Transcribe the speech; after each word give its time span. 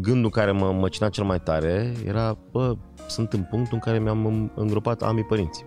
gândul 0.00 0.30
care 0.30 0.50
mă 0.50 0.72
măcina 0.72 1.08
cel 1.08 1.24
mai 1.24 1.40
tare 1.40 1.92
era, 2.06 2.38
bă, 2.50 2.76
sunt 3.08 3.32
în 3.32 3.46
punctul 3.50 3.74
în 3.74 3.78
care 3.78 3.98
mi-am 3.98 4.52
îngropat 4.54 5.02
ambii 5.02 5.24
părinți. 5.24 5.64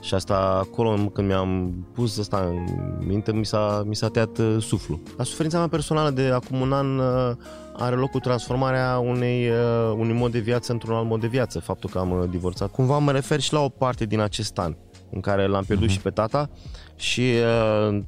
Și 0.00 0.14
asta 0.14 0.36
acolo 0.36 0.94
când 0.94 1.28
mi-am 1.28 1.74
pus 1.92 2.18
asta 2.18 2.36
în 2.36 2.66
minte, 3.06 3.32
mi 3.32 3.44
s-a, 3.44 3.82
mi 3.86 3.96
s-a 3.96 4.08
tăiat 4.08 4.38
uh, 4.38 4.56
suflu. 4.60 5.00
La 5.16 5.24
suferința 5.24 5.58
mea 5.58 5.68
personală 5.68 6.10
de 6.10 6.26
acum 6.26 6.60
un 6.60 6.72
an 6.72 6.98
uh, 6.98 7.36
are 7.76 7.96
loc 7.96 8.10
cu 8.10 8.18
transformarea 8.18 8.98
unei, 8.98 9.48
uh, 9.48 9.94
unui 9.96 10.14
mod 10.14 10.32
de 10.32 10.38
viață 10.38 10.72
într-un 10.72 10.94
alt 10.94 11.06
mod 11.06 11.20
de 11.20 11.26
viață, 11.26 11.60
faptul 11.60 11.90
că 11.90 11.98
am 11.98 12.26
divorțat. 12.30 12.70
Cumva 12.70 12.98
mă 12.98 13.10
refer 13.10 13.40
și 13.40 13.52
la 13.52 13.60
o 13.60 13.68
parte 13.68 14.04
din 14.04 14.20
acest 14.20 14.58
an 14.58 14.76
în 15.10 15.20
care 15.20 15.46
l-am 15.46 15.64
pierdut 15.64 15.88
uh-huh. 15.88 15.92
și 15.92 16.00
pe 16.00 16.10
tata 16.10 16.50
și 16.96 17.32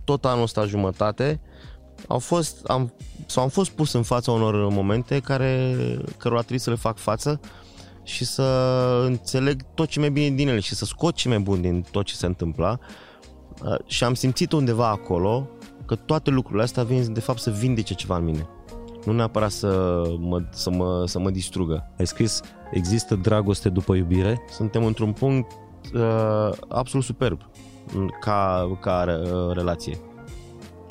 tot 0.05 0.25
anul 0.25 0.43
ăsta 0.43 0.65
jumătate 0.65 1.41
au 2.07 2.19
fost, 2.19 2.65
am, 2.67 2.93
sau 3.27 3.43
am 3.43 3.49
fost 3.49 3.71
pus 3.71 3.93
în 3.93 4.03
fața 4.03 4.33
unor 4.33 4.69
momente 4.69 5.21
care, 5.21 5.77
cărora 6.17 6.39
trebuie 6.39 6.61
să 6.61 6.71
le 6.71 6.77
fac 6.77 6.99
față 6.99 7.41
și 8.03 8.25
să 8.25 8.43
înțeleg 9.07 9.63
tot 9.75 9.89
ce 9.89 10.01
mai 10.01 10.11
bine 10.11 10.35
din 10.35 10.49
ele 10.49 10.61
și 10.61 10.75
să 10.75 10.85
scot 10.85 11.15
ce 11.15 11.29
mai 11.29 11.39
bun 11.39 11.61
din 11.61 11.85
tot 11.91 12.05
ce 12.05 12.15
se 12.15 12.27
întâmpla 12.27 12.79
uh, 13.65 13.75
și 13.87 14.05
am 14.05 14.15
simțit 14.15 14.53
undeva 14.53 14.89
acolo 14.89 15.49
că 15.87 15.95
toate 15.95 16.31
lucrurile 16.31 16.63
astea 16.63 16.83
vin 16.83 17.13
de 17.13 17.21
fapt 17.21 17.39
să 17.39 17.51
vindece 17.51 17.95
ceva 17.95 18.17
în 18.17 18.25
mine. 18.25 18.49
Nu 19.05 19.13
neapărat 19.13 19.51
să 19.51 20.03
mă, 20.19 20.43
să 20.51 20.71
mă, 20.71 21.07
să 21.07 21.19
mă 21.19 21.31
distrugă. 21.31 21.93
Ai 21.99 22.07
scris, 22.07 22.41
există 22.71 23.15
dragoste 23.15 23.69
după 23.69 23.95
iubire? 23.95 24.41
Suntem 24.51 24.85
într-un 24.85 25.13
punct 25.13 25.53
uh, 25.95 26.51
absolut 26.69 27.05
superb 27.05 27.41
ca, 28.21 28.69
ca 28.81 29.05
uh, 29.07 29.55
relație. 29.55 29.99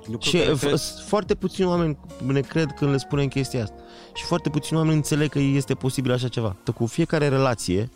Lucru 0.08 0.30
și 0.30 0.38
cred... 0.38 0.80
foarte 1.08 1.36
puțini 1.36 1.68
oameni 1.68 1.98
ne 2.26 2.40
cred 2.40 2.72
când 2.72 2.91
le 2.91 2.98
spunem 2.98 3.27
chestia 3.27 3.64
asta. 3.64 3.76
Și 4.14 4.23
foarte 4.23 4.50
puțini 4.50 4.80
oameni 4.80 4.95
înțeleg 4.95 5.30
că 5.30 5.40
este 5.40 5.73
posibil 5.73 6.12
așa 6.12 6.28
ceva. 6.28 6.55
Cu 6.76 6.86
fiecare 6.86 7.28
relație 7.28 7.90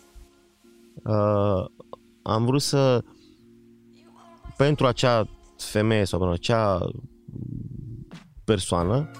uh, 1.04 1.64
am 2.22 2.44
vrut 2.44 2.62
să 2.62 3.04
pentru 4.56 4.86
acea 4.86 5.28
femeie 5.56 6.04
sau 6.04 6.18
pentru 6.18 6.36
acea 6.36 6.90
persoană 8.44 9.10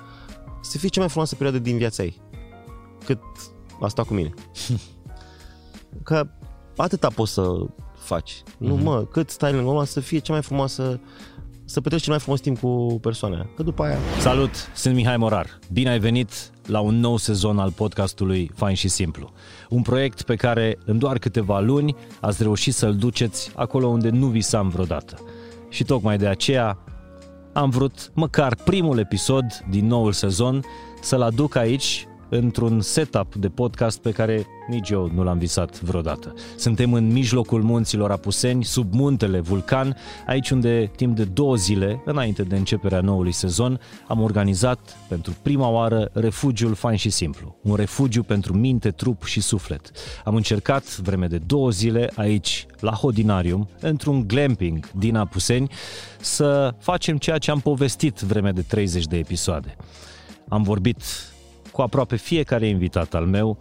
să 0.61 0.79
fie 0.79 0.89
cea 0.89 1.01
mai 1.01 1.09
frumoasă 1.09 1.35
perioadă 1.35 1.59
din 1.63 1.77
viața 1.77 2.03
ei. 2.03 2.21
Cât 3.05 3.21
a 3.81 3.89
stat 3.89 4.07
cu 4.07 4.15
mine. 4.15 4.35
că 6.03 6.27
atâta 6.77 7.09
poți 7.09 7.33
să 7.33 7.67
faci. 7.95 8.43
Mm-hmm. 8.43 8.59
Nu 8.59 8.75
mhm. 8.75 8.85
mă, 8.85 9.05
cât 9.05 9.31
stai 9.31 9.53
lângă 9.53 9.71
omul 9.71 9.85
să 9.85 10.01
fie 10.01 10.19
cea 10.19 10.33
mai 10.33 10.43
frumoasă 10.43 11.01
să 11.71 11.81
petreci 11.81 12.03
cel 12.03 12.13
mai 12.13 12.21
frumos 12.21 12.41
timp 12.41 12.59
cu 12.59 12.99
persoana 13.01 13.47
Că 13.57 13.63
după 13.63 13.83
aia... 13.83 13.97
Salut, 14.19 14.51
sunt 14.75 14.95
Mihai 14.95 15.17
Morar. 15.17 15.59
Bine 15.73 15.91
ai 15.91 15.99
venit 15.99 16.51
la 16.67 16.81
un 16.81 16.95
nou 16.95 17.17
sezon 17.17 17.59
al 17.59 17.73
podcastului 17.73 18.51
Fain 18.55 18.75
și 18.75 18.89
Simplu. 18.89 19.33
Un 19.69 19.83
proiect 19.83 20.23
pe 20.23 20.35
care 20.35 20.79
în 20.85 20.99
doar 20.99 21.19
câteva 21.19 21.61
luni 21.61 21.97
ați 22.21 22.43
reușit 22.43 22.75
să-l 22.75 22.97
duceți 22.97 23.53
acolo 23.55 23.87
unde 23.87 24.09
nu 24.09 24.27
visam 24.27 24.69
vreodată. 24.69 25.19
Și 25.69 25.85
tocmai 25.85 26.19
de 26.19 26.27
aceea 26.27 26.79
am 27.53 27.71
vrut 27.71 28.11
măcar 28.15 28.55
primul 28.55 28.99
episod 28.99 29.45
din 29.71 29.87
noul 29.87 30.13
sezon 30.13 30.63
să-l 31.01 31.23
aduc 31.23 31.57
aici 31.57 32.07
într-un 32.31 32.81
setup 32.81 33.35
de 33.35 33.49
podcast 33.49 34.01
pe 34.01 34.11
care 34.11 34.47
nici 34.69 34.91
eu 34.91 35.11
nu 35.15 35.23
l-am 35.23 35.39
visat 35.39 35.81
vreodată. 35.81 36.35
Suntem 36.57 36.93
în 36.93 37.13
mijlocul 37.13 37.63
munților 37.63 38.11
Apuseni, 38.11 38.65
sub 38.65 38.95
muntele 38.95 39.41
Vulcan, 39.41 39.97
aici 40.27 40.51
unde 40.51 40.91
timp 40.97 41.17
de 41.17 41.25
două 41.25 41.57
zile, 41.57 42.03
înainte 42.05 42.43
de 42.43 42.57
începerea 42.57 43.01
noului 43.01 43.33
sezon, 43.33 43.81
am 44.09 44.21
organizat 44.21 44.97
pentru 45.09 45.37
prima 45.43 45.69
oară 45.69 46.11
refugiul 46.13 46.75
fain 46.75 46.97
și 46.97 47.11
simplu. 47.11 47.57
Un 47.63 47.75
refugiu 47.75 48.23
pentru 48.23 48.55
minte, 48.57 48.91
trup 48.91 49.25
și 49.25 49.41
suflet. 49.41 49.91
Am 50.25 50.35
încercat 50.35 50.97
vreme 50.97 51.27
de 51.27 51.39
două 51.39 51.71
zile 51.71 52.11
aici, 52.15 52.67
la 52.81 52.93
Hodinarium, 52.93 53.69
într-un 53.81 54.27
glamping 54.27 54.91
din 54.91 55.17
Apuseni, 55.17 55.71
să 56.21 56.75
facem 56.79 57.17
ceea 57.17 57.39
ce 57.39 57.51
am 57.51 57.61
povestit 57.61 58.19
vreme 58.21 58.51
de 58.51 58.63
30 58.63 59.05
de 59.05 59.17
episoade. 59.17 59.77
Am 60.49 60.63
vorbit 60.63 61.03
cu 61.81 61.87
aproape 61.87 62.17
fiecare 62.17 62.67
invitat 62.67 63.15
al 63.15 63.27
meu 63.27 63.59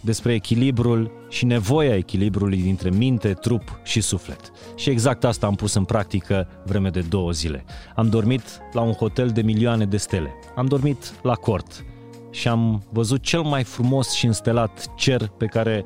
despre 0.00 0.34
echilibrul 0.34 1.10
și 1.28 1.44
nevoia 1.44 1.96
echilibrului 1.96 2.62
dintre 2.62 2.90
minte, 2.90 3.32
trup 3.32 3.80
și 3.82 4.00
suflet. 4.00 4.52
Și 4.76 4.90
exact 4.90 5.24
asta 5.24 5.46
am 5.46 5.54
pus 5.54 5.74
în 5.74 5.84
practică 5.84 6.48
vreme 6.64 6.90
de 6.90 7.00
două 7.00 7.30
zile. 7.30 7.64
Am 7.94 8.08
dormit 8.08 8.42
la 8.72 8.80
un 8.80 8.92
hotel 8.92 9.28
de 9.28 9.42
milioane 9.42 9.84
de 9.84 9.96
stele. 9.96 10.30
Am 10.56 10.66
dormit 10.66 11.14
la 11.22 11.34
cort 11.34 11.84
și 12.30 12.48
am 12.48 12.82
văzut 12.90 13.22
cel 13.22 13.42
mai 13.42 13.64
frumos 13.64 14.12
și 14.12 14.26
înstelat 14.26 14.94
cer 14.96 15.26
pe 15.26 15.46
care 15.46 15.84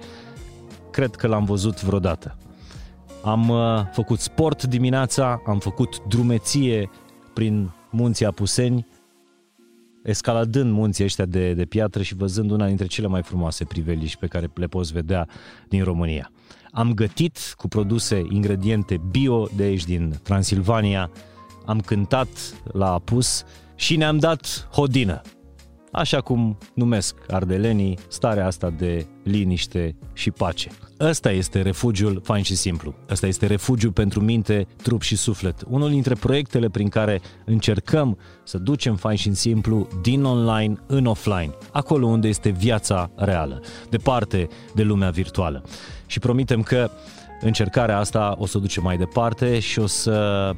cred 0.91 1.15
că 1.15 1.27
l-am 1.27 1.45
văzut 1.45 1.83
vreodată. 1.83 2.37
Am 3.25 3.49
uh, 3.49 3.83
făcut 3.93 4.21
sport 4.21 4.63
dimineața, 4.63 5.43
am 5.47 5.59
făcut 5.59 6.03
drumeție 6.09 6.91
prin 7.35 7.71
munții 7.91 8.27
Apuseni, 8.27 8.87
escaladând 10.07 10.73
munții 10.73 11.05
ăștia 11.05 11.25
de, 11.25 11.53
de 11.53 11.65
piatră 11.65 12.03
și 12.03 12.15
văzând 12.15 12.51
una 12.51 12.67
dintre 12.67 12.87
cele 12.87 13.07
mai 13.07 13.23
frumoase 13.23 13.65
priveliști 13.65 14.19
pe 14.19 14.27
care 14.27 14.51
le 14.55 14.67
poți 14.67 14.93
vedea 14.93 15.29
din 15.69 15.85
România. 15.85 16.31
Am 16.71 16.95
gătit 16.95 17.39
cu 17.57 17.69
produse, 17.69 18.23
ingrediente 18.31 19.01
bio 19.11 19.49
de 19.57 19.63
aici 19.63 19.85
din 19.85 20.21
Transilvania, 20.23 21.11
am 21.65 21.81
cântat 21.81 22.29
la 22.73 22.93
apus 22.93 23.45
și 23.75 23.97
ne-am 23.97 24.19
dat 24.19 24.69
hodină 24.73 25.23
așa 25.97 26.21
cum 26.21 26.59
numesc 26.75 27.17
ardelenii 27.29 27.99
starea 28.09 28.47
asta 28.47 28.71
de 28.71 29.07
liniște 29.23 29.97
și 30.13 30.31
pace. 30.31 30.71
Ăsta 31.01 31.31
este 31.31 31.63
refugiul 31.63 32.21
fain 32.25 32.43
și 32.43 32.57
simplu. 32.57 32.95
Ăsta 33.11 33.27
este 33.27 33.47
refugiul 33.47 33.93
pentru 33.93 34.21
minte, 34.21 34.67
trup 34.83 35.03
și 35.03 35.17
suflet. 35.17 35.65
Unul 35.69 35.91
dintre 35.91 36.15
proiectele 36.15 36.69
prin 36.69 36.89
care 36.89 37.21
încercăm 37.45 38.19
să 38.45 38.59
ducem 38.59 38.97
fain 38.97 39.17
și 39.17 39.35
simplu 39.35 39.89
din 40.03 40.25
online 40.25 40.75
în 40.87 41.07
offline, 41.07 41.51
acolo 41.73 42.07
unde 42.07 42.29
este 42.29 42.49
viața 42.49 43.11
reală, 43.15 43.63
departe 43.91 44.49
de 44.75 44.83
lumea 44.83 45.11
virtuală. 45.11 45.65
Și 46.07 46.19
promitem 46.19 46.63
că 46.63 46.91
încercarea 47.41 47.99
asta 47.99 48.35
o 48.39 48.47
să 48.47 48.57
o 48.57 48.61
ducem 48.61 48.83
mai 48.83 48.97
departe 48.97 49.59
și 49.59 49.79
o 49.79 49.87
să 49.87 50.51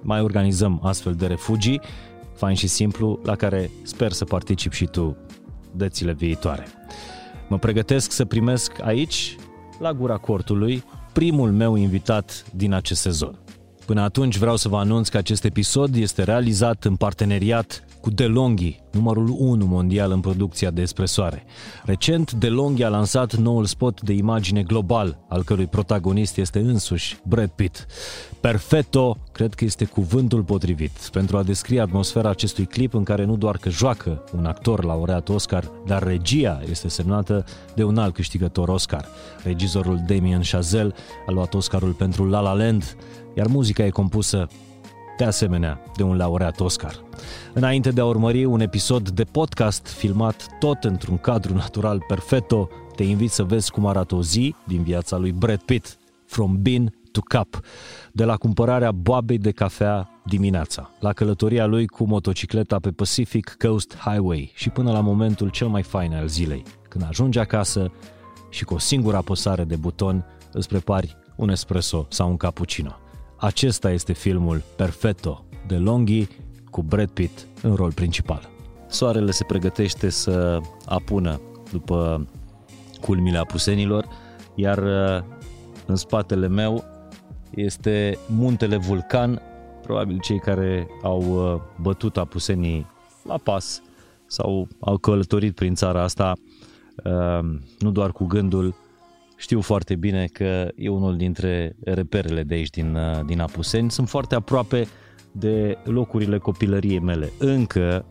mai 0.00 0.20
organizăm 0.20 0.80
astfel 0.82 1.14
de 1.14 1.26
refugii 1.26 1.80
fain 2.44 2.56
și 2.56 2.66
simplu, 2.66 3.20
la 3.22 3.36
care 3.36 3.70
sper 3.82 4.12
să 4.12 4.24
particip 4.24 4.72
și 4.72 4.84
tu 4.84 5.16
dățile 5.72 6.12
viitoare. 6.12 6.66
Mă 7.48 7.58
pregătesc 7.58 8.12
să 8.12 8.24
primesc 8.24 8.72
aici, 8.82 9.36
la 9.78 9.92
gura 9.92 10.16
cortului, 10.16 10.84
primul 11.12 11.52
meu 11.52 11.74
invitat 11.74 12.44
din 12.54 12.72
acest 12.72 13.00
sezon. 13.00 13.38
Până 13.86 14.00
atunci 14.00 14.36
vreau 14.36 14.56
să 14.56 14.68
vă 14.68 14.76
anunț 14.76 15.08
că 15.08 15.16
acest 15.16 15.44
episod 15.44 15.94
este 15.94 16.22
realizat 16.22 16.84
în 16.84 16.96
parteneriat 16.96 17.84
cu 18.00 18.10
DeLonghi, 18.10 18.80
numărul 18.92 19.34
1 19.38 19.64
mondial 19.64 20.10
în 20.10 20.20
producția 20.20 20.70
de 20.70 20.82
espresoare. 20.82 21.44
Recent, 21.84 22.32
DeLonghi 22.32 22.82
a 22.82 22.88
lansat 22.88 23.34
noul 23.34 23.64
spot 23.64 24.00
de 24.00 24.12
imagine 24.12 24.62
global, 24.62 25.24
al 25.28 25.42
cărui 25.44 25.66
protagonist 25.66 26.36
este 26.36 26.58
însuși 26.58 27.16
Brad 27.26 27.50
Pitt. 27.50 27.86
Perfetto, 28.44 29.16
cred 29.32 29.54
că 29.54 29.64
este 29.64 29.84
cuvântul 29.84 30.42
potrivit 30.42 31.08
pentru 31.12 31.36
a 31.36 31.42
descrie 31.42 31.80
atmosfera 31.80 32.28
acestui 32.28 32.64
clip 32.64 32.94
în 32.94 33.04
care 33.04 33.24
nu 33.24 33.36
doar 33.36 33.56
că 33.56 33.70
joacă 33.70 34.24
un 34.36 34.44
actor 34.44 34.84
laureat 34.84 35.28
Oscar, 35.28 35.70
dar 35.86 36.02
regia 36.02 36.62
este 36.68 36.88
semnată 36.88 37.44
de 37.74 37.84
un 37.84 37.98
alt 37.98 38.14
câștigător 38.14 38.68
Oscar. 38.68 39.08
Regizorul 39.42 40.02
Damien 40.06 40.42
Chazelle 40.50 40.94
a 41.26 41.30
luat 41.30 41.54
Oscarul 41.54 41.92
pentru 41.92 42.28
La 42.28 42.40
La 42.40 42.52
Land, 42.52 42.96
iar 43.34 43.46
muzica 43.46 43.84
e 43.84 43.90
compusă 43.90 44.48
de 45.18 45.24
asemenea 45.24 45.80
de 45.96 46.02
un 46.02 46.16
laureat 46.16 46.60
Oscar. 46.60 47.02
Înainte 47.52 47.90
de 47.90 48.00
a 48.00 48.04
urmări 48.04 48.44
un 48.44 48.60
episod 48.60 49.10
de 49.10 49.24
podcast 49.24 49.86
filmat 49.86 50.46
tot 50.58 50.84
într-un 50.84 51.18
cadru 51.18 51.54
natural 51.54 52.04
perfecto, 52.08 52.68
te 52.96 53.02
invit 53.02 53.30
să 53.30 53.42
vezi 53.42 53.70
cum 53.70 53.86
arată 53.86 54.14
o 54.14 54.22
zi 54.22 54.54
din 54.64 54.82
viața 54.82 55.16
lui 55.16 55.32
Brad 55.32 55.60
Pitt, 55.62 55.98
From 56.26 56.62
Bean 56.62 56.92
to 57.14 57.38
Cup, 57.38 57.60
de 58.12 58.24
la 58.24 58.36
cumpărarea 58.36 58.92
boabei 58.92 59.38
de 59.38 59.50
cafea 59.50 60.08
dimineața, 60.24 60.90
la 61.00 61.12
călătoria 61.12 61.66
lui 61.66 61.86
cu 61.86 62.04
motocicleta 62.04 62.78
pe 62.78 62.90
Pacific 62.90 63.56
Coast 63.58 63.96
Highway 63.96 64.52
și 64.54 64.70
până 64.70 64.92
la 64.92 65.00
momentul 65.00 65.48
cel 65.48 65.68
mai 65.68 65.82
fain 65.82 66.14
al 66.14 66.26
zilei, 66.26 66.62
când 66.88 67.04
ajungi 67.08 67.38
acasă 67.38 67.92
și 68.50 68.64
cu 68.64 68.74
o 68.74 68.78
singură 68.78 69.16
apăsare 69.16 69.64
de 69.64 69.76
buton 69.76 70.24
îți 70.52 70.68
prepari 70.68 71.16
un 71.36 71.48
espresso 71.48 72.06
sau 72.10 72.28
un 72.28 72.36
cappuccino. 72.36 72.96
Acesta 73.36 73.90
este 73.90 74.12
filmul 74.12 74.62
Perfetto 74.76 75.44
de 75.66 75.76
Longhi 75.76 76.26
cu 76.70 76.82
Brad 76.82 77.10
Pitt 77.10 77.46
în 77.62 77.74
rol 77.74 77.92
principal. 77.92 78.48
Soarele 78.88 79.30
se 79.30 79.44
pregătește 79.44 80.08
să 80.08 80.60
apună 80.84 81.40
după 81.72 82.26
culmile 83.00 83.38
apusenilor, 83.38 84.08
iar 84.54 84.78
uh, 84.78 85.24
în 85.86 85.96
spatele 85.96 86.48
meu 86.48 86.84
este 87.56 88.18
muntele 88.26 88.76
Vulcan. 88.76 89.42
Probabil 89.82 90.18
cei 90.20 90.38
care 90.38 90.86
au 91.02 91.52
uh, 91.54 91.60
bătut 91.80 92.16
apusenii 92.16 92.86
la 93.22 93.36
pas 93.36 93.82
sau 94.26 94.68
au 94.80 94.96
călătorit 94.96 95.54
prin 95.54 95.74
țara 95.74 96.02
asta, 96.02 96.32
uh, 97.04 97.50
nu 97.78 97.90
doar 97.90 98.12
cu 98.12 98.24
gândul, 98.24 98.74
știu 99.36 99.60
foarte 99.60 99.94
bine 99.94 100.26
că 100.32 100.68
e 100.76 100.88
unul 100.88 101.16
dintre 101.16 101.76
reperele 101.84 102.42
de 102.42 102.54
aici 102.54 102.70
din, 102.70 102.94
uh, 102.94 103.24
din 103.26 103.40
Apuseni. 103.40 103.90
Sunt 103.90 104.08
foarte 104.08 104.34
aproape 104.34 104.86
de 105.32 105.78
locurile 105.84 106.38
copilăriei 106.38 106.98
mele. 106.98 107.32
Încă 107.38 108.04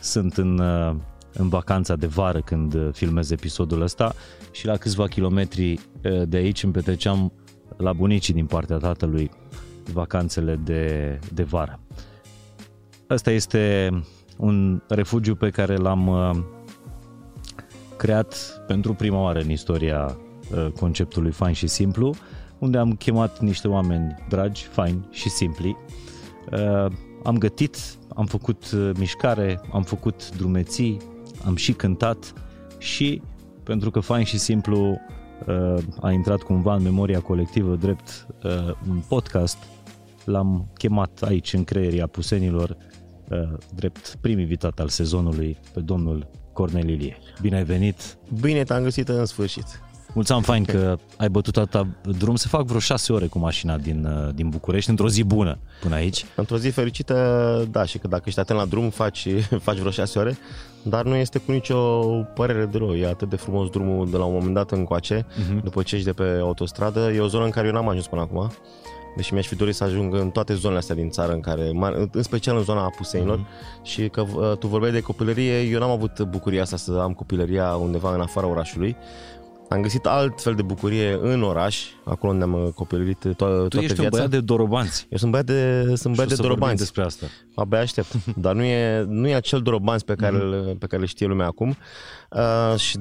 sunt 0.00 0.36
în, 0.36 0.58
uh, 0.58 0.94
în 1.32 1.48
vacanța 1.48 1.96
de 1.96 2.06
vară 2.06 2.40
când 2.40 2.92
filmez 2.92 3.30
episodul 3.30 3.80
ăsta 3.80 4.14
și 4.50 4.66
la 4.66 4.76
câțiva 4.76 5.06
kilometri 5.06 5.80
de 6.24 6.36
aici 6.36 6.62
îmi 6.62 6.72
petreceam 6.72 7.32
la 7.76 7.92
bunicii 7.92 8.34
din 8.34 8.46
partea 8.46 8.76
tatălui 8.76 9.30
vacanțele 9.92 10.60
de, 10.64 11.18
de 11.32 11.42
vară. 11.42 11.80
Asta 13.06 13.30
este 13.30 13.90
un 14.36 14.82
refugiu 14.88 15.34
pe 15.34 15.50
care 15.50 15.76
l-am 15.76 16.06
uh, 16.06 16.30
creat 17.96 18.62
pentru 18.66 18.94
prima 18.94 19.20
oară 19.20 19.38
în 19.40 19.50
istoria 19.50 20.16
uh, 20.54 20.66
conceptului 20.78 21.30
fain 21.30 21.54
și 21.54 21.66
simplu, 21.66 22.14
unde 22.58 22.78
am 22.78 22.92
chemat 22.92 23.40
niște 23.40 23.68
oameni 23.68 24.14
dragi, 24.28 24.66
faini 24.66 25.06
și 25.10 25.28
simpli. 25.28 25.76
Uh, 26.52 26.92
am 27.24 27.38
gătit, 27.38 27.76
am 28.14 28.26
făcut 28.26 28.72
mișcare, 28.98 29.60
am 29.72 29.82
făcut 29.82 30.36
drumeții, 30.36 30.96
am 31.44 31.56
și 31.56 31.72
cântat 31.72 32.32
și 32.78 33.22
pentru 33.62 33.90
că 33.90 34.00
fain 34.00 34.24
și 34.24 34.38
simplu 34.38 35.00
a 36.00 36.10
intrat 36.10 36.42
cumva 36.42 36.74
în 36.74 36.82
memoria 36.82 37.20
colectivă 37.20 37.74
drept 37.76 38.26
un 38.88 39.02
podcast, 39.08 39.58
l-am 40.24 40.70
chemat 40.74 41.22
aici 41.22 41.52
în 41.52 41.64
creierii 41.64 42.00
apusenilor 42.00 42.76
Uh, 43.32 43.52
drept 43.74 44.16
prim 44.20 44.38
invitat 44.38 44.78
al 44.78 44.88
sezonului 44.88 45.58
pe 45.72 45.80
domnul 45.80 46.30
Cornel 46.52 46.88
Ilie. 46.88 47.16
Bine 47.40 47.56
ai 47.56 47.64
venit! 47.64 48.18
Bine 48.40 48.62
te-am 48.62 48.82
găsit 48.82 49.08
în 49.08 49.24
sfârșit! 49.24 49.64
Mulțumim 50.14 50.42
fain 50.42 50.64
că 50.64 50.96
ai 51.16 51.28
bătut 51.28 51.56
atâta 51.56 51.86
drum. 52.18 52.36
Se 52.36 52.48
fac 52.48 52.64
vreo 52.64 52.78
șase 52.78 53.12
ore 53.12 53.26
cu 53.26 53.38
mașina 53.38 53.76
din, 53.76 54.04
uh, 54.04 54.34
din 54.34 54.48
București, 54.48 54.90
într-o 54.90 55.08
zi 55.08 55.22
bună 55.22 55.58
până 55.80 55.94
aici. 55.94 56.24
Într-o 56.36 56.56
zi 56.56 56.68
fericită, 56.68 57.68
da, 57.70 57.84
și 57.84 57.98
că 57.98 58.08
dacă 58.08 58.22
ești 58.26 58.40
atent 58.40 58.58
la 58.58 58.64
drum, 58.64 58.90
faci, 58.90 59.28
faci 59.66 59.76
vreo 59.78 59.90
șase 59.90 60.18
ore, 60.18 60.38
dar 60.82 61.04
nu 61.04 61.14
este 61.14 61.38
cu 61.38 61.52
nicio 61.52 61.78
părere 62.34 62.64
de 62.64 62.78
rău. 62.78 62.94
E 62.94 63.06
atât 63.06 63.28
de 63.28 63.36
frumos 63.36 63.68
drumul 63.68 64.10
de 64.10 64.16
la 64.16 64.24
un 64.24 64.32
moment 64.32 64.54
dat 64.54 64.70
încoace, 64.70 65.22
uh-huh. 65.22 65.62
după 65.62 65.82
ce 65.82 65.94
ești 65.94 66.06
de 66.06 66.12
pe 66.12 66.38
autostradă. 66.40 67.10
E 67.12 67.20
o 67.20 67.26
zonă 67.26 67.44
în 67.44 67.50
care 67.50 67.66
eu 67.66 67.72
n-am 67.72 67.88
ajuns 67.88 68.06
până 68.06 68.20
acum 68.20 68.52
deși 69.16 69.32
mi-aș 69.32 69.46
fi 69.46 69.54
dorit 69.54 69.74
să 69.74 69.84
ajung 69.84 70.14
în 70.14 70.30
toate 70.30 70.54
zonele 70.54 70.78
astea 70.78 70.94
din 70.94 71.10
țară, 71.10 71.32
în 71.32 71.40
care, 71.40 71.70
în 72.12 72.22
special 72.22 72.56
în 72.56 72.62
zona 72.62 72.84
Apuseinilor, 72.84 73.38
mm-hmm. 73.38 73.82
și 73.82 74.08
că 74.08 74.20
uh, 74.20 74.56
tu 74.58 74.66
vorbeai 74.66 74.92
de 74.92 75.00
copilărie, 75.00 75.60
eu 75.60 75.78
n-am 75.78 75.90
avut 75.90 76.20
bucuria 76.20 76.62
asta 76.62 76.76
să 76.76 76.98
am 77.02 77.12
copilăria 77.12 77.74
undeva 77.74 78.14
în 78.14 78.20
afara 78.20 78.46
orașului, 78.46 78.96
am 79.72 79.82
găsit 79.82 80.06
alt 80.06 80.40
fel 80.40 80.54
de 80.54 80.62
bucurie 80.62 81.18
în 81.22 81.42
oraș, 81.42 81.84
acolo 82.04 82.32
unde 82.32 82.44
am 82.44 82.52
uh, 82.52 82.72
copilărit 82.74 83.18
to- 83.18 83.36
toată 83.36 83.66
tu 83.68 83.78
ești 83.78 83.92
viața. 83.92 84.02
un 84.02 84.08
băiat 84.10 84.30
de 84.30 84.40
dorobanți. 84.40 85.06
Eu 85.10 85.18
sunt 85.18 85.30
băiat 85.30 85.46
de, 85.46 85.92
sunt 85.94 86.14
băiat 86.14 86.30
de 86.30 86.42
dorobanți. 86.42 86.76
despre 86.76 87.02
asta. 87.02 87.26
Abia 87.54 87.78
aștept. 87.78 88.14
Dar 88.44 88.54
nu 88.54 88.62
e, 88.62 89.04
nu 89.08 89.28
e 89.28 89.34
acel 89.34 89.60
dorobanți 89.60 90.04
pe 90.04 90.14
care, 90.14 90.36
mm-hmm. 90.36 90.78
pe 90.78 90.86
care 90.86 91.00
le 91.00 91.08
știe 91.08 91.26
lumea 91.26 91.46
acum. 91.46 91.76
Uh, 92.30 92.78
și 92.78 92.98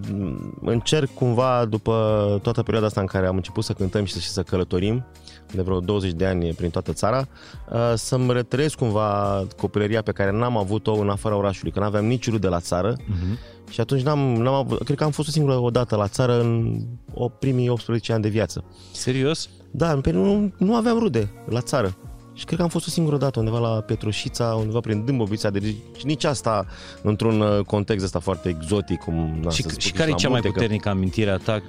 încerc 0.61 1.13
cumva, 1.13 1.65
după 1.65 2.39
toată 2.41 2.61
perioada 2.61 2.87
asta 2.87 3.01
în 3.01 3.07
care 3.07 3.27
am 3.27 3.35
început 3.35 3.63
să 3.63 3.73
cântăm 3.73 4.05
și 4.05 4.13
să, 4.13 4.19
și 4.19 4.29
să 4.29 4.43
călătorim, 4.43 5.05
de 5.55 5.61
vreo 5.61 5.79
20 5.79 6.11
de 6.11 6.25
ani 6.25 6.53
prin 6.53 6.69
toată 6.69 6.93
țara, 6.93 7.27
uh, 7.71 7.93
să-mi 7.95 8.33
retrăiesc 8.33 8.75
cumva 8.75 9.43
copilăria 9.57 10.01
pe 10.01 10.11
care 10.11 10.31
n-am 10.31 10.57
avut-o 10.57 10.93
în 10.93 11.09
afara 11.09 11.35
orașului, 11.35 11.71
că 11.71 11.79
n-aveam 11.79 12.05
nici 12.05 12.27
de 12.27 12.47
la 12.47 12.59
țară. 12.59 12.95
Uh-huh. 12.95 13.69
Și 13.69 13.81
atunci 13.81 14.01
n-am, 14.01 14.19
n-am 14.19 14.53
avut, 14.53 14.83
cred 14.83 14.97
că 14.97 15.03
am 15.03 15.11
fost 15.11 15.27
o 15.27 15.31
singură 15.31 15.57
o 15.57 15.69
dată 15.69 15.95
la 15.95 16.07
țară 16.07 16.39
în 16.39 16.81
o 17.13 17.29
primii 17.29 17.69
18 17.69 18.13
ani 18.13 18.21
de 18.21 18.29
viață. 18.29 18.63
Serios? 18.91 19.49
Da, 19.71 19.87
pentru 19.87 20.23
nu, 20.23 20.53
nu 20.57 20.75
aveam 20.75 20.99
rude 20.99 21.31
la 21.45 21.61
țară. 21.61 21.95
Și 22.33 22.45
cred 22.45 22.57
că 22.57 22.63
am 22.63 22.69
fost 22.69 22.87
o 22.87 22.89
singură 22.89 23.17
dată 23.17 23.39
undeva 23.39 23.59
la 23.59 23.81
Petroșița, 23.81 24.45
undeva 24.45 24.79
prin 24.79 25.05
Dâmbovița, 25.05 25.49
deci 25.49 25.75
nici 26.03 26.23
asta 26.23 26.65
într-un 27.01 27.41
uh, 27.41 27.59
context 27.65 28.05
ăsta 28.05 28.19
foarte 28.19 28.49
exotic. 28.49 28.99
Cum, 28.99 29.39
na, 29.41 29.49
și, 29.49 29.65
și 29.77 29.91
care 29.91 30.09
e 30.09 30.13
cea 30.13 30.29
mai 30.29 30.41
puternică 30.41 30.89
amintire 30.89 31.29
a 31.29 31.37
ta 31.37 31.61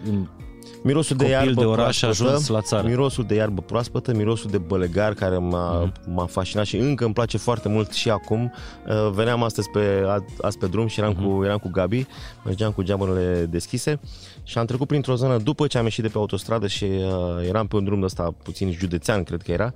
Mirosul 0.83 1.17
de 1.17 1.29
iarbă 1.29 1.61
de 1.61 1.65
oraș 1.65 1.99
proaspătă, 1.99 2.31
ajuns 2.31 2.49
la 2.49 2.61
țară. 2.61 2.89
Mirosul 2.89 3.25
de 3.25 3.35
iarbă 3.35 3.63
proaspătă, 3.63 4.15
mirosul 4.15 4.51
de 4.51 4.59
bălegar 4.59 5.15
care 5.15 5.37
m-a, 5.37 5.87
uh-huh. 5.87 6.05
m-a 6.15 6.27
fascinat 6.27 6.65
și 6.65 6.77
încă 6.77 7.05
îmi 7.05 7.15
place 7.15 7.39
foarte 7.39 7.69
mult 7.69 7.93
și 7.93 8.11
acum. 8.11 8.53
Uh, 8.87 9.11
veneam 9.13 9.43
astăzi 9.43 9.71
pe, 9.71 10.05
azi 10.41 10.59
pe 10.59 10.67
drum 10.67 10.87
și 10.87 11.01
eram, 11.01 11.15
uh-huh. 11.15 11.37
cu, 11.37 11.45
eram 11.45 11.59
cu 11.59 11.69
Gabi, 11.73 12.07
mergeam 12.45 12.73
cu 12.73 12.83
geamurile 12.83 13.47
deschise 13.51 14.01
și 14.43 14.59
am 14.59 14.65
trecut 14.65 14.87
printr-o 14.87 15.15
zonă 15.15 15.39
după 15.39 15.67
ce 15.67 15.79
am 15.79 15.85
ieșit 15.85 16.03
de 16.03 16.09
pe 16.09 16.19
autostradă 16.19 16.67
și 16.67 16.85
uh, 16.85 17.47
eram 17.49 17.67
pe 17.67 17.77
un 17.77 17.85
drum 17.85 17.99
de 17.99 18.05
ăsta 18.05 18.35
puțin 18.43 18.73
județean, 18.73 19.23
cred 19.23 19.43
că 19.43 19.53
era, 19.53 19.73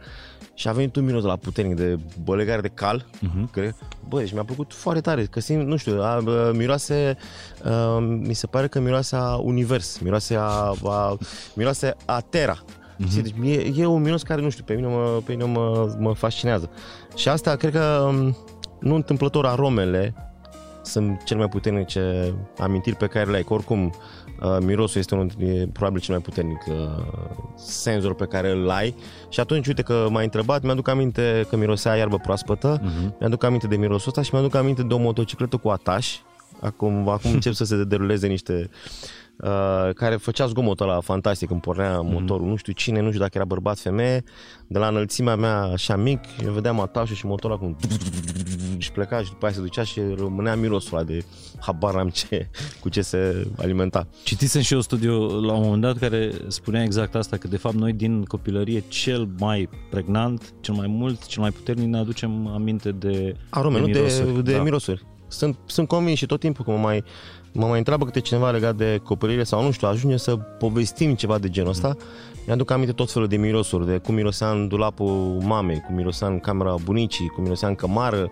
și 0.57 0.69
a 0.69 0.73
venit 0.73 0.97
un 0.97 1.05
miros 1.05 1.23
la 1.23 1.37
puternic 1.37 1.77
de 1.77 1.99
bălegare 2.25 2.61
de 2.61 2.69
cal, 2.69 3.05
uh-huh. 3.05 3.51
cred. 3.53 3.75
Bă, 4.09 4.25
și 4.25 4.35
mi-a 4.35 4.45
plăcut 4.45 4.73
foarte 4.73 5.01
tare, 5.01 5.25
că 5.25 5.41
simt, 5.41 5.67
nu 5.67 5.77
știu, 5.77 6.01
a, 6.01 6.15
a, 6.15 6.51
miroase, 6.53 7.17
a, 7.65 7.99
mi 7.99 8.35
se 8.35 8.47
pare 8.47 8.69
că 8.69 8.81
miroase 8.81 9.17
a 9.17 9.35
univers, 9.35 9.99
miroase 9.99 10.35
a, 10.35 10.75
a, 10.85 11.19
miroase 11.55 11.97
a 12.05 12.21
terra. 12.21 12.59
Uh-huh. 12.65 13.23
Deci 13.23 13.35
e, 13.43 13.73
e 13.77 13.87
un 13.87 14.03
miros 14.03 14.23
care, 14.23 14.41
nu 14.41 14.51
știu, 14.51 14.65
pe 14.65 14.75
mine, 14.75 14.87
mă, 14.87 15.21
pe 15.25 15.33
mine 15.33 15.45
mă, 15.45 15.97
mă 15.99 16.15
fascinează. 16.15 16.71
Și 17.17 17.29
asta, 17.29 17.57
cred 17.57 17.73
că, 17.73 18.11
nu 18.81 18.95
întâmplător, 18.95 19.47
aromele 19.47 20.15
sunt 20.83 21.23
cel 21.25 21.37
mai 21.37 21.49
puternice 21.49 22.35
amintiri 22.59 22.97
pe 22.97 23.07
care 23.07 23.31
le 23.31 23.37
ai. 23.37 23.43
Că 23.43 23.53
oricum, 23.53 23.85
Uh, 23.85 23.93
mirosul 24.61 25.01
este 25.01 25.15
unul, 25.15 25.31
e 25.39 25.69
probabil 25.73 26.01
cel 26.01 26.15
mai 26.15 26.23
puternic 26.23 26.67
uh, 26.69 26.75
senzor 27.57 28.15
pe 28.15 28.25
care 28.25 28.51
îl 28.51 28.71
ai. 28.71 28.95
Și 29.29 29.41
atunci, 29.41 29.67
uite 29.67 29.83
că 29.83 30.07
m-ai 30.11 30.25
întrebat, 30.25 30.63
mi-aduc 30.63 30.89
aminte 30.89 31.47
că 31.49 31.57
mirosea 31.57 31.95
iarbă 31.95 32.17
proaspătă, 32.17 32.81
uh-huh. 32.81 33.19
mi-aduc 33.19 33.45
aminte 33.45 33.67
de 33.67 33.77
mirosul 33.77 34.09
ăsta 34.09 34.23
și 34.23 34.31
mi-aduc 34.33 34.55
aminte 34.55 34.83
de 34.83 34.95
o 34.95 34.99
motocicletă 34.99 35.57
cu 35.57 35.69
ataș, 35.69 36.17
acum, 36.61 37.09
acum 37.09 37.33
încep 37.39 37.53
să 37.53 37.65
se 37.65 37.85
deruleze 37.85 38.27
niște 38.27 38.71
Uh, 39.43 39.95
care 39.95 40.17
făcea 40.17 40.47
zgomotul 40.47 40.89
ăla 40.89 41.01
fantastic 41.01 41.49
când 41.49 41.61
pornea 41.61 41.99
mm-hmm. 41.99 42.13
motorul, 42.13 42.47
nu 42.47 42.57
știu 42.57 42.73
cine, 42.73 43.01
nu 43.01 43.09
știu 43.09 43.21
dacă 43.21 43.33
era 43.35 43.45
bărbat, 43.45 43.79
femeie, 43.79 44.25
de 44.67 44.79
la 44.79 44.89
înălțimea 44.89 45.37
mea 45.37 45.63
așa 45.63 45.97
mic, 45.97 46.21
eu 46.45 46.53
vedeam 46.53 46.81
atașul 46.81 47.17
și 47.17 47.27
motorul 47.27 47.57
acum 47.57 47.77
și 48.79 48.93
pleca 48.93 49.23
și 49.23 49.31
după 49.31 49.45
aia 49.45 49.55
se 49.55 49.61
ducea 49.61 49.83
și 49.83 50.01
rămânea 50.17 50.57
mirosul 50.57 50.97
ăla 50.97 51.07
de 51.07 51.25
habar 51.61 51.95
am 51.95 52.09
ce, 52.09 52.51
cu 52.81 52.89
ce 52.89 53.01
se 53.01 53.47
alimenta. 53.57 54.07
Citisem 54.25 54.61
și 54.61 54.75
eu 54.75 54.81
studiu 54.81 55.41
la 55.41 55.53
un 55.53 55.63
moment 55.63 55.83
dat 55.83 55.99
care 55.99 56.31
spunea 56.49 56.83
exact 56.83 57.15
asta, 57.15 57.37
că 57.37 57.49
de 57.49 57.57
fapt 57.57 57.75
noi 57.75 57.93
din 57.93 58.25
copilărie 58.25 58.83
cel 58.89 59.29
mai 59.39 59.69
pregnant, 59.91 60.55
cel 60.61 60.75
mai 60.75 60.87
mult, 60.87 61.27
cel 61.27 61.43
mai 61.43 61.51
puternic 61.51 61.87
ne 61.87 61.99
aducem 61.99 62.47
aminte 62.47 62.93
de 62.93 63.37
Arome, 63.51 63.79
de, 63.79 63.85
mirosuri. 63.85 64.35
de, 64.35 64.41
de 64.41 64.53
da. 64.53 64.63
mirosuri. 64.63 65.05
Sunt, 65.29 65.57
sunt 65.67 65.89
convins 65.89 66.19
și 66.19 66.27
tot 66.27 66.41
timpul 66.41 66.65
că 66.65 66.71
mă 66.71 66.77
mai 66.77 67.05
mă 67.57 67.67
mai 67.67 67.79
întreabă 67.79 68.05
câte 68.05 68.21
cineva 68.21 68.51
legat 68.51 68.77
de 68.77 69.01
copilărie 69.03 69.45
sau 69.45 69.63
nu 69.63 69.71
știu, 69.71 69.89
ajunge 69.89 70.17
să 70.17 70.37
povestim 70.37 71.15
ceva 71.15 71.39
de 71.39 71.49
genul 71.49 71.71
ăsta. 71.71 71.97
Mi-aduc 72.47 72.71
aminte 72.71 72.93
tot 72.93 73.11
felul 73.11 73.29
de 73.29 73.37
mirosuri, 73.37 73.87
de 73.87 73.99
cum 73.99 74.15
mirosea 74.15 74.51
în 74.51 74.69
dulapul 74.69 75.39
mamei, 75.43 75.81
cum 75.81 75.95
mirosea 75.95 76.29
în 76.29 76.39
camera 76.39 76.75
bunicii, 76.85 77.27
cum 77.27 77.43
mirosea 77.43 77.69
în 77.69 77.75
cămară, 77.75 78.31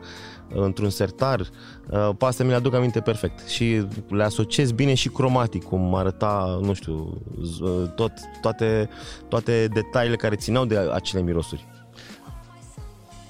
într-un 0.55 0.91
sertar. 0.91 1.41
Uh, 1.41 2.11
pe 2.19 2.25
asta 2.25 2.43
mi 2.43 2.49
le 2.49 2.55
aduc 2.55 2.75
aminte 2.75 3.01
perfect 3.01 3.49
și 3.49 3.87
le 4.09 4.23
asociez 4.23 4.73
bine 4.73 4.95
și 4.95 5.09
cromatic, 5.09 5.63
cum 5.63 5.95
arăta, 5.95 6.59
nu 6.63 6.73
știu, 6.73 7.23
uh, 7.63 7.89
tot, 7.95 8.13
toate, 8.41 8.89
toate 9.29 9.69
detaliile 9.73 10.17
care 10.17 10.37
țineau 10.37 10.65
de 10.65 10.79
acele 10.93 11.23
mirosuri. 11.23 11.67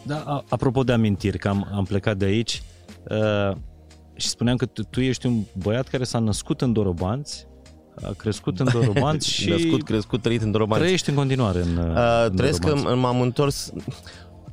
Da, 0.02 0.44
apropo 0.48 0.82
de 0.82 0.92
amintiri, 0.92 1.38
că 1.38 1.48
am, 1.48 1.68
am 1.74 1.84
plecat 1.84 2.16
de 2.16 2.24
aici, 2.24 2.62
uh 3.10 3.56
și 4.14 4.28
spuneam 4.28 4.56
că 4.56 4.66
tu, 4.66 4.82
tu 4.82 5.00
ești 5.00 5.26
un 5.26 5.42
băiat 5.52 5.88
care 5.88 6.04
s-a 6.04 6.18
născut 6.18 6.60
în 6.60 6.72
Dorobanți, 6.72 7.46
a 8.02 8.12
crescut 8.16 8.60
în 8.60 8.68
Dorobanți 8.72 9.30
și... 9.34 9.48
născut, 9.48 9.82
crescut, 9.82 10.22
trăit 10.22 10.42
în 10.42 10.50
Dorobanți. 10.50 10.82
Trăiești 10.82 11.08
în 11.08 11.14
continuare 11.14 11.60
în, 11.60 11.76
uh, 11.76 12.26
în 12.26 12.36
Trăiesc 12.36 12.64
că 12.64 12.94
m-am 12.94 13.20
întors... 13.20 13.72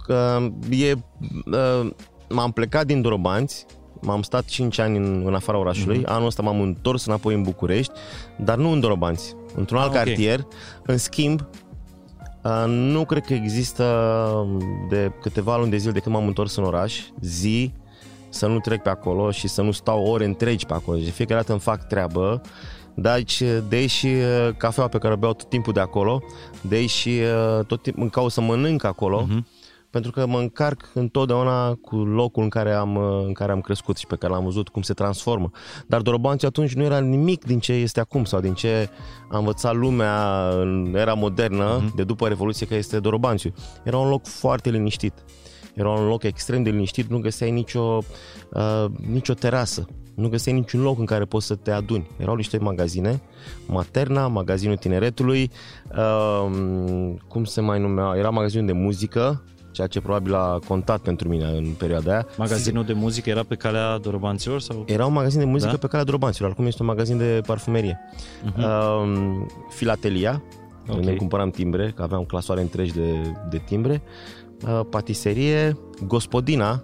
Că 0.06 0.50
e, 0.70 0.94
uh, 0.94 1.90
m-am 2.30 2.52
plecat 2.52 2.86
din 2.86 3.02
Dorobanți, 3.02 3.66
m-am 4.02 4.22
stat 4.22 4.46
5 4.46 4.80
ani 4.80 4.98
în, 4.98 5.24
în 5.26 5.34
afara 5.34 5.58
orașului, 5.58 6.00
uh-huh. 6.02 6.08
anul 6.08 6.26
ăsta 6.26 6.42
m-am 6.42 6.62
întors 6.62 7.06
înapoi 7.06 7.34
în 7.34 7.42
București, 7.42 7.94
dar 8.38 8.58
nu 8.58 8.72
în 8.72 8.80
Dorobanți, 8.80 9.36
într-un 9.56 9.78
alt 9.78 9.90
ah, 9.90 9.94
okay. 9.94 10.06
cartier. 10.06 10.48
În 10.86 10.98
schimb, 10.98 11.48
uh, 12.44 12.64
nu 12.68 13.06
cred 13.06 13.26
că 13.26 13.34
există 13.34 13.86
de 14.90 15.12
câteva 15.22 15.58
luni 15.58 15.70
de 15.70 15.78
zile 15.78 15.92
de 15.92 16.00
când 16.00 16.16
m-am 16.16 16.28
întors 16.28 16.56
în 16.56 16.64
oraș, 16.64 17.00
zi 17.20 17.74
să 18.32 18.48
nu 18.48 18.60
trec 18.60 18.82
pe 18.82 18.90
acolo 18.90 19.32
și 19.32 19.48
să 19.48 19.62
nu 19.62 19.72
stau 19.72 20.06
ore 20.06 20.26
întregi 20.26 20.66
pe 20.66 20.74
acolo. 20.74 20.98
Deci 20.98 21.10
fiecare 21.10 21.40
dată 21.40 21.52
îmi 21.52 21.62
fac 21.62 21.88
treabă, 21.88 22.42
dar 22.94 23.14
aici, 23.14 23.42
de 23.70 23.76
aici 23.76 23.90
și 23.90 24.08
uh, 24.08 24.56
cafeaua 24.58 24.90
pe 24.90 24.98
care 24.98 25.14
o 25.14 25.18
beau 25.18 25.34
tot 25.34 25.50
timpul 25.50 25.74
de 25.74 25.80
acolo, 25.80 26.24
de 26.62 26.76
aici 26.76 26.90
și 26.90 27.20
uh, 27.58 27.66
tot 27.66 27.82
timpul 27.82 28.02
îmi 28.02 28.12
caut 28.12 28.32
să 28.32 28.42
mănânc 28.42 28.84
acolo, 28.84 29.24
uh-huh. 29.26 29.44
pentru 29.90 30.12
că 30.12 30.26
mă 30.26 30.40
încarc 30.40 30.92
întotdeauna 30.94 31.74
cu 31.74 31.96
locul 31.96 32.44
în 32.44 32.50
care 32.50 32.74
am, 32.74 32.96
uh, 32.96 33.24
în 33.26 33.34
care 33.34 33.52
am 33.52 33.62
crescut 33.62 33.98
și 33.98 34.08
pe 34.08 34.16
care 34.16 34.34
l-am 34.34 34.44
văzut 34.44 34.70
cum 34.70 34.82
se 34.82 34.94
transformă. 34.94 35.50
Dar 35.88 36.02
Dorobanțiu 36.02 36.48
atunci 36.48 36.74
nu 36.74 36.84
era 36.84 37.00
nimic 37.00 37.46
din 37.46 37.60
ce 37.60 37.74
este 37.74 38.00
acum 38.00 38.24
sau 38.24 38.40
din 38.40 38.54
ce 38.54 38.90
a 39.32 39.38
învățat 39.38 39.76
lumea 39.76 40.48
în 40.50 40.94
era 40.96 41.14
modernă, 41.14 41.80
uh-huh. 41.80 41.96
de 41.96 42.04
după 42.04 42.28
Revoluție, 42.28 42.68
că 42.68 42.76
este 42.76 43.00
Dorobanțiu. 43.00 43.54
Era 43.84 43.98
un 43.98 44.10
loc 44.10 44.26
foarte 44.26 44.70
liniștit. 44.70 45.14
Era 45.74 45.90
un 45.90 46.08
loc 46.08 46.24
extrem 46.24 46.64
de 46.64 46.70
liniștit, 46.70 47.10
nu 47.10 47.20
găseai 47.20 47.52
nicio, 47.52 48.04
uh, 48.54 48.86
nicio 49.12 49.34
terasă 49.34 49.88
nu 50.22 50.30
găseai 50.30 50.56
niciun 50.56 50.82
loc 50.82 51.00
în 51.00 51.06
care 51.06 51.26
poți 51.26 51.46
să 51.46 51.56
te 51.56 51.72
aduni. 51.72 52.08
Erau 52.18 52.36
niște 52.36 52.58
magazine, 52.58 53.22
Materna, 53.68 54.28
magazinul 54.28 54.78
tineretului, 54.78 55.52
uh, 55.98 56.52
cum 57.28 57.44
se 57.44 57.62
mai 57.62 57.80
numea, 57.80 58.14
era 58.18 58.30
magazinul 58.30 58.66
de 58.66 58.72
muzică, 58.72 59.44
ceea 59.72 59.88
ce 59.88 60.02
probabil 60.02 60.34
a 60.34 60.60
contat 60.68 61.02
pentru 61.02 61.30
mine 61.30 61.46
în 61.46 61.66
perioada 61.78 62.12
aia. 62.12 62.28
Magazinul 62.38 62.84
de 62.84 62.94
muzică 62.94 63.30
era 63.30 63.44
pe 63.44 63.56
calea 63.56 63.98
Dorobanților? 63.98 64.60
Sau? 64.60 64.84
Era 64.88 65.06
un 65.06 65.14
magazin 65.14 65.40
de 65.40 65.46
muzică 65.46 65.72
da? 65.72 65.78
pe 65.78 65.88
calea 65.88 66.06
Dorobanților, 66.06 66.52
acum 66.52 66.66
este 66.66 66.82
un 66.82 66.88
magazin 66.88 67.18
de 67.18 67.42
parfumerie. 67.46 68.00
Uh-huh. 68.00 68.58
Uh, 68.58 69.46
filatelia, 69.70 70.44
okay. 70.88 71.00
unde 71.00 71.16
cumpăram 71.16 71.50
timbre, 71.50 71.92
că 71.96 72.02
aveam 72.02 72.24
clasoare 72.24 72.62
întregi 72.62 72.94
de, 72.94 73.32
de 73.50 73.62
timbre, 73.66 74.02
uh, 74.04 74.41
patiserie, 74.90 75.78
gospodina, 76.08 76.84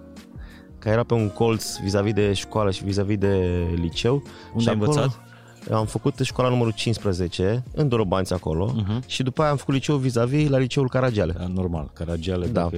care 0.78 0.94
era 0.94 1.04
pe 1.04 1.14
un 1.14 1.28
colț 1.28 1.76
vis-a-vis 1.76 2.12
de 2.12 2.32
școală 2.32 2.70
și 2.70 2.84
vis-a-vis 2.84 3.16
de 3.18 3.66
liceu. 3.74 4.22
Unde 4.52 4.62
și 4.62 4.68
ai 4.68 4.74
învățat? 4.74 5.20
Am 5.72 5.86
făcut 5.86 6.18
școala 6.22 6.50
numărul 6.50 6.72
15 6.72 7.62
în 7.74 7.88
Dorobanți 7.88 8.32
acolo 8.32 8.74
uh-huh. 8.74 9.06
și 9.06 9.22
după 9.22 9.42
aia 9.42 9.50
am 9.50 9.56
făcut 9.56 9.74
liceu 9.74 9.96
vis-a-vis 9.96 10.48
la 10.48 10.58
liceul 10.58 10.88
Caragiale. 10.88 11.34
Da, 11.38 11.46
normal, 11.46 11.90
Caragiale. 11.92 12.46
Da. 12.46 12.62
Dacă... 12.62 12.76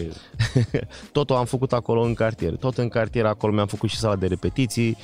Totul 1.13 1.37
am 1.37 1.45
făcut 1.45 1.73
acolo 1.73 2.01
în 2.01 2.15
cartier. 2.15 2.57
Tot 2.57 2.79
în 2.79 2.89
cartier 2.89 3.25
acolo 3.25 3.53
mi-am 3.53 3.67
făcut 3.67 3.89
și 3.89 3.97
sala 3.97 4.17
de 4.17 4.27
repetiții. 4.27 4.97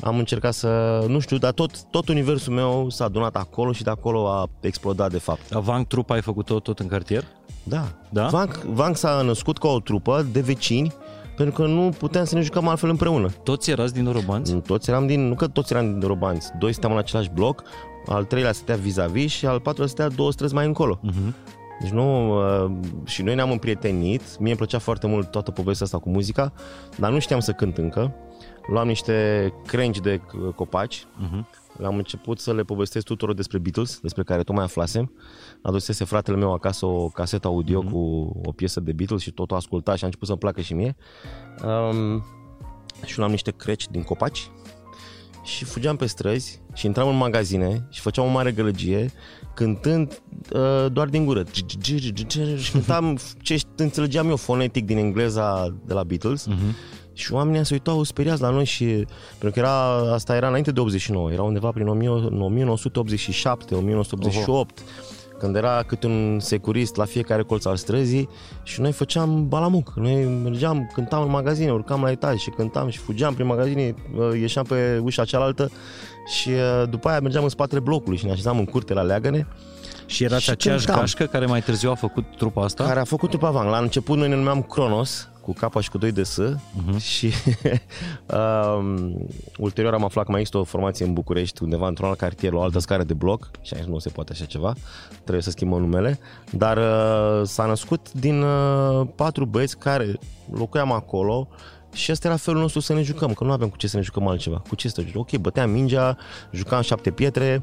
Am 0.00 0.18
încercat 0.18 0.54
să, 0.54 1.04
nu 1.08 1.18
știu, 1.18 1.38
dar 1.38 1.52
tot, 1.52 1.82
tot 1.82 2.08
universul 2.08 2.52
meu 2.52 2.90
s-a 2.90 3.04
adunat 3.04 3.36
acolo 3.36 3.72
și 3.72 3.82
de 3.82 3.90
acolo 3.90 4.28
a 4.28 4.48
explodat 4.60 5.10
de 5.10 5.18
fapt. 5.18 5.50
Vank 5.50 5.86
Trupa 5.86 6.14
ai 6.14 6.22
făcut 6.22 6.44
tot, 6.44 6.62
tot 6.62 6.78
în 6.78 6.86
cartier? 6.86 7.24
Da. 7.62 7.88
da? 8.10 8.26
Vank, 8.26 8.54
Vank 8.54 8.96
s-a 8.96 9.22
născut 9.22 9.58
ca 9.58 9.68
o 9.68 9.80
trupă 9.80 10.26
de 10.32 10.40
vecini 10.40 10.92
pentru 11.36 11.62
că 11.62 11.68
nu 11.68 11.88
puteam 11.98 12.24
să 12.24 12.34
ne 12.34 12.40
jucăm 12.40 12.68
altfel 12.68 12.90
împreună. 12.90 13.28
Toți 13.42 13.70
erați 13.70 13.94
din 13.94 14.04
Dorobanți? 14.04 14.54
Toți 14.54 14.90
eram 14.90 15.06
din, 15.06 15.28
nu 15.28 15.34
că 15.34 15.46
toți 15.46 15.72
eram 15.72 15.86
din 15.86 15.98
Dorobanți, 15.98 16.50
doi 16.58 16.72
stăteam 16.72 16.92
în 16.92 16.98
același 16.98 17.30
bloc, 17.30 17.62
al 18.06 18.24
treilea 18.24 18.52
stătea 18.52 18.76
vis-a-vis 18.76 19.32
și 19.32 19.46
al 19.46 19.60
patrulea 19.60 19.88
stătea 19.88 20.16
două 20.16 20.32
străzi 20.32 20.54
mai 20.54 20.66
încolo. 20.66 21.00
Uh-huh. 21.00 21.34
Deci 21.80 21.90
nu, 21.90 22.36
uh, 22.36 22.70
și 23.04 23.22
noi 23.22 23.34
ne-am 23.34 23.50
împrietenit, 23.50 24.38
mie 24.38 24.48
îmi 24.48 24.56
plăcea 24.56 24.78
foarte 24.78 25.06
mult 25.06 25.30
toată 25.30 25.50
povestea 25.50 25.86
asta 25.86 25.98
cu 25.98 26.08
muzica, 26.08 26.52
dar 26.96 27.10
nu 27.10 27.18
știam 27.18 27.40
să 27.40 27.52
cânt 27.52 27.78
încă. 27.78 28.14
Luam 28.66 28.86
niște 28.86 29.52
crengi 29.66 30.00
de 30.00 30.20
copaci, 30.54 31.04
uh-huh. 31.04 31.84
am 31.84 31.96
început 31.96 32.40
să 32.40 32.52
le 32.52 32.62
povestesc 32.62 33.04
tuturor 33.04 33.34
despre 33.34 33.58
Beatles, 33.58 33.98
despre 34.00 34.22
care 34.22 34.42
tocmai 34.42 34.64
aflasem 34.64 35.12
adusese 35.66 36.04
fratele 36.04 36.36
meu 36.36 36.52
acasă 36.52 36.86
o 36.86 37.08
casetă 37.08 37.46
audio 37.46 37.82
mm-hmm. 37.82 37.90
cu 37.90 38.32
o 38.44 38.52
piesă 38.52 38.80
de 38.80 38.92
Beatles 38.92 39.20
și 39.20 39.30
tot 39.30 39.50
o 39.50 39.54
asculta 39.54 39.96
și 39.96 40.02
a 40.02 40.06
început 40.06 40.26
să-mi 40.26 40.38
placă 40.38 40.60
și 40.60 40.74
mie. 40.74 40.96
Um, 41.64 42.24
și 43.04 43.18
luam 43.18 43.30
niște 43.30 43.50
creci 43.50 43.88
din 43.90 44.02
copaci 44.02 44.50
și 45.42 45.64
fugeam 45.64 45.96
pe 45.96 46.06
străzi 46.06 46.60
și 46.72 46.86
intram 46.86 47.08
în 47.08 47.16
magazine 47.16 47.86
și 47.90 48.00
făceam 48.00 48.26
o 48.26 48.30
mare 48.30 48.52
gălăgie 48.52 49.12
cântând 49.54 50.22
uh, 50.52 50.86
doar 50.92 51.08
din 51.08 51.24
gură. 51.24 51.44
Și 52.56 52.70
cântam 52.72 53.18
ce 53.42 53.60
înțelegeam 53.76 54.28
eu 54.28 54.36
fonetic 54.36 54.84
din 54.84 54.98
engleza 54.98 55.76
de 55.84 55.94
la 55.94 56.02
Beatles. 56.02 56.48
Mm-hmm. 56.48 56.74
Și 57.12 57.32
oamenii 57.32 57.66
se 57.66 57.74
uitau 57.74 58.02
speriați 58.02 58.40
la 58.40 58.50
noi 58.50 58.64
și 58.64 58.84
pentru 59.38 59.50
că 59.50 59.58
era, 59.58 59.96
asta 60.12 60.36
era 60.36 60.48
înainte 60.48 60.72
de 60.72 60.80
89, 60.80 61.32
era 61.32 61.42
undeva 61.42 61.70
prin 61.70 61.88
1987, 61.88 63.74
1988. 63.74 64.48
Oho 64.48 64.66
când 65.38 65.56
era 65.56 65.82
câte 65.86 66.06
un 66.06 66.40
securist 66.40 66.96
la 66.96 67.04
fiecare 67.04 67.42
colț 67.42 67.64
al 67.64 67.76
străzii 67.76 68.28
și 68.62 68.80
noi 68.80 68.92
făceam 68.92 69.48
balamuc. 69.48 69.92
Noi 69.94 70.24
mergeam, 70.24 70.90
cântam 70.92 71.22
în 71.22 71.30
magazine, 71.30 71.72
urcam 71.72 72.02
la 72.02 72.10
etaj 72.10 72.38
și 72.38 72.50
cântam 72.50 72.88
și 72.88 72.98
fugeam 72.98 73.34
prin 73.34 73.46
magazine, 73.46 73.94
uh, 74.16 74.40
ieșeam 74.40 74.64
pe 74.64 75.00
ușa 75.02 75.24
cealaltă 75.24 75.70
și 76.26 76.48
uh, 76.48 76.88
după 76.90 77.08
aia 77.08 77.20
mergeam 77.20 77.42
în 77.42 77.48
spatele 77.48 77.80
blocului 77.80 78.18
și 78.18 78.24
ne 78.24 78.30
așezam 78.30 78.58
în 78.58 78.64
curte 78.64 78.94
la 78.94 79.02
leagăne 79.02 79.46
și 80.06 80.24
erați 80.24 80.42
și 80.42 80.50
aceeași 80.50 80.84
cântam. 80.84 81.00
gașcă 81.00 81.24
care 81.24 81.46
mai 81.46 81.62
târziu 81.62 81.90
a 81.90 81.94
făcut 81.94 82.24
trupa 82.36 82.64
asta? 82.64 82.84
Care 82.84 83.00
a 83.00 83.04
făcut 83.04 83.28
trupa 83.28 83.50
Van. 83.50 83.66
La 83.66 83.78
început 83.78 84.16
noi 84.18 84.28
ne 84.28 84.34
numeam 84.34 84.62
Cronos, 84.62 85.28
cu 85.44 85.52
capa 85.52 85.80
și 85.80 85.90
cu 85.90 85.98
2 85.98 86.12
de 86.12 86.22
S 86.22 86.40
uh-huh. 86.40 87.00
și 87.00 87.32
um, 88.78 89.26
ulterior 89.58 89.94
am 89.94 90.04
aflat 90.04 90.24
că 90.24 90.30
mai 90.30 90.40
există 90.40 90.58
o 90.58 90.64
formație 90.64 91.04
în 91.04 91.12
București, 91.12 91.62
undeva 91.62 91.88
într-un 91.88 92.08
alt 92.08 92.18
cartier, 92.18 92.52
o 92.52 92.62
altă 92.62 92.78
scară 92.78 93.02
de 93.02 93.14
bloc 93.14 93.50
și 93.62 93.74
aici 93.74 93.84
nu 93.84 93.98
se 93.98 94.08
poate 94.08 94.32
așa 94.32 94.44
ceva, 94.44 94.74
trebuie 95.22 95.42
să 95.42 95.50
schimbăm 95.50 95.80
numele, 95.80 96.18
dar 96.50 96.76
uh, 96.76 97.46
s-a 97.46 97.66
născut 97.66 98.12
din 98.12 98.42
uh, 98.42 99.06
patru 99.14 99.44
băieți 99.44 99.78
care 99.78 100.18
locuiam 100.50 100.92
acolo 100.92 101.48
și 101.92 102.10
asta 102.10 102.28
era 102.28 102.36
felul 102.36 102.60
nostru 102.60 102.80
să 102.80 102.92
ne 102.92 103.02
jucăm, 103.02 103.32
că 103.32 103.44
nu 103.44 103.52
avem 103.52 103.68
cu 103.68 103.76
ce 103.76 103.86
să 103.86 103.96
ne 103.96 104.02
jucăm 104.02 104.26
altceva. 104.26 104.62
Cu 104.68 104.74
ce 104.74 104.88
să 104.88 105.00
jucăm? 105.00 105.20
Ok, 105.20 105.36
băteam 105.36 105.70
mingea, 105.70 106.16
jucam 106.52 106.82
șapte 106.82 107.10
pietre, 107.10 107.62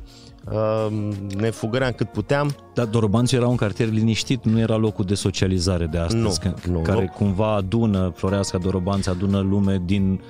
ne 1.38 1.50
fugăream 1.50 1.91
cât 1.91 2.10
puteam. 2.10 2.55
Dar 2.74 2.86
Dorobanțiu 2.86 3.38
era 3.38 3.48
un 3.48 3.55
cartier 3.55 3.89
liniștit, 3.89 4.45
nu 4.45 4.60
era 4.60 4.75
locul 4.75 5.05
de 5.05 5.15
socializare 5.15 5.86
de 5.86 5.98
astăzi, 5.98 6.39
nu, 6.43 6.74
nu, 6.74 6.79
care 6.79 7.00
loc... 7.00 7.10
cumva 7.10 7.55
adună, 7.55 8.12
Floreasca 8.15 8.57
Dorobanți 8.57 9.10
adună 9.10 9.39
lume 9.39 9.81
din 9.86 10.21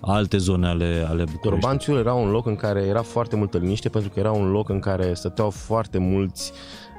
alte 0.00 0.36
zone 0.36 0.66
ale, 0.66 1.04
ale 1.08 1.22
București. 1.22 1.42
Dorobanțiul 1.42 1.98
era 1.98 2.14
un 2.14 2.30
loc 2.30 2.46
în 2.46 2.56
care 2.56 2.80
era 2.80 3.02
foarte 3.02 3.36
multă 3.36 3.58
liniște 3.58 3.88
pentru 3.88 4.10
că 4.10 4.18
era 4.18 4.32
un 4.32 4.50
loc 4.50 4.68
în 4.68 4.78
care 4.78 5.14
stăteau 5.14 5.50
foarte 5.50 5.98
mulți 5.98 6.52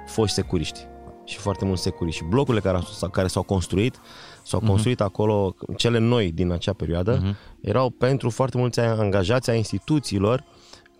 foști 0.07 0.35
securiști 0.35 0.79
și 1.25 1.37
foarte 1.37 1.65
mulți 1.65 1.81
securiști. 1.81 2.21
Și 2.21 2.29
blocurile 2.29 2.63
care, 2.63 2.79
care 3.11 3.27
s-au 3.27 3.43
construit 3.43 3.99
s-au 4.43 4.61
uh-huh. 4.61 4.67
construit 4.67 5.01
acolo, 5.01 5.55
cele 5.75 5.97
noi 5.99 6.31
din 6.31 6.51
acea 6.51 6.73
perioadă, 6.73 7.21
uh-huh. 7.21 7.59
erau 7.61 7.89
pentru 7.89 8.29
foarte 8.29 8.57
mulți 8.57 8.79
angajați 8.79 9.49
a 9.49 9.53
instituțiilor 9.53 10.43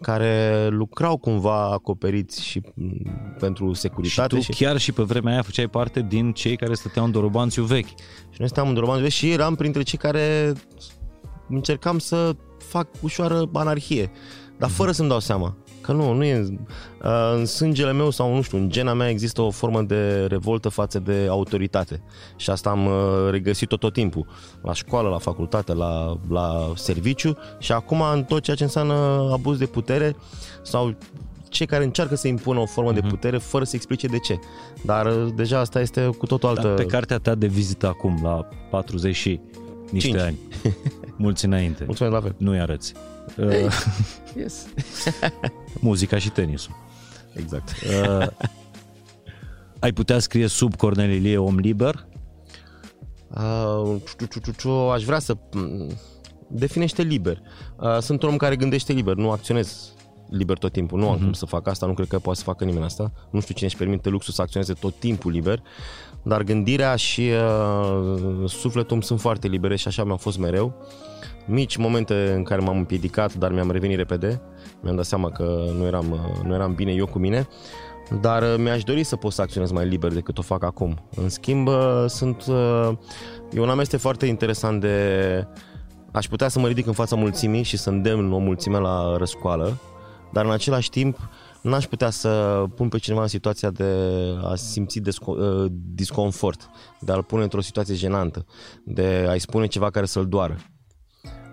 care 0.01 0.67
lucrau 0.67 1.17
cumva 1.17 1.71
acoperiți 1.71 2.43
și 2.43 2.61
pentru 3.39 3.73
securitate. 3.73 4.39
Și 4.39 4.45
tu 4.45 4.53
și... 4.53 4.63
chiar 4.63 4.77
și 4.77 4.91
pe 4.91 5.03
vremea 5.03 5.33
aia 5.33 5.41
făceai 5.41 5.67
parte 5.67 6.01
din 6.01 6.31
cei 6.31 6.55
care 6.55 6.73
stăteau 6.73 7.05
în 7.05 7.11
Dorobanțiu 7.11 7.63
vechi. 7.63 7.87
Și 8.29 8.37
noi 8.37 8.47
stăteam 8.47 8.67
în 8.67 8.73
Dorobanțiu 8.73 9.03
vechi 9.03 9.13
și 9.13 9.31
eram 9.31 9.55
printre 9.55 9.81
cei 9.81 9.97
care 9.97 10.53
încercam 11.49 11.99
să 11.99 12.35
fac 12.57 12.87
ușoară 13.01 13.49
anarhie, 13.53 14.11
dar 14.57 14.69
fără 14.69 14.91
să-mi 14.91 15.09
dau 15.09 15.19
seama. 15.19 15.57
Că 15.88 15.94
nu, 15.94 16.13
nu 16.13 16.24
e 16.24 16.60
în 17.36 17.46
sângele 17.46 17.91
meu 17.91 18.10
sau 18.10 18.36
nu 18.36 18.41
știu, 18.41 18.58
în 18.58 18.70
gena 18.70 18.94
mea 18.94 19.10
există 19.10 19.41
o 19.41 19.50
formă 19.50 19.82
de 19.82 20.25
revoltă 20.25 20.70
față 20.70 21.00
de 21.00 21.27
autoritate. 21.29 22.01
Și 22.36 22.50
asta 22.50 22.70
am 22.70 22.89
regăsit 23.32 23.67
tot, 23.67 23.79
tot 23.79 23.94
timpul. 23.94 24.27
La 24.62 24.74
școală, 24.74 25.10
la 25.10 25.17
facultate, 25.17 25.74
la, 25.74 26.17
la 26.29 26.72
serviciu 26.75 27.38
și 27.60 27.72
acum 27.72 28.01
în 28.13 28.24
tot 28.24 28.41
ceea 28.41 28.56
ce 28.56 28.63
înseamnă 28.63 29.29
abuz 29.32 29.58
de 29.58 29.65
putere 29.65 30.15
sau 30.63 30.96
cei 31.50 31.65
care 31.65 31.84
încearcă 31.84 32.15
să 32.15 32.27
impună 32.27 32.60
o 32.60 32.65
formă 32.65 32.91
uh-huh. 32.91 32.96
de 32.96 33.00
mhm. 33.03 33.10
putere 33.10 33.38
fără 33.38 33.63
să 33.63 33.75
explice 33.75 34.08
de 34.08 34.20
ce. 34.20 34.39
Dar 34.86 35.13
deja 35.13 35.60
asta 35.60 35.79
este 35.79 36.10
cu 36.17 36.25
totul 36.25 36.50
altă... 36.50 36.67
Dar 36.67 36.74
pe 36.74 36.86
cartea 36.86 37.17
ta 37.17 37.36
de 37.36 37.48
vizită 37.48 37.88
acum, 37.88 38.20
la 38.24 38.48
40 38.70 39.15
și 39.15 39.39
niște 39.91 40.10
5. 40.10 40.22
ani, 40.22 40.38
mulți 41.17 41.45
înainte. 41.45 41.83
Mulțumesc 41.86 42.15
la 42.15 42.21
fel. 42.21 42.36
Nu-i 42.38 42.59
arăți. 42.59 42.93
Hey. 43.36 43.63
Uh, 43.63 43.86
yes. 44.41 44.65
muzica 45.79 46.17
și 46.17 46.29
tenisul. 46.29 46.75
Exact. 47.33 47.69
Uh, 47.69 48.27
ai 49.79 49.91
putea 49.91 50.19
scrie 50.19 50.47
sub 50.47 50.75
Cornel 50.75 51.12
Ilie 51.12 51.38
om 51.38 51.57
liber? 51.57 52.07
Uh, 53.29 54.01
aș 54.93 55.03
vrea 55.03 55.19
să 55.19 55.38
mm, 55.53 55.91
definește 56.47 57.01
liber. 57.01 57.41
Uh, 57.79 57.97
sunt 58.00 58.24
un 58.24 58.29
om 58.29 58.38
care 58.38 58.55
gândește 58.55 58.93
liber, 58.93 59.15
nu 59.15 59.31
acționez 59.31 59.93
liber 60.29 60.57
tot 60.57 60.72
timpul. 60.72 61.00
Nu 61.00 61.05
uh-huh. 61.05 61.10
am 61.10 61.15
mhm. 61.15 61.24
cum 61.24 61.34
să 61.34 61.46
fac 61.46 61.67
asta, 61.67 61.86
nu 61.86 61.93
cred 61.93 62.07
că 62.07 62.19
poate 62.19 62.39
să 62.39 62.46
facă 62.46 62.63
nimeni 62.63 62.84
asta. 62.84 63.12
Nu 63.29 63.39
știu 63.39 63.53
cine 63.53 63.67
își 63.67 63.77
permite 63.77 64.10
luxul 64.10 64.34
să 64.34 64.41
acționeze 64.41 64.74
tot 64.74 64.96
timpul 65.00 65.31
liber, 65.31 65.62
dar 66.24 66.43
gândirea 66.43 66.96
și 66.96 67.22
uh, 67.22 68.50
sufletul 68.50 68.93
îmi 68.93 69.03
sunt 69.03 69.19
foarte 69.19 69.48
libere 69.48 69.75
și 69.75 69.88
așa 69.88 70.03
mi-a 70.03 70.15
fost 70.15 70.38
mereu. 70.38 70.74
Mici 71.46 71.77
momente 71.77 72.34
în 72.36 72.43
care 72.43 72.62
m-am 72.62 72.77
împiedicat, 72.77 73.34
dar 73.34 73.51
mi-am 73.51 73.72
revenit 73.72 73.98
repede. 73.98 74.41
Mi-am 74.81 74.96
dat 74.96 75.05
seama 75.05 75.29
că 75.29 75.65
nu 75.77 75.86
eram, 75.86 76.12
uh, 76.12 76.46
nu 76.46 76.53
eram 76.53 76.74
bine 76.74 76.91
eu 76.91 77.05
cu 77.05 77.19
mine. 77.19 77.48
Dar 78.22 78.41
uh, 78.41 78.55
mi-aș 78.57 78.84
dori 78.84 79.03
să 79.03 79.15
pot 79.15 79.31
să 79.31 79.41
acționez 79.41 79.72
mai 79.72 79.86
liber 79.86 80.13
decât 80.13 80.38
o 80.38 80.41
fac 80.41 80.63
acum. 80.63 81.00
În 81.15 81.29
schimb, 81.29 81.67
uh, 81.67 82.03
sunt... 82.07 82.43
E 83.51 83.60
un 83.60 83.69
amestec 83.69 84.00
foarte 84.00 84.25
interesant 84.25 84.81
de... 84.81 85.48
Aș 86.12 86.27
putea 86.27 86.48
să 86.48 86.60
mă 86.60 86.67
ridic 86.67 86.88
în 86.88 86.93
fața 86.93 87.15
mulțimii 87.15 87.63
și 87.63 87.77
să 87.77 87.89
îndemn 87.89 88.31
o 88.31 88.38
mulțime 88.38 88.77
la 88.77 89.17
răscoală, 89.17 89.77
dar 90.34 90.46
în 90.46 90.51
același 90.51 90.89
timp 90.89 91.29
n-aș 91.62 91.86
putea 91.86 92.10
să 92.10 92.63
pun 92.75 92.89
pe 92.89 92.98
cineva 92.98 93.22
în 93.22 93.27
situația 93.27 93.69
de 93.69 93.93
a 94.43 94.55
simți 94.55 95.00
desco- 95.00 95.38
uh, 95.38 95.65
disconfort, 95.72 96.69
de 97.00 97.12
a-l 97.12 97.24
pune 97.24 97.43
într-o 97.43 97.62
situație 97.62 97.96
jenantă, 97.96 98.46
de 98.84 99.25
a-i 99.29 99.39
spune 99.39 99.67
ceva 99.67 99.89
care 99.89 100.05
să-l 100.05 100.27
doară. 100.27 100.57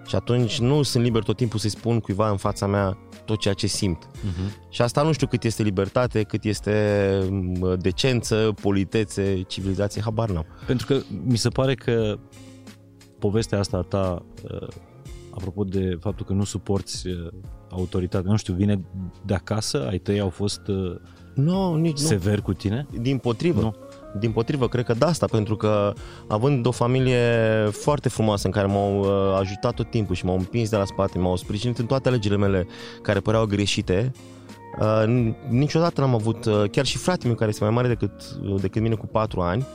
Și 0.07 0.15
atunci 0.15 0.59
nu 0.59 0.83
sunt 0.83 1.05
liber 1.05 1.23
tot 1.23 1.37
timpul 1.37 1.59
să-i 1.59 1.71
spun 1.71 2.01
cuiva 2.01 2.31
în 2.31 2.37
fața 2.37 2.67
mea 2.67 2.99
tot 3.25 3.39
ceea 3.39 3.55
ce 3.55 3.67
simt. 3.67 4.07
Uh-huh. 4.07 4.69
Și 4.69 4.83
asta 4.83 5.03
nu 5.03 5.13
știu 5.13 5.27
cât 5.27 5.45
este 5.45 5.63
libertate, 5.63 6.23
cât 6.23 6.45
este 6.45 7.19
mm, 7.31 7.77
decență, 7.79 8.55
politețe, 8.61 9.43
civilizație, 9.43 10.03
habar 10.03 10.31
n-am. 10.31 10.47
Pentru 10.67 10.87
că 10.87 11.01
mi 11.25 11.37
se 11.37 11.49
pare 11.49 11.75
că 11.75 12.19
povestea 13.19 13.59
asta 13.59 13.77
a 13.77 13.83
ta, 13.83 14.27
uh, 14.51 14.69
apropo 15.35 15.65
de 15.65 15.97
faptul 16.01 16.27
că 16.27 16.33
nu 16.33 16.45
suporți 16.45 17.07
uh, 17.07 17.29
autoritatea, 17.71 18.31
nu 18.31 18.37
știu, 18.37 18.55
vine 18.55 18.81
de 19.25 19.35
acasă? 19.35 19.87
Ai 19.89 19.99
tăi 19.99 20.21
au 20.21 20.29
fost 20.29 20.67
uh, 20.67 20.97
no, 21.35 21.77
nici 21.77 21.99
sever 21.99 22.37
nu. 22.37 22.43
cu 22.43 22.53
tine? 22.53 22.87
Din 23.01 23.19
potrivă. 23.19 23.61
Nu. 23.61 23.75
Din 24.19 24.33
potrivă, 24.33 24.69
cred 24.69 24.85
că 24.85 24.95
de 24.95 25.05
asta, 25.05 25.27
pentru 25.27 25.57
că 25.57 25.93
având 26.29 26.67
o 26.67 26.71
familie 26.71 27.21
foarte 27.71 28.09
frumoasă 28.09 28.47
în 28.47 28.53
care 28.53 28.67
m-au 28.67 28.99
uh, 28.99 29.39
ajutat 29.39 29.75
tot 29.75 29.91
timpul 29.91 30.15
și 30.15 30.25
m-au 30.25 30.37
împins 30.37 30.69
de 30.71 30.77
la 30.77 30.85
spate, 30.85 31.19
m-au 31.19 31.37
sprijinit 31.37 31.79
în 31.79 31.87
toate 31.87 32.11
legile 32.11 32.37
mele 32.37 32.67
care 33.03 33.21
păreau 33.21 33.47
greșite, 33.47 34.13
uh, 34.81 35.33
niciodată 35.49 36.01
n-am 36.01 36.15
avut, 36.15 36.45
uh, 36.45 36.65
chiar 36.71 36.85
și 36.85 36.99
fratele 36.99 37.29
meu 37.29 37.37
care 37.37 37.51
este 37.51 37.65
mai 37.65 37.73
mare 37.73 37.89
decât, 37.89 38.35
decât 38.61 38.83
mine 38.83 38.95
cu 38.95 39.07
4 39.07 39.41
ani, 39.41 39.67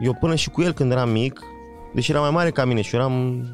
eu 0.00 0.16
până 0.20 0.34
și 0.34 0.50
cu 0.50 0.62
el 0.62 0.72
când 0.72 0.90
eram 0.92 1.10
mic, 1.10 1.40
deși 1.94 2.10
era 2.10 2.20
mai 2.20 2.30
mare 2.30 2.50
ca 2.50 2.64
mine 2.64 2.80
și 2.80 2.94
eu 2.94 3.00
eram 3.00 3.44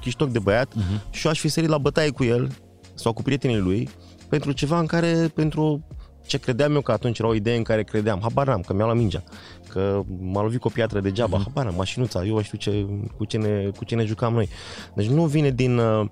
chiștoc 0.00 0.28
de 0.28 0.38
băiat 0.38 0.72
uh-huh. 0.72 1.10
și 1.10 1.24
eu 1.24 1.30
aș 1.32 1.40
fi 1.40 1.48
sărit 1.48 1.68
la 1.68 1.78
bătaie 1.78 2.10
cu 2.10 2.24
el 2.24 2.50
sau 2.94 3.12
cu 3.12 3.22
prietenii 3.22 3.58
lui 3.58 3.88
pentru 4.28 4.52
ceva 4.52 4.78
în 4.78 4.86
care, 4.86 5.30
pentru 5.34 5.84
ce 6.26 6.38
credeam 6.38 6.74
eu 6.74 6.80
că 6.80 6.92
atunci 6.92 7.18
era 7.18 7.28
o 7.28 7.34
idee 7.34 7.56
în 7.56 7.62
care 7.62 7.82
credeam. 7.82 8.18
Habar 8.22 8.46
n-am, 8.46 8.60
că 8.60 8.72
mi-a 8.72 8.84
luat 8.84 8.96
mingea, 8.96 9.22
că 9.68 10.02
m-a 10.20 10.42
lovit 10.42 10.60
cu 10.60 10.66
o 10.66 10.70
piatră 10.70 11.00
degeaba, 11.00 11.38
uh-huh. 11.38 11.44
habar 11.44 11.64
n-am, 11.64 11.74
mașinuța, 11.74 12.24
eu 12.24 12.42
știu 12.42 12.58
ce, 12.58 12.86
cu, 13.16 13.24
ce 13.24 13.36
ne, 13.36 13.70
cu 13.76 13.84
ce 13.84 13.94
ne 13.94 14.04
jucam 14.04 14.32
noi. 14.32 14.48
Deci 14.94 15.06
nu 15.06 15.24
vine 15.24 15.50
din... 15.50 15.78
Uh, 15.78 16.06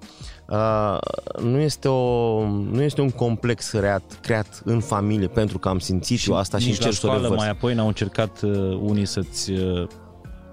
uh, 0.49 0.99
nu, 1.43 1.59
este 1.59 1.89
o, 1.89 2.41
nu 2.49 2.83
este 2.83 3.01
un 3.01 3.11
complex 3.11 3.71
creat, 3.71 4.19
creat 4.23 4.63
în 4.65 4.81
familie 4.81 5.27
pentru 5.27 5.59
că 5.59 5.69
am 5.69 5.79
simțit 5.79 6.19
și 6.19 6.31
eu 6.31 6.37
asta 6.37 6.59
și 6.59 6.69
încerc 6.69 6.95
să 6.95 7.07
o 7.31 7.35
mai 7.35 7.51
apoi 7.51 7.75
n-au 7.75 7.87
încercat 7.87 8.43
uh, 8.43 8.79
unii 8.81 9.07
să-ți 9.07 9.51
uh, 9.51 9.87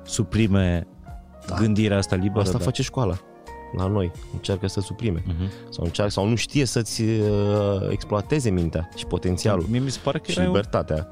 suprime 0.06 0.88
da. 1.48 1.56
gândirea 1.56 1.98
asta 1.98 2.16
liberă. 2.16 2.40
Asta 2.40 2.58
da. 2.58 2.64
face 2.64 2.82
școala 2.82 3.18
la 3.78 3.88
noi, 3.88 4.12
încearcă 4.34 4.68
să 4.68 4.80
suprime 4.80 5.22
uh-huh. 5.22 5.70
sau 5.70 5.84
încearcă 5.84 6.12
sau 6.12 6.28
nu 6.28 6.36
știe 6.36 6.66
să-ți 6.66 7.02
uh, 7.02 7.90
exploateze 7.90 8.50
mintea 8.50 8.90
și 8.96 9.06
potențialul 9.06 9.66
Mie 9.70 9.80
mi 9.80 9.92
se 9.92 10.00
pare 10.04 10.20
că 10.20 10.32
și 10.32 10.40
libertatea. 10.40 11.08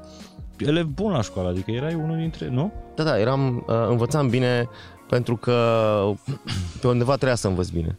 Un 0.60 0.68
elev 0.68 0.86
bun 0.86 1.12
la 1.12 1.22
școală, 1.22 1.48
adică 1.48 1.70
erai 1.70 1.94
unul 1.94 2.16
dintre, 2.16 2.48
nu? 2.48 2.72
Da, 2.94 3.02
da, 3.02 3.18
eram, 3.18 3.64
uh, 3.68 3.86
învățam 3.88 4.28
bine 4.28 4.68
pentru 5.08 5.36
că 5.36 5.56
pe 6.80 6.86
undeva 6.86 7.14
trebuia 7.14 7.34
să 7.34 7.48
învăț 7.48 7.68
bine. 7.68 7.98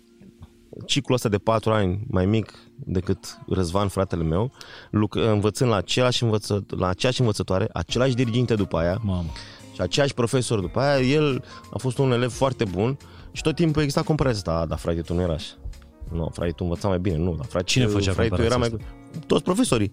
Ciclul 0.85 1.15
ăsta 1.15 1.29
de 1.29 1.37
patru 1.37 1.71
ani 1.71 2.05
mai 2.09 2.25
mic 2.25 2.53
decât 2.75 3.39
Răzvan, 3.47 3.87
fratele 3.87 4.23
meu, 4.23 4.51
luc- 4.89 5.15
învățând 5.15 5.69
la 5.69 5.75
aceeași, 5.75 6.23
învăță, 6.23 6.65
la 6.77 6.87
aceeași 6.87 7.19
învățătoare, 7.19 7.69
același 7.73 8.15
diriginte 8.15 8.55
după 8.55 8.77
aia 8.77 8.99
Mamă. 9.01 9.29
Și 9.73 9.81
aceeași 9.81 10.13
profesor 10.13 10.59
după 10.59 10.79
aia, 10.79 10.99
el 10.99 11.43
a 11.73 11.77
fost 11.77 11.97
un 11.97 12.11
elev 12.11 12.31
foarte 12.31 12.63
bun 12.63 12.97
și 13.31 13.41
tot 13.41 13.55
timpul 13.55 13.81
exista 13.81 14.01
comparația 14.01 14.37
asta, 14.37 14.65
da, 14.65 14.75
frate, 14.75 15.01
tu 15.01 15.13
nu 15.13 15.21
era 15.21 15.33
așa. 15.33 15.53
Nu, 16.11 16.29
frate, 16.33 16.51
tu 16.51 16.63
învăța 16.63 16.87
mai 16.87 16.99
bine, 16.99 17.17
nu, 17.17 17.35
dar 17.35 17.45
frate, 17.45 17.65
Cine 17.65 17.85
făcea 17.85 18.11
frate, 18.11 18.29
tu 18.29 18.41
era 18.41 18.57
mai... 18.57 18.77
Toți 19.27 19.43
profesorii. 19.43 19.91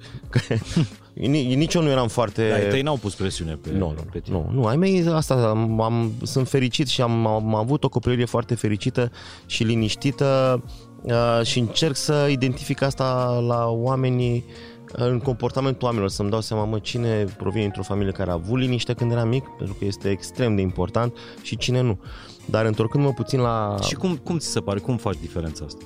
Nici 1.57 1.75
eu 1.75 1.83
nu 1.83 1.89
eram 1.89 2.09
foarte... 2.09 2.49
Dar 2.49 2.59
tăi 2.59 2.83
n-au 2.83 2.97
pus 2.97 3.15
presiune 3.15 3.55
pe, 3.55 3.71
nu, 3.73 3.79
nu, 3.79 4.05
pe 4.13 4.19
tine. 4.19 4.37
Nu, 4.37 4.51
nu, 4.53 4.67
ai 4.67 4.77
mei 4.77 5.07
asta, 5.07 5.35
am, 5.35 5.81
am, 5.81 6.13
sunt 6.23 6.49
fericit 6.49 6.89
și 6.89 7.03
am, 7.03 7.27
am 7.27 7.55
avut 7.55 7.85
o 7.85 7.89
copilărie 7.89 8.25
foarte 8.25 8.55
fericită 8.55 9.11
și 9.47 9.63
liniștită 9.63 10.63
uh, 11.03 11.41
și 11.43 11.59
încerc 11.59 11.97
să 11.97 12.27
identific 12.31 12.83
asta 12.83 13.39
la 13.47 13.67
oamenii 13.67 14.45
în 14.93 15.19
comportamentul 15.19 15.83
oamenilor, 15.83 16.11
să-mi 16.11 16.31
dau 16.31 16.41
seama, 16.41 16.65
mă, 16.65 16.79
cine 16.79 17.25
provine 17.25 17.63
dintr-o 17.63 17.83
familie 17.83 18.13
care 18.13 18.31
a 18.31 18.33
avut 18.33 18.59
liniște 18.59 18.93
când 18.93 19.13
era 19.13 19.25
mic, 19.25 19.45
pentru 19.59 19.77
că 19.79 19.85
este 19.85 20.11
extrem 20.11 20.55
de 20.55 20.61
important, 20.61 21.17
și 21.43 21.57
cine 21.57 21.81
nu. 21.81 22.01
Dar 22.47 22.65
întorcându-mă 22.65 23.13
puțin 23.13 23.41
la... 23.41 23.77
Și 23.83 23.95
cum, 23.95 24.17
cum 24.17 24.39
ți 24.39 24.47
se 24.47 24.61
pare? 24.61 24.79
Cum 24.79 24.97
faci 24.97 25.17
diferența 25.21 25.65
asta? 25.65 25.85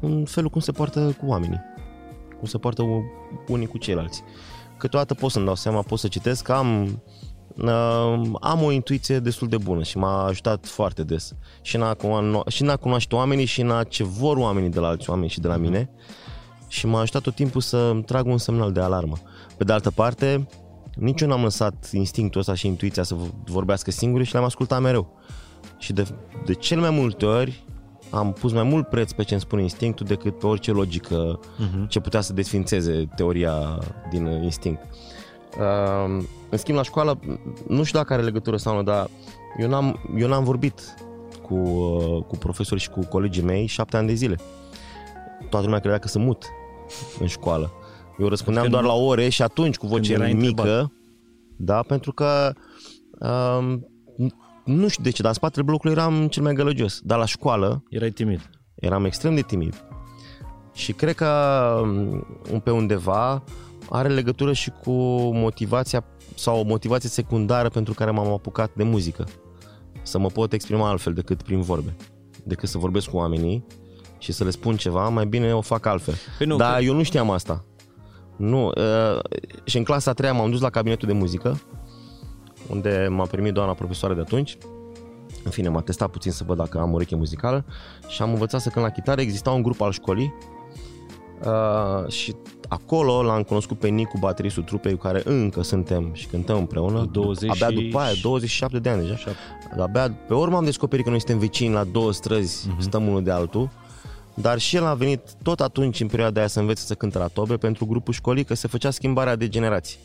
În 0.00 0.24
felul 0.24 0.50
cum 0.50 0.60
se 0.60 0.72
poartă 0.72 1.16
cu 1.20 1.26
oamenii. 1.26 1.60
Cum 2.38 2.48
se 2.48 2.58
poartă 2.58 2.82
unii 3.48 3.66
cu 3.66 3.78
ceilalți. 3.78 4.22
Câteodată 4.76 5.14
pot 5.14 5.30
să-mi 5.30 5.44
dau 5.44 5.54
seama, 5.54 5.82
pot 5.82 5.98
să 5.98 6.08
citesc, 6.08 6.48
am, 6.48 7.02
uh, 7.56 8.22
am 8.40 8.62
o 8.62 8.70
intuiție 8.70 9.18
destul 9.18 9.48
de 9.48 9.56
bună 9.56 9.82
și 9.82 9.98
m-a 9.98 10.24
ajutat 10.24 10.66
foarte 10.66 11.02
des. 11.02 11.34
Și 11.62 11.76
în 11.76 11.82
a, 11.82 11.96
și 12.48 12.62
în 12.62 12.68
a 12.68 12.76
cunoaște 12.76 13.14
oamenii 13.14 13.44
și 13.44 13.60
în 13.60 13.70
a 13.70 13.82
ce 13.82 14.04
vor 14.04 14.36
oamenii 14.36 14.70
de 14.70 14.80
la 14.80 14.86
alți 14.86 15.10
oameni 15.10 15.30
și 15.30 15.40
de 15.40 15.48
la 15.48 15.54
mhm. 15.54 15.62
mine. 15.62 15.90
Și 16.70 16.86
m-a 16.86 17.00
ajutat 17.00 17.22
tot 17.22 17.34
timpul 17.34 17.60
să 17.60 17.96
trag 18.06 18.26
un 18.26 18.38
semnal 18.38 18.72
de 18.72 18.80
alarmă. 18.80 19.16
Pe 19.56 19.64
de 19.64 19.72
altă 19.72 19.90
parte, 19.90 20.46
nici 20.94 21.20
eu 21.20 21.28
n-am 21.28 21.42
lăsat 21.42 21.90
instinctul 21.92 22.40
ăsta 22.40 22.54
și 22.54 22.66
intuiția 22.66 23.02
să 23.02 23.16
vorbească 23.44 23.90
singuri 23.90 24.24
și 24.24 24.32
le-am 24.32 24.44
ascultat 24.44 24.80
mereu. 24.80 25.18
Și 25.78 25.92
de, 25.92 26.04
de 26.44 26.54
cel 26.54 26.80
mai 26.80 26.90
multe 26.90 27.26
ori 27.26 27.64
am 28.10 28.32
pus 28.32 28.52
mai 28.52 28.62
mult 28.62 28.88
preț 28.88 29.12
pe 29.12 29.22
ce 29.22 29.32
îmi 29.32 29.42
spune 29.42 29.62
instinctul 29.62 30.06
decât 30.06 30.38
pe 30.38 30.46
orice 30.46 30.70
logică 30.72 31.40
uh-huh. 31.40 31.88
ce 31.88 32.00
putea 32.00 32.20
să 32.20 32.32
desfințeze 32.32 33.08
teoria 33.16 33.78
din 34.10 34.26
instinct. 34.26 34.80
Uh, 35.58 36.24
în 36.50 36.58
schimb, 36.58 36.76
la 36.76 36.82
școală, 36.82 37.20
nu 37.68 37.82
știu 37.82 37.98
dacă 37.98 38.12
are 38.12 38.22
legătură 38.22 38.56
sau 38.56 38.74
nu, 38.74 38.82
dar 38.82 39.10
eu 39.58 39.68
n-am, 39.68 40.00
eu 40.16 40.28
n-am 40.28 40.44
vorbit 40.44 40.94
cu, 41.42 41.54
uh, 41.54 42.22
cu 42.26 42.36
profesori 42.36 42.80
și 42.80 42.90
cu 42.90 43.06
colegii 43.06 43.42
mei 43.42 43.66
șapte 43.66 43.96
ani 43.96 44.06
de 44.06 44.14
zile. 44.14 44.36
Toată 45.48 45.64
lumea 45.64 45.80
credea 45.80 45.98
că 45.98 46.08
sunt 46.08 46.24
mut 46.24 46.44
în 47.20 47.26
școală. 47.26 47.72
Eu 48.18 48.28
răspundeam 48.28 48.64
când, 48.64 48.76
doar 48.76 48.86
la 48.86 49.00
ore 49.00 49.28
și 49.28 49.42
atunci 49.42 49.76
cu 49.76 49.86
voce 49.86 50.12
mică, 50.12 50.46
întrebat. 50.46 50.90
da, 51.56 51.82
pentru 51.82 52.12
că 52.12 52.52
um, 53.20 53.88
nu 54.64 54.88
știu 54.88 55.02
de 55.02 55.10
ce, 55.10 55.22
dar 55.22 55.30
în 55.30 55.36
spatele 55.36 55.64
blocului 55.64 55.96
eram 55.96 56.28
cel 56.28 56.42
mai 56.42 56.54
gălăgios. 56.54 57.00
Dar 57.04 57.18
la 57.18 57.24
școală... 57.24 57.82
Erai 57.88 58.10
timid. 58.10 58.50
Eram 58.74 59.04
extrem 59.04 59.34
de 59.34 59.40
timid. 59.40 59.84
Și 60.72 60.92
cred 60.92 61.14
că 61.14 61.28
um, 62.52 62.60
pe 62.60 62.70
undeva 62.70 63.44
are 63.88 64.08
legătură 64.08 64.52
și 64.52 64.70
cu 64.70 64.92
motivația 65.32 66.04
sau 66.34 66.60
o 66.60 66.62
motivație 66.62 67.08
secundară 67.08 67.68
pentru 67.68 67.94
care 67.94 68.10
m-am 68.10 68.32
apucat 68.32 68.70
de 68.74 68.82
muzică. 68.82 69.26
Să 70.02 70.18
mă 70.18 70.28
pot 70.28 70.52
exprima 70.52 70.88
altfel 70.88 71.12
decât 71.12 71.42
prin 71.42 71.60
vorbe. 71.60 71.96
Decât 72.44 72.68
să 72.68 72.78
vorbesc 72.78 73.10
cu 73.10 73.16
oamenii 73.16 73.64
și 74.20 74.32
să 74.32 74.44
le 74.44 74.50
spun 74.50 74.76
ceva, 74.76 75.08
mai 75.08 75.26
bine 75.26 75.54
o 75.54 75.60
fac 75.60 75.86
altfel. 75.86 76.14
Păi 76.38 76.46
nu, 76.46 76.56
Dar 76.56 76.76
că... 76.76 76.82
eu 76.82 76.94
nu 76.94 77.02
știam 77.02 77.30
asta. 77.30 77.64
Nu. 78.36 78.66
Uh, 78.66 79.18
și 79.64 79.76
în 79.76 79.84
clasa 79.84 80.10
a 80.10 80.14
treia 80.14 80.32
m-am 80.32 80.50
dus 80.50 80.60
la 80.60 80.70
cabinetul 80.70 81.08
de 81.08 81.14
muzică 81.14 81.60
unde 82.68 83.06
m-a 83.10 83.24
primit 83.24 83.52
doamna 83.52 83.74
profesoară 83.74 84.14
de 84.14 84.20
atunci. 84.20 84.58
În 85.44 85.50
fine, 85.50 85.68
m-a 85.68 85.80
testat 85.80 86.10
puțin 86.10 86.32
să 86.32 86.44
văd 86.46 86.56
dacă 86.56 86.78
am 86.78 86.92
ureche 86.92 87.16
muzicală 87.16 87.64
și 88.08 88.22
am 88.22 88.30
învățat 88.30 88.60
să 88.60 88.68
cânt 88.68 88.84
la 88.84 88.90
chitară. 88.90 89.20
Exista 89.20 89.50
un 89.50 89.62
grup 89.62 89.80
al 89.80 89.92
școlii 89.92 90.34
uh, 91.44 92.10
și 92.12 92.34
acolo 92.68 93.22
l-am 93.22 93.42
cunoscut 93.42 93.78
pe 93.78 93.88
Nicu, 93.88 94.18
bateristul 94.18 94.62
trupei 94.62 94.92
cu 94.92 94.98
care 94.98 95.22
încă 95.24 95.62
suntem 95.62 96.10
și 96.12 96.26
cântăm 96.26 96.56
împreună. 96.56 97.08
20 97.12 97.50
abia 97.50 97.80
după 97.80 97.98
aia, 97.98 98.12
27 98.22 98.78
de 98.78 98.88
ani 98.88 99.00
deja. 99.00 99.16
7. 99.16 99.36
Abia 99.78 100.10
pe 100.26 100.34
urmă 100.34 100.56
am 100.56 100.64
descoperit 100.64 101.04
că 101.04 101.10
noi 101.10 101.20
suntem 101.20 101.38
vecini 101.38 101.72
la 101.72 101.84
două 101.84 102.12
străzi, 102.12 102.68
uh-huh. 102.68 102.78
stăm 102.78 103.06
unul 103.06 103.22
de 103.22 103.30
altul. 103.30 103.70
Dar 104.40 104.58
și 104.58 104.76
el 104.76 104.84
a 104.84 104.94
venit 104.94 105.20
tot 105.42 105.60
atunci 105.60 106.00
în 106.00 106.06
perioada 106.06 106.38
aia 106.38 106.48
să 106.48 106.60
învețe 106.60 106.84
să 106.84 106.94
cânte 106.94 107.18
la 107.18 107.26
tobe 107.26 107.56
pentru 107.56 107.86
grupul 107.86 108.12
școlii, 108.12 108.44
că 108.44 108.54
se 108.54 108.68
făcea 108.68 108.90
schimbarea 108.90 109.36
de 109.36 109.48
generații. 109.48 109.98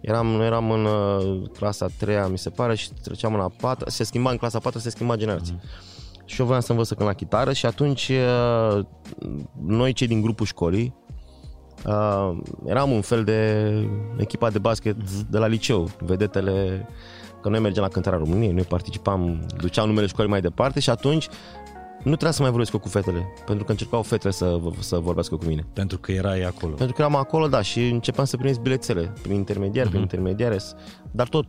Eram, 0.00 0.26
noi 0.26 0.46
eram 0.46 0.70
în 0.70 0.84
uh, 0.84 1.50
clasa 1.52 1.86
3 1.98 2.16
mi 2.30 2.38
se 2.38 2.50
pare, 2.50 2.74
și 2.74 2.88
treceam 3.02 3.34
în 3.34 3.40
a 3.40 3.52
4 3.60 3.90
se 3.90 4.04
schimba 4.04 4.30
în 4.30 4.36
clasa 4.36 4.58
4 4.58 4.78
se 4.78 4.90
schimba 4.90 5.16
generații. 5.16 5.54
Mm-hmm. 5.58 6.24
Și 6.24 6.40
eu 6.40 6.46
voiam 6.46 6.62
să 6.62 6.70
învăț 6.70 6.86
să 6.86 6.94
cânt 6.94 7.08
la 7.08 7.14
chitară 7.14 7.52
și 7.52 7.66
atunci 7.66 8.08
uh, 8.08 8.84
noi 9.66 9.92
cei 9.92 10.06
din 10.06 10.20
grupul 10.20 10.46
școlii 10.46 10.94
uh, 11.86 12.38
eram 12.66 12.90
un 12.90 13.00
fel 13.00 13.24
de 13.24 13.72
echipa 14.16 14.50
de 14.50 14.58
basket 14.58 14.96
mm-hmm. 14.96 15.28
de 15.30 15.38
la 15.38 15.46
liceu, 15.46 15.90
vedetele 16.00 16.86
că 17.42 17.48
noi 17.48 17.60
mergeam 17.60 17.84
la 17.84 17.90
cântarea 17.90 18.18
României, 18.18 18.52
noi 18.52 18.62
participam, 18.62 19.46
duceam 19.56 19.86
numele 19.86 20.06
școlii 20.06 20.30
mai 20.30 20.40
departe 20.40 20.80
și 20.80 20.90
atunci 20.90 21.28
nu 22.02 22.10
trebuia 22.10 22.30
să 22.30 22.42
mai 22.42 22.50
vorbesc 22.50 22.76
cu 22.76 22.88
fetele, 22.88 23.32
pentru 23.46 23.64
că 23.64 23.70
încercau 23.70 24.02
fetele 24.02 24.32
să, 24.32 24.60
să 24.78 24.98
vorbească 24.98 25.36
cu 25.36 25.44
mine. 25.44 25.66
Pentru 25.72 25.98
că 25.98 26.12
erai 26.12 26.42
acolo. 26.42 26.74
Pentru 26.74 26.94
că 26.94 27.02
eram 27.02 27.16
acolo, 27.16 27.48
da, 27.48 27.62
și 27.62 27.88
începeam 27.88 28.26
să 28.26 28.36
primesc 28.36 28.60
bilețele 28.60 29.12
prin 29.22 29.34
intermediari, 29.34 29.88
uh-huh. 29.88 29.90
prin 29.90 30.02
mhm. 30.02 30.10
intermediare, 30.10 30.58
dar 31.10 31.28
tot, 31.28 31.46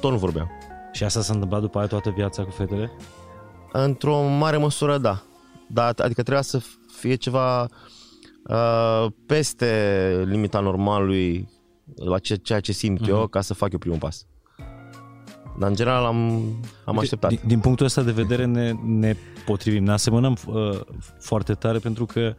tot 0.00 0.10
nu 0.10 0.16
vorbeam. 0.16 0.50
Și 0.92 1.04
asta 1.04 1.20
s-a 1.20 1.32
întâmplat 1.32 1.60
după 1.60 1.78
aia 1.78 1.86
toată 1.86 2.10
viața 2.10 2.42
cu 2.42 2.50
fetele? 2.50 2.90
Într-o 3.72 4.22
mare 4.22 4.56
măsură, 4.56 4.98
da. 4.98 5.22
da 5.66 5.84
adică 5.84 6.22
trebuia 6.22 6.42
să 6.42 6.60
fie 6.98 7.14
ceva 7.14 7.62
uh, 7.62 9.06
peste 9.26 10.22
limita 10.26 10.60
normalului 10.60 11.48
la 11.94 12.18
ce, 12.18 12.34
ceea 12.34 12.60
ce 12.60 12.72
simt 12.72 13.00
uh-huh. 13.00 13.08
eu 13.08 13.26
ca 13.26 13.40
să 13.40 13.54
fac 13.54 13.72
eu 13.72 13.78
primul 13.78 13.98
pas. 13.98 14.26
Dar 15.58 15.68
în 15.68 15.74
general 15.74 16.04
am, 16.04 16.42
am 16.84 16.98
așteptat. 16.98 17.30
Din, 17.30 17.40
din 17.46 17.60
punctul 17.60 17.86
ăsta 17.86 18.02
de 18.02 18.10
vedere 18.10 18.44
ne, 18.44 18.72
ne 18.84 19.16
potrivim, 19.46 19.84
ne 19.84 19.92
asemănăm 19.92 20.36
uh, 20.46 20.80
foarte 21.18 21.52
tare 21.52 21.78
pentru 21.78 22.06
că 22.06 22.34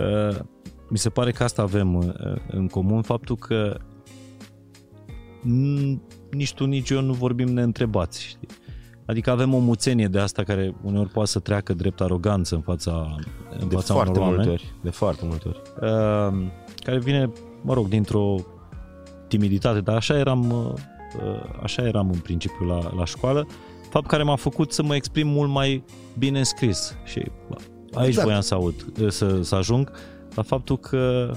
uh, 0.00 0.38
mi 0.88 0.98
se 0.98 1.10
pare 1.10 1.30
că 1.30 1.42
asta 1.42 1.62
avem 1.62 1.94
uh, 1.94 2.12
în 2.50 2.68
comun, 2.68 3.02
faptul 3.02 3.36
că 3.36 3.76
nici 6.30 6.54
tu, 6.54 6.66
nici 6.66 6.90
eu 6.90 7.00
nu 7.00 7.12
vorbim 7.12 7.48
neîntrebați, 7.48 8.24
știi? 8.24 8.48
Adică 9.06 9.30
avem 9.30 9.54
o 9.54 9.58
muțenie 9.58 10.06
de 10.06 10.18
asta 10.18 10.42
care 10.42 10.74
uneori 10.82 11.08
poate 11.08 11.30
să 11.30 11.38
treacă 11.38 11.74
drept 11.74 12.00
aroganță 12.00 12.54
în 12.54 12.60
fața, 12.60 13.16
în 13.58 13.68
de 13.68 13.74
fața 13.74 13.94
foarte 13.94 14.18
unor 14.18 14.24
multe 14.24 14.40
oameni, 14.40 14.50
ori. 14.50 14.74
De 14.82 14.90
foarte 14.90 15.24
multe 15.24 15.48
ori. 15.48 15.60
uh, 15.80 16.50
care 16.76 16.98
vine, 16.98 17.32
mă 17.62 17.74
rog, 17.74 17.88
dintr-o 17.88 18.34
timiditate, 19.28 19.80
dar 19.80 19.96
așa 19.96 20.18
eram, 20.18 20.50
uh, 20.50 20.74
așa 21.62 21.82
eram 21.82 22.10
în 22.10 22.18
principiu 22.18 22.66
la, 22.66 22.92
la 22.96 23.04
școală, 23.04 23.46
fapt 23.92 24.06
care 24.06 24.22
m-a 24.22 24.36
făcut 24.36 24.72
să 24.72 24.82
mă 24.82 24.94
exprim 24.94 25.28
mult 25.28 25.50
mai 25.50 25.84
bine 26.18 26.38
în 26.38 26.44
scris 26.44 26.96
și 27.04 27.22
aici 27.92 28.06
Exact. 28.08 28.26
voiam 28.26 28.40
să 28.40 28.54
aud, 28.54 28.74
să, 29.10 29.42
să 29.42 29.54
ajung 29.54 29.90
la 30.34 30.42
faptul 30.42 30.78
că 30.78 31.30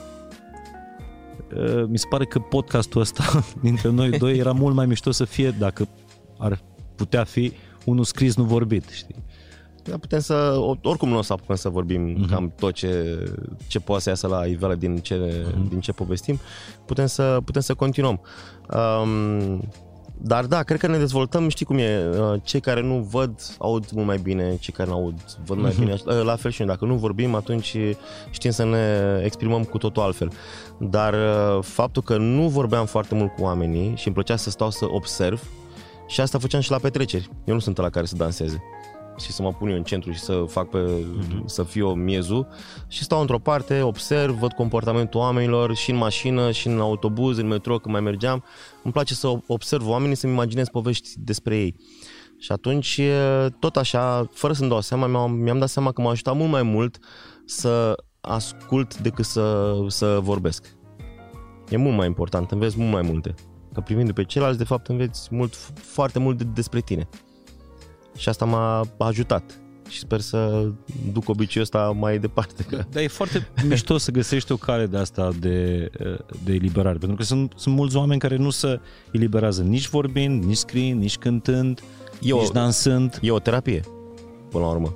uh, 1.58 1.84
mi 1.88 1.98
se 1.98 2.06
pare 2.10 2.26
că 2.26 2.40
podcastul 2.40 3.02
ăsta 3.02 3.24
dintre 3.62 3.90
noi 3.90 4.10
doi 4.10 4.38
era 4.38 4.52
mult 4.52 4.76
mai 4.76 4.86
mișto 4.86 5.12
să 5.12 5.24
fie 5.26 5.50
dacă 5.50 5.88
ar 6.38 6.60
putea 6.96 7.24
fi 7.24 7.54
unul 7.86 8.04
scris, 8.04 8.36
nu 8.36 8.44
vorbit, 8.44 8.90
știi? 8.90 9.24
Dar 9.84 9.98
putem 9.98 10.20
să, 10.20 10.58
oricum 10.82 11.10
nu 11.10 11.18
o 11.18 11.22
să 11.22 11.34
apucăm 11.34 11.56
să 11.56 11.70
vorbim 11.70 12.02
Mhm. 12.02 12.26
uh-huh. 12.26 12.30
cam 12.30 12.54
tot 12.56 12.74
ce, 12.74 13.24
ce 13.68 13.80
poate 13.80 14.02
să 14.04 14.10
iasă 14.10 14.28
la 14.28 14.46
iveală 14.46 14.76
din 14.76 14.98
ce, 14.98 15.16
Mhm. 15.16 15.52
uh-huh. 15.66 15.70
din 15.70 15.80
ce 15.80 15.92
povestim. 15.92 16.40
Putem 16.86 17.06
să, 17.06 17.40
putem 17.46 17.62
să 17.62 17.74
continuăm. 17.74 18.22
Um, 19.02 19.62
dar 20.22 20.46
da, 20.46 20.64
cred 20.64 20.80
că 20.80 20.88
ne 20.88 20.98
dezvoltăm, 20.98 21.50
știi 21.50 21.66
cum 21.66 21.78
e, 21.78 22.10
uh, 22.20 22.40
cei 22.44 22.60
care 22.60 22.82
nu 22.82 23.08
văd 23.12 23.40
aud 23.58 23.90
mult 23.94 24.06
mai 24.06 24.18
bine, 24.18 24.56
cei 24.60 24.74
care 24.74 24.90
nu 24.90 24.96
aud 24.96 25.20
văd 25.46 25.58
mai 25.58 25.72
Mhm. 25.72 25.80
bine. 25.80 25.94
Uh, 26.06 26.24
La 26.24 26.36
fel 26.36 26.52
și 26.52 26.60
noi, 26.62 26.70
dacă 26.70 26.86
nu 26.86 26.96
vorbim, 26.96 27.36
atunci 27.36 27.78
știm 28.30 28.52
să 28.52 28.64
ne 28.66 29.22
exprimăm 29.24 29.64
cu 29.64 29.78
totul 29.78 30.04
altfel. 30.04 30.32
Dar 30.80 31.14
uh, 31.14 31.64
faptul 31.64 32.02
că 32.02 32.18
nu 32.18 32.48
vorbeam 32.48 32.86
foarte 32.86 33.16
mult 33.16 33.36
cu 33.36 33.42
oamenii 33.42 33.94
și 33.96 34.06
îmi 34.08 34.16
plăcea 34.16 34.36
să 34.36 34.50
stau 34.50 34.70
să 34.70 34.86
observ 34.90 35.44
și 36.08 36.22
asta 36.22 36.38
făceam 36.40 36.62
și 36.62 36.72
la 36.72 36.78
petreceri. 36.78 37.30
Eu 37.46 37.54
nu 37.54 37.60
sunt 37.60 37.78
la 37.78 37.90
care 37.90 38.06
să 38.06 38.16
danseze 38.16 38.64
și 39.20 39.32
să 39.32 39.42
mă 39.42 39.54
pun 39.54 39.70
eu 39.70 39.76
în 39.76 39.84
centru 39.84 40.12
și 40.12 40.20
să 40.20 40.44
fac 40.48 40.70
pe, 40.70 40.78
Mhm. 41.18 41.46
să 41.48 41.64
fiu 41.64 41.88
eu 41.88 41.94
miezul 41.94 42.48
și 42.88 43.04
stau 43.04 43.22
într-o 43.22 43.40
parte, 43.40 43.82
observ, 43.82 44.34
văd 44.38 44.52
comportamentul 44.52 45.20
oamenilor 45.20 45.76
și 45.76 45.92
în 45.92 45.98
mașină, 45.98 46.52
și 46.52 46.68
în 46.68 46.80
autobuz, 46.80 47.38
în 47.38 47.48
metro, 47.48 47.78
când 47.80 47.94
mai 47.94 48.04
mergeam. 48.04 48.44
Îmi 48.84 48.94
place 48.94 49.14
să 49.14 49.34
observ 49.48 49.88
oamenii, 49.88 50.16
să-mi 50.16 50.34
imaginez 50.34 50.68
povești 50.70 51.10
despre 51.18 51.58
ei. 51.58 51.76
Și 52.40 52.52
atunci, 52.52 52.98
e, 52.98 53.18
tot 53.60 53.76
așa, 53.78 54.30
fără 54.32 54.54
să-mi 54.54 54.70
dau 54.70 54.82
seama, 54.82 55.08
mi-am, 55.08 55.32
mi-am 55.32 55.60
dat 55.60 55.70
seama 55.70 55.92
că 55.92 56.02
m-a 56.02 56.10
ajutat 56.10 56.36
mult 56.36 56.50
mai 56.52 56.64
mult 56.64 56.98
să 57.46 57.96
ascult 58.22 58.98
decât 58.98 59.26
să, 59.26 59.76
să 59.88 60.20
vorbesc. 60.22 60.76
E 61.70 61.78
mult 61.78 61.96
mai 61.96 62.08
important, 62.08 62.52
înveți 62.52 62.80
mult 62.80 62.92
mai 62.92 63.02
multe. 63.02 63.34
Că 63.74 63.82
privind 63.82 64.12
pe 64.12 64.24
ceilalți, 64.24 64.58
de 64.58 64.64
fapt, 64.64 64.88
înveți 64.88 65.28
mult, 65.32 65.54
foarte 65.76 66.20
mult 66.20 66.38
de- 66.38 66.44
despre 66.54 66.80
tine. 66.80 67.08
Și 68.18 68.30
asta 68.30 68.46
m-a 68.46 68.88
ajutat. 68.98 69.60
Și 69.90 70.00
sper 70.00 70.20
să 70.20 70.70
duc 71.12 71.30
obiceiul 71.30 71.62
ăsta 71.74 71.92
mai 72.00 72.20
departe. 72.20 72.64
Că... 72.64 72.84
Dar 72.92 73.04
e 73.04 73.08
foarte 73.08 73.48
mișto 73.68 73.98
să 73.98 74.12
găsești 74.12 74.52
o 74.52 74.56
cale 74.58 74.86
de 74.86 74.98
asta 74.98 75.32
de, 75.40 75.90
de 76.44 76.54
eliberare, 76.54 76.98
pentru 76.98 77.18
că 77.18 77.24
sunt, 77.24 77.54
sunt 77.56 77.76
mulți 77.76 77.96
oameni 77.96 78.20
care 78.20 78.36
nu 78.36 78.50
se 78.50 78.80
eliberează 79.12 79.62
nici 79.62 79.88
vorbind, 79.88 80.44
nici 80.44 80.58
scriind, 80.58 81.02
nici 81.02 81.18
cântând, 81.18 81.82
Eu- 82.22 82.40
nici 82.40 82.50
dansând. 82.52 83.20
E 83.22 83.32
o 83.32 83.40
terapie, 83.40 83.84
până 84.50 84.64
la 84.64 84.70
urmă. 84.70 84.94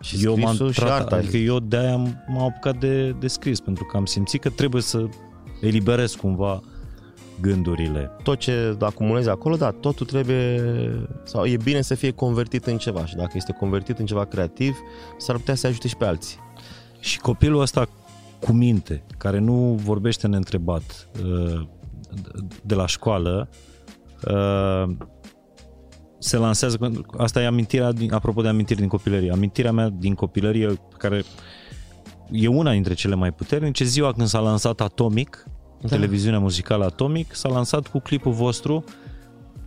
Și 0.00 0.24
eu 0.24 0.36
m-am 0.36 0.44
scrisul 0.54 0.72
și 0.72 0.78
tratat, 0.80 1.00
arta. 1.00 1.16
adică 1.16 1.36
eu 1.36 1.60
de-aia 1.60 2.04
m- 2.06 2.26
m-am 2.28 2.42
apucat 2.44 2.76
de, 2.78 3.10
de 3.10 3.26
scris, 3.26 3.60
pentru 3.60 3.84
că 3.84 3.96
am 3.96 4.04
simțit 4.04 4.40
că 4.40 4.48
trebuie 4.48 4.82
să 4.82 5.04
eliberez 5.60 6.14
cumva 6.14 6.60
gândurile. 7.42 8.10
Tot 8.22 8.38
ce 8.38 8.76
acumulezi 8.80 9.28
acolo, 9.28 9.56
da, 9.56 9.70
totul 9.70 10.06
trebuie, 10.06 10.62
sau 11.24 11.44
e 11.44 11.56
bine 11.56 11.80
să 11.80 11.94
fie 11.94 12.10
convertit 12.10 12.66
în 12.66 12.78
ceva. 12.78 13.06
Și 13.06 13.16
dacă 13.16 13.32
este 13.34 13.52
convertit 13.52 13.98
în 13.98 14.06
ceva 14.06 14.24
creativ, 14.24 14.76
s-ar 15.18 15.36
putea 15.36 15.54
să 15.54 15.66
ajute 15.66 15.88
și 15.88 15.96
pe 15.96 16.04
alții. 16.04 16.38
Și 17.00 17.18
copilul 17.18 17.60
ăsta 17.60 17.88
cu 18.40 18.52
minte, 18.52 19.04
care 19.18 19.38
nu 19.38 19.80
vorbește 19.84 20.26
neîntrebat 20.26 21.08
uh, 21.24 21.66
de 22.62 22.74
la 22.74 22.86
școală, 22.86 23.48
uh, 24.28 24.96
se 26.18 26.36
lansează, 26.36 26.90
asta 27.18 27.42
e 27.42 27.46
amintirea, 27.46 27.92
din, 27.92 28.12
apropo 28.12 28.42
de 28.42 28.48
amintiri 28.48 28.78
din 28.78 28.88
copilărie, 28.88 29.32
amintirea 29.32 29.72
mea 29.72 29.88
din 29.88 30.14
copilărie, 30.14 30.80
care 30.98 31.22
e 32.30 32.46
una 32.46 32.72
dintre 32.72 32.94
cele 32.94 33.14
mai 33.14 33.32
puternice, 33.32 33.84
ziua 33.84 34.12
când 34.12 34.26
s-a 34.26 34.38
lansat 34.38 34.80
Atomic, 34.80 35.46
da. 35.88 35.96
televiziunea 35.96 36.38
muzicală 36.38 36.84
Atomic, 36.84 37.34
s-a 37.34 37.48
lansat 37.48 37.86
cu 37.86 37.98
clipul 37.98 38.32
vostru, 38.32 38.84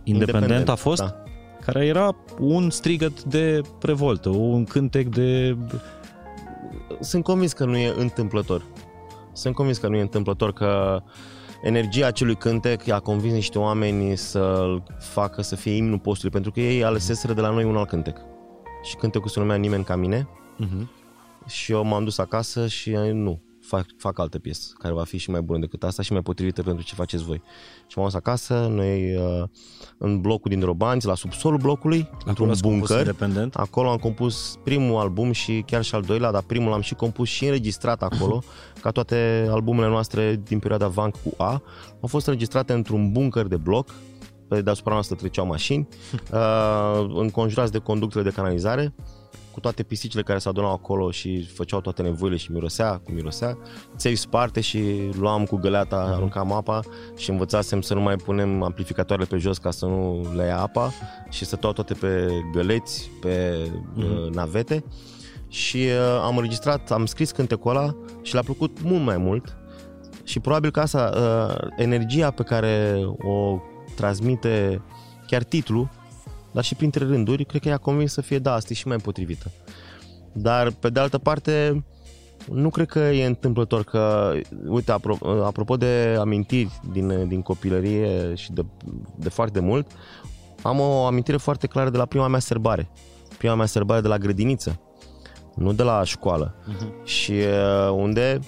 Independent, 0.02 0.42
Independent 0.42 0.68
a 0.68 0.74
fost, 0.74 1.02
Da. 1.02 1.22
care 1.64 1.86
era 1.86 2.16
un 2.38 2.70
strigăt 2.70 3.24
de 3.24 3.60
revoltă, 3.80 4.28
un 4.28 4.64
cântec 4.64 5.08
de 5.08 5.56
Sunt 7.00 7.24
convins 7.24 7.52
că 7.52 7.64
nu 7.64 7.76
e 7.76 7.94
întâmplător. 7.96 8.62
Sunt 9.32 9.54
convins 9.54 9.78
că 9.78 9.88
nu 9.88 9.96
e 9.96 10.00
întâmplător 10.00 10.52
că 10.52 11.02
energia 11.62 12.06
acelui 12.06 12.36
cântec 12.36 12.84
i-a 12.84 12.98
convins 12.98 13.34
niște 13.34 13.58
oameni 13.58 14.16
să-l 14.16 14.82
facă 14.98 15.42
să 15.42 15.56
fie 15.56 15.72
imnul 15.72 15.98
postului, 15.98 16.32
pentru 16.32 16.50
că 16.50 16.60
ei 16.60 16.84
aleseseră 16.84 17.32
de 17.32 17.40
la 17.40 17.50
noi 17.50 17.64
un 17.64 17.76
alt 17.76 17.88
cântec. 17.88 18.16
Și 18.82 18.96
cântecul 18.96 19.28
se 19.28 19.40
numea 19.40 19.56
Nimeni 19.56 19.84
ca 19.84 19.96
mine 19.96 20.28
uh-huh. 20.60 20.86
și 21.46 21.72
eu 21.72 21.84
m-am 21.84 22.04
dus 22.04 22.18
acasă 22.18 22.66
și 22.66 22.90
eh, 22.90 23.12
nu, 23.12 23.42
fac, 23.66 23.86
fac 23.98 24.18
altă 24.18 24.38
piesă 24.38 24.72
care 24.78 24.94
va 24.94 25.04
fi 25.04 25.16
și 25.16 25.30
mai 25.30 25.40
bună 25.40 25.58
decât 25.58 25.82
asta 25.82 26.02
și 26.02 26.12
mai 26.12 26.22
potrivită 26.22 26.62
pentru 26.62 26.84
ce 26.84 26.94
faceți 26.94 27.24
voi. 27.24 27.42
Și 27.86 27.98
m-am 27.98 28.06
dus 28.06 28.14
acasă, 28.14 28.66
noi 28.70 29.12
eh, 29.12 29.42
în 29.98 30.20
blocul 30.20 30.50
din 30.50 30.60
Robanți, 30.60 31.06
la 31.06 31.14
subsolul 31.14 31.58
blocului, 31.58 32.08
într-un 32.24 32.50
ați 32.50 32.62
compus 32.62 32.88
bunker. 32.88 33.06
Independent. 33.06 33.54
Acolo 33.54 33.90
am 33.90 33.96
compus 33.96 34.58
primul 34.64 35.00
album 35.00 35.32
și 35.32 35.62
chiar 35.66 35.82
și 35.82 35.94
al 35.94 36.02
doilea, 36.02 36.30
dar 36.30 36.42
primul 36.42 36.70
l-am 36.70 36.80
și 36.80 36.94
compus 36.94 37.28
și 37.28 37.44
înregistrat 37.44 38.02
acolo, 38.02 38.42
ca 38.82 38.90
toate 38.90 39.48
albumele 39.50 39.88
noastre 39.88 40.40
din 40.44 40.58
perioada 40.58 40.88
Vanc 40.88 41.16
cu 41.22 41.34
A. 41.36 41.62
Au 42.00 42.08
fost 42.08 42.26
înregistrate 42.26 42.72
într-un 42.72 43.12
bunker 43.12 43.46
de 43.46 43.56
bloc, 43.56 43.90
pe 44.48 44.60
deasupra 44.60 44.92
noastră 44.92 45.16
treceau 45.16 45.46
mașini, 45.46 45.88
uh, 46.32 47.06
înconjurați 47.14 47.72
de 47.72 47.78
conductele 47.78 48.24
de 48.24 48.30
canalizare, 48.30 48.94
cu 49.56 49.62
toate 49.62 49.82
pisicile 49.82 50.22
care 50.22 50.38
se 50.38 50.48
adunau 50.48 50.72
acolo 50.72 51.10
și 51.10 51.46
făceau 51.54 51.80
toate 51.80 52.02
nevoile 52.02 52.36
și 52.36 52.52
mirosea, 52.52 53.00
cu 53.04 53.10
mirosea. 53.12 53.58
Ței 53.96 54.16
sparte 54.16 54.60
și 54.60 55.10
luam 55.18 55.44
cu 55.44 55.56
găleata, 55.56 55.96
aruncam 55.96 56.52
apa 56.52 56.80
și 57.16 57.30
învățasem 57.30 57.80
să 57.80 57.94
nu 57.94 58.00
mai 58.00 58.16
punem 58.16 58.62
amplificatoarele 58.62 59.28
pe 59.28 59.36
jos 59.36 59.58
ca 59.58 59.70
să 59.70 59.86
nu 59.86 60.26
le 60.34 60.44
ia 60.44 60.60
apa 60.60 60.92
și 61.30 61.44
stăteau 61.44 61.72
toate 61.72 61.94
pe 61.94 62.28
găleți, 62.52 63.10
pe 63.20 63.56
uh, 63.96 64.30
navete 64.34 64.84
și 65.48 65.76
uh, 65.76 66.20
am 66.22 66.36
înregistrat, 66.36 66.90
am 66.90 67.06
scris 67.06 67.30
cântecul 67.30 67.70
ăla 67.70 67.96
și 68.22 68.32
le-a 68.32 68.42
plăcut 68.42 68.82
mult 68.82 69.02
mai 69.02 69.16
mult 69.16 69.56
și 70.24 70.40
probabil 70.40 70.70
că 70.70 70.80
asta, 70.80 71.12
uh, 71.16 71.68
energia 71.76 72.30
pe 72.30 72.42
care 72.42 73.02
o 73.18 73.58
transmite 73.94 74.82
chiar 75.26 75.42
titlul, 75.42 75.90
dar 76.56 76.64
și 76.64 76.74
printre 76.74 77.04
rânduri, 77.04 77.44
cred 77.44 77.60
că 77.60 77.68
i-a 77.68 77.76
convins 77.76 78.12
să 78.12 78.20
fie, 78.20 78.38
da, 78.38 78.52
asta 78.52 78.68
e 78.70 78.74
și 78.74 78.88
mai 78.88 78.96
potrivită. 78.96 79.50
Dar, 80.32 80.70
pe 80.70 80.88
de 80.88 81.00
altă 81.00 81.18
parte, 81.18 81.84
nu 82.50 82.70
cred 82.70 82.86
că 82.86 82.98
e 82.98 83.26
întâmplător 83.26 83.84
că, 83.84 84.32
uite, 84.66 84.92
apro- 84.92 85.44
apropo 85.44 85.76
de 85.76 86.16
amintiri 86.18 86.80
din, 86.92 87.28
din 87.28 87.42
copilărie 87.42 88.34
și 88.34 88.52
de, 88.52 88.64
de 89.16 89.28
foarte 89.28 89.60
mult, 89.60 89.90
am 90.62 90.80
o 90.80 91.04
amintire 91.04 91.36
foarte 91.36 91.66
clară 91.66 91.90
de 91.90 91.96
la 91.96 92.04
prima 92.04 92.28
mea 92.28 92.40
serbare. 92.40 92.88
Prima 93.38 93.54
mea 93.54 93.66
serbare 93.66 94.00
de 94.00 94.08
la 94.08 94.18
grădiniță, 94.18 94.80
nu 95.54 95.72
de 95.72 95.82
la 95.82 96.04
școală. 96.04 96.54
Uh-huh. 96.54 97.04
Și 97.04 97.32
uh, 97.32 97.90
unde, 97.92 98.38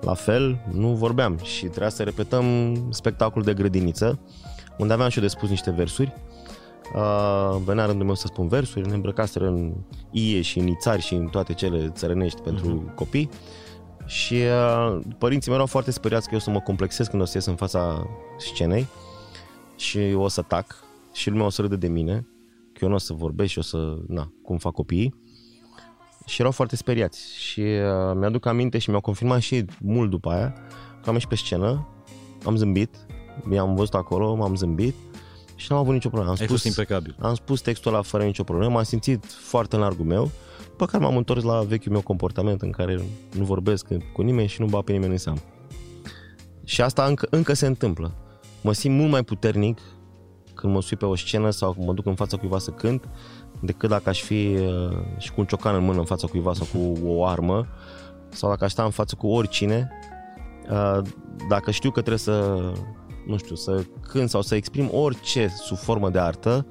la 0.00 0.14
fel, 0.14 0.64
nu 0.72 0.88
vorbeam 0.88 1.38
și 1.42 1.64
trebuia 1.64 1.88
să 1.88 2.02
repetăm 2.02 2.76
spectacolul 2.90 3.44
de 3.44 3.54
grădiniță, 3.54 4.20
unde 4.78 4.92
aveam 4.92 5.08
și 5.08 5.18
eu 5.18 5.24
de 5.24 5.30
spus 5.30 5.48
niște 5.48 5.70
versuri. 5.70 6.26
Uh, 6.94 7.56
venea 7.64 7.84
rândul 7.86 8.06
meu 8.06 8.14
să 8.14 8.26
spun 8.26 8.48
versuri, 8.48 8.88
ne 8.88 8.94
îmbrăcaseră 8.94 9.46
în 9.46 9.74
ie 10.10 10.40
și 10.40 10.58
în 10.58 10.66
ițari 10.66 11.02
și 11.02 11.14
în 11.14 11.26
toate 11.26 11.52
cele 11.54 11.90
țărănești 11.90 12.40
pentru 12.40 12.84
uh-huh. 12.84 12.94
copii. 12.94 13.30
Și 14.06 14.34
uh, 14.34 15.00
părinții 15.18 15.48
mei 15.48 15.56
erau 15.56 15.66
foarte 15.66 15.90
speriați 15.90 16.28
că 16.28 16.34
eu 16.34 16.40
să 16.40 16.50
mă 16.50 16.60
complexez 16.60 17.06
când 17.06 17.22
o 17.22 17.24
să 17.24 17.32
ies 17.34 17.46
în 17.46 17.56
fața 17.56 18.06
scenei 18.38 18.86
și 19.76 19.98
o 20.16 20.28
să 20.28 20.42
tac 20.42 20.84
și 21.12 21.30
lumea 21.30 21.44
o 21.46 21.50
să 21.50 21.60
râde 21.60 21.76
de 21.76 21.88
mine, 21.88 22.26
că 22.72 22.78
eu 22.80 22.88
nu 22.88 22.94
o 22.94 22.98
să 22.98 23.12
vorbesc 23.12 23.50
și 23.50 23.58
o 23.58 23.62
să, 23.62 23.96
na, 24.06 24.32
cum 24.42 24.56
fac 24.56 24.72
copiii. 24.72 25.14
și 26.26 26.40
erau 26.40 26.52
foarte 26.52 26.76
speriați. 26.76 27.38
Și 27.38 27.60
uh, 27.60 28.14
mi-aduc 28.14 28.46
aminte 28.46 28.78
și 28.78 28.88
mi-au 28.88 29.00
confirmat 29.00 29.40
și 29.40 29.64
mult 29.80 30.10
după 30.10 30.30
aia 30.30 30.54
că 31.02 31.08
am 31.08 31.14
ieșit 31.14 31.28
pe 31.28 31.34
scenă, 31.34 31.88
am 32.44 32.56
zâmbit, 32.56 32.96
i-am 33.52 33.74
văzut 33.74 33.94
acolo, 33.94 34.34
m-am 34.34 34.56
zâmbit 34.56 34.94
și 35.58 35.66
n-am 35.70 35.80
avut 35.80 35.92
nicio 35.92 36.08
problemă. 36.08 36.32
Am 36.32 36.36
Ai 36.40 36.46
spus, 36.46 36.62
fost 36.62 36.76
impecabil. 36.76 37.16
am 37.20 37.34
spus 37.34 37.60
textul 37.60 37.92
ăla 37.92 38.02
fără 38.02 38.24
nicio 38.24 38.42
problemă, 38.44 38.72
m-am 38.72 38.82
simțit 38.82 39.24
foarte 39.26 39.76
în 39.76 39.82
largul 39.82 40.04
meu, 40.04 40.30
după 40.68 40.86
care 40.86 41.04
m-am 41.04 41.16
întors 41.16 41.42
la 41.42 41.60
vechiul 41.60 41.92
meu 41.92 42.00
comportament 42.00 42.62
în 42.62 42.70
care 42.70 43.02
nu 43.32 43.44
vorbesc 43.44 43.86
cu 44.12 44.22
nimeni 44.22 44.48
și 44.48 44.60
nu 44.60 44.66
bat 44.66 44.82
pe 44.84 44.92
nimeni 44.92 45.12
în 45.12 45.18
seamă. 45.18 45.38
Și 46.64 46.82
asta 46.82 47.04
încă, 47.04 47.26
încă 47.30 47.52
se 47.52 47.66
întâmplă. 47.66 48.14
Mă 48.62 48.72
simt 48.72 48.98
mult 48.98 49.10
mai 49.10 49.22
puternic 49.22 49.80
când 50.54 50.72
mă 50.72 50.82
sui 50.82 50.96
pe 50.96 51.04
o 51.04 51.16
scenă 51.16 51.50
sau 51.50 51.72
când 51.72 51.86
mă 51.86 51.92
duc 51.92 52.06
în 52.06 52.14
fața 52.14 52.36
cuiva 52.36 52.58
să 52.58 52.70
cânt, 52.70 53.08
decât 53.60 53.88
dacă 53.88 54.08
aș 54.08 54.22
fi 54.22 54.56
uh, 54.60 54.98
și 55.18 55.32
cu 55.32 55.40
un 55.40 55.46
ciocan 55.46 55.74
în 55.74 55.84
mână 55.84 55.98
în 55.98 56.04
fața 56.04 56.26
cuiva 56.26 56.52
sau 56.52 56.66
cu 56.72 57.06
o 57.06 57.26
armă, 57.26 57.66
sau 58.28 58.50
dacă 58.50 58.64
aș 58.64 58.70
sta 58.70 58.84
în 58.84 58.90
față 58.90 59.14
cu 59.14 59.26
oricine, 59.26 59.90
uh, 60.70 61.00
dacă 61.48 61.70
știu 61.70 61.90
că 61.90 62.00
trebuie 62.00 62.18
să, 62.18 62.60
nu 63.28 63.36
știu, 63.36 63.54
să 63.54 63.84
cânt 64.08 64.30
sau 64.30 64.42
să 64.42 64.54
exprim 64.54 64.88
orice 64.92 65.52
sub 65.56 65.76
formă 65.76 66.10
de 66.10 66.18
artă, 66.18 66.66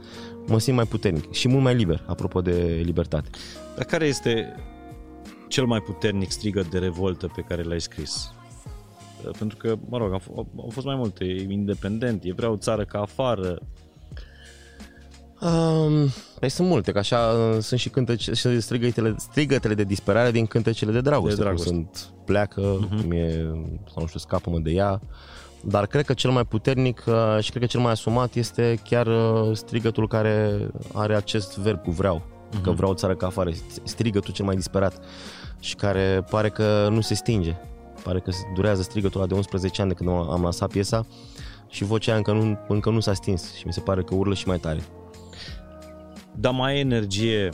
mă 0.47 0.59
simt 0.59 0.75
mai 0.75 0.85
puternic 0.85 1.33
și 1.33 1.47
mult 1.47 1.63
mai 1.63 1.75
liber, 1.75 2.03
apropo 2.07 2.41
de 2.41 2.81
libertate. 2.83 3.29
Dar 3.75 3.85
care 3.85 4.05
este 4.05 4.55
cel 5.47 5.65
mai 5.65 5.79
puternic 5.79 6.31
strigăt 6.31 6.69
de 6.69 6.77
revoltă 6.77 7.31
pe 7.35 7.41
care 7.41 7.63
l-ai 7.63 7.81
scris? 7.81 8.31
Pentru 9.37 9.57
că, 9.57 9.75
mă 9.89 9.97
rog, 9.97 10.11
au, 10.11 10.19
f- 10.19 10.47
au 10.57 10.69
fost 10.71 10.85
mai 10.85 10.95
multe. 10.95 11.25
E 11.25 11.51
independent, 11.51 12.23
e 12.23 12.33
vreau 12.33 12.55
țară 12.55 12.83
ca 12.83 12.99
afară. 12.99 13.59
Um, 15.41 16.09
păi 16.39 16.49
sunt 16.49 16.67
multe, 16.67 16.91
că 16.91 16.97
așa 16.97 17.17
uh, 17.17 17.61
sunt 17.61 17.79
și, 17.79 17.89
cântece, 17.89 18.33
și 18.33 18.59
strigătele, 18.59 19.15
strigătele 19.17 19.73
de 19.73 19.83
disperare 19.83 20.31
din 20.31 20.45
cântecele 20.45 20.91
de 20.91 21.01
dragoste. 21.01 21.35
De 21.35 21.41
dragoste. 21.41 21.69
Cum 21.69 21.77
sunt 21.77 22.13
pleacă, 22.25 22.79
uh-huh. 22.79 23.01
cum 23.01 23.11
e, 23.11 23.31
sau 23.93 24.01
nu 24.01 24.07
știu, 24.07 24.19
scapă-mă 24.19 24.59
de 24.59 24.71
ea. 24.71 25.01
Dar 25.63 25.85
cred 25.85 26.05
că 26.05 26.13
cel 26.13 26.31
mai 26.31 26.45
puternic 26.45 27.03
uh, 27.07 27.37
și 27.41 27.49
cred 27.49 27.61
că 27.61 27.67
cel 27.67 27.79
mai 27.79 27.91
asumat 27.91 28.35
este 28.35 28.79
chiar 28.83 29.07
uh, 29.07 29.55
strigătul 29.55 30.07
care 30.07 30.67
are 30.93 31.15
acest 31.15 31.57
verb 31.57 31.83
cu 31.83 31.91
vreau. 31.91 32.21
Uh-huh. 32.21 32.61
Că 32.63 32.71
vreau 32.71 32.91
o 32.91 32.95
țară 32.95 33.15
ca 33.15 33.25
afară. 33.25 33.51
Strigătul 33.83 34.33
cel 34.33 34.45
mai 34.45 34.55
disperat 34.55 35.05
și 35.59 35.75
care 35.75 36.25
pare 36.29 36.49
că 36.49 36.87
nu 36.91 37.01
se 37.01 37.13
stinge. 37.13 37.55
Pare 38.03 38.19
că 38.19 38.31
durează 38.55 38.81
strigătul 38.81 39.19
ăla 39.19 39.29
de 39.29 39.35
11 39.35 39.81
ani 39.81 39.89
de 39.89 39.95
când 39.95 40.09
am 40.09 40.29
am 40.29 40.41
lansat 40.41 40.71
piesa 40.71 41.05
și 41.67 41.83
vocea 41.83 42.11
aia 42.11 42.17
încă 42.17 42.31
nu, 42.31 42.57
încă 42.67 42.89
nu 42.89 42.99
s-a 42.99 43.13
stins 43.13 43.53
și 43.53 43.65
mi 43.65 43.73
se 43.73 43.79
pare 43.79 44.03
că 44.03 44.15
urlă 44.15 44.33
și 44.33 44.47
mai 44.47 44.57
tare. 44.57 44.79
Dar 46.35 46.53
mai 46.53 46.71
ai 46.71 46.79
energie 46.79 47.49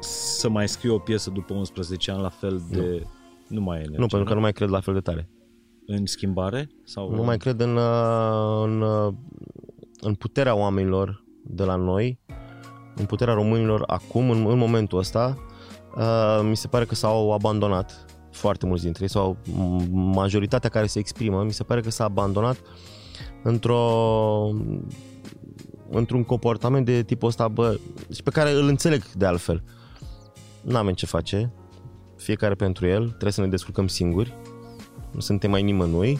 să 0.00 0.48
mai 0.48 0.68
scrii 0.68 0.90
o 0.90 0.98
piesă 0.98 1.30
după 1.30 1.54
11 1.54 2.10
ani 2.10 2.22
la 2.22 2.28
fel 2.28 2.62
de... 2.70 2.80
Nu, 2.80 3.56
nu 3.56 3.60
mai 3.60 3.76
ai 3.76 3.82
energie. 3.82 4.00
Nu, 4.00 4.06
pentru 4.06 4.28
că 4.28 4.34
nu 4.34 4.40
mai 4.40 4.52
cred 4.52 4.68
la 4.68 4.80
fel 4.80 4.94
de 4.94 5.00
tare. 5.00 5.28
În 5.86 6.06
schimbare? 6.06 6.70
Sau... 6.84 7.14
Nu 7.14 7.22
mai 7.22 7.36
cred 7.36 7.60
în, 7.60 7.76
uh, 7.76 8.62
în, 8.64 8.80
uh, 8.80 9.12
în 10.00 10.14
puterea 10.14 10.54
oamenilor 10.54 11.24
de 11.44 11.64
la 11.64 11.74
noi, 11.74 12.20
în 12.94 13.04
puterea 13.04 13.34
românilor 13.34 13.82
acum, 13.86 14.30
în, 14.30 14.46
în 14.46 14.58
momentul 14.58 14.98
ăsta. 14.98 15.36
Uh, 15.96 16.40
Mi 16.48 16.56
se 16.56 16.68
pare 16.68 16.84
că 16.84 16.94
s-au 16.94 17.32
abandonat 17.32 18.06
foarte 18.30 18.66
mulți 18.66 18.82
dintre 18.82 19.02
ei, 19.02 19.10
sau 19.10 19.36
m- 19.36 19.88
majoritatea 19.90 20.70
care 20.70 20.86
se 20.86 20.98
exprimă, 20.98 21.42
mi 21.42 21.52
se 21.52 21.62
pare 21.62 21.80
că 21.80 21.90
s-a 21.90 22.04
abandonat 22.04 22.60
într-o 23.42 24.50
într-un 25.90 26.24
comportament 26.24 26.86
de 26.86 27.02
tipul 27.02 27.28
ăsta, 27.28 27.48
bă, 27.48 27.78
și 28.14 28.22
pe 28.22 28.30
care 28.30 28.50
îl 28.50 28.68
înțeleg 28.68 29.04
de 29.04 29.26
altfel. 29.26 29.64
N-avem 30.62 30.92
ce 30.92 31.06
face, 31.06 31.52
fiecare 32.16 32.54
pentru 32.54 32.86
el, 32.86 33.06
trebuie 33.06 33.32
să 33.32 33.40
ne 33.40 33.46
descurcăm 33.46 33.86
singuri, 33.86 34.34
nu 35.12 35.20
suntem 35.20 35.50
mai 35.50 35.62
nimănui 35.62 36.18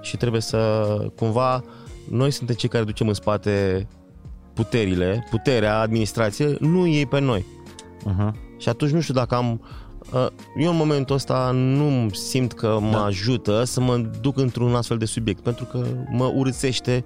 și 0.00 0.16
trebuie 0.16 0.40
să, 0.40 0.86
cumva, 1.16 1.64
noi 2.10 2.30
suntem 2.30 2.56
cei 2.56 2.68
care 2.68 2.84
ducem 2.84 3.08
în 3.08 3.14
spate 3.14 3.86
puterile, 4.54 5.26
puterea, 5.30 5.80
administrație, 5.80 6.56
nu 6.60 6.86
ei 6.86 7.06
pe 7.06 7.20
noi. 7.20 7.44
Uh-huh. 8.00 8.30
Și 8.58 8.68
atunci 8.68 8.90
nu 8.90 9.00
știu 9.00 9.14
dacă 9.14 9.34
am... 9.34 9.60
uh, 10.12 10.26
Eu 10.58 10.70
în 10.70 10.76
momentul 10.76 11.14
ăsta 11.14 11.50
nu 11.50 12.08
simt 12.12 12.52
că 12.52 12.78
mă 12.80 12.90
Da. 12.90 13.04
ajută 13.04 13.64
să 13.64 13.80
mă 13.80 13.96
duc 14.20 14.38
într-un 14.38 14.74
astfel 14.74 14.98
de 14.98 15.04
subiect, 15.04 15.42
pentru 15.42 15.64
că 15.64 15.86
mă 16.10 16.32
urățește 16.34 17.04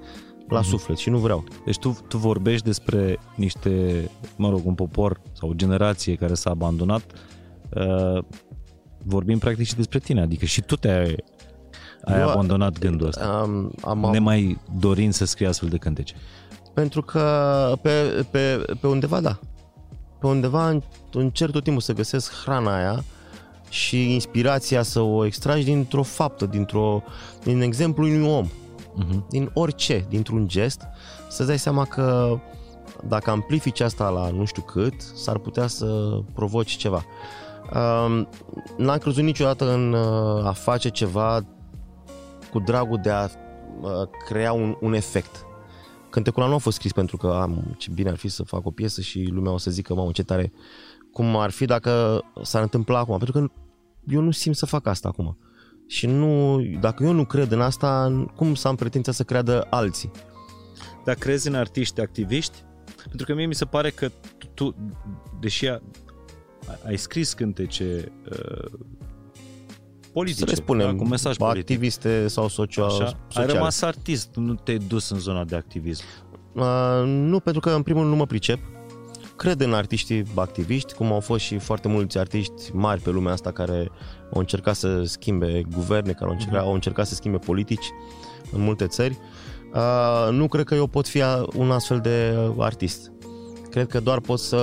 la 0.48 0.62
suflet 0.62 0.96
și 0.96 1.10
nu 1.10 1.18
vreau. 1.18 1.44
Deci 1.64 1.78
tu, 1.78 1.98
tu 2.08 2.16
vorbești 2.16 2.64
despre 2.64 3.18
niște, 3.34 4.04
mă 4.36 4.48
rog, 4.48 4.66
un 4.66 4.74
popor 4.74 5.20
sau 5.32 5.48
o 5.48 5.52
generație 5.54 6.14
care 6.14 6.34
s-a 6.34 6.50
abandonat. 6.50 7.02
Uh, 7.76 8.22
vorbim 9.08 9.38
practic 9.38 9.66
și 9.66 9.74
despre 9.74 9.98
tine, 9.98 10.20
adică 10.20 10.44
și 10.44 10.60
tu 10.60 10.76
te-ai 10.76 11.16
ai 12.04 12.20
Eu- 12.20 12.28
abandonat 12.28 12.78
gândul 12.78 13.06
ăsta, 13.06 13.24
Am, 13.40 13.72
am, 13.82 14.04
am, 14.04 14.10
nemai 14.12 14.58
dorind 14.78 15.12
să 15.12 15.24
scrii 15.24 15.46
astfel 15.46 15.68
de 15.68 15.76
cântece. 15.76 16.14
Pentru 16.74 17.02
că 17.02 17.72
pe, 17.82 18.26
pe, 18.30 18.64
pe 18.80 18.86
undeva 18.86 19.20
da. 19.20 19.38
Pe 20.20 20.26
undeva 20.26 20.68
în- 20.68 20.82
încerc 21.12 21.52
tot 21.52 21.62
timpul 21.62 21.82
să 21.82 21.92
găsesc 21.92 22.32
hrana 22.44 22.76
aia 22.76 23.04
și 23.68 24.12
inspirația 24.12 24.82
să 24.82 25.00
o 25.00 25.24
extragi 25.24 25.64
dintr-o 25.64 26.02
faptă, 26.02 26.46
dintr-o, 26.46 27.02
din 27.44 27.60
exemplul 27.60 28.08
unui 28.08 28.28
om, 28.30 28.48
Uh-huh. 28.98 29.28
din 29.30 29.50
orice, 29.54 30.06
dintr-un 30.08 30.48
gest, 30.48 30.82
să-ți 31.28 31.48
dai 31.48 31.58
seama 31.58 31.84
că 31.84 32.38
dacă 33.08 33.30
amplifici 33.30 33.80
asta 33.80 34.08
la 34.08 34.30
nu 34.30 34.44
știu 34.44 34.62
cât, 34.62 34.94
s-ar 35.14 35.38
putea 35.38 35.66
să 35.66 36.18
provoci 36.34 36.76
ceva. 36.76 37.04
Um, 37.74 38.28
N-am 38.76 38.98
crezut 38.98 39.22
niciodată 39.22 39.72
în 39.72 39.92
uh, 39.92 40.46
a 40.46 40.52
face 40.52 40.88
ceva 40.88 41.46
cu 42.50 42.58
dragul 42.58 42.98
de 43.02 43.10
a 43.10 43.22
uh, 43.80 43.90
crea 44.28 44.52
un, 44.52 44.76
un 44.80 44.92
efect. 44.92 45.46
Cântecul 46.10 46.42
ăla 46.42 46.50
nu 46.50 46.56
a 46.56 46.60
fost 46.60 46.76
scris 46.76 46.92
pentru 46.92 47.16
că 47.16 47.26
am, 47.26 47.74
ce 47.78 47.90
bine 47.90 48.08
ar 48.08 48.16
fi 48.16 48.28
să 48.28 48.42
fac 48.42 48.66
o 48.66 48.70
piesă 48.70 49.00
și 49.00 49.28
lumea 49.32 49.52
o 49.52 49.58
să 49.58 49.70
zică, 49.70 49.94
mamă, 49.94 50.10
ce 50.10 50.22
tare. 50.22 50.52
Cum 51.12 51.36
ar 51.36 51.50
fi 51.50 51.64
dacă 51.64 52.22
s-ar 52.42 52.62
întâmpla 52.62 52.98
acum? 52.98 53.18
Pentru 53.18 53.40
că 53.40 53.52
eu 54.06 54.20
nu 54.20 54.30
simt 54.30 54.56
să 54.56 54.66
fac 54.66 54.86
asta 54.86 55.08
acum. 55.08 55.38
Și 55.86 56.06
nu, 56.06 56.60
dacă 56.80 57.04
eu 57.04 57.12
nu 57.12 57.24
cred 57.24 57.50
în 57.50 57.60
asta, 57.60 58.12
cum 58.36 58.54
să 58.54 58.68
am 58.68 58.74
pretenția 58.74 59.12
să 59.12 59.22
creadă 59.22 59.66
alții? 59.70 60.10
Dar 61.04 61.14
crezi 61.14 61.48
în 61.48 61.54
artiști 61.54 62.00
activiști? 62.00 62.64
Pentru 63.08 63.26
că 63.26 63.34
mie 63.34 63.46
mi 63.46 63.54
se 63.54 63.64
pare 63.64 63.90
că 63.90 64.08
tu, 64.38 64.46
tu 64.54 64.74
deși 65.40 65.66
a, 65.66 65.82
ai 66.86 66.96
scris 66.96 67.32
cântece 67.32 68.12
uh, 68.30 68.70
politice, 70.12 70.44
să 70.44 70.50
le 70.50 70.54
spunem, 70.54 70.90
da, 70.90 71.02
cu 71.02 71.08
mesaj 71.08 71.36
politic, 71.36 71.60
activiste 71.60 72.28
sau 72.28 72.48
socio 72.48 72.84
așa, 72.84 73.04
ai 73.04 73.16
sociale. 73.28 73.52
rămas 73.52 73.82
artist, 73.82 74.34
nu 74.34 74.54
te-ai 74.54 74.78
dus 74.78 75.10
în 75.10 75.18
zona 75.18 75.44
de 75.44 75.56
activism. 75.56 76.02
Uh, 76.52 77.02
nu, 77.04 77.40
pentru 77.40 77.60
că 77.60 77.70
în 77.70 77.82
primul 77.82 78.00
rând 78.00 78.12
nu 78.12 78.18
mă 78.18 78.26
pricep. 78.26 78.58
Cred 79.36 79.60
în 79.60 79.74
artiștii 79.74 80.24
activiști, 80.34 80.92
cum 80.94 81.12
au 81.12 81.20
fost 81.20 81.44
și 81.44 81.58
foarte 81.58 81.88
mulți 81.88 82.18
artiști 82.18 82.70
mari 82.72 83.00
pe 83.00 83.10
lumea 83.10 83.32
asta 83.32 83.52
care 83.52 83.90
au 84.32 84.40
încercat 84.40 84.74
să 84.76 85.02
schimbe 85.02 85.62
guverne, 85.74 86.12
care 86.12 86.24
au 86.24 86.30
încercat, 86.30 86.62
au 86.62 86.72
încercat 86.72 87.06
să 87.06 87.14
schimbe 87.14 87.38
politici 87.38 87.90
în 88.52 88.60
multe 88.60 88.86
țări. 88.86 89.18
Uh, 89.74 90.28
nu 90.30 90.48
cred 90.48 90.64
că 90.64 90.74
eu 90.74 90.86
pot 90.86 91.08
fi 91.08 91.22
a- 91.22 91.46
un 91.56 91.70
astfel 91.70 92.00
de 92.00 92.36
artist. 92.58 93.12
Cred 93.70 93.86
că 93.86 94.00
doar 94.00 94.20
pot 94.20 94.38
să... 94.38 94.56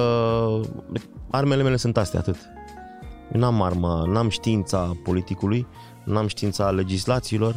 Armele 1.29 1.63
mele 1.63 1.75
sunt 1.75 1.97
astea, 1.97 2.19
atât. 2.19 2.35
Eu 3.33 3.39
n-am 3.39 3.61
arma, 3.61 4.03
n-am 4.03 4.29
știința 4.29 4.97
politicului, 5.03 5.67
n-am 6.03 6.27
știința 6.27 6.69
legislațiilor, 6.69 7.55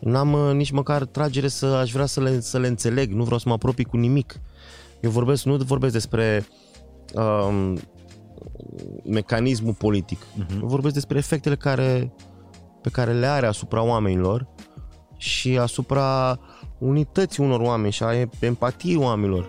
n-am 0.00 0.32
uh, 0.32 0.54
nici 0.54 0.70
măcar 0.70 1.04
tragere 1.04 1.48
să 1.48 1.66
aș 1.66 1.92
vrea 1.92 2.06
să 2.06 2.20
le, 2.20 2.40
să 2.40 2.58
le 2.58 2.66
înțeleg, 2.66 3.12
nu 3.12 3.24
vreau 3.24 3.38
să 3.38 3.48
mă 3.48 3.54
apropii 3.54 3.84
cu 3.84 3.96
nimic. 3.96 4.40
Eu 5.00 5.10
vorbesc, 5.10 5.44
nu 5.44 5.56
vorbesc 5.56 5.92
despre 5.92 6.46
um, 7.14 7.78
mecanismul 9.04 9.74
politic, 9.74 10.18
Uh-huh. 10.18 10.60
eu 10.60 10.66
vorbesc 10.66 10.94
despre 10.94 11.18
efectele 11.18 11.56
care, 11.56 12.12
pe 12.80 12.88
care 12.90 13.12
le 13.12 13.26
are 13.26 13.46
asupra 13.46 13.82
oamenilor 13.82 14.46
și 15.16 15.58
asupra 15.58 16.38
unității 16.78 17.44
unor 17.44 17.60
oameni 17.60 17.92
și 17.92 18.02
a 18.02 18.28
empatiei 18.40 18.96
oamenilor 18.96 19.48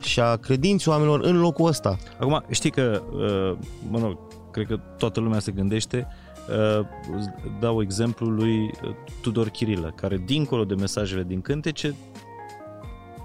și 0.00 0.20
a 0.20 0.36
credinței 0.36 0.92
oamenilor 0.92 1.20
în 1.20 1.40
locul 1.40 1.66
ăsta. 1.66 1.98
Acum, 2.20 2.44
știi 2.50 2.70
că, 2.70 3.02
uh, 3.12 3.58
mă 3.90 3.98
rog, 3.98 4.18
cred 4.50 4.66
că 4.66 4.76
toată 4.98 5.20
lumea 5.20 5.38
se 5.38 5.52
gândește, 5.52 6.06
uh, 6.48 6.86
îți 7.16 7.28
dau 7.60 7.82
exemplul 7.82 8.34
lui 8.34 8.60
uh, 8.62 8.90
Tudor 9.22 9.48
Chirilă, 9.48 9.92
care 9.96 10.22
dincolo 10.26 10.64
de 10.64 10.74
mesajele 10.74 11.22
din 11.22 11.40
cântece 11.40 11.94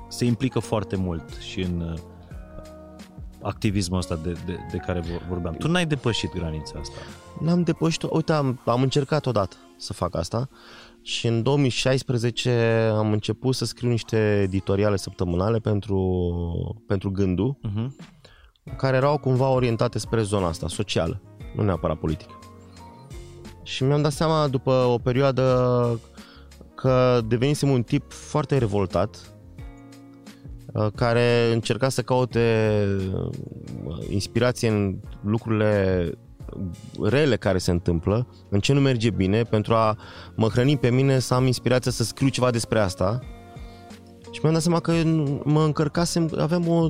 se 0.07 0.25
implică 0.25 0.59
foarte 0.59 0.95
mult 0.95 1.33
și 1.39 1.61
în 1.61 1.79
uh, 1.81 1.99
activismul 3.41 3.97
ăsta 3.97 4.19
de, 4.23 4.31
de, 4.45 4.57
de 4.71 4.77
care 4.77 4.99
vor- 4.99 5.25
vorbeam. 5.29 5.53
Tu 5.53 5.67
n-ai 5.67 5.85
depășit 5.85 6.33
granița 6.33 6.79
asta. 6.79 6.95
N-am 7.39 7.63
depășit, 7.63 8.03
uite, 8.03 8.33
am, 8.33 8.59
am 8.65 8.81
încercat 8.81 9.25
odată 9.25 9.55
să 9.77 9.93
fac 9.93 10.15
asta 10.15 10.49
și 11.03 11.27
în 11.27 11.43
2016 11.43 12.89
am 12.93 13.11
început 13.11 13.55
să 13.55 13.65
scriu 13.65 13.89
niște 13.89 14.41
editoriale 14.41 14.95
săptămânale 14.95 15.59
pentru, 15.59 16.81
pentru 16.87 17.11
Gândul, 17.11 17.57
Uh-huh. 17.63 17.87
care 18.77 18.97
erau 18.97 19.17
cumva 19.17 19.49
orientate 19.49 19.99
spre 19.99 20.21
zona 20.21 20.47
asta, 20.47 20.67
socială, 20.67 21.21
nu 21.55 21.63
neapărat 21.63 21.97
politică. 21.97 22.39
Și 23.63 23.83
mi-am 23.83 24.01
dat 24.01 24.11
seama 24.11 24.47
după 24.47 24.71
o 24.71 24.97
perioadă 24.97 25.99
că 26.75 27.21
devenisem 27.27 27.69
un 27.69 27.83
tip 27.83 28.11
foarte 28.11 28.57
revoltat, 28.57 29.35
uh, 30.73 30.87
care 30.95 31.51
încerca 31.53 31.89
să 31.89 32.01
caute 32.01 32.85
uh, 33.13 34.07
inspirație 34.09 34.69
în 34.69 34.99
lucrurile 35.21 36.11
rele 37.01 37.35
care 37.35 37.57
se 37.57 37.71
întâmplă, 37.71 38.27
în 38.49 38.59
ce 38.59 38.73
nu 38.73 38.79
merge 38.79 39.09
bine, 39.09 39.43
pentru 39.43 39.73
a 39.73 39.97
mă 40.35 40.47
hrăni 40.47 40.77
pe 40.77 40.89
mine 40.89 41.19
să 41.19 41.33
am 41.33 41.45
inspirația 41.45 41.91
să 41.91 42.03
scriu 42.03 42.27
ceva 42.27 42.51
despre 42.51 42.79
asta. 42.79 43.19
Și 44.31 44.39
mi-am 44.41 44.53
dat 44.53 44.61
seama 44.61 44.79
că 44.79 44.93
mă 45.43 45.63
încărcasem, 45.63 46.31
aveam 46.37 46.67
o, 46.67 46.89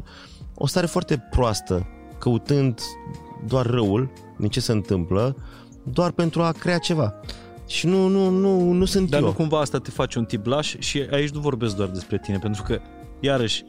o 0.55 0.67
stare 0.67 0.85
foarte 0.85 1.27
proastă, 1.29 1.87
căutând 2.19 2.81
doar 3.47 3.65
răul 3.65 4.11
din 4.37 4.49
ce 4.49 4.59
se 4.59 4.71
întâmplă, 4.71 5.35
doar 5.83 6.11
pentru 6.11 6.41
a 6.41 6.51
crea 6.51 6.77
ceva. 6.77 7.13
Și 7.67 7.87
nu, 7.87 8.07
nu, 8.07 8.29
nu, 8.29 8.71
nu 8.71 8.85
sunt 8.85 9.09
Dar 9.09 9.19
eu. 9.19 9.25
nu 9.25 9.33
cumva 9.33 9.59
asta 9.59 9.77
te 9.77 9.91
face 9.91 10.19
un 10.19 10.25
tip 10.25 10.45
laș 10.45 10.75
și 10.79 11.07
aici 11.11 11.29
nu 11.29 11.39
vorbesc 11.39 11.75
doar 11.75 11.89
despre 11.89 12.19
tine, 12.19 12.37
pentru 12.37 12.63
că, 12.63 12.79
iarăși, 13.19 13.63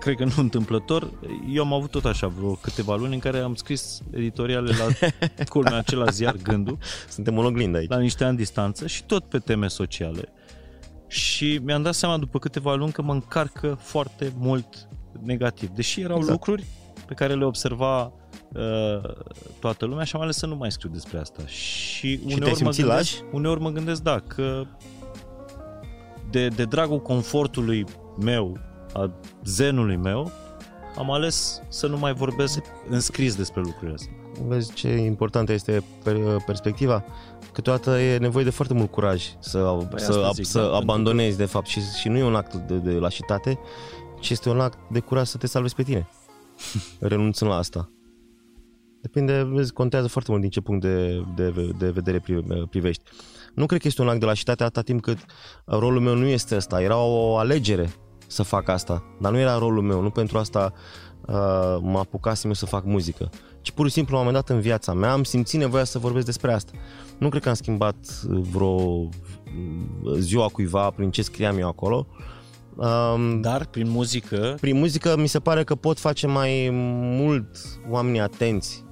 cred 0.00 0.16
că 0.16 0.24
nu 0.24 0.32
întâmplător, 0.36 1.10
eu 1.52 1.62
am 1.62 1.72
avut 1.72 1.90
tot 1.90 2.04
așa 2.04 2.26
vreo 2.26 2.52
câteva 2.54 2.96
luni 2.96 3.14
în 3.14 3.20
care 3.20 3.38
am 3.38 3.54
scris 3.54 4.00
editoriale 4.10 4.70
la 4.76 5.08
culmea 5.48 5.76
acela 5.76 6.10
ziar 6.10 6.36
Gândul, 6.42 6.78
Suntem 7.08 7.38
în 7.38 7.44
oglindă 7.44 7.78
aici. 7.78 7.88
la 7.88 7.98
niște 7.98 8.24
ani 8.24 8.36
distanță 8.36 8.86
și 8.86 9.04
tot 9.04 9.24
pe 9.24 9.38
teme 9.38 9.68
sociale. 9.68 10.32
Și 11.06 11.60
mi-am 11.62 11.82
dat 11.82 11.94
seama 11.94 12.16
după 12.18 12.38
câteva 12.38 12.74
luni 12.74 12.92
că 12.92 13.02
mă 13.02 13.12
încarcă 13.12 13.78
foarte 13.80 14.32
mult 14.36 14.88
negativ. 15.22 15.68
Deși 15.68 16.00
erau 16.00 16.16
Exact. 16.16 16.32
lucruri 16.32 16.64
pe 17.06 17.14
care 17.14 17.34
le 17.34 17.44
observa 17.44 18.02
uh, 18.02 19.10
toată 19.60 19.84
lumea 19.84 20.04
și 20.04 20.16
am 20.16 20.22
ales 20.22 20.36
să 20.36 20.46
nu 20.46 20.56
mai 20.56 20.70
scriu 20.72 20.90
despre 20.90 21.18
asta. 21.18 21.46
Și, 21.46 22.16
te-ai 22.16 22.34
uneori, 22.34 22.50
mă 22.50 22.56
simțit 22.56 22.84
gândesc, 22.84 23.12
laș? 23.20 23.30
uneori 23.32 23.60
mă 23.60 23.70
gândesc, 23.70 24.02
da, 24.02 24.20
că 24.26 24.64
de, 26.30 26.48
de 26.48 26.64
dragul 26.64 27.00
confortului 27.00 27.84
meu, 28.20 28.58
a 28.92 29.10
zenului 29.44 29.96
meu, 29.96 30.30
am 30.96 31.10
ales 31.10 31.62
să 31.68 31.86
nu 31.86 31.98
mai 31.98 32.12
vorbesc 32.12 32.58
în 32.88 33.00
scris 33.00 33.36
despre 33.36 33.60
lucrurile 33.60 33.94
astea. 33.94 34.12
Vezi 34.46 34.72
ce 34.72 34.88
importantă 34.88 35.52
este 35.52 35.84
per- 36.04 36.42
perspectiva? 36.46 37.04
Câteodată 37.52 38.00
e 38.00 38.18
nevoie 38.18 38.44
de 38.44 38.50
foarte 38.50 38.74
mult 38.74 38.90
curaj 38.90 39.24
să, 39.38 39.58
Păi 39.90 40.00
să, 40.00 40.12
asta 40.12 40.30
zic, 40.32 40.44
să 40.46 40.58
da, 40.58 40.64
pentru 40.64 40.82
abandonezi, 40.82 41.36
de 41.36 41.44
fapt, 41.44 41.66
și, 41.66 41.80
și 42.00 42.08
nu 42.08 42.18
e 42.18 42.22
un 42.22 42.34
act 42.34 42.54
de, 42.54 42.76
de 42.76 42.90
lașitate, 42.90 43.58
ci 44.20 44.30
este 44.30 44.48
un 44.48 44.60
act 44.60 44.78
de 44.90 45.00
curaj 45.00 45.26
să 45.26 45.36
te 45.36 45.46
salvezi 45.46 45.74
pe 45.74 45.82
tine, 45.82 46.08
renunțând 46.98 47.50
la 47.50 47.56
asta. 47.56 47.90
Depinde, 49.00 49.42
vezi, 49.42 49.72
contează 49.72 50.06
foarte 50.06 50.30
mult 50.30 50.42
din 50.42 50.50
ce 50.50 50.60
punct 50.60 50.82
de, 50.82 51.24
de, 51.34 51.72
de 51.78 51.90
vedere 51.90 52.18
pri- 52.18 52.68
privești. 52.70 53.02
Nu 53.54 53.66
cred 53.66 53.80
că 53.80 53.86
este 53.86 54.02
un 54.02 54.08
act 54.08 54.20
de 54.20 54.26
lașitate 54.26 54.62
atâta 54.62 54.82
timp 54.82 55.02
cât 55.02 55.18
rolul 55.64 56.00
meu 56.00 56.14
nu 56.14 56.26
este 56.26 56.56
ăsta. 56.56 56.82
Era 56.82 56.96
o 56.96 57.36
alegere 57.36 57.90
să 58.30 58.42
fac 58.42 58.68
asta, 58.68 59.02
dar 59.20 59.32
nu 59.32 59.38
era 59.38 59.58
rolul 59.58 59.82
meu. 59.82 60.02
Nu 60.02 60.10
pentru 60.10 60.38
asta 60.38 60.72
uh, 61.20 61.78
mă 61.80 61.98
apucasem 61.98 62.48
eu 62.48 62.54
să 62.54 62.66
fac 62.66 62.84
muzică. 62.84 63.30
Ci 63.60 63.70
pur 63.70 63.86
și 63.86 63.92
simplu, 63.92 64.14
la 64.14 64.20
un 64.20 64.26
moment 64.26 64.46
dat 64.46 64.56
în 64.56 64.62
viața 64.62 64.92
mea, 64.92 65.12
am 65.12 65.22
simțit 65.22 65.58
nevoia 65.58 65.84
să 65.84 65.98
vorbesc 65.98 66.26
despre 66.26 66.52
asta. 66.52 66.72
Nu 67.18 67.28
cred 67.28 67.42
că 67.42 67.48
am 67.48 67.54
schimbat 67.54 67.96
vreo 68.26 69.08
ziua 70.18 70.48
cuiva 70.48 70.90
prin 70.90 71.10
ce 71.10 71.22
scriam 71.22 71.58
eu 71.58 71.68
acolo. 71.68 72.06
Um, 72.74 73.40
Dar 73.40 73.66
prin 73.66 73.90
muzică 73.90 74.56
prin 74.60 74.78
muzică 74.78 75.16
mi 75.18 75.26
se 75.26 75.38
pare 75.38 75.64
că 75.64 75.74
pot 75.74 75.98
face 75.98 76.26
mai 76.26 76.68
mult 77.20 77.56
oamenii 77.88 78.20
atenți 78.20 78.84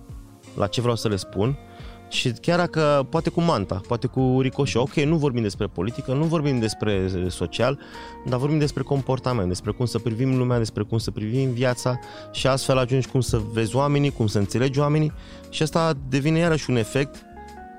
la 0.56 0.66
ce 0.66 0.80
vreau 0.80 0.96
să 0.96 1.08
le 1.08 1.16
spun 1.16 1.58
și 2.08 2.30
chiar 2.30 2.58
dacă, 2.58 3.06
poate 3.10 3.30
cu 3.30 3.40
Manta, 3.40 3.80
poate 3.86 4.06
cu 4.06 4.38
Ricoșo, 4.40 4.80
ok, 4.80 4.94
nu 4.94 5.16
vorbim 5.16 5.42
despre 5.42 5.66
politică, 5.66 6.12
nu 6.12 6.24
vorbim 6.24 6.58
despre 6.58 7.10
social, 7.28 7.78
dar 8.26 8.38
vorbim 8.38 8.58
despre 8.58 8.82
comportament, 8.82 9.48
despre 9.48 9.70
cum 9.70 9.86
să 9.86 9.98
privim 9.98 10.36
lumea, 10.36 10.58
despre 10.58 10.82
cum 10.82 10.98
să 10.98 11.10
privim 11.10 11.50
viața. 11.50 11.98
Și 12.32 12.46
astfel 12.46 12.78
ajungi 12.78 13.08
cum 13.08 13.20
să 13.20 13.40
vezi 13.52 13.76
oamenii, 13.76 14.10
cum 14.10 14.26
să 14.26 14.38
înțelegi 14.38 14.78
oamenii. 14.78 15.12
Și 15.50 15.62
asta 15.62 15.92
devine 16.08 16.38
iarăși 16.38 16.70
un 16.70 16.76
efect 16.76 17.22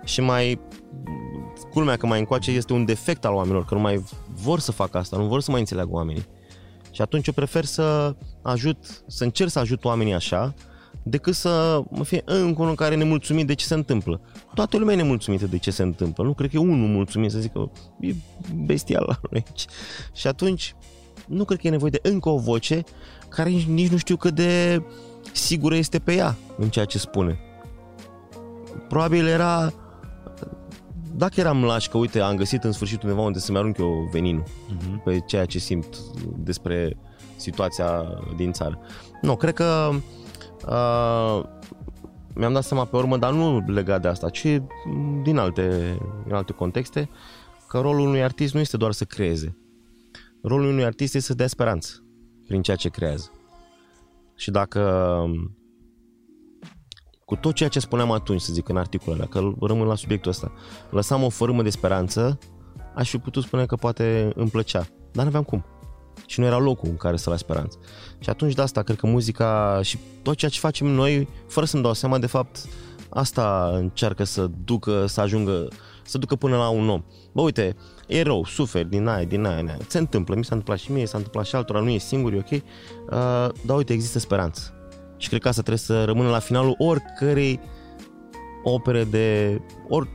și 0.04 0.22
mai 0.22 0.60
culmea 1.72 1.96
că 1.98 2.06
mai 2.06 2.20
încoace 2.20 2.52
este 2.52 2.74
un 2.74 2.86
defect 2.86 3.26
al 3.26 3.34
oamenilor, 3.34 3.66
că 3.66 3.74
nu 3.74 3.80
mai 3.80 4.04
vor 4.44 4.60
să 4.60 4.72
facă 4.72 4.98
asta, 4.98 5.18
nu 5.18 5.26
vor 5.26 5.42
să 5.42 5.52
mai 5.52 5.60
înțeleagă 5.60 5.92
oamenii. 5.92 6.26
Și 6.92 7.02
atunci 7.02 7.28
eu 7.28 7.34
prefer 7.34 7.66
să 7.66 8.16
ajut, 8.42 9.04
să 9.08 9.24
încerc 9.24 9.50
să 9.50 9.60
ajut 9.60 9.86
oamenii 9.86 10.14
așa, 10.14 10.54
decât 11.10 11.34
să 11.34 11.82
mă 11.90 12.04
fie 12.04 12.22
încă 12.26 12.62
unul 12.62 12.76
care 12.76 12.94
e 12.94 12.98
nemulțumit 12.98 13.48
de 13.48 13.54
ce 13.54 13.66
se 13.66 13.74
întâmplă. 13.74 14.22
Toată 14.54 14.78
lumea 14.78 14.94
e 14.94 14.98
nemulțumită 14.98 15.48
de 15.48 15.58
ce 15.58 15.72
se 15.72 15.84
întâmplă. 15.84 16.24
Nu 16.24 16.34
cred 16.34 16.50
că 16.50 16.56
e 16.56 16.60
unul 16.60 16.88
mulțumit 16.88 17.32
să 17.32 17.40
zică 17.40 17.72
e 18.00 18.14
bestial 18.66 19.04
la 19.08 19.20
noi 19.30 19.44
aici. 19.48 19.66
Și 20.14 20.28
atunci 20.28 20.76
nu 21.28 21.46
cred 21.46 21.60
că 21.60 21.68
e 21.68 21.70
nevoie 21.70 21.92
de 21.92 22.10
încă 22.10 22.30
o 22.30 22.38
voce 22.38 22.84
care 23.30 23.50
nici, 23.50 23.66
nici 23.66 23.92
nu 23.92 23.98
știu 23.98 24.16
cât 24.16 24.36
de 24.36 24.84
sigură 25.32 25.76
este 25.76 26.00
pe 26.00 26.14
ea 26.14 26.36
în 26.58 26.70
ceea 26.70 26.86
ce 26.86 26.98
spune. 26.98 27.40
Probabil 28.88 29.28
era 29.28 29.74
dacă 31.16 31.40
eram 31.40 31.64
laș 31.64 31.88
că 31.88 31.98
uite 31.98 32.20
am 32.20 32.36
găsit 32.36 32.64
în 32.64 32.72
sfârșit 32.72 33.04
undeva 33.04 33.22
unde 33.22 33.40
să-mi 33.40 33.58
arunc 33.58 33.78
eu 33.78 34.10
veninul 34.12 34.44
uh-huh. 34.44 35.04
pe 35.04 35.20
ceea 35.26 35.46
ce 35.46 35.60
simt 35.60 35.98
despre 36.36 36.98
situația 37.36 38.04
din 38.36 38.52
țară. 38.52 38.80
Nu, 39.22 39.36
cred 39.36 39.54
că 39.54 39.90
uh, 39.92 40.00
mi-am 42.34 42.54
dat 42.54 42.64
seama 42.64 42.86
pe 42.86 42.96
urmă, 42.96 43.18
dar 43.18 43.34
nu 43.34 43.64
legat 43.68 44.02
de 44.02 44.08
asta, 44.08 44.30
ci 44.30 44.62
din 45.24 45.38
alte, 45.38 45.98
din 46.24 46.34
alte 46.34 46.54
contexte, 46.54 47.10
că 47.68 47.80
rolul 47.80 48.08
unui 48.08 48.24
artist 48.24 48.54
nu 48.54 48.60
este 48.60 48.78
doar 48.78 48.92
să 48.92 49.06
creeze. 49.06 49.58
Rolul 50.42 50.68
unui 50.68 50.84
artist 50.84 51.16
este 51.16 51.28
să 51.28 51.34
dea 51.34 51.48
speranță 51.48 52.04
prin 52.48 52.62
ceea 52.62 52.78
ce 52.78 52.90
creează. 52.90 53.32
Și 54.36 54.52
dacă 54.52 55.24
cu 57.26 57.36
tot 57.36 57.54
ceea 57.54 57.70
ce 57.70 57.80
spuneam 57.80 58.12
atunci, 58.12 58.42
să 58.42 58.54
zic, 58.54 58.70
în 58.70 58.78
articolele, 58.78 59.26
că 59.26 59.40
rămân 59.60 59.88
la 59.88 59.96
subiectul 59.96 60.32
ăsta, 60.32 60.52
lăsam 60.90 61.24
o 61.24 61.30
fărâmă 61.30 61.64
de 61.64 61.70
speranță, 61.70 62.40
aș 62.96 63.10
fi 63.10 63.18
putut 63.18 63.44
spune 63.44 63.66
că 63.66 63.76
poate 63.76 64.32
îmi 64.36 64.50
plăcea, 64.50 64.88
dar 65.12 65.24
nu 65.24 65.30
aveam 65.30 65.44
cum. 65.44 65.66
Și 66.30 66.40
nu 66.40 66.46
era 66.46 66.58
locul 66.58 66.90
în 66.90 66.98
care 66.98 67.18
să 67.18 67.30
las 67.30 67.40
speranță. 67.40 67.78
Și 68.20 68.30
atunci 68.30 68.54
de 68.54 68.62
asta, 68.62 68.82
cred 68.82 68.98
că 68.98 69.08
muzica 69.08 69.80
și 69.84 69.98
tot 70.22 70.36
ceea 70.36 70.52
ce 70.52 70.60
facem 70.60 70.88
noi, 70.88 71.28
fără 71.48 71.66
să-mi 71.66 71.84
dau 71.84 71.94
seama, 71.94 72.18
de 72.18 72.26
fapt, 72.26 72.66
asta 73.10 73.72
încearcă 73.74 74.24
să 74.24 74.50
ducă, 74.64 75.06
să 75.06 75.22
ajungă, 75.22 75.68
să 76.04 76.18
ducă 76.18 76.36
până 76.36 76.58
la 76.58 76.70
un 76.70 76.90
om. 76.90 77.04
Bă, 77.32 77.42
uite, 77.42 77.76
e 78.08 78.22
rău, 78.22 78.46
suferi 78.46 78.90
din 78.90 79.08
aia, 79.08 79.24
din 79.24 79.46
aia, 79.46 79.58
din 79.58 79.68
aia. 79.68 79.78
Se 79.88 79.98
întâmplă, 79.98 80.36
mi 80.36 80.44
s-a 80.44 80.56
întâmplat 80.56 80.78
și 80.78 80.92
mie, 80.92 81.06
s-a 81.06 81.18
întâmplat 81.18 81.46
și 81.46 81.56
altora, 81.56 81.80
nu 81.80 81.90
e 81.90 81.98
singur, 81.98 82.34
e 82.34 82.38
ok. 82.38 82.52
Uh, 82.52 82.62
dar 83.66 83.78
uite, 83.78 83.94
există 83.94 84.20
speranță. 84.20 84.74
Și 85.18 85.28
cred 85.28 85.42
că 85.42 85.48
asta 85.48 85.62
trebuie 85.62 85.84
să 85.84 86.04
rămână 86.04 86.30
la 86.30 86.40
finalul 86.40 86.76
oricărei 86.78 87.60
opere 88.64 89.04
de, 89.04 89.60
or, 89.88 90.08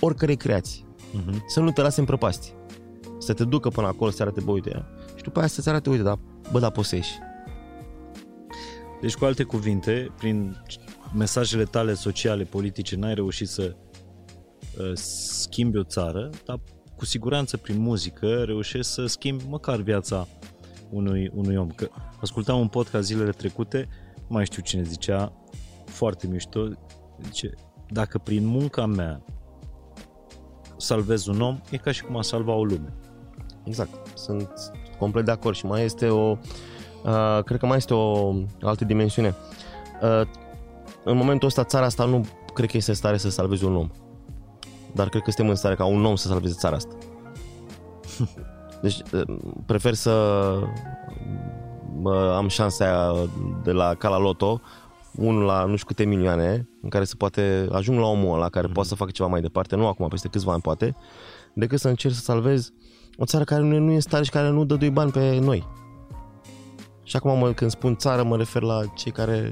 oricărei 0.00 0.36
creații. 0.36 0.86
Uh-huh. 0.96 1.36
Să 1.46 1.60
nu 1.60 1.70
te 1.70 1.82
lase 1.82 2.00
în 2.00 2.06
prăpastie. 2.06 2.52
Să 3.18 3.32
te 3.32 3.44
ducă 3.44 3.68
până 3.68 3.86
acolo, 3.86 4.10
să 4.10 4.22
arate, 4.22 4.40
bă, 4.40 4.50
uite, 4.50 4.70
și 4.70 5.03
după 5.24 5.38
aia 5.38 5.48
să-ți 5.48 5.68
arate, 5.68 5.90
uite, 5.90 6.02
da, 6.02 6.18
bă, 6.52 6.58
da, 6.58 6.70
poți 6.70 6.88
să 6.88 6.94
ieși. 6.94 7.18
Deci, 9.00 9.14
cu 9.14 9.24
alte 9.24 9.42
cuvinte, 9.42 10.12
prin 10.16 10.56
mesajele 11.14 11.64
tale 11.64 11.94
sociale, 11.94 12.44
politice, 12.44 12.96
n-ai 12.96 13.14
reușit 13.14 13.48
să 13.48 13.76
uh, 14.78 14.92
schimbi 14.94 15.78
o 15.78 15.82
țară, 15.82 16.30
dar 16.44 16.60
cu 16.96 17.04
siguranță 17.04 17.56
prin 17.56 17.78
muzică 17.78 18.42
reușești 18.42 18.92
să 18.92 19.06
schimbi 19.06 19.44
măcar 19.48 19.80
viața 19.80 20.28
unui, 20.90 21.30
unui 21.34 21.56
om. 21.56 21.68
Că 21.68 21.88
ascultam 22.20 22.60
un 22.60 22.68
podcast 22.68 23.06
zilele 23.06 23.30
trecute, 23.30 23.88
nu 24.16 24.26
mai 24.28 24.44
știu 24.44 24.62
cine 24.62 24.82
zicea, 24.82 25.32
foarte 25.84 26.26
mișto, 26.26 26.68
zice, 27.22 27.50
dacă 27.88 28.18
prin 28.18 28.46
munca 28.46 28.86
mea 28.86 29.24
salvez 30.76 31.26
un 31.26 31.40
om, 31.40 31.60
e 31.70 31.76
ca 31.76 31.92
și 31.92 32.02
cum 32.02 32.16
a 32.16 32.22
salva 32.22 32.52
o 32.52 32.64
lume. 32.64 32.94
Exact, 33.64 34.16
sunt 34.16 34.50
complet 34.98 35.24
de 35.24 35.30
acord 35.30 35.56
și 35.56 35.66
mai 35.66 35.84
este 35.84 36.08
o, 36.08 36.36
uh, 37.04 37.42
cred 37.44 37.58
că 37.58 37.66
mai 37.66 37.76
este 37.76 37.94
o 37.94 38.34
altă 38.60 38.84
dimensiune. 38.84 39.34
Uh, 40.02 40.26
în 41.04 41.16
momentul 41.16 41.48
ăsta 41.48 41.64
țara 41.64 41.84
asta 41.84 42.04
nu 42.04 42.26
cred 42.54 42.70
că 42.70 42.76
este 42.76 42.90
în 42.90 42.96
stare 42.96 43.16
să 43.16 43.30
salveze 43.30 43.66
un 43.66 43.76
om. 43.76 43.90
Dar 44.92 45.08
cred 45.08 45.22
că 45.22 45.30
suntem 45.30 45.48
în 45.48 45.56
stare 45.56 45.74
ca 45.74 45.84
un 45.84 46.04
om 46.04 46.16
să 46.16 46.28
salveze 46.28 46.54
țara 46.58 46.76
asta. 46.76 46.94
Deci 48.82 49.02
uh, 49.12 49.36
prefer 49.66 49.94
să 49.94 50.10
uh, 52.02 52.32
am 52.36 52.48
șansa 52.48 52.84
aia 52.84 53.28
de 53.62 53.72
la 53.72 53.94
Cala 53.94 54.18
Loto, 54.18 54.60
unul 55.14 55.42
la 55.42 55.64
nu 55.64 55.76
știu 55.76 55.86
câte 55.86 56.04
milioane, 56.04 56.68
în 56.82 56.88
care 56.88 57.04
se 57.04 57.14
poate 57.14 57.66
ajung 57.72 57.98
la 57.98 58.06
omul 58.06 58.34
ăla 58.34 58.48
care 58.48 58.68
mm-hmm. 58.68 58.72
poate 58.72 58.88
să 58.88 58.94
facă 58.94 59.10
ceva 59.10 59.28
mai 59.28 59.40
departe, 59.40 59.76
nu 59.76 59.86
acum, 59.86 60.08
peste 60.08 60.28
câțiva 60.28 60.52
ani 60.52 60.60
poate, 60.60 60.96
decât 61.54 61.78
să 61.78 61.88
încerc 61.88 62.14
să 62.14 62.20
salvez 62.20 62.72
o 63.16 63.24
țară 63.24 63.44
care 63.44 63.62
nu, 63.62 63.78
nu 63.78 63.90
e 63.90 63.94
în 63.94 64.00
stare 64.00 64.24
și 64.24 64.30
care 64.30 64.50
nu 64.50 64.64
dă 64.64 64.74
doi 64.74 64.90
bani 64.90 65.10
pe 65.10 65.38
noi. 65.38 65.66
Și 67.02 67.16
acum 67.16 67.38
mă, 67.38 67.52
când 67.52 67.70
spun 67.70 67.96
țară 67.96 68.22
mă 68.22 68.36
refer 68.36 68.62
la 68.62 68.80
cei 68.96 69.12
care 69.12 69.50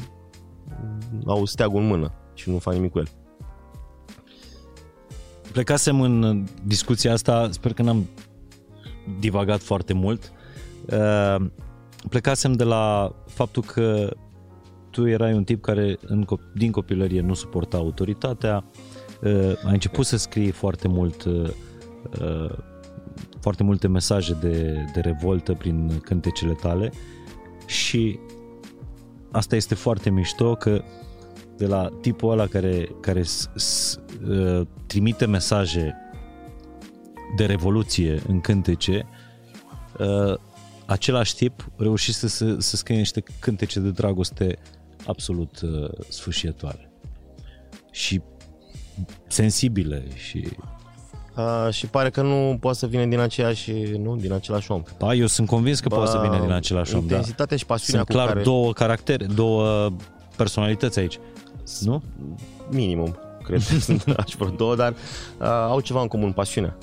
au 1.27 1.45
steagul 1.45 1.81
în 1.81 1.87
mână 1.87 2.13
și 2.35 2.51
nu 2.51 2.59
fac 2.59 2.75
nimic 2.75 2.91
cu 2.91 2.99
el. 2.99 3.09
Plecasem 5.53 6.01
în 6.01 6.45
discuția 6.65 7.13
asta, 7.13 7.49
sper 7.51 7.73
că 7.73 7.83
n-am 7.83 8.09
divagat 9.19 9.61
foarte 9.61 9.93
mult. 9.93 10.33
Uh, 10.93 11.37
plecasem 12.09 12.53
de 12.53 12.65
la 12.65 13.15
faptul 13.27 13.63
că 13.63 14.17
tu 14.91 15.09
erai 15.09 15.33
un 15.35 15.45
tip 15.45 15.63
care 15.63 15.99
în, 16.07 16.27
din 16.55 16.71
copilărie 16.71 17.21
nu 17.21 17.35
suporta 17.35 17.77
autoritatea, 17.77 18.65
uh, 19.23 19.53
ai 19.65 19.73
început 19.73 20.07
să 20.07 20.17
scrii 20.17 20.51
foarte 20.51 20.89
mult 20.89 21.25
uh, 21.25 21.51
foarte 23.43 23.63
multe 23.63 23.89
mesaje 23.89 24.33
de, 24.41 24.85
de 24.93 25.01
revoltă 25.01 25.55
prin 25.55 26.01
cântecele 26.05 26.53
tale 26.53 26.93
și 27.67 28.19
asta 29.31 29.57
este 29.57 29.75
foarte 29.75 30.11
mișto 30.11 30.55
că 30.55 30.83
de 31.57 31.67
la 31.67 31.89
tipul 32.01 32.31
ăla 32.31 32.47
care, 32.47 32.89
care 33.01 33.23
s, 33.23 33.51
s, 33.55 33.99
uh, 34.29 34.67
trimite 34.87 35.27
mesaje 35.27 35.97
de 37.37 37.47
revoluție 37.47 38.23
în 38.29 38.41
cântece, 38.41 39.07
uh, 39.99 40.39
același 40.87 41.35
tip 41.35 41.71
reușise 41.77 42.29
să, 42.29 42.57
să 42.59 42.77
scrie 42.77 42.97
niște 42.97 43.23
cântece 43.39 43.81
de 43.81 43.91
dragoste 43.91 44.59
absolut 45.07 45.61
uh, 45.61 45.91
sfâșietoare 46.09 46.91
și 47.91 48.21
sensibile 49.27 50.05
și 50.15 50.49
Uh, 51.37 51.69
și 51.71 51.87
pare 51.87 52.11
că 52.11 52.23
nu 52.23 52.57
poate 52.61 52.79
să 52.79 52.87
vină 52.87 53.05
din 53.05 53.19
aceeași, 53.19 53.73
nu, 53.99 54.17
din 54.17 54.33
același 54.33 54.71
om. 54.71 54.83
Ba, 54.99 55.15
eu 55.15 55.27
sunt 55.27 55.49
convins 55.49 55.81
că 55.81 55.89
ba, 55.89 55.97
poate 55.97 56.11
să 56.11 56.19
vină 56.23 56.41
din 56.41 56.51
același 56.51 56.95
om. 56.95 57.01
Da. 57.01 57.07
Intensitatea 57.07 57.47
da. 57.47 57.57
și 57.57 57.67
pasiunea 57.67 58.05
Sunt 58.07 58.17
clar 58.17 58.27
cu 58.27 58.33
care... 58.33 58.45
două 58.45 58.73
caractere, 58.73 59.25
două 59.25 59.91
personalități 60.37 60.99
aici. 60.99 61.19
Nu? 61.81 62.03
Minimum, 62.71 63.19
cred 63.43 63.63
că 63.69 63.75
sunt 63.75 64.05
aș 64.25 64.35
vreo 64.39 64.49
două, 64.49 64.77
dar 64.77 64.91
uh, 64.91 65.47
au 65.47 65.81
ceva 65.81 66.01
în 66.01 66.09
comun, 66.09 66.33
pasiunea. 66.33 66.77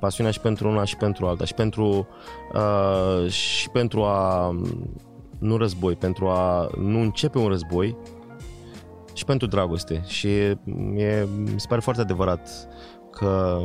Pasiunea 0.00 0.32
și 0.32 0.40
pentru 0.40 0.68
una 0.68 0.84
și 0.84 0.96
pentru 0.96 1.26
alta 1.26 1.44
și 1.44 1.54
pentru 1.54 2.08
uh, 2.54 3.30
și 3.30 3.68
pentru 3.68 4.02
a 4.02 4.54
nu 5.38 5.56
război, 5.56 5.94
pentru 5.94 6.28
a 6.28 6.70
nu 6.78 7.00
începe 7.00 7.38
un 7.38 7.48
război 7.48 7.96
și 9.14 9.24
pentru 9.24 9.46
dragoste. 9.46 10.02
Și 10.06 10.28
e, 10.28 11.26
mi 11.36 11.60
se 11.60 11.66
pare 11.68 11.80
foarte 11.80 12.02
adevărat 12.02 12.48
că 13.10 13.60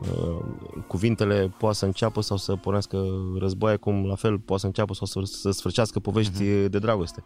uh, 0.00 0.44
cuvintele 0.86 1.54
poate 1.58 1.76
să 1.76 1.84
înceapă 1.84 2.20
sau 2.20 2.36
să 2.36 2.56
pornească 2.56 3.04
războaie, 3.38 3.76
cum 3.76 4.06
la 4.06 4.14
fel 4.14 4.38
poate 4.38 4.60
să 4.60 4.66
înceapă 4.66 4.94
sau 4.94 5.06
să, 5.06 5.20
să 5.24 5.50
sfârșească 5.50 5.98
povești 5.98 6.32
uh-huh. 6.32 6.68
de 6.68 6.78
dragoste. 6.78 7.24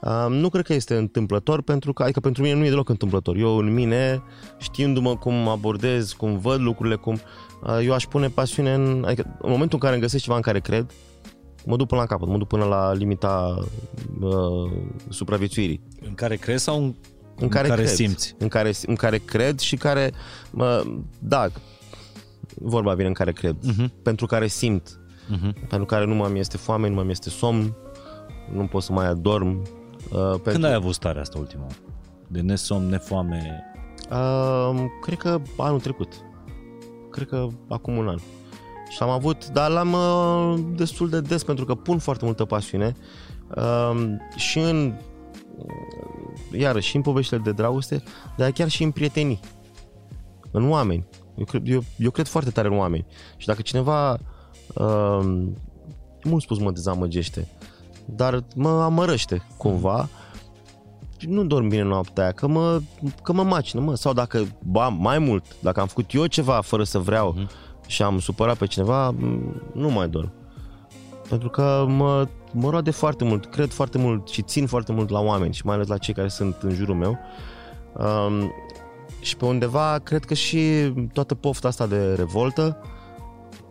Uh, 0.00 0.26
nu 0.28 0.48
cred 0.48 0.64
că 0.64 0.72
este 0.72 0.96
întâmplător, 0.96 1.62
pentru 1.62 1.92
că, 1.92 2.02
adică 2.02 2.20
pentru 2.20 2.42
mine 2.42 2.54
nu 2.54 2.64
e 2.64 2.68
deloc 2.68 2.88
întâmplător. 2.88 3.36
Eu 3.36 3.56
în 3.56 3.74
mine, 3.74 4.22
știindu-mă 4.58 5.16
cum 5.16 5.48
abordez, 5.48 6.12
cum 6.12 6.38
văd 6.38 6.60
lucrurile, 6.60 6.94
cum 6.94 7.18
uh, 7.62 7.78
eu 7.84 7.92
aș 7.92 8.04
pune 8.04 8.28
pasiune 8.28 8.74
în, 8.74 9.04
adică 9.06 9.36
în 9.40 9.50
momentul 9.50 9.74
în 9.74 9.80
care 9.80 9.92
îmi 9.92 10.02
găsesc 10.02 10.22
ceva 10.22 10.36
în 10.36 10.42
care 10.42 10.60
cred, 10.60 10.90
mă 11.64 11.76
duc 11.76 11.86
până 11.86 12.00
la 12.00 12.06
capăt, 12.06 12.28
mă 12.28 12.38
duc 12.38 12.48
până 12.48 12.64
la 12.64 12.92
limita 12.92 13.58
uh, 14.20 14.72
supraviețuirii. 15.08 15.80
În 16.06 16.14
care 16.14 16.36
crezi 16.36 16.62
sau 16.62 16.82
în 16.82 16.94
în 17.38 17.48
care, 17.48 17.68
în 17.68 17.74
care 17.74 17.82
cred, 17.82 17.94
simți. 17.94 18.34
În 18.38 18.48
care, 18.48 18.72
în 18.86 18.94
care 18.94 19.18
cred 19.18 19.58
și 19.58 19.76
care, 19.76 20.12
mă, 20.50 20.84
da, 21.18 21.46
vorba 22.54 22.94
vine 22.94 23.08
în 23.08 23.14
care 23.14 23.32
cred, 23.32 23.56
uh-huh. 23.56 24.02
pentru 24.02 24.26
care 24.26 24.46
simt, 24.46 25.00
uh-huh. 25.24 25.68
pentru 25.68 25.86
care 25.86 26.04
nu 26.04 26.14
mai 26.14 26.38
este 26.38 26.56
foame, 26.56 26.88
nu 26.88 26.94
mai 26.94 27.06
este 27.08 27.30
somn, 27.30 27.74
nu 28.52 28.66
pot 28.66 28.82
să 28.82 28.92
mai 28.92 29.06
adorm. 29.06 29.62
Uh, 30.12 30.30
pentru... 30.30 30.50
Când 30.50 30.64
ai 30.64 30.74
avut 30.74 30.94
starea 30.94 31.20
asta 31.20 31.38
ultima 31.38 31.66
De 32.26 32.40
nesomn, 32.40 32.88
nefoame? 32.88 33.64
Uh, 34.10 34.84
cred 35.00 35.18
că 35.18 35.40
anul 35.56 35.80
trecut. 35.80 36.12
Cred 37.10 37.28
că 37.28 37.46
acum 37.68 37.96
un 37.96 38.08
an. 38.08 38.18
Și 38.88 38.98
am 39.00 39.08
avut, 39.08 39.48
dar 39.48 39.70
l-am 39.70 39.92
uh, 39.92 40.64
destul 40.76 41.08
de 41.08 41.20
des 41.20 41.44
pentru 41.44 41.64
că 41.64 41.74
pun 41.74 41.98
foarte 41.98 42.24
multă 42.24 42.44
pasiune 42.44 42.96
uh, 43.56 44.04
și 44.36 44.58
în 44.58 44.94
iarăși 46.52 46.88
și 46.88 46.96
în 46.96 47.02
poveștile 47.02 47.40
de 47.40 47.52
dragoste, 47.52 48.02
dar 48.36 48.50
chiar 48.50 48.68
și 48.68 48.82
în 48.82 48.90
prietenii, 48.90 49.40
în 50.50 50.70
oameni. 50.70 51.06
Eu 51.38 51.44
cred, 51.44 51.68
eu, 51.68 51.84
eu 51.98 52.10
cred 52.10 52.26
foarte 52.26 52.50
tare 52.50 52.68
în 52.68 52.78
oameni. 52.78 53.06
Și 53.36 53.46
dacă 53.46 53.62
cineva, 53.62 54.12
uh, 54.74 55.44
mult 56.22 56.42
spus 56.42 56.58
mă 56.58 56.70
dezamăgește, 56.70 57.48
dar 58.04 58.44
mă 58.54 58.68
amărăște 58.68 59.42
cumva, 59.56 60.08
nu 61.20 61.44
dorm 61.44 61.68
bine 61.68 61.82
noaptea 61.82 62.22
aia, 62.22 62.32
că 62.32 62.46
mă, 62.46 62.80
că 63.22 63.32
mă 63.32 63.42
macină, 63.42 63.82
mă. 63.82 63.94
Sau 63.94 64.12
dacă, 64.12 64.46
ba, 64.62 64.88
mai 64.88 65.18
mult, 65.18 65.44
dacă 65.60 65.80
am 65.80 65.86
făcut 65.86 66.14
eu 66.14 66.26
ceva 66.26 66.60
fără 66.60 66.84
să 66.84 66.98
vreau 66.98 67.34
uh-huh. 67.34 67.86
și 67.86 68.02
am 68.02 68.18
supărat 68.18 68.56
pe 68.56 68.66
cineva, 68.66 69.14
nu 69.72 69.90
mai 69.90 70.08
dorm. 70.08 70.32
Pentru 71.28 71.48
că 71.48 71.84
mă, 71.88 72.28
mă 72.52 72.70
roade 72.70 72.90
foarte 72.90 73.24
mult, 73.24 73.46
cred 73.46 73.70
foarte 73.70 73.98
mult 73.98 74.28
și 74.28 74.42
țin 74.42 74.66
foarte 74.66 74.92
mult 74.92 75.10
la 75.10 75.20
oameni 75.20 75.54
și 75.54 75.66
mai 75.66 75.74
ales 75.74 75.86
la 75.86 75.98
cei 75.98 76.14
care 76.14 76.28
sunt 76.28 76.56
în 76.62 76.74
jurul 76.74 76.94
meu. 76.94 77.18
Um, 77.92 78.52
și 79.20 79.36
pe 79.36 79.44
undeva 79.44 79.98
cred 79.98 80.24
că 80.24 80.34
și 80.34 80.92
toată 81.12 81.34
pofta 81.34 81.68
asta 81.68 81.86
de 81.86 82.14
revoltă 82.14 82.80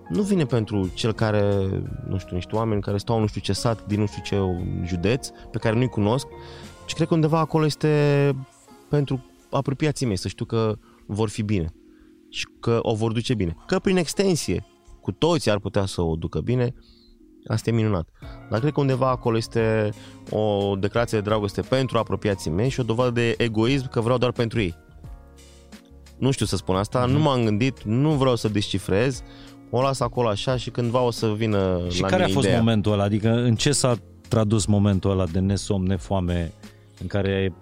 nu 0.10 0.22
vine 0.22 0.46
pentru 0.46 0.92
cel 0.94 1.14
care, 1.14 1.70
nu 2.08 2.18
știu, 2.18 2.36
niște 2.36 2.56
oameni 2.56 2.82
care 2.82 2.98
stau 2.98 3.20
nu 3.20 3.26
știu 3.26 3.42
ce 3.42 3.54
sat 3.54 3.86
din 3.86 4.00
nu 4.00 4.06
știu 4.06 4.22
ce 4.24 4.38
județ 4.86 5.30
pe 5.52 5.58
care 5.58 5.76
nu-i 5.76 5.88
cunosc, 5.88 6.28
ci 6.86 6.94
cred 6.94 7.08
că 7.08 7.14
undeva 7.14 7.40
acolo 7.40 7.66
este 7.66 8.36
pentru 8.90 9.26
apropiații 9.50 10.06
mei, 10.06 10.18
să 10.18 10.28
știu 10.28 10.46
că 10.46 10.78
vor 11.06 11.30
fi 11.30 11.42
bine 11.42 11.74
și 12.30 12.48
că 12.60 12.80
o 12.82 12.96
vor 12.96 13.12
duce 13.12 13.34
bine. 13.34 13.56
Că 13.68 13.80
prin 13.80 13.98
extensie, 13.98 14.66
cu 15.02 15.12
toți 15.12 15.50
ar 15.50 15.60
putea 15.60 15.86
să 15.86 16.02
o 16.02 16.16
ducă 16.16 16.40
bine, 16.40 16.74
Asta 17.48 17.70
e 17.70 17.74
minunat. 17.74 18.08
Dar 18.50 18.60
cred 18.60 18.72
că 18.72 18.80
undeva 18.80 19.10
acolo 19.10 19.38
este 19.38 19.90
o 20.30 20.76
declarație 20.76 21.18
de 21.18 21.24
dragoste 21.24 21.62
pentru 21.62 21.98
apropiații 21.98 22.52
mei 22.52 22.70
și 22.70 22.80
o 22.80 22.84
dovadă 22.84 23.10
de 23.10 23.36
egoism 23.38 23.90
că 23.90 24.02
vreau 24.02 24.18
doar 24.18 24.32
pentru 24.32 24.60
ei. 24.60 24.76
Nu 26.18 26.32
știu 26.32 26.46
să 26.46 26.56
spun 26.56 26.76
asta, 26.76 27.06
mm-hmm. 27.06 27.12
nu 27.12 27.20
m-am 27.20 27.44
gândit, 27.44 27.84
nu 27.84 28.12
vreau 28.12 28.36
să 28.36 28.48
descifrez, 28.48 29.24
o 29.70 29.82
las 29.82 30.00
acolo 30.00 30.28
așa 30.28 30.58
și 30.58 30.70
cândva 30.70 31.02
o 31.02 31.12
să 31.12 31.28
vină 31.28 31.80
și 31.90 32.02
la 32.02 32.08
care 32.08 32.22
mine 32.22 32.32
a 32.32 32.34
fost 32.34 32.46
ideea. 32.46 32.60
momentul 32.60 32.92
ăla? 32.92 33.04
Adică 33.04 33.30
în 33.30 33.56
ce 33.56 33.72
s-a 33.72 33.98
tradus 34.28 34.66
momentul 34.66 35.12
ăla 35.12 35.26
de 35.26 35.40
nesom, 35.40 35.86
nefoame, 35.86 36.52
în 37.02 37.08
care 37.08 37.54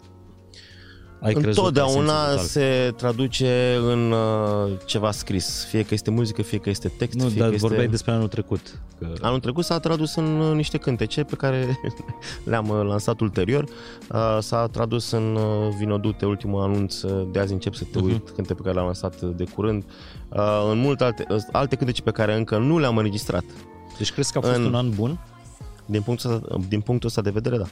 ai 1.24 1.34
Întotdeauna 1.34 2.38
se 2.38 2.94
traduce 2.98 3.80
în 3.86 4.12
uh, 4.12 4.72
ceva 4.86 5.12
scris. 5.12 5.66
Fie 5.70 5.84
că 5.84 5.94
este 5.94 6.12
muzică, 6.12 6.42
fie 6.42 6.58
că 6.58 6.70
este 6.70 6.88
text. 6.88 7.18
Nu, 7.20 7.28
fie 7.28 7.42
dar 7.42 7.50
că 7.50 7.56
vorbeai 7.56 7.80
este... 7.80 7.92
despre 7.92 8.12
anul 8.12 8.28
trecut. 8.28 8.82
Că... 9.00 9.08
Anul 9.22 9.40
trecut 9.40 9.64
s-a 9.64 9.80
tradus 9.80 10.16
în 10.16 10.40
uh, 10.40 10.56
niște 10.56 10.78
cântece 10.78 11.24
pe 11.24 11.36
care 11.36 11.80
le-am 12.50 12.70
uh, 12.70 12.82
lansat 12.84 13.20
ulterior. 13.20 13.64
Uh, 13.64 14.38
s-a 14.40 14.68
tradus 14.68 15.12
în 15.12 15.36
uh, 15.36 15.76
Vinodute, 15.78 16.26
ultimul 16.26 16.62
anunț, 16.62 17.02
uh, 17.02 17.28
de 17.32 17.40
azi 17.40 17.54
încep 17.54 17.74
să 17.74 17.84
te 17.92 18.00
uit, 18.00 18.30
uh-huh. 18.30 18.36
cânte 18.36 18.54
pe 18.54 18.62
care 18.62 18.74
le-am 18.74 18.86
lansat 18.86 19.22
de 19.22 19.44
curând. 19.44 19.84
Uh, 20.30 20.70
în 20.72 20.78
multe 20.78 21.04
alte, 21.04 21.26
uh, 21.30 21.38
alte 21.52 21.76
cântece 21.76 22.02
pe 22.02 22.12
care 22.12 22.36
încă 22.36 22.58
nu 22.58 22.80
le-am 22.80 22.98
înregistrat. 22.98 23.44
Deci 23.98 24.12
crezi 24.12 24.32
că 24.32 24.38
a 24.38 24.42
fost 24.42 24.56
în... 24.56 24.66
un 24.66 24.76
an 24.76 24.90
bun? 24.90 25.20
Din 25.86 26.02
punctul, 26.02 26.32
ăsta, 26.32 26.58
din 26.68 26.82
punctul 26.82 27.08
ăsta 27.10 27.22
de 27.22 27.30
vedere, 27.30 27.58
da. 27.58 27.66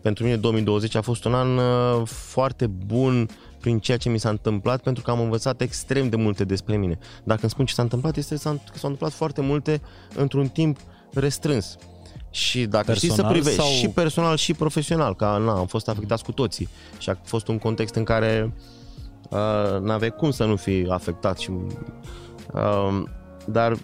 Pentru 0.00 0.24
mine 0.24 0.36
2020 0.36 0.94
a 0.94 1.00
fost 1.00 1.24
un 1.24 1.34
an 1.34 1.56
uh, 1.56 2.06
foarte 2.06 2.66
bun 2.66 3.28
prin 3.60 3.78
ceea 3.78 3.96
ce 3.96 4.08
mi 4.08 4.18
s-a 4.18 4.28
întâmplat, 4.28 4.82
pentru 4.82 5.02
că 5.02 5.10
am 5.10 5.20
învățat 5.20 5.60
extrem 5.60 6.08
de 6.08 6.16
multe 6.16 6.44
despre 6.44 6.76
mine. 6.76 6.98
Dacă 7.24 7.40
îmi 7.42 7.50
spun 7.50 7.64
ce 7.64 7.74
s-a 7.74 7.82
întâmplat, 7.82 8.16
este 8.16 8.34
că 8.34 8.40
s-au 8.40 8.60
întâmplat 8.72 9.12
foarte 9.12 9.40
multe 9.40 9.80
într-un 10.14 10.48
timp 10.48 10.78
restrâns. 11.12 11.76
Și 12.30 12.66
dacă 12.66 12.84
personal 12.84 13.14
știi 13.14 13.24
să 13.24 13.30
privești, 13.30 13.60
sau... 13.60 13.68
și 13.68 13.88
personal 13.88 14.36
și 14.36 14.54
profesional, 14.54 15.14
că 15.14 15.24
na, 15.24 15.52
am 15.52 15.66
fost 15.66 15.88
afectați 15.88 16.24
cu 16.24 16.32
toții 16.32 16.68
și 16.98 17.10
a 17.10 17.18
fost 17.22 17.48
un 17.48 17.58
context 17.58 17.94
în 17.94 18.04
care 18.04 18.52
uh, 19.30 19.80
n-aveai 19.80 20.10
cum 20.10 20.30
să 20.30 20.44
nu 20.44 20.56
fi 20.56 20.86
afectat 20.88 21.38
și 21.38 21.50
uh, 22.52 23.02
dar 23.46 23.76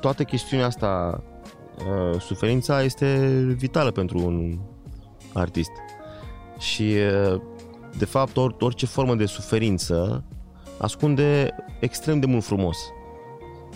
toată 0.00 0.24
chestiunea 0.24 0.66
asta 0.66 1.22
uh, 1.78 2.20
suferința 2.20 2.82
este 2.82 3.28
vitală 3.56 3.90
pentru 3.90 4.18
un 4.18 4.58
artist. 5.36 5.70
Și 6.58 6.82
uh, 6.82 7.40
de 7.98 8.04
fapt, 8.04 8.36
or, 8.36 8.56
orice 8.60 8.86
formă 8.86 9.14
de 9.14 9.26
suferință 9.26 10.24
ascunde 10.78 11.54
extrem 11.80 12.20
de 12.20 12.26
mult 12.26 12.44
frumos. 12.44 12.76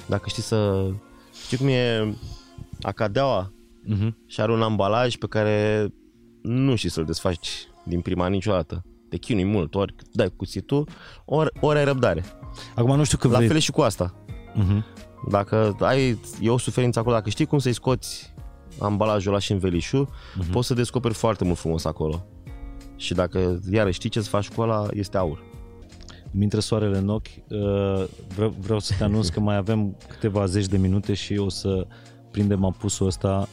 Dacă 0.06 0.28
știi 0.28 0.42
să... 0.42 0.90
Știi 1.44 1.56
cum 1.56 1.68
e 1.68 2.14
acadeaua 2.82 3.52
uh-huh. 3.52 4.10
și 4.26 4.40
are 4.40 4.52
un 4.52 4.62
ambalaj 4.62 5.16
pe 5.16 5.26
care 5.26 5.88
nu 6.42 6.74
știi 6.74 6.90
să-l 6.90 7.04
desfaci 7.04 7.68
din 7.82 8.00
prima 8.00 8.26
niciodată. 8.26 8.84
Te 9.08 9.16
chinui 9.16 9.44
mult, 9.44 9.74
ori 9.74 9.94
dai 10.12 10.32
cuțitul, 10.36 10.88
ori, 11.24 11.50
ori 11.60 11.78
ai 11.78 11.84
răbdare. 11.84 12.24
Acum 12.74 12.96
nu 12.96 13.04
știu 13.04 13.18
că 13.18 13.28
La 13.28 13.36
vrei... 13.36 13.48
fel 13.48 13.58
și 13.58 13.70
cu 13.70 13.80
asta. 13.80 14.14
Uh-huh. 14.54 14.84
Dacă 15.28 15.76
ai, 15.80 16.18
e 16.40 16.50
o 16.50 16.58
suferință 16.58 16.98
acolo, 16.98 17.14
dacă 17.14 17.30
știi 17.30 17.46
cum 17.46 17.58
să-i 17.58 17.72
scoți 17.72 18.34
ambalajul 18.80 19.30
ăla 19.30 19.40
și 19.40 19.52
învelișul, 19.52 20.08
uh-huh. 20.08 20.50
poți 20.52 20.66
să 20.66 20.74
descoperi 20.74 21.14
foarte 21.14 21.44
mult 21.44 21.58
frumos 21.58 21.84
acolo. 21.84 22.26
Și 22.96 23.14
dacă 23.14 23.60
iară 23.70 23.90
știi 23.90 24.08
ce 24.08 24.20
să 24.20 24.28
faci 24.28 24.48
cu 24.48 24.60
ăla, 24.60 24.86
este 24.92 25.16
aur. 25.16 25.42
Îmi 26.32 26.42
intră 26.42 26.60
soarele 26.60 26.98
în 26.98 27.08
ochi, 27.08 27.26
uh, 27.26 28.04
vreau, 28.34 28.54
vreau 28.60 28.78
să 28.78 28.94
te 28.98 29.04
anunț 29.04 29.28
că 29.28 29.40
mai 29.40 29.56
avem 29.56 29.96
câteva 30.08 30.46
zeci 30.46 30.66
de 30.66 30.76
minute 30.76 31.14
și 31.14 31.36
o 31.36 31.48
să 31.48 31.86
prindem 32.30 32.64
apusul 32.64 33.06
ăsta. 33.06 33.48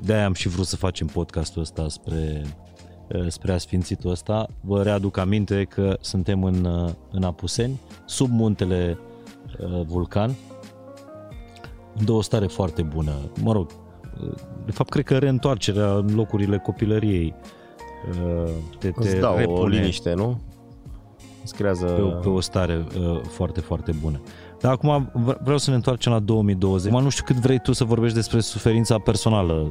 De-aia 0.00 0.24
am 0.24 0.32
și 0.32 0.48
vrut 0.48 0.66
să 0.66 0.76
facem 0.76 1.06
podcastul 1.06 1.62
ăsta 1.62 1.88
spre, 1.88 2.42
uh, 3.14 3.26
spre 3.28 3.52
asfințitul 3.52 4.10
ăsta. 4.10 4.46
Vă 4.60 4.82
readuc 4.82 5.16
aminte 5.16 5.64
că 5.64 5.96
suntem 6.00 6.44
în, 6.44 6.64
uh, 6.64 6.90
în 7.10 7.22
Apuseni, 7.22 7.80
sub 8.04 8.30
muntele 8.30 8.98
Vulcan, 9.86 10.34
în 11.94 12.06
o 12.08 12.20
stare 12.20 12.46
foarte 12.46 12.82
bună. 12.82 13.12
Mă 13.42 13.52
rog, 13.52 13.70
de 14.64 14.72
fapt 14.72 14.90
cred 14.90 15.04
că 15.04 15.18
reîntoarcerea 15.18 15.92
în 15.92 16.14
locurile 16.14 16.58
copilăriei 16.58 17.34
te, 18.78 18.90
te 18.90 19.00
Îți 19.00 19.16
dau 19.16 19.36
repune. 19.36 19.58
o 19.58 19.66
liniște, 19.66 20.14
nu? 20.14 20.40
Îți 21.42 21.54
creează... 21.54 21.84
Pe, 21.86 22.02
pe 22.22 22.28
o 22.28 22.40
stare 22.40 22.86
uh, 22.98 23.20
foarte, 23.28 23.60
foarte 23.60 23.92
bună. 24.00 24.20
Dar 24.60 24.72
acum 24.72 25.10
vreau 25.42 25.58
să 25.58 25.70
ne 25.70 25.76
întoarcem 25.76 26.12
la 26.12 26.18
2020. 26.18 26.92
Acum 26.92 27.02
nu 27.02 27.08
știu 27.10 27.24
cât 27.24 27.36
vrei 27.36 27.58
tu 27.58 27.72
să 27.72 27.84
vorbești 27.84 28.14
despre 28.14 28.40
suferința 28.40 28.98
personală. 28.98 29.68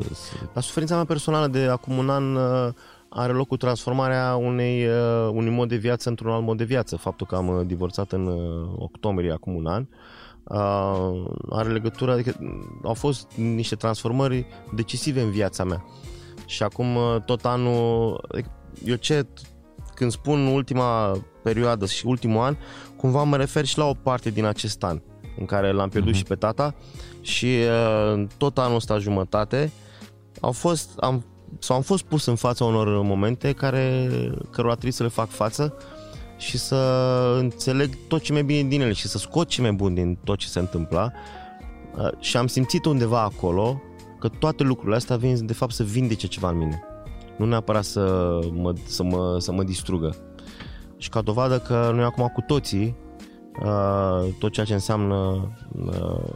La 0.54 0.62
suferința 0.62 0.96
mea 0.96 1.06
personală 1.06 1.48
de 1.48 1.64
acum 1.64 1.98
un 1.98 2.10
an 2.10 2.36
uh, 2.36 2.74
are 3.10 3.34
loc 3.34 3.48
cu 3.48 3.58
transformarea 3.58 4.36
unei, 4.36 4.86
uh, 4.86 5.30
unui 5.32 5.52
mod 5.52 5.70
de 5.70 5.76
viață 5.76 6.10
într-un 6.10 6.32
alt 6.32 6.44
mod 6.44 6.58
de 6.58 6.64
viață. 6.64 6.96
Faptul 6.96 7.28
că 7.28 7.36
am 7.36 7.48
uh, 7.48 7.66
divorțat 7.66 8.12
în 8.12 8.26
uh, 8.28 8.68
octombrie 8.78 9.32
acum 9.32 9.56
un 9.56 9.66
an 9.66 9.82
uh, 9.82 9.88
are 11.50 11.70
legătură, 11.72 12.12
adică 12.12 12.36
au 12.84 12.94
fost 12.94 13.32
niște 13.36 13.76
transformări 13.76 14.46
decisive 14.74 15.22
în 15.22 15.32
viața 15.32 15.64
mea. 15.64 15.86
Și 16.46 16.64
acum 16.64 16.96
uh, 16.96 17.22
tot 17.26 17.46
anul, 17.46 18.22
adică 18.32 18.52
eu 18.86 18.96
ce, 18.96 19.28
când 19.94 20.12
spun 20.12 20.46
ultima 20.46 21.18
perioadă 21.44 21.86
și 21.86 22.06
ultimul 22.06 22.42
an, 22.42 22.56
cumva 22.96 23.24
mă 23.24 23.38
refer 23.38 23.66
și 23.66 23.78
la 23.78 23.86
o 23.86 23.94
parte 23.94 24.30
din 24.30 24.46
acest 24.46 24.84
an 24.84 25.02
în 25.38 25.46
care 25.46 25.72
l-am 25.72 25.90
pierdut 25.90 26.14
uh-huh. 26.14 26.18
și 26.18 26.24
pe 26.24 26.36
tata 26.36 26.76
și 27.22 27.46
uh, 27.46 28.24
tot 28.38 28.58
anul 28.58 28.76
ăsta 28.76 28.98
jumătate 28.98 29.72
au 30.42 30.52
fost, 30.52 30.90
am, 31.00 31.26
sau 31.60 31.76
am 31.76 31.82
fost 31.82 32.04
pus 32.04 32.26
în 32.26 32.36
fața 32.36 32.66
unor 32.66 33.02
momente 33.02 33.52
care, 33.52 34.10
cărora 34.52 34.72
trebuie 34.72 34.92
să 34.92 35.04
le 35.04 35.10
fac 35.10 35.30
față 35.30 35.74
și 36.38 36.58
să 36.58 36.76
înțeleg 37.40 37.98
tot 38.08 38.22
ce 38.22 38.34
mai 38.34 38.44
bine 38.44 38.68
din 38.68 38.82
ele 38.82 38.94
și 38.94 39.08
să 39.08 39.18
scot 39.18 39.48
ce 39.48 39.62
mai 39.62 39.72
bun 39.72 39.94
din 39.94 40.18
tot 40.24 40.38
ce 40.38 40.48
se 40.48 40.60
întâmpla 40.60 41.12
uh, 41.98 42.10
și 42.20 42.38
am 42.38 42.48
simțit 42.48 42.86
undeva 42.86 43.22
acolo 43.22 43.82
că 44.20 44.28
toate 44.28 44.64
lucrurile 44.64 44.96
astea 44.96 45.16
vin 45.16 45.46
de 45.46 45.54
fapt 45.54 45.74
să 45.74 45.84
vindece 45.84 46.28
ceva 46.28 46.50
în 46.50 46.58
mine. 46.58 46.84
Nu 47.38 47.46
neapărat 47.46 47.84
să 47.84 48.40
mă, 48.52 48.74
să 48.86 49.04
mă, 49.04 49.40
să 49.40 49.52
mă 49.52 49.64
distrugă. 49.64 50.16
Și 50.98 51.10
ca 51.10 51.22
dovadă 51.22 51.60
că 51.60 51.92
noi 51.94 52.04
acum 52.04 52.28
cu 52.34 52.42
toții, 52.42 52.96
uh, 53.64 54.34
tot 54.40 54.52
ceea 54.52 54.66
ce 54.66 54.74
înseamnă 54.74 55.50
uh, 55.86 56.34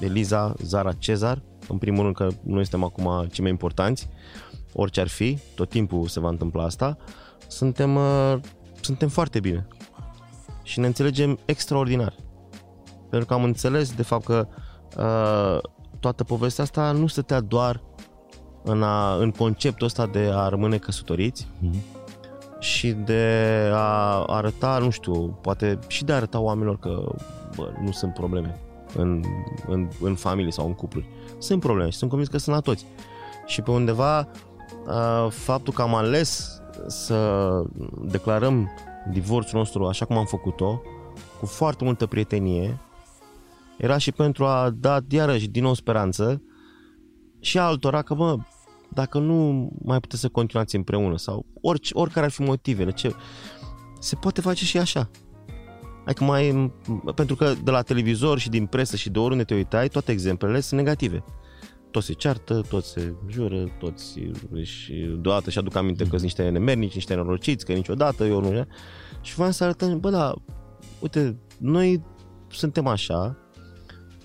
Eliza, 0.00 0.54
Zara, 0.62 0.92
Cezar, 0.92 1.42
în 1.68 1.78
primul 1.78 2.02
rând 2.02 2.14
că 2.14 2.28
noi 2.42 2.66
suntem 2.66 2.84
acum 2.84 3.26
cei 3.32 3.42
mai 3.42 3.50
importanți, 3.50 4.08
orice 4.72 5.00
ar 5.00 5.08
fi, 5.08 5.38
tot 5.54 5.68
timpul 5.68 6.06
se 6.06 6.20
va 6.20 6.28
întâmpla 6.28 6.64
asta, 6.64 6.96
suntem, 7.46 7.96
uh, 7.96 8.34
suntem 8.84 9.08
foarte 9.08 9.40
bine 9.40 9.66
și 10.62 10.80
ne 10.80 10.86
înțelegem 10.86 11.38
extraordinar. 11.44 12.14
Pentru 13.10 13.28
că 13.28 13.34
am 13.34 13.44
înțeles 13.44 13.94
de 13.94 14.02
fapt 14.02 14.24
că 14.24 14.46
toată 16.00 16.24
povestea 16.24 16.64
asta 16.64 16.92
nu 16.92 17.06
stătea 17.06 17.40
doar 17.40 17.82
în, 18.64 18.82
a, 18.82 19.14
în 19.14 19.30
conceptul 19.30 19.86
ăsta 19.86 20.06
de 20.06 20.30
a 20.34 20.48
rămâne 20.48 20.78
căsătoriți, 20.78 21.46
mm-hmm 21.46 22.00
și 22.62 22.92
de 22.92 23.70
a 23.72 24.24
arăta, 24.26 24.78
nu 24.78 24.90
știu, 24.90 25.38
poate 25.40 25.78
și 25.86 26.04
de 26.04 26.12
a 26.12 26.16
arăta 26.16 26.40
oamenilor 26.40 26.78
că 26.78 27.04
bă, 27.56 27.72
nu 27.80 27.90
sunt 27.90 28.14
probleme 28.14 28.58
în, 28.94 29.22
în, 29.66 29.88
în 30.00 30.14
familie 30.14 30.50
sau 30.50 30.66
în 30.66 30.74
cupluri. 30.74 31.08
Sunt 31.38 31.60
probleme 31.60 31.90
și 31.90 31.96
sunt 31.96 32.10
convins 32.10 32.30
că 32.30 32.38
sunt 32.38 32.54
la 32.54 32.60
toți. 32.60 32.86
Și 33.46 33.62
pe 33.62 33.70
undeva 33.70 34.28
faptul 35.28 35.72
că 35.72 35.82
am 35.82 35.94
ales 35.94 36.61
să 36.86 37.48
declarăm 38.02 38.70
divorțul 39.10 39.58
nostru 39.58 39.86
așa 39.86 40.04
cum 40.04 40.16
am 40.16 40.24
făcut-o, 40.24 40.82
cu 41.40 41.46
foarte 41.46 41.84
multă 41.84 42.06
prietenie, 42.06 42.80
era 43.78 43.98
și 43.98 44.12
pentru 44.12 44.44
a 44.44 44.70
da 44.70 44.98
iarăși 45.08 45.48
din 45.48 45.62
nou 45.62 45.74
speranță 45.74 46.42
și 47.40 47.58
altora 47.58 48.02
că, 48.02 48.14
bă, 48.14 48.36
dacă 48.88 49.18
nu 49.18 49.68
mai 49.84 50.00
puteți 50.00 50.20
să 50.20 50.28
continuați 50.28 50.76
împreună 50.76 51.16
sau 51.16 51.46
orice, 51.60 51.94
oricare 51.94 52.26
ar 52.26 52.32
fi 52.32 52.42
motivele, 52.42 52.90
ce, 52.90 53.14
se 53.98 54.16
poate 54.16 54.40
face 54.40 54.64
și 54.64 54.78
așa. 54.78 55.10
Adică 56.04 56.24
mai, 56.24 56.72
pentru 57.14 57.36
că 57.36 57.52
de 57.64 57.70
la 57.70 57.82
televizor 57.82 58.38
și 58.38 58.48
din 58.48 58.66
presă 58.66 58.96
și 58.96 59.10
de 59.10 59.18
oriunde 59.18 59.44
te 59.44 59.54
uitai, 59.54 59.88
toate 59.88 60.12
exemplele 60.12 60.60
sunt 60.60 60.80
negative. 60.80 61.24
Toți 61.92 62.06
se 62.06 62.12
ceartă, 62.12 62.62
toți 62.68 62.88
se 62.90 63.14
jură, 63.28 63.76
toți 63.78 64.20
își 64.50 64.92
deodată 64.92 65.50
și 65.50 65.58
aduc 65.58 65.76
aminte 65.76 66.02
că 66.02 66.08
sunt 66.08 66.22
niște 66.22 66.48
nemernici, 66.48 66.94
niște 66.94 67.14
norociți, 67.14 67.64
că 67.64 67.72
niciodată 67.72 68.24
eu 68.24 68.40
nu... 68.40 68.66
Și 69.20 69.34
vreau 69.34 69.50
să 69.50 69.64
arătăm, 69.64 70.00
bă, 70.00 70.10
da, 70.10 70.34
uite, 70.98 71.38
noi 71.58 72.04
suntem 72.50 72.86
așa 72.86 73.36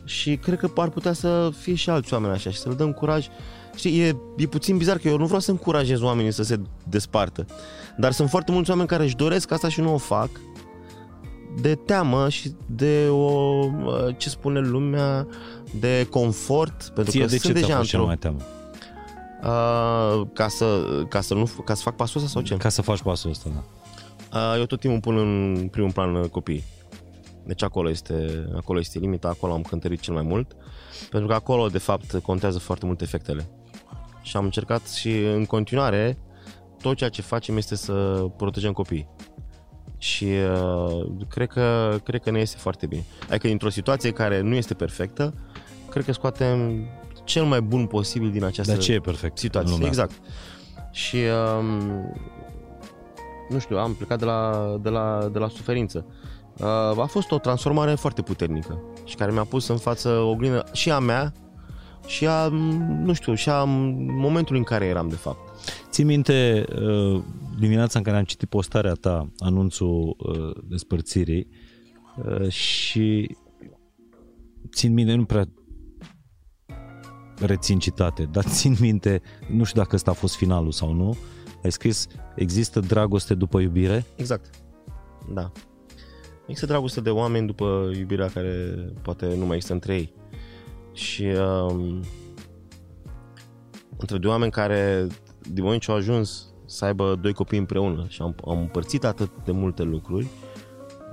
și 0.06 0.36
cred 0.36 0.60
că 0.60 0.72
ar 0.76 0.90
putea 0.90 1.14
să 1.14 1.50
fie 1.58 1.76
și 1.76 1.90
alți 1.90 2.14
oameni 2.14 2.34
așa 2.34 2.50
și 2.50 2.58
să 2.58 2.70
le 2.70 2.76
dăm 2.76 2.94
curaj 2.94 3.28
Știi, 3.78 4.00
e, 4.00 4.18
e 4.38 4.46
puțin 4.46 4.78
bizar 4.78 4.98
că 4.98 5.08
eu 5.08 5.18
nu 5.18 5.26
vreau 5.26 5.40
să 5.40 5.52
încurajez 5.52 6.02
oamenii 6.02 6.32
să 6.32 6.44
se 6.44 6.60
despartă. 6.90 7.46
Dar 7.98 8.12
sunt 8.12 8.30
foarte 8.30 8.52
mulți 8.52 8.70
oameni 8.70 8.88
care 8.88 9.04
își 9.04 9.16
doresc 9.16 9.52
asta 9.52 9.70
și 9.70 9.82
nu 9.82 9.94
o 9.94 9.98
fac 9.98 10.30
de 11.62 11.76
teamă 11.76 12.30
și 12.30 12.52
de 12.66 13.08
o, 13.10 13.64
ce 14.18 14.30
spune 14.30 14.60
lumea, 14.60 15.28
de 15.80 16.08
confort. 16.10 16.92
Pentru 16.96 17.12
Ție 17.12 17.22
că 17.22 17.28
de 17.28 17.38
sunt 17.38 17.56
ce 17.56 17.62
deja 17.62 17.78
într-o... 17.78 18.06
mai 18.06 18.18
teamă? 18.18 18.38
Uh, 19.44 20.28
ca, 20.34 20.48
să, 20.48 20.84
ca, 21.10 21.22
să 21.22 21.34
nu, 21.34 21.50
ca 21.66 21.74
să 21.74 21.82
fac 21.82 21.96
pasul 21.96 22.22
ăsta 22.22 22.32
sau 22.32 22.42
ce? 22.42 22.58
Ca 22.58 22.70
să 22.70 22.82
faci 22.82 23.02
pasul 23.02 23.30
ăsta, 23.30 23.50
da. 23.54 23.64
Uh, 24.40 24.60
eu 24.60 24.66
tot 24.66 24.80
timpul 24.80 25.00
pun 25.00 25.18
în 25.18 25.68
primul 25.68 25.92
plan 25.92 26.28
copiii. 26.28 26.64
Deci 27.46 27.64
acolo 27.64 27.90
este, 27.90 28.48
acolo 28.56 28.80
este 28.80 29.00
limita, 29.00 29.28
acolo 29.28 29.54
am 29.54 29.62
cântărit 29.62 30.00
cel 30.00 30.14
mai 30.14 30.24
mult, 30.24 30.56
pentru 31.10 31.28
că 31.28 31.34
acolo, 31.34 31.68
de 31.68 31.78
fapt, 31.78 32.20
contează 32.24 32.60
foarte 32.60 32.86
mult 32.86 33.02
efectele 33.02 33.50
și 34.22 34.38
am 34.38 34.44
încercat 34.44 34.88
și 34.88 35.18
în 35.18 35.46
continuare 35.46 36.18
tot 36.82 36.96
ceea 36.98 37.10
ce 37.10 37.22
facem 37.22 37.58
este 37.58 37.76
să 37.76 38.26
protejăm 38.38 38.72
copiii. 38.72 39.08
Și 39.98 40.26
uh, 40.26 41.06
cred, 41.30 41.48
că, 41.48 41.98
cred 42.04 42.22
că 42.22 42.32
ne 42.32 42.40
este 42.40 42.58
foarte 42.58 42.86
bine. 42.86 43.06
Adică 43.30 43.48
dintr-o 43.48 43.70
situație 43.70 44.12
care 44.12 44.42
nu 44.42 44.56
este 44.56 44.74
perfectă, 44.74 45.34
cred 45.90 46.06
că 46.06 46.12
scoatem 46.12 46.88
cel 47.24 47.44
mai 47.44 47.62
bun 47.62 47.86
posibil 47.86 48.32
din 48.32 48.44
această 48.44 48.72
Dar 48.72 48.82
ce 48.82 48.94
e 48.94 49.00
perfect 49.00 49.38
situație. 49.38 49.86
Exact. 49.86 50.12
Și 50.92 51.18
um, 51.60 52.16
nu 53.50 53.60
știu, 53.60 53.78
am 53.78 53.94
plecat 53.94 54.20
de 54.20 54.26
la, 54.26 54.76
de 54.82 54.90
la, 54.90 55.30
de 55.32 55.40
la 55.40 55.48
suferință. 55.48 56.06
Uh, 56.58 57.02
a 57.02 57.06
fost 57.06 57.32
o 57.32 57.38
transformare 57.38 57.96
foarte 57.96 58.22
puternică 58.22 58.82
și 59.04 59.16
care 59.16 59.32
mi-a 59.32 59.44
pus 59.44 59.68
în 59.68 59.78
față 59.78 60.10
o 60.10 60.30
oglindă 60.30 60.64
și 60.72 60.92
a 60.92 61.00
mea, 61.00 61.34
și 62.06 62.28
a, 62.28 62.48
nu 63.04 63.14
știu, 63.14 63.34
și 63.34 63.50
a 63.50 63.64
momentului 63.64 64.60
în 64.60 64.66
care 64.66 64.86
eram 64.86 65.08
de 65.08 65.16
fapt. 65.16 65.47
Ții 65.90 66.04
minte 66.04 66.66
uh, 66.82 67.22
dimineața 67.60 67.98
în 67.98 68.04
care 68.04 68.18
am 68.18 68.24
citit 68.24 68.50
postarea 68.50 68.94
ta, 68.94 69.32
anunțul 69.38 70.16
uh, 70.18 70.64
despărțirii 70.70 71.48
uh, 72.26 72.50
și 72.50 73.36
țin 74.70 74.94
minte, 74.94 75.14
nu 75.14 75.26
prea 75.26 75.50
rețin 77.40 77.80
citate, 77.80 78.24
dar 78.24 78.44
țin 78.58 78.76
minte, 78.80 79.22
nu 79.50 79.64
știu 79.64 79.82
dacă 79.82 79.96
ăsta 79.96 80.12
a 80.12 80.14
fost 80.14 80.36
finalul 80.36 80.72
sau 80.72 80.94
nu, 80.94 81.18
ai 81.64 81.72
scris, 81.72 82.08
există 82.36 82.80
dragoste 82.80 83.34
după 83.34 83.60
iubire? 83.60 84.06
Exact, 84.16 84.50
da. 85.34 85.52
Există 86.42 86.66
dragoste 86.66 87.02
de 87.02 87.10
oameni 87.10 87.48
după 87.48 87.92
iubirea 87.98 88.28
care 88.28 88.76
poate 89.02 89.36
nu 89.36 89.46
mai 89.46 89.56
există 89.56 89.74
între 89.74 89.96
ei 89.96 90.14
și 90.94 91.24
um, 91.24 92.04
între 93.98 94.18
doi 94.18 94.32
oameni 94.32 94.52
care 94.52 95.08
din 95.52 95.64
moment 95.64 95.82
ce 95.82 95.92
au 95.92 95.98
ajuns 95.98 96.54
să 96.66 96.86
aibă 96.86 97.18
doi 97.22 97.34
copii 97.34 97.58
împreună 97.58 98.06
și 98.08 98.22
am, 98.22 98.36
am 98.48 98.60
împărțit 98.60 99.04
atât 99.04 99.32
de 99.46 99.52
multe 99.52 99.84
lucruri, 99.84 100.28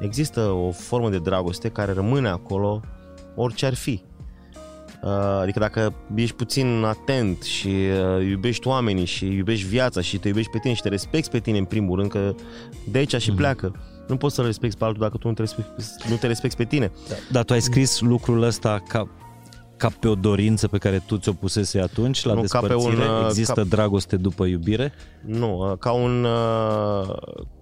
există 0.00 0.40
o 0.40 0.70
formă 0.70 1.10
de 1.10 1.18
dragoste 1.18 1.68
care 1.68 1.92
rămâne 1.92 2.28
acolo 2.28 2.80
orice 3.34 3.66
ar 3.66 3.74
fi. 3.74 4.02
Uh, 5.02 5.10
adică 5.40 5.58
dacă 5.58 5.94
ești 6.14 6.36
puțin 6.36 6.84
atent 6.84 7.42
și 7.42 7.68
uh, 7.68 8.26
iubești 8.26 8.68
oamenii 8.68 9.04
și 9.04 9.26
iubești 9.26 9.66
viața 9.66 10.00
și 10.00 10.18
te 10.18 10.28
iubești 10.28 10.50
pe 10.50 10.58
tine 10.58 10.74
și 10.74 10.82
te 10.82 10.88
respecti 10.88 11.30
pe 11.30 11.38
tine 11.38 11.58
în 11.58 11.64
primul 11.64 11.98
rând, 11.98 12.10
că 12.10 12.34
de 12.90 12.98
aici 12.98 13.14
și 13.16 13.32
mm-hmm. 13.32 13.36
pleacă. 13.36 13.74
Nu 14.08 14.16
poți 14.16 14.34
să-l 14.34 14.44
respecti 14.44 14.76
pe 14.76 14.84
altul 14.84 15.02
dacă 15.02 15.16
tu 15.16 15.28
nu 15.28 15.34
te 15.34 15.40
respecti, 15.40 15.70
nu 16.08 16.16
te 16.16 16.26
respecti 16.26 16.56
pe 16.56 16.64
tine. 16.64 16.92
Da, 17.08 17.14
dar 17.30 17.44
tu 17.44 17.52
ai 17.52 17.60
scris 17.60 18.00
lucrul 18.00 18.42
ăsta 18.42 18.82
ca 18.88 19.08
ca 19.76 19.88
pe 20.00 20.08
o 20.08 20.14
dorință 20.14 20.68
pe 20.68 20.78
care 20.78 20.98
tu 21.06 21.16
ți-o 21.16 21.32
pusese 21.32 21.80
atunci 21.80 22.24
la 22.24 22.32
Nu, 22.34 22.42
ca 22.48 22.60
pe 22.60 22.66
despărțire? 22.66 23.04
un, 23.08 23.10
uh, 23.20 23.26
Există 23.28 23.52
ca- 23.52 23.62
dragoste 23.62 24.16
după 24.16 24.44
iubire? 24.44 24.92
Nu, 25.24 25.70
uh, 25.70 25.78
ca 25.78 25.92
un... 25.92 26.24
uh, 26.24 27.14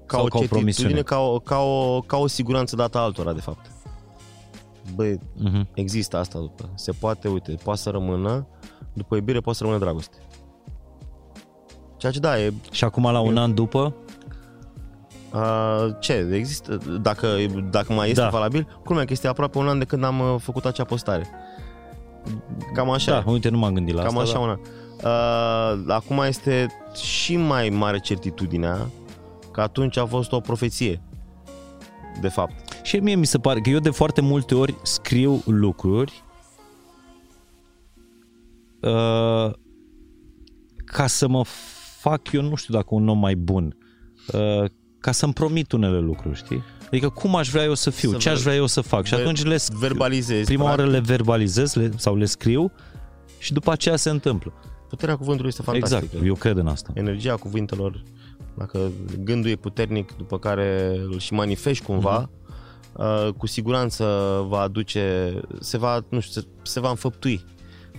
Ca 0.07 0.17
Sau 0.19 0.27
o 0.27 0.29
ca 0.29 0.39
o 0.39 0.43
promisiune? 0.49 0.93
certitudine, 0.93 1.03
ca 1.03 1.19
o, 1.19 1.39
ca, 1.39 1.59
o, 1.59 2.01
ca 2.01 2.17
o 2.17 2.27
siguranță 2.27 2.77
dată 2.77 2.99
altora, 2.99 3.33
de 3.33 3.41
fapt. 3.41 3.71
Băi, 4.95 5.19
Uh-huh. 5.19 5.67
există 5.75 6.17
asta 6.17 6.39
după. 6.39 6.69
Se 6.75 6.93
poate, 6.93 7.29
uite, 7.29 7.55
poate 7.65 7.81
să 7.81 7.91
rămână, 7.91 8.47
după 8.93 9.15
iubire 9.17 9.41
poate 9.41 9.59
să 9.59 9.65
rămână 9.65 9.83
dragoste. 9.85 10.17
Ceea 11.97 12.13
ce 12.13 12.19
da, 12.19 12.41
e 12.41 12.53
Și 12.71 12.85
acum 12.85 13.03
la 13.03 13.21
un 13.21 13.37
an 13.37 13.55
după, 13.55 13.95
Uh, 15.35 15.87
ce, 16.01 16.29
există, 16.33 16.79
dacă, 17.01 17.27
dacă 17.71 17.93
mai 17.93 18.09
este 18.09 18.21
Da. 18.21 18.27
da. 18.27 18.33
valabil, 18.33 18.81
culmea 18.85 19.05
că 19.05 19.13
este 19.13 19.29
aproape 19.29 19.59
un 19.59 19.69
an 19.69 19.79
de 19.79 19.85
când 19.85 20.05
am 20.05 20.19
uh, 20.21 20.35
făcut 20.39 20.65
acea 20.65 20.85
postare. 20.85 21.27
Cam 22.75 22.91
așa, 22.91 23.23
da, 23.25 23.31
uite, 23.31 23.49
nu 23.49 23.59
m-am 23.59 23.75
gândit 23.75 23.95
la 23.95 24.03
cam 24.03 24.19
asta. 24.19 24.23
așa 24.23 24.33
da. 24.33 24.39
un 24.39 24.49
an. 24.49 24.59
Uh, 25.05 25.85
acum 25.89 26.19
este 26.19 26.67
și 27.03 27.37
mai 27.37 27.69
mare 27.69 27.99
certitudinea 27.99 28.89
că 29.53 29.61
atunci 29.61 29.97
a 29.97 30.07
fost 30.07 30.33
o 30.33 30.41
profeție, 30.41 31.03
de 32.21 32.29
fapt. 32.29 32.55
Și 32.83 32.97
mie 32.97 33.15
mi 33.15 33.27
se 33.27 33.39
pare 33.39 33.61
că 33.61 33.71
eu 33.71 33.79
de 33.79 33.91
foarte 33.91 34.21
multe 34.21 34.55
ori 34.55 34.75
scriu 34.83 35.43
lucruri 35.47 36.23
uh, 38.81 39.53
ca 40.85 41.07
să 41.07 41.29
mă 41.29 41.43
fac 41.99 42.33
eu, 42.33 42.43
nu 42.43 42.55
știu 42.55 42.75
dacă 42.75 42.87
un 42.89 43.09
om 43.09 43.19
mai 43.19 43.35
bun, 43.35 43.77
uh, 44.33 44.71
ca 44.99 45.13
să-mi 45.13 45.33
promit 45.33 45.73
unele 45.73 45.99
lucruri, 45.99 46.37
știi? 46.37 46.63
Adică 46.93 47.09
cum 47.09 47.37
aș 47.37 47.49
vrea 47.51 47.65
eu 47.65 47.75
să 47.75 47.91
fiu, 47.91 48.11
Să 48.11 48.17
ce 48.17 48.29
aș 48.29 48.35
ver- 48.35 48.43
vrea 48.43 48.55
eu 48.55 48.67
să 48.67 48.81
fac 48.81 49.05
și 49.05 49.15
ver- 49.15 49.21
atunci 49.21 49.45
le 49.45 49.57
scriu. 49.57 49.79
Verbalizezi. 49.79 50.45
Prima 50.45 50.65
oară 50.65 50.77
practic. 50.77 50.95
le 50.95 51.01
verbalizez 51.07 51.75
le, 51.75 51.91
sau 51.97 52.17
le 52.17 52.25
scriu 52.25 52.73
și 53.39 53.53
după 53.53 53.71
aceea 53.71 53.97
se 53.97 54.11
întâmplă. 54.11 54.53
Puterea 54.89 55.17
cuvântului 55.17 55.49
este 55.49 55.63
fantastică. 55.63 56.05
Exact, 56.05 56.27
eu 56.27 56.35
cred 56.35 56.57
în 56.57 56.67
asta. 56.67 56.91
Energia 56.95 57.35
cuvintelor, 57.35 58.03
dacă 58.59 58.91
gândul 59.25 59.51
e 59.51 59.57
puternic, 59.57 60.17
după 60.17 60.39
care 60.39 60.97
îl 61.11 61.19
și 61.19 61.33
manifesti 61.33 61.85
cumva, 61.85 62.31
uh, 62.93 63.29
cu 63.37 63.47
siguranță 63.47 64.05
va 64.49 64.61
aduce, 64.61 65.35
se 65.61 65.79
va, 65.79 66.05
nu 66.09 66.21
știu, 66.21 66.41
se, 66.41 66.47
se 66.63 66.81
va 66.81 66.89
înfăptui. 66.89 67.45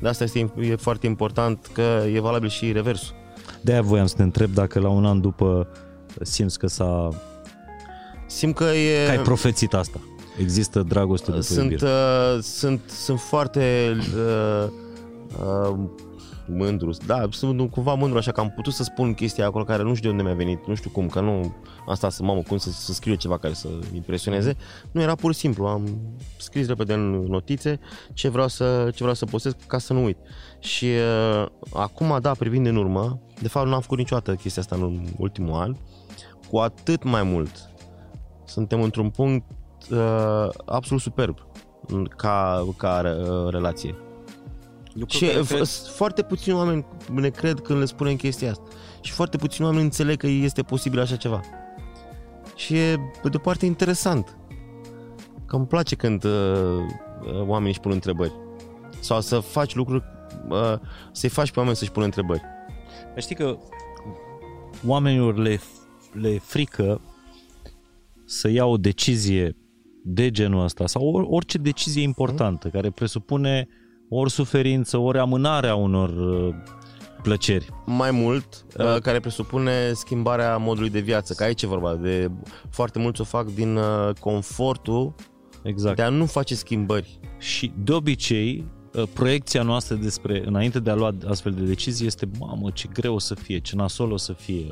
De 0.01 0.07
asta 0.07 0.23
este 0.23 0.51
e 0.59 0.75
foarte 0.75 1.05
important 1.05 1.69
că 1.73 2.03
e 2.13 2.19
valabil 2.19 2.49
și 2.49 2.71
reversul. 2.71 3.15
De-aia 3.61 3.81
voiam 3.81 4.05
să 4.05 4.15
te 4.15 4.23
întreb 4.23 4.51
dacă 4.51 4.79
la 4.79 4.89
un 4.89 5.05
an 5.05 5.21
după 5.21 5.67
simți 6.21 6.59
că 6.59 6.67
s-a... 6.67 7.09
Simt 8.25 8.55
că 8.55 8.63
e... 8.63 9.05
Că 9.05 9.11
ai 9.11 9.19
profețit 9.19 9.73
asta. 9.73 9.99
Există 10.37 10.81
dragoste 10.81 11.31
după 11.31 11.41
sunt, 11.41 11.71
iubire. 11.71 11.89
uh, 11.89 12.41
sunt, 12.41 12.81
sunt 12.87 13.19
foarte 13.19 13.95
uh, 14.15 14.67
uh, 15.41 15.75
mândru, 16.47 16.91
da, 17.05 17.27
sunt 17.31 17.71
cumva 17.71 17.93
mândru 17.93 18.17
așa 18.17 18.31
că 18.31 18.39
am 18.39 18.49
putut 18.49 18.73
să 18.73 18.83
spun 18.83 19.13
chestia 19.13 19.45
acolo 19.45 19.63
care 19.63 19.83
nu 19.83 19.93
știu 19.93 20.09
de 20.09 20.15
unde 20.15 20.23
mi-a 20.23 20.45
venit, 20.45 20.67
nu 20.67 20.75
știu 20.75 20.89
cum, 20.89 21.07
că 21.07 21.19
nu 21.19 21.55
am 21.87 21.95
stat 21.95 22.11
să, 22.11 22.23
mamă, 22.23 22.41
cum 22.41 22.57
să, 22.57 22.69
să 22.69 22.93
scriu 22.93 23.15
ceva 23.15 23.37
care 23.37 23.53
să 23.53 23.67
impresioneze, 23.93 24.55
nu 24.91 25.01
era 25.01 25.15
pur 25.15 25.33
și 25.33 25.39
simplu, 25.39 25.65
am 25.65 25.87
scris 26.37 26.67
repede 26.67 26.93
în 26.93 27.09
notițe 27.09 27.79
ce 28.13 28.29
vreau 28.29 28.47
să, 28.47 28.83
ce 28.83 28.97
vreau 28.97 29.13
să 29.13 29.25
postez 29.25 29.55
ca 29.67 29.77
să 29.77 29.93
nu 29.93 30.03
uit. 30.03 30.17
Și 30.59 30.85
uh, 30.85 31.45
acum, 31.73 32.17
da, 32.21 32.31
privind 32.31 32.65
în 32.65 32.75
urmă, 32.75 33.19
de 33.41 33.47
fapt 33.47 33.67
nu 33.67 33.73
am 33.73 33.81
făcut 33.81 33.97
niciodată 33.97 34.33
chestia 34.33 34.61
asta 34.61 34.75
în 34.75 35.05
ultimul 35.17 35.53
an, 35.53 35.75
cu 36.49 36.57
atât 36.57 37.03
mai 37.03 37.23
mult 37.23 37.72
suntem 38.53 38.81
într-un 38.81 39.09
punct 39.09 39.45
uh, 39.91 40.49
absolut 40.65 41.01
superb 41.01 41.37
ca, 42.17 42.67
ca 42.77 43.01
uh, 43.05 43.49
relație. 43.49 43.95
Și 45.07 45.27
f- 45.27 45.95
foarte 45.95 46.21
puțini 46.21 46.55
oameni 46.55 46.85
ne 47.13 47.29
cred 47.29 47.59
când 47.59 47.79
le 47.79 47.85
spunem 47.85 48.15
chestia 48.15 48.49
asta. 48.51 48.63
Și 49.01 49.11
foarte 49.11 49.37
puțini 49.37 49.67
oameni 49.67 49.83
înțeleg 49.83 50.17
că 50.17 50.27
este 50.27 50.61
posibil 50.61 50.99
așa 50.99 51.15
ceva. 51.15 51.41
Și 52.55 52.77
e, 52.77 52.97
pe 53.21 53.29
de 53.29 53.37
o 53.37 53.39
parte, 53.39 53.65
interesant. 53.65 54.37
Că 55.45 55.55
îmi 55.55 55.67
place 55.67 55.95
când 55.95 56.23
uh, 56.23 56.31
uh, 56.31 57.41
oamenii 57.45 57.69
își 57.69 57.79
pun 57.79 57.91
întrebări. 57.91 58.33
Sau 58.99 59.21
să 59.21 59.39
faci 59.39 59.75
lucruri, 59.75 60.03
uh, 60.49 60.75
să-i 61.11 61.29
faci 61.29 61.51
pe 61.51 61.59
oameni 61.59 61.77
să-și 61.77 61.91
pună 61.91 62.05
întrebări. 62.05 62.41
Dar 63.13 63.21
știi 63.21 63.35
că 63.35 63.57
oamenilor 64.87 65.37
le, 65.37 65.59
le 66.11 66.39
frică 66.39 67.01
să 68.25 68.49
ia 68.49 68.65
o 68.65 68.77
decizie 68.77 69.57
de 70.03 70.31
genul 70.31 70.63
ăsta 70.63 70.87
sau 70.87 71.07
or, 71.07 71.25
orice 71.29 71.57
decizie 71.57 72.01
importantă 72.01 72.67
care 72.67 72.89
presupune 72.89 73.67
ori 74.09 74.31
suferință, 74.31 74.97
ori 74.97 75.17
amânarea 75.17 75.75
unor 75.75 76.09
uh, 76.09 76.55
plăceri. 77.21 77.69
mai 77.85 78.11
mult, 78.11 78.65
uh, 78.77 78.97
care 79.01 79.19
presupune 79.19 79.93
schimbarea 79.93 80.57
modului 80.57 80.89
de 80.89 80.99
viață, 80.99 81.33
că 81.33 81.43
aici 81.43 81.61
e 81.61 81.67
vorba 81.67 81.95
de 81.95 82.31
foarte 82.69 82.99
mulți 82.99 83.21
o 83.21 83.23
fac 83.23 83.47
din 83.47 83.75
uh, 83.75 84.09
confortul 84.19 85.15
Exact. 85.63 85.95
de 85.95 86.01
a 86.01 86.09
nu 86.09 86.25
face 86.25 86.55
schimbări. 86.55 87.19
Și 87.37 87.71
de 87.83 87.91
obicei, 87.91 88.65
uh, 88.93 89.03
proiecția 89.13 89.63
noastră 89.63 89.95
despre, 89.95 90.43
înainte 90.45 90.79
de 90.79 90.89
a 90.89 90.95
lua 90.95 91.15
astfel 91.27 91.51
de 91.51 91.63
decizii 91.63 92.07
este, 92.07 92.29
mamă, 92.39 92.69
ce 92.73 92.87
greu 92.93 93.13
o 93.13 93.19
să 93.19 93.35
fie, 93.35 93.59
ce 93.59 93.75
nasol 93.75 94.11
o 94.11 94.17
să 94.17 94.33
fie. 94.33 94.69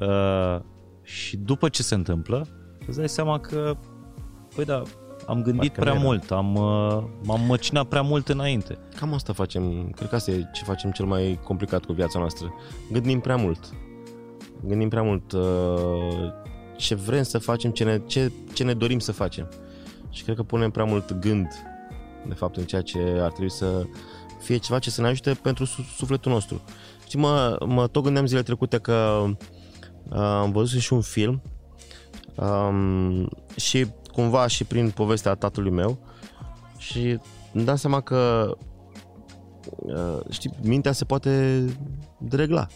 Uh, 0.00 0.60
și 1.02 1.36
după 1.36 1.68
ce 1.68 1.82
se 1.82 1.94
întâmplă, 1.94 2.48
îți 2.90 2.98
dai 2.98 3.08
seama 3.08 3.38
că, 3.38 3.76
păi 4.54 4.64
da, 4.64 4.82
am 5.26 5.42
gândit 5.42 5.72
Parcă 5.72 5.80
prea 5.80 5.92
nu 5.92 5.98
era. 5.98 6.08
mult, 6.08 6.30
am, 6.30 6.54
uh, 6.54 7.02
m-am 7.22 7.40
măcinat 7.46 7.86
prea 7.86 8.02
mult 8.02 8.28
înainte. 8.28 8.78
Cam 8.96 9.14
asta 9.14 9.32
facem, 9.32 9.90
cred 9.90 10.08
că 10.08 10.14
asta 10.14 10.30
e 10.30 10.50
ce 10.52 10.64
facem 10.64 10.90
cel 10.90 11.04
mai 11.04 11.38
complicat 11.44 11.84
cu 11.84 11.92
viața 11.92 12.18
noastră. 12.18 12.54
Gândim 12.92 13.20
prea 13.20 13.36
mult. 13.36 13.58
Gândim 14.64 14.88
prea 14.88 15.02
mult 15.02 15.32
uh, 15.32 16.32
ce 16.76 16.94
vrem 16.94 17.22
să 17.22 17.38
facem, 17.38 17.70
ce 17.70 17.84
ne, 17.84 18.00
ce, 18.06 18.32
ce 18.52 18.64
ne 18.64 18.74
dorim 18.74 18.98
să 18.98 19.12
facem. 19.12 19.48
Și 20.10 20.22
cred 20.22 20.36
că 20.36 20.42
punem 20.42 20.70
prea 20.70 20.84
mult 20.84 21.12
gând, 21.12 21.48
de 22.28 22.34
fapt, 22.34 22.56
în 22.56 22.64
ceea 22.64 22.82
ce 22.82 22.98
ar 22.98 23.30
trebui 23.30 23.50
să 23.50 23.84
fie 24.40 24.56
ceva 24.56 24.78
ce 24.78 24.90
să 24.90 25.00
ne 25.00 25.06
ajute 25.06 25.38
pentru 25.42 25.64
su- 25.64 25.82
sufletul 25.96 26.32
nostru. 26.32 26.60
Știi, 27.06 27.18
mă, 27.18 27.58
mă 27.66 27.86
tot 27.86 28.02
gândeam 28.02 28.26
zilele 28.26 28.44
trecute 28.44 28.78
că 28.78 29.24
uh, 30.10 30.18
am 30.18 30.52
văzut 30.52 30.80
și 30.80 30.92
un 30.92 31.00
film 31.00 31.42
um, 32.34 33.28
și 33.56 33.86
cumva 34.12 34.46
și 34.46 34.64
prin 34.64 34.90
povestea 34.90 35.34
tatălui 35.34 35.70
meu 35.70 35.98
și 36.78 37.18
îmi 37.52 37.64
dau 37.64 37.76
seama 37.76 38.00
că 38.00 38.52
uh, 39.76 40.18
știi, 40.30 40.50
mintea 40.62 40.92
se 40.92 41.04
poate 41.04 41.64
deregla. 42.18 42.66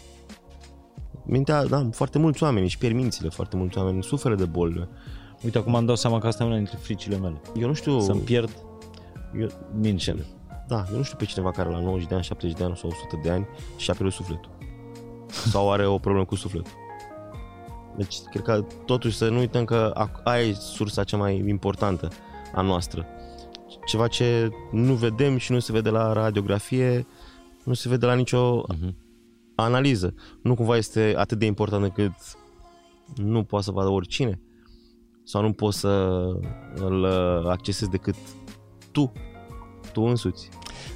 Mintea, 1.25 1.65
da, 1.65 1.89
foarte 1.91 2.17
mulți 2.17 2.43
oameni 2.43 2.65
își 2.65 2.77
pierd 2.77 2.95
mințile, 2.95 3.29
foarte 3.29 3.55
mulți 3.55 3.77
oameni 3.77 4.03
suferă 4.03 4.35
de 4.35 4.45
boli. 4.45 4.87
Uite, 5.43 5.57
acum 5.57 5.75
îmi 5.75 5.87
dau 5.87 5.95
seama 5.95 6.19
că 6.19 6.27
asta 6.27 6.43
e 6.43 6.47
una 6.47 6.55
dintre 6.55 6.77
fricile 6.81 7.17
mele. 7.17 7.41
Eu 7.59 7.67
nu 7.67 7.73
știu, 7.73 7.99
Să-mi 7.99 8.19
pierd 8.19 8.49
eu, 9.39 9.47
mințile. 9.79 10.25
da, 10.67 10.85
eu 10.91 10.97
nu 10.97 11.03
știu 11.03 11.17
pe 11.17 11.25
cineva 11.25 11.51
care 11.51 11.69
la 11.69 11.79
90 11.79 12.07
de 12.07 12.13
ani, 12.15 12.23
70 12.23 12.57
de 12.57 12.63
ani 12.63 12.77
sau 12.77 12.89
100 12.89 13.19
de 13.23 13.29
ani 13.29 13.47
și-a 13.77 13.93
pierdut 13.93 14.15
sufletul. 14.15 14.49
Sau 15.29 15.71
are 15.71 15.85
o 15.87 15.97
problemă 15.97 16.25
cu 16.25 16.35
sufletul. 16.35 16.71
Deci, 17.97 18.15
cred 18.31 18.43
că 18.43 18.65
totuși 18.85 19.17
să 19.17 19.29
nu 19.29 19.37
uităm 19.39 19.65
că 19.65 19.93
ac- 20.07 20.23
aia 20.23 20.43
e 20.47 20.53
sursa 20.53 21.03
cea 21.03 21.17
mai 21.17 21.43
importantă 21.47 22.07
a 22.53 22.61
noastră. 22.61 23.05
Ceva 23.85 24.07
ce 24.07 24.49
nu 24.71 24.93
vedem 24.93 25.37
și 25.37 25.51
nu 25.51 25.59
se 25.59 25.71
vede 25.71 25.89
la 25.89 26.13
radiografie, 26.13 27.07
nu 27.63 27.73
se 27.73 27.89
vede 27.89 28.05
la 28.05 28.13
nicio 28.13 28.63
Uh-huh. 28.73 28.93
analiză. 29.55 30.13
Nu 30.43 30.55
cumva 30.55 30.77
este 30.77 31.13
atât 31.17 31.39
de 31.39 31.45
important 31.45 31.83
încât 31.83 32.11
nu 33.15 33.43
poate 33.43 33.65
să 33.65 33.71
vadă 33.71 33.89
oricine? 33.89 34.39
Sau 35.23 35.41
nu 35.41 35.51
poți 35.51 35.79
să 35.79 35.87
îl 36.75 37.03
uh, 37.03 37.49
accesezi 37.49 37.91
decât 37.91 38.15
tu, 38.91 39.11
tu 39.93 40.01
însuți? 40.01 40.49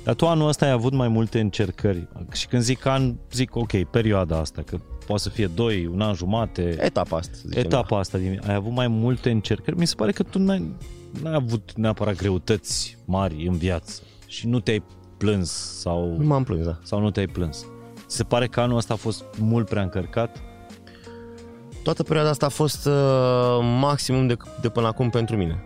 Dar 0.03 0.15
tu 0.15 0.27
anul 0.27 0.47
ăsta 0.47 0.65
ai 0.65 0.71
avut 0.71 0.93
mai 0.93 1.07
multe 1.07 1.39
încercări 1.39 2.07
și 2.31 2.47
când 2.47 2.61
zic 2.61 2.85
an, 2.85 3.15
zic 3.31 3.55
ok, 3.55 3.83
perioada 3.83 4.37
asta, 4.37 4.61
că 4.61 4.79
poate 5.09 5.21
să 5.23 5.29
fie 5.29 5.47
2, 5.47 5.85
un 5.93 6.01
an 6.01 6.13
jumate, 6.13 6.77
Etapa 6.81 7.17
asta, 7.17 7.31
să 7.35 7.43
zicem. 7.47 7.63
etapa 7.63 7.97
asta, 7.97 8.17
din, 8.17 8.41
ai 8.47 8.53
avut 8.53 8.71
mai 8.71 8.87
multe 8.87 9.29
încercări. 9.29 9.77
Mi 9.77 9.87
se 9.87 9.95
pare 9.95 10.11
că 10.11 10.23
tu 10.23 10.39
n-ai, 10.39 10.75
n-ai 11.23 11.33
avut 11.33 11.71
neapărat 11.75 12.15
greutăți 12.15 12.97
mari 13.05 13.47
în 13.47 13.57
viață 13.57 14.01
și 14.27 14.47
nu 14.47 14.59
te-ai 14.59 14.83
plâns 15.17 15.51
sau, 15.79 16.15
Nu 16.17 16.25
m-am 16.25 16.43
plâns, 16.43 16.65
da. 16.65 16.77
sau 16.83 16.99
nu 16.99 17.11
te-ai 17.11 17.27
plâns. 17.27 17.65
Ți 18.07 18.15
se 18.15 18.23
pare 18.23 18.47
că 18.47 18.59
anul 18.59 18.77
ăsta 18.77 18.93
a 18.93 18.97
fost 18.97 19.23
mult 19.39 19.69
prea 19.69 19.81
încărcat? 19.81 20.41
Toată 21.83 22.03
perioada 22.03 22.29
asta 22.29 22.45
a 22.45 22.49
fost 22.49 22.85
uh, 22.85 22.93
maximum 23.79 24.27
de, 24.27 24.35
de 24.61 24.69
până 24.69 24.87
acum 24.87 25.09
pentru 25.09 25.37
mine. 25.37 25.63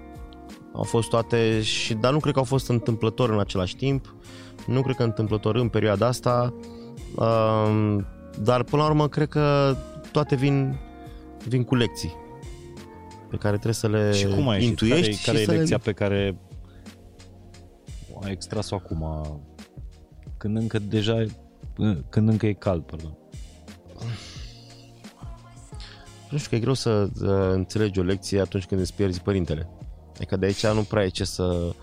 Au 0.73 0.83
fost 0.83 1.09
toate, 1.09 1.61
și, 1.61 1.93
dar 1.93 2.11
nu 2.11 2.19
cred 2.19 2.33
că 2.33 2.39
au 2.39 2.45
fost 2.45 2.69
întâmplător 2.69 3.29
în 3.29 3.39
același 3.39 3.75
timp. 3.75 4.15
Nu 4.67 4.81
cred 4.81 4.95
că 4.95 5.03
întâmplător 5.03 5.55
în 5.55 5.67
perioada 5.69 6.07
asta. 6.07 6.53
Uh, 7.15 7.97
dar 8.41 8.63
până 8.63 8.81
la 8.81 8.88
urmă 8.88 9.07
cred 9.07 9.27
că 9.27 9.75
toate 10.11 10.36
vin, 10.36 10.79
vin 11.47 11.63
cu 11.63 11.75
lecții 11.75 12.15
pe 13.29 13.39
care 13.39 13.53
trebuie 13.53 13.73
să 13.73 13.88
le 13.88 14.11
și 14.11 14.27
cum 14.27 14.47
ai 14.47 14.55
ieșit? 14.55 14.69
intuiești 14.69 15.23
Care, 15.23 15.23
care 15.25 15.38
și 15.38 15.43
e 15.43 15.45
să 15.45 15.51
lecția 15.51 15.75
le... 15.75 15.84
pe 15.84 15.91
care 15.91 16.38
ai 18.23 18.31
extras-o 18.31 18.75
acum, 18.75 19.05
când 20.38 20.57
încă 20.57 20.79
deja, 20.79 21.25
când 22.09 22.29
încă 22.29 22.45
e 22.45 22.53
cald, 22.53 22.84
pardon. 22.84 23.17
Nu 26.29 26.38
știu 26.38 26.49
că 26.49 26.55
e 26.55 26.59
greu 26.59 26.73
să 26.73 26.89
uh, 26.89 27.53
înțelegi 27.53 27.99
o 27.99 28.03
lecție 28.03 28.39
atunci 28.39 28.65
când 28.65 28.81
îți 28.81 28.93
pierzi 28.93 29.21
părintele. 29.21 29.69
Adică 30.15 30.38
de 30.38 30.45
aici 30.45 30.67
nu 30.67 30.81
prea 30.81 31.03
e 31.03 31.07
ce 31.07 31.23
să... 31.23 31.73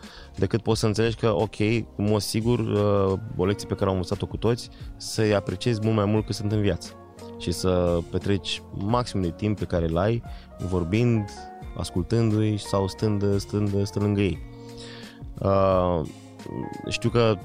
Decât 0.41 0.63
poți 0.63 0.81
să 0.81 0.87
înțelegi 0.87 1.17
că, 1.17 1.35
ok, 1.35 1.59
în 1.61 1.85
mod 1.97 2.21
sigur, 2.21 2.59
uh, 2.59 3.19
o 3.37 3.45
lecție 3.45 3.69
pe 3.69 3.75
care 3.75 3.87
am 3.87 3.95
învățat-o 3.97 4.27
cu 4.27 4.37
toți, 4.37 4.69
să-i 4.97 5.35
apreciezi 5.35 5.81
mult 5.83 5.97
mai 5.97 6.05
mult 6.05 6.27
cât 6.27 6.35
sunt 6.35 6.53
în 6.53 6.61
viață. 6.61 6.93
Și 7.39 7.51
să 7.53 7.99
petreci 8.11 8.63
maxim 8.75 9.21
de 9.21 9.31
timp 9.31 9.59
pe 9.59 9.65
care 9.65 9.89
îl 9.89 9.99
ai 9.99 10.23
vorbind, 10.69 11.25
ascultându-i 11.77 12.57
sau 12.57 12.89
stând, 12.89 13.39
stând, 13.39 13.87
stând 13.87 14.05
lângă 14.05 14.21
ei. 14.21 14.39
Uh, 15.39 16.01
știu 16.89 17.11
că 17.11 17.39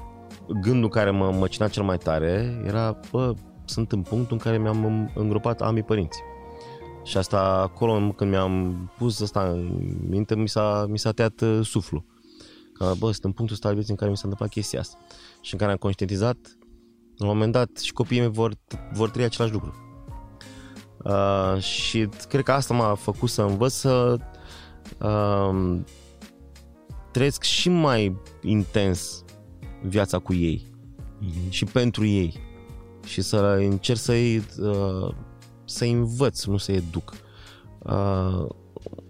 gândul 0.62 0.90
care 0.90 1.10
mă 1.10 1.32
măcina 1.32 1.68
cel 1.68 1.84
mai 1.84 1.98
tare 1.98 2.62
era, 2.66 3.00
bă, 3.12 3.34
sunt 3.66 3.92
în 3.92 4.02
punctul 4.02 4.34
în 4.34 4.44
care 4.44 4.58
mi-am 4.58 5.12
îngropat 5.16 5.62
ambii 5.62 5.84
părinți. 5.84 6.20
Și 7.04 7.18
asta 7.18 7.40
acolo 7.40 8.12
când 8.12 8.30
mi-am 8.30 8.76
pus 8.98 9.22
asta 9.22 9.42
în 9.42 9.80
minte, 10.10 10.36
mi 10.36 10.48
s-a, 10.48 10.86
mi 10.90 11.00
s-a 11.00 11.12
tăiat 11.12 11.42
uh, 11.42 11.60
suflu. 11.64 12.06
Că, 12.78 12.94
bă, 12.98 13.12
sunt 13.12 13.24
în 13.24 13.32
punctul 13.32 13.56
ăsta 13.56 13.68
al 13.68 13.74
vieții 13.74 13.92
în 13.92 13.98
care 13.98 14.10
mi 14.10 14.18
s-a 14.18 14.22
întâmplat 14.24 14.50
chestia 14.50 14.80
asta. 14.80 14.98
Și 15.42 15.54
în 15.54 15.60
care 15.60 15.72
am 15.72 15.78
conștientizat, 15.78 16.38
la 17.18 17.26
un 17.26 17.34
moment 17.34 17.52
dat, 17.52 17.70
și 17.78 17.94
copiii 17.94 18.20
mei 18.20 18.30
vor, 18.30 18.54
vor 18.94 19.10
trăi 19.10 19.24
același 19.26 19.54
lucru. 19.54 19.74
Uh, 21.04 21.62
și 21.62 22.10
cred 22.28 22.44
că 22.44 22.52
asta 22.52 22.74
m-a 22.74 22.96
făcut 22.96 23.30
să 23.30 23.42
învăț 23.42 23.74
să 23.74 24.18
uh, 25.02 25.80
trăiesc 27.12 27.44
și 27.44 27.70
mai 27.70 28.22
intens 28.42 29.24
viața 29.84 30.20
cu 30.20 30.34
ei 30.34 30.68
mm-hmm. 31.22 31.50
și 31.50 31.66
pentru 31.66 32.06
ei 32.06 32.40
și 33.06 33.22
să 33.22 33.38
încerc 33.38 34.00
să-i 34.00 34.38
uh, 34.38 35.16
să 35.66 35.86
învăț, 35.86 36.44
nu 36.44 36.58
să 36.58 36.72
educ. 36.72 37.14
Uh, 37.80 38.46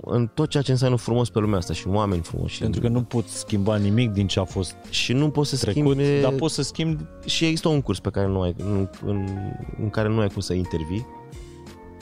în 0.06 0.30
tot 0.34 0.50
ceea 0.50 0.64
ce 0.64 0.72
înseamnă 0.72 0.98
frumos 0.98 1.30
pe 1.30 1.40
lumea 1.40 1.58
asta 1.58 1.74
și 1.74 1.88
în 1.88 1.96
oameni 1.96 2.22
frumoși. 2.22 2.60
Pentru 2.60 2.82
că 2.82 2.88
nu 2.88 3.04
poți 3.04 3.38
schimba 3.38 3.78
nimic 3.78 4.12
din 4.12 4.28
ce 4.28 4.40
a 4.40 4.44
fost 4.44 4.76
Și 4.90 5.14
nu 5.14 5.30
poți 5.30 5.50
să 5.50 5.58
trecut, 5.58 5.98
schimbi... 5.98 6.22
dar 6.22 6.32
poți 6.34 6.54
să 6.54 6.62
schimbi... 6.62 7.04
Și 7.26 7.46
există 7.46 7.68
un 7.68 7.82
curs 7.82 8.00
pe 8.00 8.10
care 8.10 8.28
nu 8.28 8.42
ai, 8.42 8.56
în, 8.58 8.90
în, 9.06 9.28
în 9.82 9.90
care 9.90 10.08
nu 10.08 10.20
ai 10.20 10.30
cum 10.30 10.42
să 10.42 10.54
intervii. 10.54 11.06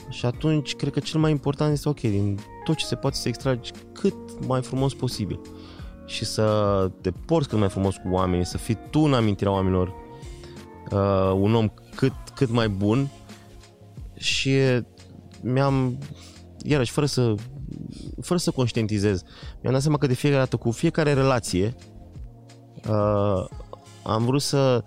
Și 0.08 0.26
atunci, 0.26 0.74
cred 0.74 0.92
că 0.92 1.00
cel 1.00 1.20
mai 1.20 1.30
important 1.30 1.72
este, 1.72 1.88
ok, 1.88 2.00
din 2.00 2.38
tot 2.64 2.76
ce 2.76 2.84
se 2.84 2.94
poate 2.94 3.16
să 3.16 3.28
extragi 3.28 3.70
cât 3.92 4.14
mai 4.46 4.62
frumos 4.62 4.94
posibil. 4.94 5.40
Și 6.06 6.24
să 6.24 6.90
te 7.00 7.10
porți 7.10 7.48
cât 7.48 7.58
mai 7.58 7.68
frumos 7.68 7.94
cu 7.94 8.08
oamenii, 8.10 8.46
să 8.46 8.58
fii 8.58 8.78
tu 8.90 9.00
în 9.00 9.14
amintirea 9.14 9.52
oamenilor 9.52 9.94
uh, 10.90 11.32
un 11.36 11.54
om 11.54 11.68
cât, 11.94 12.12
cât 12.34 12.50
mai 12.50 12.68
bun 12.68 13.08
și 14.14 14.50
mi-am, 15.42 15.98
iarăși, 16.66 16.92
fără 16.92 17.06
să, 17.06 17.34
fără 18.20 18.38
să 18.38 18.50
conștientizez, 18.50 19.22
mi-am 19.60 19.72
dat 19.72 19.82
seama 19.82 19.98
că 19.98 20.06
de 20.06 20.14
fiecare 20.14 20.40
dată, 20.42 20.56
cu 20.56 20.70
fiecare 20.70 21.12
relație, 21.12 21.74
uh, 22.88 23.44
am 24.02 24.24
vrut 24.24 24.42
să, 24.42 24.84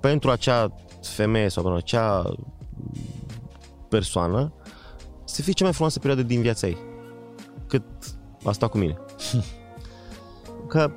pentru 0.00 0.30
acea 0.30 0.74
femeie 1.02 1.48
sau 1.48 1.62
pentru 1.62 1.80
acea 1.80 2.34
persoană, 3.88 4.52
să 5.24 5.42
fie 5.42 5.52
cea 5.52 5.64
mai 5.64 5.72
frumoasă 5.72 5.98
perioadă 5.98 6.22
din 6.22 6.40
viața 6.40 6.66
ei. 6.66 6.76
Cât 7.66 7.82
a 8.44 8.52
stat 8.52 8.70
cu 8.70 8.78
mine. 8.78 8.96
Că 10.68 10.90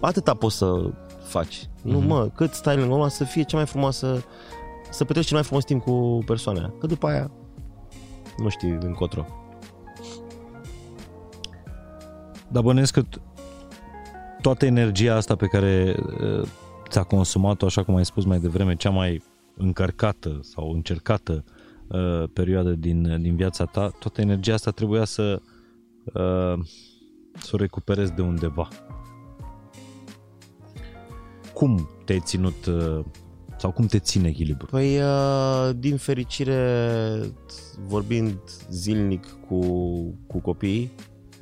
atâta 0.00 0.34
poți 0.34 0.56
să 0.56 0.90
faci. 1.22 1.66
Mm-hmm. 1.66 1.82
Nu, 1.82 1.98
mhm. 1.98 2.06
mă, 2.06 2.28
cât 2.34 2.52
stai 2.52 2.76
lângă 2.76 2.94
omul 2.94 3.08
să 3.08 3.24
fie 3.24 3.42
cea 3.42 3.56
mai 3.56 3.66
frumoasă 3.66 4.24
să 4.90 5.04
petreci 5.04 5.26
cel 5.26 5.36
mai 5.36 5.44
frumos 5.44 5.64
timp 5.64 5.82
cu 5.82 6.22
persoana 6.26 6.74
Că 6.80 6.86
după 6.86 7.06
aia 7.06 7.30
nu 8.38 8.48
știi 8.48 8.78
încotro. 8.80 9.26
Dar 12.48 12.62
bănuiesc 12.62 12.92
că 12.92 13.02
toată 14.40 14.66
energia 14.66 15.14
asta 15.14 15.36
pe 15.36 15.46
care 15.46 15.96
ți-a 16.88 17.02
consumat-o, 17.02 17.66
așa 17.66 17.82
cum 17.84 17.96
ai 17.96 18.04
spus 18.04 18.24
mai 18.24 18.38
devreme, 18.38 18.76
cea 18.76 18.90
mai 18.90 19.22
încărcată 19.56 20.38
sau 20.42 20.70
încercată 20.70 21.44
uh, 21.86 22.24
perioadă 22.32 22.70
din, 22.70 23.20
din 23.22 23.36
viața 23.36 23.64
ta, 23.64 23.88
toată 23.98 24.20
energia 24.20 24.54
asta 24.54 24.70
trebuia 24.70 25.04
să 25.04 25.42
uh, 26.04 26.58
să 27.32 27.50
o 27.52 27.56
recuperezi 27.56 28.12
de 28.12 28.22
undeva. 28.22 28.68
Cum 31.54 31.88
te-ai 32.04 32.20
ținut 32.20 32.66
uh, 32.66 33.04
sau 33.58 33.70
cum 33.70 33.86
te 33.86 33.98
ține 33.98 34.28
echilibru? 34.28 34.66
Păi, 34.66 34.98
uh, 34.98 35.70
din 35.76 35.96
fericire, 35.96 37.20
vorbind 37.86 38.38
zilnic 38.70 39.26
cu, 39.48 39.60
cu 40.26 40.38
copiii, 40.40 40.92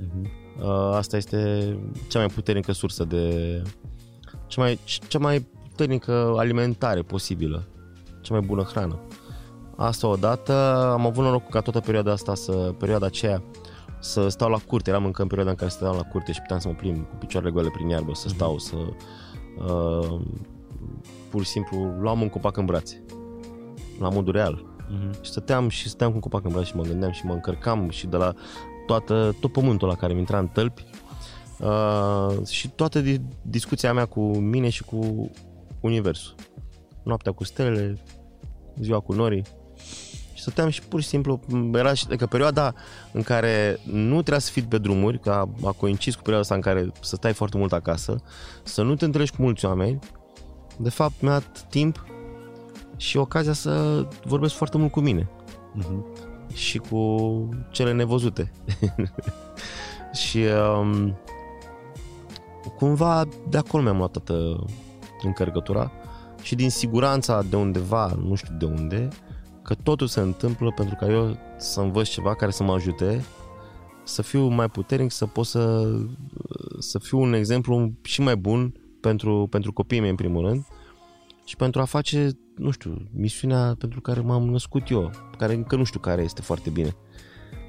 uh-huh. 0.00 0.92
asta 0.92 1.16
este 1.16 1.76
cea 2.08 2.18
mai 2.18 2.28
puternică 2.28 2.72
sursă 2.72 3.04
de... 3.04 3.62
cea 4.46 4.60
mai, 4.60 4.78
cea 5.08 5.18
mai 5.18 5.46
puternică 5.68 6.34
alimentare 6.36 7.02
posibilă, 7.02 7.68
cea 8.20 8.34
mai 8.34 8.46
bună 8.46 8.62
hrană. 8.62 9.00
Asta 9.76 10.06
odată, 10.06 10.52
am 10.92 11.06
avut 11.06 11.24
noroc 11.24 11.48
ca 11.48 11.60
toată 11.60 11.80
perioada 11.80 12.12
asta, 12.12 12.34
să, 12.34 12.52
perioada 12.78 13.06
aceea, 13.06 13.42
să 14.00 14.28
stau 14.28 14.50
la 14.50 14.58
curte, 14.66 14.90
eram 14.90 15.04
încă 15.04 15.22
în 15.22 15.28
perioada 15.28 15.52
în 15.52 15.56
care 15.56 15.70
stăteam 15.70 15.96
la 15.96 16.02
curte 16.02 16.32
și 16.32 16.40
puteam 16.40 16.58
să 16.58 16.68
mă 16.68 16.74
plimb 16.74 17.08
cu 17.08 17.16
picioarele 17.16 17.52
goale 17.52 17.68
prin 17.72 17.88
iarbă, 17.88 18.14
să 18.14 18.24
mhm. 18.26 18.36
stau, 18.36 18.54
uh-huh. 18.54 18.58
să 18.58 18.76
uh, 19.72 20.20
pur 21.36 21.44
și 21.44 21.50
simplu 21.50 21.94
luam 21.98 22.20
un 22.20 22.28
copac 22.28 22.56
în 22.56 22.64
brațe, 22.64 23.04
la 24.00 24.08
modul 24.08 24.32
real. 24.32 24.64
Uh-huh. 24.64 25.20
Și 25.20 25.30
stăteam 25.30 25.68
și 25.68 25.88
stăteam 25.88 26.08
cu 26.08 26.14
un 26.14 26.20
copac 26.20 26.44
în 26.44 26.50
brațe 26.50 26.66
și 26.66 26.76
mă 26.76 26.82
gândeam 26.82 27.12
și 27.12 27.26
mă 27.26 27.32
încărcam 27.32 27.90
și 27.90 28.06
de 28.06 28.16
la 28.16 28.34
toată, 28.86 29.36
tot 29.40 29.52
pământul 29.52 29.88
la 29.88 29.94
care 29.94 30.12
mi 30.12 30.18
intra 30.18 30.38
în 30.38 30.46
tălpi 30.46 30.84
uh, 31.58 32.46
și 32.46 32.68
toată 32.68 33.02
discuția 33.42 33.92
mea 33.92 34.04
cu 34.06 34.20
mine 34.36 34.68
și 34.68 34.84
cu 34.84 35.30
universul. 35.80 36.34
Noaptea 37.02 37.32
cu 37.32 37.44
stelele, 37.44 37.98
ziua 38.80 39.00
cu 39.00 39.12
norii. 39.12 39.42
Și 40.34 40.42
stăteam 40.42 40.68
și 40.68 40.82
pur 40.82 41.00
și 41.00 41.08
simplu, 41.08 41.40
era 41.74 41.94
și, 41.94 42.04
adică 42.06 42.26
perioada 42.26 42.74
în 43.12 43.22
care 43.22 43.78
nu 43.84 44.14
trebuia 44.14 44.38
să 44.38 44.50
fii 44.50 44.62
pe 44.62 44.78
drumuri, 44.78 45.20
că 45.20 45.30
a, 45.30 45.48
a 45.64 45.72
coincis 45.72 46.14
cu 46.14 46.22
perioada 46.22 46.42
asta 46.42 46.54
în 46.54 46.60
care 46.60 46.92
să 47.00 47.16
stai 47.16 47.32
foarte 47.32 47.56
mult 47.58 47.72
acasă, 47.72 48.22
să 48.62 48.82
nu 48.82 48.94
te 48.94 49.04
întâlnești 49.04 49.36
cu 49.36 49.42
mulți 49.42 49.64
oameni, 49.64 49.98
de 50.78 50.90
fapt 50.90 51.20
mi-a 51.20 51.30
dat 51.30 51.66
timp 51.68 52.06
și 52.96 53.16
ocazia 53.16 53.52
să 53.52 54.06
vorbesc 54.24 54.54
foarte 54.54 54.78
mult 54.78 54.92
cu 54.92 55.00
mine 55.00 55.28
uh-huh. 55.78 56.54
și 56.54 56.78
cu 56.78 57.48
cele 57.70 57.92
nevăzute. 57.92 58.52
și 60.22 60.44
um, 60.78 61.16
cumva 62.76 63.24
de 63.48 63.58
acolo 63.58 63.82
mi-am 63.82 63.96
luat 63.96 64.10
toată 64.10 64.64
încărcătura 65.22 65.92
și 66.42 66.54
din 66.54 66.70
siguranța 66.70 67.42
de 67.42 67.56
undeva, 67.56 68.16
nu 68.22 68.34
știu 68.34 68.54
de 68.58 68.64
unde, 68.64 69.08
că 69.62 69.74
totul 69.74 70.06
se 70.06 70.20
întâmplă 70.20 70.72
pentru 70.76 70.96
ca 71.00 71.06
eu 71.06 71.36
să 71.58 71.80
învăț 71.80 72.08
ceva 72.08 72.34
care 72.34 72.50
să 72.50 72.62
mă 72.62 72.72
ajute 72.72 73.24
să 74.04 74.22
fiu 74.22 74.46
mai 74.46 74.68
puternic, 74.68 75.10
să 75.10 75.26
pot 75.26 75.46
să, 75.46 75.94
să 76.78 76.98
fiu 76.98 77.20
un 77.20 77.32
exemplu 77.32 77.92
și 78.02 78.20
mai 78.20 78.36
bun 78.36 78.74
pentru, 79.06 79.46
pentru 79.50 79.72
copiii 79.72 80.00
mei 80.00 80.10
în 80.10 80.16
primul 80.16 80.46
rând 80.46 80.66
și 81.44 81.56
pentru 81.56 81.80
a 81.80 81.84
face, 81.84 82.30
nu 82.56 82.70
știu, 82.70 83.08
misiunea 83.12 83.74
pentru 83.78 84.00
care 84.00 84.20
m-am 84.20 84.48
născut 84.48 84.90
eu, 84.90 85.10
care 85.38 85.54
încă 85.54 85.76
nu 85.76 85.84
știu 85.84 86.00
care 86.00 86.22
este 86.22 86.42
foarte 86.42 86.70
bine. 86.70 86.96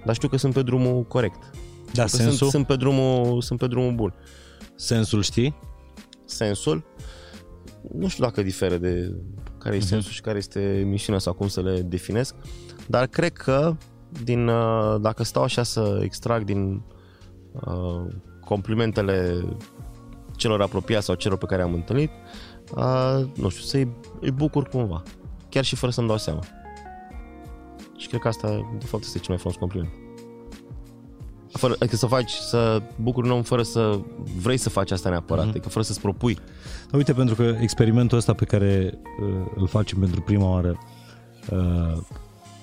Dar 0.06 0.16
știu 0.16 0.28
că 0.28 0.38
sunt 0.38 0.54
pe 0.54 0.62
drumul 0.62 1.04
corect. 1.04 1.52
Da, 1.94 2.06
sensul? 2.06 2.32
Sunt, 2.32 2.50
sunt, 2.50 2.66
pe 2.66 2.76
drumul, 2.76 3.42
sunt 3.42 3.60
pe 3.60 3.68
drumul 3.68 3.94
bun. 3.94 4.14
Sensul 4.76 5.22
știi? 5.22 5.56
Sensul? 6.26 6.86
Nu 7.94 8.08
știu 8.08 8.24
dacă 8.24 8.42
diferă 8.42 8.78
de 8.78 9.16
care 9.58 9.76
e 9.76 9.80
uh-huh. 9.80 9.82
sensul 9.82 10.12
și 10.12 10.22
care 10.22 10.38
este 10.38 10.84
misiunea 10.86 11.22
sau 11.22 11.34
cum 11.34 11.48
să 11.48 11.62
le 11.62 11.82
definesc, 11.82 12.36
dar 12.88 13.08
cred 13.08 13.34
că 13.34 13.78
din, 14.24 14.48
uh, 14.48 14.96
dacă 15.02 15.24
stau 15.24 15.44
așa 15.44 15.64
să 15.64 16.00
extrag 16.04 16.44
din 16.44 16.82
uh, 17.52 18.06
complimentele 18.46 19.44
celor 20.38 20.62
apropiați 20.62 21.06
sau 21.06 21.16
celor 21.16 21.38
pe 21.38 21.46
care 21.46 21.62
am 21.62 21.74
întâlnit, 21.74 22.10
uh, 22.76 23.26
nu 23.36 23.50
știu, 23.50 23.64
să-i 23.64 23.88
îi 24.20 24.32
bucur 24.32 24.68
cumva, 24.68 25.04
chiar 25.50 25.64
și 25.64 25.76
fără 25.76 25.92
să-mi 25.92 26.08
dau 26.08 26.18
seama. 26.18 26.44
Și 27.98 28.08
cred 28.08 28.22
că 28.22 28.28
asta, 28.28 28.76
de 28.80 28.86
fapt, 28.86 29.04
este 29.04 29.18
cel 29.18 29.28
mai 29.28 29.38
frumos 29.38 29.58
compliment. 29.58 29.92
Fără, 31.52 31.76
adică 31.80 31.96
să 31.96 32.06
faci, 32.06 32.32
să 32.32 32.82
bucuri 33.02 33.28
un 33.28 33.34
om 33.34 33.42
fără 33.42 33.64
să 33.64 34.00
vrei 34.42 34.58
să 34.58 34.70
faci 34.70 34.92
asta 34.92 35.10
neapărat, 35.10 35.46
mm-hmm. 35.46 35.50
adică 35.50 35.70
fără 35.70 35.86
să-ți 35.86 36.02
propui. 36.02 36.38
Da, 36.92 36.98
uite, 36.98 37.14
pentru 37.14 37.36
că 37.36 37.56
experimentul 37.60 38.18
ăsta 38.18 38.34
pe 38.34 38.46
care 38.46 39.00
uh, 39.22 39.52
îl 39.56 39.68
facem 39.68 40.00
pentru 40.00 40.22
prima 40.22 40.50
oară, 40.50 40.80
uh, 41.52 41.98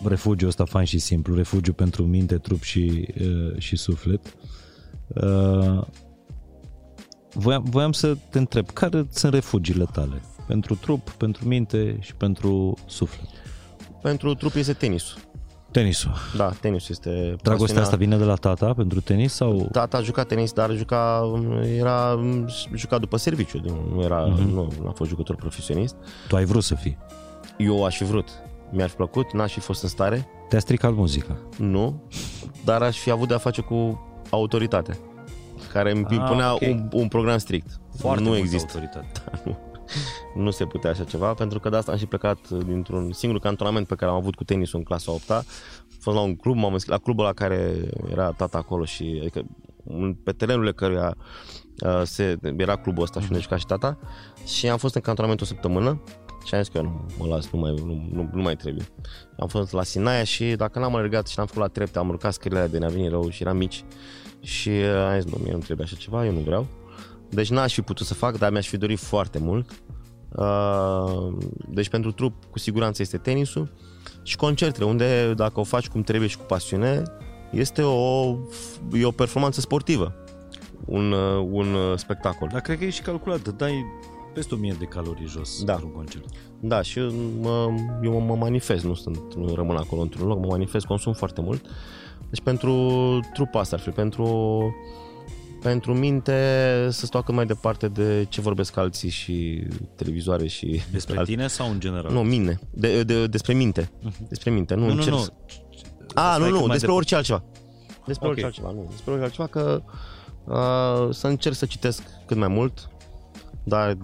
refugiul 0.04 0.48
ăsta 0.48 0.64
fain 0.64 0.84
și 0.84 0.98
simplu, 0.98 1.34
refugiu 1.34 1.72
pentru 1.72 2.02
minte, 2.02 2.38
trup 2.38 2.62
și, 2.62 3.08
uh, 3.20 3.58
și 3.58 3.76
suflet, 3.76 4.36
uh, 5.08 5.80
voiam, 7.34 7.62
voiam 7.66 7.92
să 7.92 8.16
te 8.30 8.38
întreb, 8.38 8.70
care 8.70 9.06
sunt 9.10 9.32
refugiile 9.32 9.84
tale? 9.92 10.22
Pentru 10.46 10.74
trup, 10.74 11.10
pentru 11.10 11.46
minte 11.48 11.96
și 12.00 12.14
pentru 12.14 12.74
suflet? 12.86 13.28
Pentru 14.02 14.34
trup 14.34 14.54
este 14.54 14.72
tenisul. 14.72 15.18
Tenisul. 15.70 16.12
Da, 16.36 16.48
tenisul 16.60 16.88
este 16.90 17.10
Dragostea 17.10 17.56
pasiunea- 17.56 17.82
asta 17.82 17.96
vine 17.96 18.16
de 18.16 18.24
la 18.24 18.34
tata 18.34 18.72
pentru 18.74 19.00
tenis 19.00 19.32
sau... 19.32 19.68
Tata 19.72 19.96
a 19.96 20.00
jucat 20.00 20.26
tenis, 20.26 20.52
dar 20.52 20.70
juca, 20.76 21.32
era 21.76 22.20
jucat 22.74 23.00
după 23.00 23.16
serviciu, 23.16 23.60
nu 23.94 24.02
era, 24.02 24.24
Mhm. 24.26 24.42
nu, 24.48 24.72
nu 24.82 24.88
a 24.88 24.92
fost 24.94 25.10
jucător 25.10 25.36
profesionist. 25.36 25.94
Tu 26.28 26.36
ai 26.36 26.44
vrut 26.44 26.62
să 26.62 26.74
fii? 26.74 26.96
Eu 27.58 27.84
aș 27.84 27.96
fi 27.96 28.04
vrut, 28.04 28.28
mi-ar 28.70 28.88
fi 28.88 28.94
plăcut, 28.96 29.32
n-aș 29.32 29.52
fi 29.52 29.60
fost 29.60 29.82
în 29.82 29.88
stare, 29.88 30.28
Te-a 30.48 30.58
stricat 30.58 30.94
muzica. 30.94 31.36
nu, 31.58 32.02
dar 32.64 32.82
aș 32.82 32.98
fi 32.98 33.10
avut 33.10 33.28
de-a 33.28 33.38
face 33.38 33.60
cu 33.60 34.00
autoritatea, 34.30 34.96
care 35.74 35.90
îmi 35.90 36.04
Ah, 36.08 36.14
impunea 36.16 36.52
ok. 36.54 36.60
un, 36.60 36.88
un 36.92 37.08
program 37.08 37.38
strict. 37.38 37.66
nu 38.02 38.10
multă 38.20 38.36
există. 38.36 38.72
autoritate. 38.78 39.22
nu 40.44 40.50
se 40.50 40.64
putea 40.64 40.90
așa 40.90 41.04
ceva, 41.04 41.34
pentru 41.34 41.60
că 41.60 41.68
de 41.68 41.76
asta 41.76 41.92
am 41.92 41.98
și 41.98 42.06
plecat 42.06 42.48
dintr-un 42.48 43.12
singur 43.12 43.40
cantonament 43.40 43.86
pe 43.86 43.94
care 43.94 44.10
am 44.10 44.16
avut 44.16 44.34
cu 44.34 44.44
tenisul 44.44 44.78
în 44.78 44.84
clasa 44.84 45.12
8 45.12 45.30
Am 45.30 45.44
fost 46.00 46.16
la 46.16 46.22
un 46.22 46.36
club, 46.36 46.56
m-am 46.56 46.72
înscris 46.72 46.94
la 46.96 47.02
clubul 47.02 47.24
la 47.24 47.32
care 47.32 47.74
era 48.10 48.30
tata 48.30 48.58
acolo 48.58 48.84
și 48.84 49.18
adică, 49.20 49.42
în- 49.84 50.14
pe 50.24 50.32
terenurile 50.32 50.72
căruia 50.72 51.16
uh, 51.86 52.00
se, 52.04 52.36
era 52.56 52.76
clubul 52.76 53.02
ăsta 53.02 53.20
și 53.20 53.26
unde 53.30 53.42
juca 53.42 53.56
și 53.56 53.66
tata 53.66 53.98
și 54.46 54.68
am 54.68 54.78
fost 54.78 54.94
în 54.94 55.00
cantonament 55.00 55.40
o 55.40 55.44
săptămână 55.44 56.02
și 56.44 56.54
am 56.54 56.62
zis 56.62 56.72
că 56.72 56.78
eu 56.78 56.84
nu 56.84 57.06
mă 57.18 57.26
las, 57.34 57.50
nu 57.50 57.58
mai, 57.58 57.74
nu, 57.84 58.08
nu, 58.12 58.30
nu 58.32 58.42
mai 58.42 58.56
trebuie. 58.56 58.84
Am 59.38 59.48
fost 59.48 59.72
la 59.72 59.82
Sinaia 59.82 60.24
și 60.24 60.44
dacă 60.56 60.78
n-am 60.78 60.94
alergat 60.94 61.26
și 61.26 61.34
n-am 61.36 61.46
făcut 61.46 61.62
la 61.62 61.68
trepte, 61.68 61.98
am 61.98 62.08
urcat 62.08 62.32
scările 62.32 62.58
alea 62.58 62.70
de 62.70 62.78
ne-a 62.78 62.88
venit 62.88 63.10
rău 63.10 63.28
și 63.28 63.42
eram 63.42 63.56
mici 63.56 63.84
și 64.44 64.68
uh, 64.68 65.12
am 65.12 65.20
zis, 65.20 65.32
nu, 65.32 65.38
mie 65.42 65.52
nu 65.52 65.58
trebuie 65.58 65.86
așa 65.86 65.96
ceva, 65.98 66.26
eu 66.26 66.32
nu 66.32 66.38
vreau. 66.38 66.66
Deci 67.28 67.50
n-aș 67.50 67.74
fi 67.74 67.82
putut 67.82 68.06
să 68.06 68.14
fac, 68.14 68.38
dar 68.38 68.50
mi-aș 68.50 68.68
fi 68.68 68.76
dorit 68.76 68.98
foarte 68.98 69.38
mult. 69.38 69.70
Uh, 70.36 71.32
deci 71.68 71.88
pentru 71.88 72.12
trup 72.12 72.44
cu 72.50 72.58
siguranță 72.58 73.02
este 73.02 73.16
tenisul 73.16 73.72
și 74.22 74.36
concertele, 74.36 74.84
unde 74.84 75.34
dacă 75.34 75.60
o 75.60 75.64
faci 75.64 75.88
cum 75.88 76.02
trebuie 76.02 76.28
și 76.28 76.36
cu 76.36 76.44
pasiune, 76.44 77.02
este 77.50 77.82
o, 77.82 78.36
e 78.92 79.04
o 79.04 79.10
performanță 79.10 79.60
sportivă, 79.60 80.14
un, 80.84 81.12
uh, 81.12 81.48
un 81.50 81.74
uh, 81.74 81.98
spectacol. 81.98 82.48
Dar 82.52 82.60
cred 82.60 82.78
că 82.78 82.84
e 82.84 82.90
și 82.90 83.02
calculat, 83.02 83.48
dai 83.48 83.84
peste 84.34 84.54
1000 84.54 84.76
de 84.78 84.84
calorii 84.84 85.26
jos 85.26 85.64
Da. 85.64 85.72
pentru 85.72 85.90
un 85.90 85.94
concert. 85.94 86.24
Da, 86.60 86.82
și 86.82 86.98
eu 86.98 87.12
mă, 87.40 87.74
eu 88.02 88.20
mă 88.20 88.34
manifest, 88.36 88.84
nu, 88.84 88.94
sunt, 88.94 89.34
nu 89.34 89.54
rămân 89.54 89.76
acolo 89.76 90.02
într-un 90.02 90.26
loc, 90.26 90.38
mă 90.38 90.46
manifest, 90.46 90.86
consum 90.86 91.12
foarte 91.12 91.40
mult. 91.40 91.66
Deci 92.34 92.42
pentru 92.42 92.72
trupa 93.32 93.60
asta 93.60 93.76
ar 93.76 93.82
fi, 93.82 93.90
pentru, 93.90 94.74
pentru 95.62 95.94
minte 95.94 96.32
să 96.90 97.06
stau 97.06 97.22
cât 97.22 97.34
mai 97.34 97.46
departe 97.46 97.88
de 97.88 98.26
ce 98.28 98.40
vorbesc 98.40 98.76
alții 98.76 99.08
și 99.08 99.66
televizoare 99.96 100.46
și... 100.46 100.82
Despre 100.90 101.18
alții. 101.18 101.34
tine 101.34 101.46
sau 101.46 101.70
în 101.70 101.80
general? 101.80 102.12
Nu, 102.12 102.22
mine. 102.22 102.58
De, 102.70 103.02
de, 103.02 103.26
despre 103.26 103.52
minte. 103.54 103.90
Despre 104.28 104.50
minte. 104.50 104.74
Nu, 104.74 104.80
nu, 104.80 104.86
nu. 104.86 104.92
încerc 104.94 105.14
nu. 105.16 105.20
să- 105.22 105.32
A, 106.14 106.20
Stai 106.34 106.38
nu, 106.38 106.44
cât 106.44 106.52
nu, 106.54 106.58
mai 106.58 106.68
despre 106.68 106.76
departe. 106.78 106.90
orice 106.92 107.14
altceva. 107.14 107.42
Despre 108.06 108.26
Ok. 108.26 108.30
orice 108.32 108.44
altceva, 108.46 108.70
nu. 108.70 108.86
Despre 108.90 109.10
orice 109.12 109.24
altceva 109.24 109.46
că 109.48 109.82
uh, 110.44 111.14
să 111.14 111.26
încerc 111.26 111.54
să 111.54 111.66
citesc 111.66 112.02
cât 112.26 112.36
mai 112.36 112.48
mult, 112.48 112.88
dar 113.64 113.96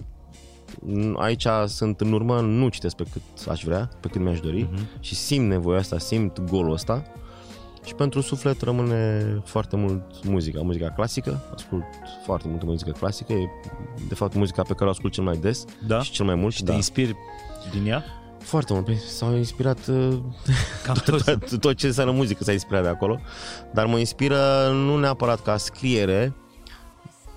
mm, 0.81 1.15
aici 1.19 1.45
sunt 1.65 2.01
în 2.01 2.13
urmă, 2.13 2.39
nu 2.39 2.67
citesc 2.67 2.95
pe 2.95 3.03
cât 3.11 3.21
aș 3.49 3.63
vrea, 3.63 3.89
pe 3.99 4.07
cât 4.07 4.21
mi-aș 4.21 4.39
dori 4.39 4.67
Mhm. 4.71 4.87
și 4.99 5.15
simt 5.15 5.47
nevoia 5.47 5.79
asta, 5.79 5.97
simt 5.97 6.39
golul 6.39 6.71
ăsta 6.73 7.03
și 7.85 7.93
pentru 7.95 8.21
suflet 8.21 8.61
rămâne 8.61 9.23
foarte 9.45 9.75
mult 9.75 10.03
muzica, 10.23 10.61
muzica 10.61 10.89
clasică, 10.89 11.41
ascult 11.55 11.83
foarte 12.25 12.47
multă 12.47 12.65
muzică 12.65 12.91
clasică, 12.91 13.33
e 13.33 13.49
de 14.07 14.15
fapt 14.15 14.35
muzica 14.35 14.61
pe 14.61 14.73
care 14.73 14.85
o 14.85 14.89
ascult 14.89 15.13
cel 15.13 15.23
mai 15.23 15.37
des 15.37 15.65
Da? 15.87 16.01
și 16.01 16.11
cel 16.11 16.25
mai 16.25 16.35
mult. 16.35 16.53
Și 16.53 16.63
da. 16.63 16.69
te 16.71 16.75
inspiri 16.75 17.15
din 17.71 17.87
ea? 17.87 18.03
Foarte 18.39 18.73
mult, 18.73 18.85
Păi, 18.85 18.95
s-au 18.97 19.35
inspirat 19.35 19.87
uh, 19.87 20.17
Cam 20.85 20.95
toți. 21.05 21.23
tot, 21.23 21.59
tot 21.59 21.75
ce 21.75 21.87
înseamnă 21.87 22.13
muzică 22.13 22.43
s-a 22.43 22.51
inspirat 22.51 22.83
de 22.83 22.89
acolo, 22.89 23.19
dar 23.73 23.85
mă 23.85 23.97
inspiră 23.97 24.69
nu 24.73 24.97
neapărat 24.97 25.41
ca 25.41 25.57
scriere, 25.57 26.33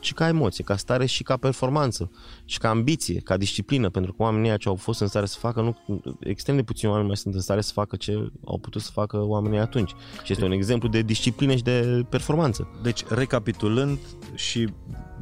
ci 0.05 0.13
ca 0.13 0.29
emoție, 0.29 0.65
ca 0.65 0.77
stare 0.77 1.07
și 1.07 1.23
ca 1.23 1.37
performanță 1.37 2.11
și 2.45 2.59
ca 2.59 2.69
ambiție, 2.69 3.21
ca 3.21 3.37
disciplină, 3.37 3.91
pentru 3.91 4.13
că 4.13 4.23
oamenii 4.23 4.49
ăia 4.49 4.57
ce 4.57 4.69
au 4.69 4.75
fost 4.75 5.01
în 5.01 5.07
stare 5.07 5.27
să 5.27 5.39
facă, 5.39 5.61
nu, 5.61 6.03
extrem 6.21 6.57
de 6.57 6.63
puțini 6.63 6.91
oameni 6.91 7.09
mai 7.09 7.17
sunt 7.17 7.35
în 7.35 7.41
stare 7.41 7.61
să 7.61 7.73
facă 7.73 7.97
ce 7.97 8.31
au 8.45 8.59
putut 8.59 8.83
să 8.83 8.91
facă 8.93 9.17
oamenii 9.17 9.59
atunci. 9.59 9.91
Și 10.23 10.33
este 10.33 10.45
un 10.45 10.53
exemplu 10.53 10.89
de 10.89 11.03
disciplină 11.03 11.55
și 11.55 11.63
de 11.63 12.05
performanță. 12.09 12.69
Deci, 12.83 13.05
recapitulând 13.09 13.99
și 14.35 14.69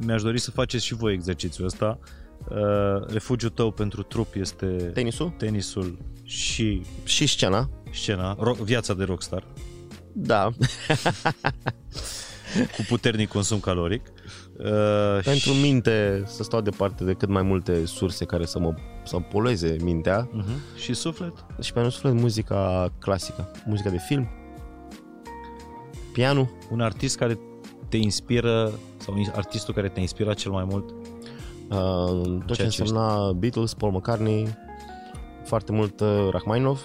mi-aș 0.07 0.22
dori 0.22 0.39
să 0.39 0.51
faceți 0.51 0.85
și 0.85 0.95
voi 0.95 1.12
exercițiul 1.12 1.66
ăsta, 1.66 1.99
uh, 2.49 3.07
refugiul 3.07 3.51
tău 3.51 3.70
pentru 3.70 4.03
trup 4.03 4.35
este 4.35 4.66
Tenisul 4.66 5.35
tenisul 5.39 5.99
și 6.22 6.83
și 7.05 7.26
scena, 7.26 7.70
scena, 7.93 8.37
ro- 8.37 8.62
viața 8.62 8.95
de 8.95 9.05
rockstar, 9.05 9.45
da, 10.12 10.49
cu 12.76 12.83
puternic 12.89 13.28
consum 13.28 13.61
caloric. 13.61 14.03
Uh, 14.59 15.21
pentru 15.25 15.53
și, 15.53 15.61
minte 15.61 16.23
să 16.27 16.43
stau 16.43 16.61
departe 16.61 17.05
de 17.05 17.13
cât 17.13 17.29
mai 17.29 17.43
multe 17.43 17.87
surse 17.87 18.25
care 18.25 18.45
să 18.45 18.59
mă 18.59 18.75
să 19.05 19.17
polueze 19.17 19.77
mintea 19.81 20.29
uh-huh. 20.29 20.81
și 20.81 20.95
suflet? 20.95 21.33
și 21.61 21.73
pentru 21.73 21.91
suflet 21.91 22.13
muzica 22.13 22.93
clasică, 22.99 23.51
muzica 23.67 23.91
de 23.91 23.99
film, 23.99 24.29
pianul, 26.13 26.49
Un 26.71 26.81
artist 26.81 27.17
care 27.17 27.39
te 27.89 27.97
inspiră 27.97 28.73
sau 28.97 29.15
artistul 29.35 29.75
care 29.75 29.89
te 29.89 30.01
inspiră 30.01 30.35
cel 30.35 30.51
mai 30.51 30.65
mult? 30.71 30.95
uh, 31.73 32.43
tot 32.47 32.47
ce 32.47 32.55
Ceea 32.55 32.69
ce 32.69 32.81
însemna 32.81 33.33
Beatles, 33.33 33.75
Paul 33.75 33.93
McCartney, 33.93 34.49
foarte 35.45 35.73
mult 35.73 36.01
uh, 36.01 36.29
Rachmaninov, 36.31 36.85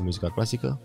muzica 0.00 0.28
clasică 0.28 0.80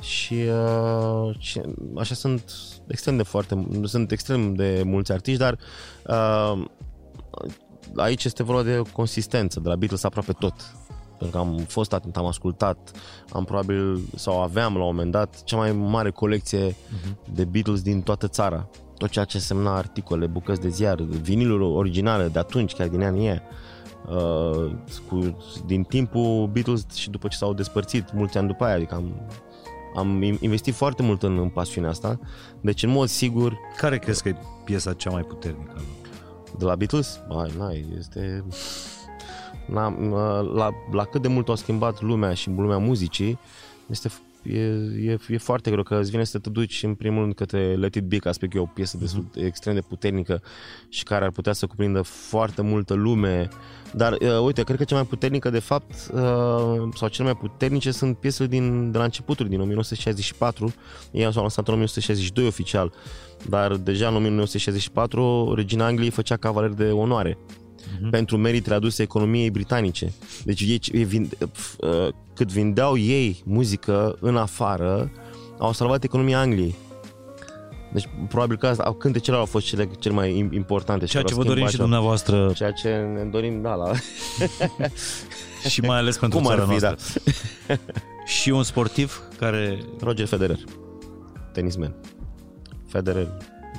și, 0.00 0.34
uh, 0.34 1.34
și 1.38 1.60
așa 1.96 2.14
sunt 2.14 2.52
extrem 2.88 3.16
de 3.16 3.22
foarte, 3.22 3.66
sunt 3.84 4.10
extrem 4.10 4.54
de 4.54 4.82
mulți 4.84 5.12
artiști, 5.12 5.40
dar 5.40 5.58
uh, 6.06 6.64
aici 7.96 8.24
este 8.24 8.42
vorba 8.42 8.62
de 8.62 8.82
consistență, 8.92 9.60
de 9.60 9.68
la 9.68 9.76
Beatles 9.76 10.04
aproape 10.04 10.32
tot. 10.32 10.54
Pentru 11.18 11.36
că 11.36 11.44
am 11.44 11.56
fost 11.56 11.92
atent, 11.92 12.16
am 12.16 12.26
ascultat, 12.26 12.90
am 13.32 13.44
probabil, 13.44 14.00
sau 14.14 14.42
aveam 14.42 14.72
la 14.76 14.80
un 14.80 14.86
moment 14.86 15.10
dat, 15.10 15.44
cea 15.44 15.56
mai 15.56 15.72
mare 15.72 16.10
colecție 16.10 16.76
de 17.32 17.44
Beatles 17.44 17.82
din 17.82 18.02
toată 18.02 18.28
țara. 18.28 18.68
Tot 18.96 19.08
ceea 19.08 19.24
ce 19.24 19.38
semna 19.38 19.76
articole, 19.76 20.26
bucăți 20.26 20.60
de 20.60 20.68
ziar, 20.68 21.00
viniluri 21.00 21.62
originale 21.62 22.28
de 22.28 22.38
atunci, 22.38 22.72
chiar 22.72 22.88
din 22.88 23.02
anii 23.02 23.28
aia. 23.28 23.42
Uh, 24.08 24.72
cu, 25.08 25.36
din 25.66 25.82
timpul 25.82 26.46
Beatles 26.52 26.86
și 26.94 27.10
după 27.10 27.28
ce 27.28 27.36
s-au 27.36 27.54
despărțit, 27.54 28.12
mulți 28.12 28.38
ani 28.38 28.46
după 28.46 28.64
aia, 28.64 28.74
adică 28.74 28.94
am, 28.94 29.26
am 29.94 30.22
investit 30.22 30.74
foarte 30.74 31.02
mult 31.02 31.22
în, 31.22 31.38
în 31.38 31.48
pasiunea 31.48 31.90
asta. 31.90 32.20
Deci, 32.60 32.82
în 32.82 32.90
mod 32.90 33.08
sigur, 33.08 33.58
Care 33.76 33.98
crezi 33.98 34.22
că 34.22 34.28
e 34.28 34.36
piesa 34.64 34.92
cea 34.92 35.10
mai 35.10 35.22
puternică? 35.22 35.80
de 36.58 36.64
la 36.64 36.74
Beatles, 36.74 37.20
ai, 37.28 37.52
n-ai, 37.58 37.86
este... 37.98 38.44
Na, 39.66 39.88
la, 40.54 40.70
la 40.92 41.04
cât 41.04 41.22
de 41.22 41.28
mult 41.28 41.48
au 41.48 41.54
schimbat 41.54 42.00
lumea 42.00 42.34
și 42.34 42.50
lumea 42.50 42.78
muzicii, 42.78 43.38
este, 43.86 44.10
e, 44.42 44.58
e, 45.10 45.18
e 45.28 45.38
foarte 45.38 45.70
greu 45.70 45.82
că 45.82 45.98
îți 45.98 46.10
vine 46.10 46.24
să 46.24 46.38
te 46.38 46.50
duci 46.50 46.82
în 46.82 46.94
primul 46.94 47.20
rând 47.20 47.34
către 47.34 47.74
Let 47.74 47.94
It 47.94 48.04
Be, 48.04 48.16
ca 48.16 48.32
să 48.32 48.40
e 48.52 48.58
o 48.58 48.64
piesă 48.64 48.96
destul, 48.96 49.30
extrem 49.34 49.74
de 49.74 49.80
puternică 49.80 50.42
și 50.88 51.02
care 51.02 51.24
ar 51.24 51.30
putea 51.30 51.52
să 51.52 51.66
cuprindă 51.66 52.02
foarte 52.02 52.62
multă 52.62 52.94
lume. 52.94 53.48
Dar, 53.92 54.12
uh, 54.12 54.38
uite, 54.44 54.62
cred 54.62 54.76
că 54.76 54.84
cea 54.84 54.94
mai 54.94 55.04
puternică, 55.04 55.50
de 55.50 55.58
fapt, 55.58 56.10
uh, 56.12 56.88
sau 56.94 57.08
cele 57.08 57.24
mai 57.24 57.36
puternice 57.36 57.90
sunt 57.90 58.18
piesele 58.18 58.48
din, 58.48 58.90
de 58.90 58.98
la 58.98 59.04
începuturi, 59.04 59.48
din 59.48 59.60
1964. 59.60 60.74
Ei 61.12 61.32
s-au 61.32 61.40
lansat 61.40 61.68
în 61.68 61.74
1962 61.74 62.46
oficial, 62.46 62.92
dar 63.48 63.76
deja 63.76 64.08
în 64.08 64.14
1964 64.14 65.54
Regina 65.54 65.86
Angliei 65.86 66.10
făcea 66.10 66.36
cavaler 66.36 66.70
de 66.70 66.90
onoare 66.90 67.38
Mhm. 68.00 68.10
pentru 68.10 68.36
meritele 68.36 68.74
aduse 68.74 69.02
economiei 69.02 69.50
britanice. 69.50 70.12
Deci 70.44 70.60
ei, 70.60 70.80
ei 70.92 71.04
vind, 71.04 71.36
uh, 71.80 72.08
cât 72.34 72.52
vindeau 72.52 72.96
ei 72.96 73.42
muzică 73.44 74.16
în 74.20 74.36
afară, 74.36 75.10
au 75.58 75.72
salvat 75.72 76.04
economia 76.04 76.38
Angliei. 76.40 76.74
Deci 77.92 78.08
probabil 78.28 78.56
că 78.56 78.66
asta, 78.66 78.94
cântecele 78.98 79.36
au 79.36 79.44
fost 79.44 79.66
cele, 79.66 79.88
cele 79.98 80.14
mai 80.14 80.30
im- 80.48 80.52
importante. 80.54 81.04
și 81.04 81.10
Ceea 81.10 81.22
care 81.22 81.34
ce 81.34 81.40
au 81.40 81.46
vă 81.46 81.54
dorim 81.54 81.66
și 81.66 81.72
schimbat 81.72 81.90
dumneavoastră 81.90 82.52
Ceea 82.54 82.70
ce 82.72 82.88
ne 82.88 83.24
dorim, 83.30 83.62
da, 83.62 83.74
la... 83.74 83.92
și 85.68 85.80
mai 85.80 85.98
ales 85.98 86.16
pentru 86.18 86.38
Cum 86.38 86.48
ar 86.48 86.58
țara 86.58 86.70
fi, 86.72 86.78
da. 86.78 86.88
noastră. 86.88 87.20
Și 88.26 88.50
un 88.50 88.62
sportiv 88.62 89.22
care 89.38 89.78
Roger 90.00 90.26
Federer, 90.26 90.58
tenismen. 91.52 91.94
Federer 92.86 93.28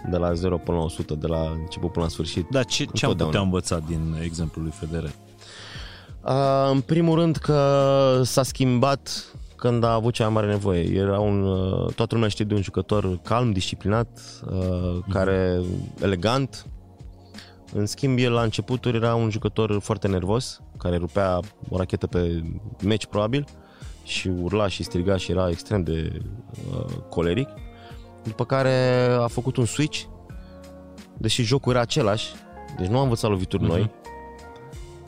de 0.09 0.17
la 0.17 0.33
0 0.33 0.57
până 0.57 0.77
la 0.77 0.83
100, 0.83 1.15
de 1.15 1.27
la 1.27 1.41
început 1.59 1.91
până 1.91 2.05
la 2.05 2.11
sfârșit. 2.11 2.47
Da, 2.49 2.63
ce, 2.63 2.83
ce 2.93 3.05
am 3.05 3.11
Întotdeauna. 3.11 3.25
putea 3.25 3.41
învăța 3.41 3.79
din 3.87 4.21
exemplul 4.23 4.63
lui 4.63 4.73
Federer? 4.79 5.11
Uh, 6.25 6.69
în 6.71 6.81
primul 6.81 7.19
rând 7.19 7.35
că 7.35 8.21
s-a 8.23 8.43
schimbat 8.43 9.33
când 9.55 9.83
a 9.83 9.93
avut 9.93 10.13
cea 10.13 10.23
mai 10.23 10.33
mare 10.33 10.47
nevoie. 10.47 10.95
Era 10.95 11.19
un, 11.19 11.43
uh, 11.43 11.93
toată 11.93 12.13
lumea 12.13 12.29
știe 12.29 12.45
de 12.45 12.53
un 12.53 12.61
jucător 12.61 13.19
calm, 13.23 13.51
disciplinat, 13.51 14.19
uh, 14.51 14.97
care 15.09 15.61
elegant, 16.01 16.65
În 17.73 17.85
schimb, 17.85 18.17
el 18.17 18.31
la 18.31 18.41
începuturi 18.41 18.95
era 18.95 19.15
un 19.15 19.29
jucător 19.29 19.79
foarte 19.81 20.07
nervos, 20.07 20.61
care 20.77 20.97
rupea 20.97 21.39
o 21.69 21.77
rachetă 21.77 22.07
pe 22.07 22.43
meci 22.83 23.05
probabil 23.05 23.45
și 24.03 24.27
urla 24.41 24.67
și 24.67 24.83
striga 24.83 25.17
și 25.17 25.31
era 25.31 25.49
extrem 25.49 25.83
de 25.83 26.21
uh, 26.71 26.85
coleric. 27.09 27.47
După 28.23 28.45
care 28.45 29.07
a 29.19 29.27
făcut 29.27 29.57
un 29.57 29.65
switch, 29.65 30.03
deși 31.17 31.43
jocul 31.43 31.71
era 31.71 31.81
același, 31.81 32.33
deci 32.77 32.87
nu 32.87 32.97
am 32.97 33.03
învățat 33.03 33.29
lovituri 33.29 33.63
uh-huh. 33.63 33.67
noi. 33.67 33.91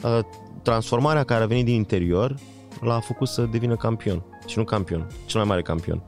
Uh, 0.03 0.19
transformarea 0.61 1.23
care 1.23 1.43
a 1.43 1.47
venit 1.47 1.65
din 1.65 1.75
interior 1.75 2.35
l-a 2.81 2.99
făcut 2.99 3.27
să 3.27 3.41
devină 3.41 3.75
campion. 3.75 4.23
Și 4.45 4.57
nu 4.57 4.63
campion, 4.63 5.07
cel 5.25 5.39
mai 5.39 5.49
mare 5.49 5.61
campion. 5.61 6.03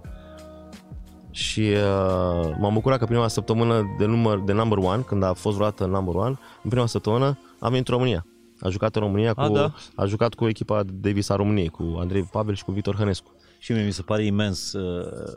Și 1.32 1.60
uh, 1.60 2.51
m-am 2.60 2.74
bucurat 2.74 2.99
că 2.99 3.06
prima 3.06 3.28
săptămână 3.28 3.95
de, 3.97 4.06
număr, 4.06 4.39
de 4.39 4.54
number 4.54 4.78
one, 4.78 5.01
când 5.01 5.24
a 5.24 5.34
fost 5.34 5.56
vreodată 5.56 5.86
number 5.86 6.16
one, 6.16 6.39
în 6.64 6.70
prima 6.70 6.86
săptămână 6.86 7.38
a 7.60 7.70
venit 7.70 7.88
în 7.88 7.93
România. 7.93 8.26
A 8.60 8.70
jucat 8.70 8.95
în 8.95 9.01
România, 9.01 9.34
cu, 9.34 9.41
a, 9.41 9.49
da. 9.49 9.74
a 9.95 10.06
jucat 10.06 10.34
cu 10.34 10.47
echipa 10.47 10.84
Davis 10.86 11.30
a 11.30 11.36
României, 11.36 11.70
cu 11.70 11.95
Andrei 11.99 12.24
Pavel 12.24 12.56
și 12.56 12.64
cu 12.64 12.72
Vitor 12.72 12.95
Hănescu. 12.95 13.32
Și 13.64 13.72
mie 13.72 13.84
mi 13.84 13.91
se 13.91 14.01
pare 14.01 14.26
imens 14.26 14.74
uh, 14.74 15.34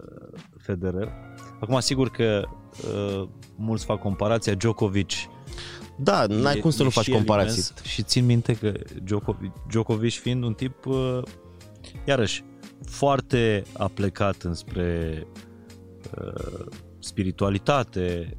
Federer. 0.59 1.13
Acum, 1.61 1.81
sigur 1.81 2.11
că 2.11 2.45
uh, 2.95 3.29
mulți 3.57 3.85
fac 3.85 4.01
comparația 4.01 4.55
Djokovic 4.55 5.11
da, 5.99 6.27
n-ai 6.27 6.57
e, 6.57 6.61
cum 6.61 6.71
să 6.71 6.83
nu 6.83 6.91
faci 6.91 7.11
comparații. 7.11 7.63
Imens. 7.71 7.83
Și 7.83 8.03
țin 8.03 8.25
minte 8.25 8.55
că 8.55 8.73
Djokovic, 9.03 9.53
Djokovic 9.69 10.13
fiind 10.13 10.43
un 10.43 10.55
tip, 10.55 10.87
uh, 10.87 11.23
iarăși, 12.05 12.45
foarte 12.85 13.63
aplecat 13.73 14.43
înspre 14.43 15.27
uh, 16.19 16.67
spiritualitate, 16.99 18.37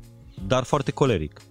dar 0.48 0.64
foarte 0.64 0.92
coleric. 0.92 1.42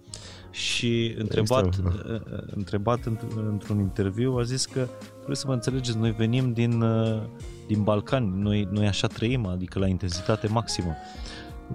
Și 0.57 1.15
întrebat, 1.17 1.65
uh, 1.65 1.91
uh, 2.11 2.19
întrebat 2.55 2.99
într-un 3.47 3.79
interviu 3.79 4.37
a 4.37 4.43
zis 4.43 4.65
că 4.65 4.87
trebuie 5.15 5.35
să 5.35 5.43
vă 5.47 5.53
înțelegeți, 5.53 5.97
noi 5.97 6.11
venim 6.11 6.53
din, 6.53 6.81
uh, 6.81 7.21
din 7.67 7.83
Balcani, 7.83 8.31
noi, 8.35 8.67
noi 8.71 8.87
așa 8.87 9.07
trăim, 9.07 9.45
adică 9.45 9.79
la 9.79 9.87
intensitate 9.87 10.47
maximă. 10.47 10.95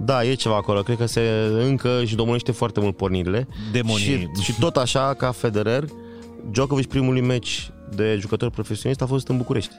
Da, 0.05 0.25
e 0.25 0.35
ceva 0.35 0.57
acolo. 0.57 0.83
Cred 0.83 0.97
că 0.97 1.07
se 1.07 1.21
încă 1.59 2.05
și 2.05 2.15
domnește 2.15 2.53
foarte 2.53 2.81
mult 2.81 2.97
pornirile. 2.97 3.49
Demonii. 3.73 4.03
Și, 4.03 4.29
și 4.43 4.59
tot 4.59 4.77
așa, 4.77 5.15
ca 5.15 5.31
Federer, 5.31 5.85
Djokovic 6.51 6.89
primul 6.89 7.23
meci 7.23 7.71
de 7.95 8.17
jucător 8.21 8.51
profesionist 8.51 9.03
a 9.03 9.07
fost 9.07 9.29
în 9.29 9.37
București. 9.37 9.75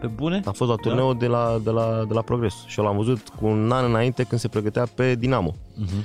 Pe 0.00 0.06
bune? 0.06 0.40
A 0.44 0.50
fost 0.50 0.70
la 0.70 0.76
turneul 0.76 1.12
da. 1.12 1.18
de, 1.18 1.26
la, 1.26 1.60
de, 1.64 1.70
la, 1.70 2.04
de 2.08 2.14
la 2.14 2.22
Progres 2.22 2.54
și 2.66 2.78
eu 2.78 2.84
l-am 2.84 2.96
văzut 2.96 3.28
cu 3.28 3.46
un 3.46 3.70
an 3.72 3.84
înainte 3.84 4.22
când 4.22 4.40
se 4.40 4.48
pregătea 4.48 4.86
pe 4.94 5.14
Dinamo. 5.14 5.54
Uh-huh. 5.54 6.04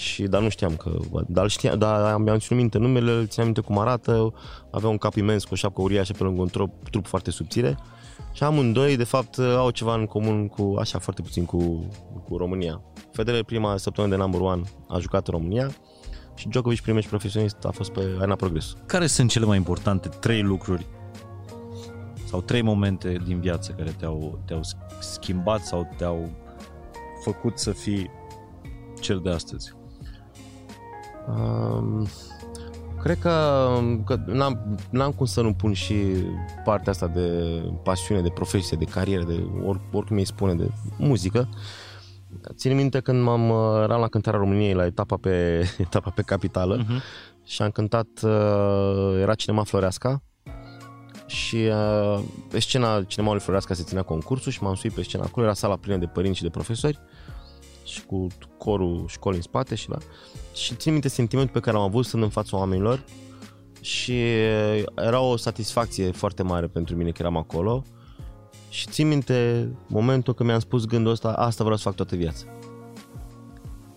Și, 0.00 0.22
dar 0.22 0.42
nu 0.42 0.48
știam 0.48 0.76
că, 0.76 0.90
dar, 1.26 1.48
știam, 1.48 1.78
dar 1.78 2.16
mi-am 2.16 2.38
ținut 2.38 2.60
minte 2.60 2.78
numele, 2.78 3.26
țineam 3.26 3.46
minte 3.46 3.60
cum 3.60 3.78
arată, 3.78 4.32
avea 4.70 4.88
un 4.88 4.98
cap 4.98 5.14
imens 5.14 5.44
cu 5.44 5.52
o 5.52 5.56
șapcă 5.56 5.82
uriașă 5.82 6.12
pe 6.12 6.22
lângă 6.22 6.40
un 6.40 6.48
trup, 6.48 6.88
trup 6.90 7.06
foarte 7.06 7.30
subțire 7.30 7.78
și 8.32 8.42
amândoi, 8.42 8.96
de 8.96 9.04
fapt, 9.04 9.38
au 9.38 9.70
ceva 9.70 9.94
în 9.94 10.06
comun 10.06 10.48
cu, 10.48 10.76
așa, 10.78 10.98
foarte 10.98 11.22
puțin 11.22 11.44
cu, 11.44 11.88
cu 12.28 12.36
România. 12.36 12.82
Federer 13.12 13.42
prima 13.42 13.76
săptămână 13.76 14.14
de 14.14 14.20
number 14.20 14.40
one 14.40 14.62
a 14.88 14.98
jucat 14.98 15.26
în 15.26 15.34
România 15.34 15.70
și 16.34 16.48
Djokovic 16.48 16.80
primul 16.80 17.04
profesionist 17.08 17.64
a 17.64 17.70
fost 17.70 17.90
pe 17.90 18.00
Arena 18.18 18.34
Progres. 18.34 18.74
Care 18.86 19.06
sunt 19.06 19.30
cele 19.30 19.44
mai 19.44 19.56
importante 19.56 20.08
trei 20.08 20.42
lucruri 20.42 20.86
sau 22.26 22.40
trei 22.40 22.62
momente 22.62 23.20
din 23.26 23.40
viață 23.40 23.72
care 23.72 23.94
te-au, 23.98 24.38
te-au 24.46 24.60
schimbat 25.00 25.60
sau 25.60 25.94
te-au 25.96 26.30
făcut 27.24 27.58
să 27.58 27.70
fii 27.70 28.10
cel 29.00 29.20
de 29.20 29.30
astăzi? 29.30 29.78
Um, 31.38 32.06
cred 33.02 33.18
că, 33.18 33.66
că 34.04 34.20
n-am, 34.26 34.78
n-am 34.90 35.12
cum 35.12 35.26
să 35.26 35.40
nu 35.40 35.52
pun 35.52 35.72
și 35.72 35.94
partea 36.64 36.92
asta 36.92 37.06
de 37.06 37.60
pasiune, 37.82 38.20
de 38.20 38.30
profesie, 38.34 38.76
de 38.76 38.84
carieră, 38.84 39.22
de 39.22 39.46
or, 39.64 39.80
oricum 39.92 40.16
îi 40.16 40.24
spune, 40.24 40.54
de 40.54 40.70
muzică. 40.98 41.48
Țin 42.54 42.74
minte 42.74 43.00
când 43.00 43.22
m-am, 43.22 43.50
eram 43.82 44.00
la 44.00 44.08
cântarea 44.08 44.40
României 44.40 44.74
la 44.74 44.86
etapa 44.86 45.16
pe, 45.16 45.64
etapa 45.86 46.10
pe 46.10 46.22
capitală 46.22 46.84
uh-huh. 46.84 47.02
și 47.44 47.62
am 47.62 47.70
cântat, 47.70 48.08
uh, 48.22 49.18
era 49.20 49.34
Cinema 49.34 49.62
Floreasca 49.62 50.22
și 51.26 51.56
uh, 51.56 52.22
pe 52.50 52.60
scena 52.60 53.02
Cinemaului 53.02 53.42
Floreasca 53.42 53.74
se 53.74 53.82
ținea 53.82 54.02
concursul 54.02 54.52
și 54.52 54.62
m-am 54.62 54.74
suit 54.74 54.92
pe 54.92 55.02
scena 55.02 55.24
acolo, 55.24 55.44
era 55.46 55.54
sala 55.54 55.76
plină 55.76 55.96
de 55.96 56.06
părinți 56.06 56.36
și 56.36 56.42
de 56.42 56.50
profesori 56.50 56.98
și 57.84 58.04
cu 58.04 58.26
corul 58.58 59.04
școlii 59.08 59.38
în 59.38 59.42
spate 59.42 59.74
și 59.74 59.88
la... 59.88 59.96
Și 60.54 60.74
țin 60.74 60.92
minte 60.92 61.08
sentimentul 61.08 61.54
pe 61.54 61.60
care 61.60 61.76
am 61.76 61.82
avut 61.82 62.04
stând 62.04 62.22
în 62.22 62.28
fața 62.28 62.56
oamenilor 62.56 63.04
și 63.80 64.20
era 64.96 65.20
o 65.20 65.36
satisfacție 65.36 66.10
foarte 66.10 66.42
mare 66.42 66.66
pentru 66.66 66.96
mine 66.96 67.10
că 67.10 67.16
eram 67.20 67.36
acolo 67.36 67.84
și 68.68 68.86
țin 68.86 69.08
minte 69.08 69.68
momentul 69.86 70.34
când 70.34 70.48
mi-am 70.48 70.60
spus 70.60 70.84
gândul 70.84 71.12
ăsta, 71.12 71.28
asta 71.32 71.62
vreau 71.62 71.78
să 71.78 71.82
fac 71.82 71.94
toată 71.94 72.16
viața. 72.16 72.44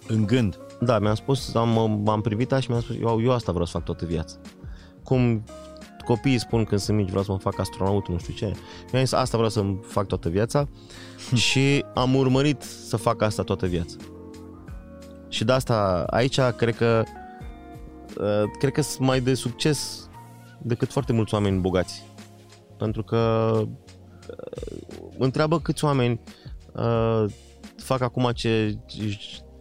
În 0.08 0.26
gând? 0.26 0.60
Da, 0.80 1.00
mi-am 1.00 1.16
spus, 1.16 1.56
am, 1.56 2.02
m-am 2.04 2.22
privit 2.22 2.52
și 2.60 2.70
mi-am 2.70 2.82
spus, 2.82 2.96
eu, 3.02 3.22
eu 3.22 3.32
asta 3.32 3.52
vreau 3.52 3.66
să 3.66 3.72
fac 3.72 3.84
toată 3.84 4.06
viața. 4.06 4.36
Cum 5.04 5.44
copiii 6.06 6.40
spun 6.40 6.64
când 6.64 6.82
sunt 6.82 6.98
mici, 6.98 7.10
vreau 7.10 7.24
să 7.24 7.32
mă 7.32 7.38
fac 7.38 7.60
astronaut, 7.60 8.08
nu 8.08 8.18
știu 8.18 8.34
ce. 8.34 8.46
Mi-am 8.92 9.04
zis, 9.04 9.14
asta 9.14 9.38
vreau 9.38 9.52
să 9.52 9.66
fac 9.88 10.08
toată 10.08 10.30
viața 10.30 10.68
și 11.34 11.86
am 11.94 12.16
urmărit 12.16 12.62
să 12.62 12.98
fac 12.98 13.22
asta 13.22 13.44
toată 13.44 13.66
viața. 13.66 13.96
Și 15.30 15.44
de 15.44 15.52
asta, 15.52 16.06
aici, 16.10 16.40
cred 16.40 16.76
că 16.76 17.04
uh, 18.18 18.44
cred 18.60 18.72
că 18.72 18.82
sunt 18.82 19.08
mai 19.08 19.22
de 19.22 19.34
succes 19.34 20.10
decât 20.62 20.92
foarte 20.92 21.14
mulți 21.14 21.34
oameni 21.34 21.60
bogați. 21.60 22.04
Pentru 22.78 23.04
că 23.04 23.52
uh, 23.58 23.68
întreabă 25.18 25.60
câți 25.60 25.86
oameni 25.86 26.20
uh, 26.72 27.26
fac 27.78 28.02
acum 28.02 28.32
ce, 28.34 28.78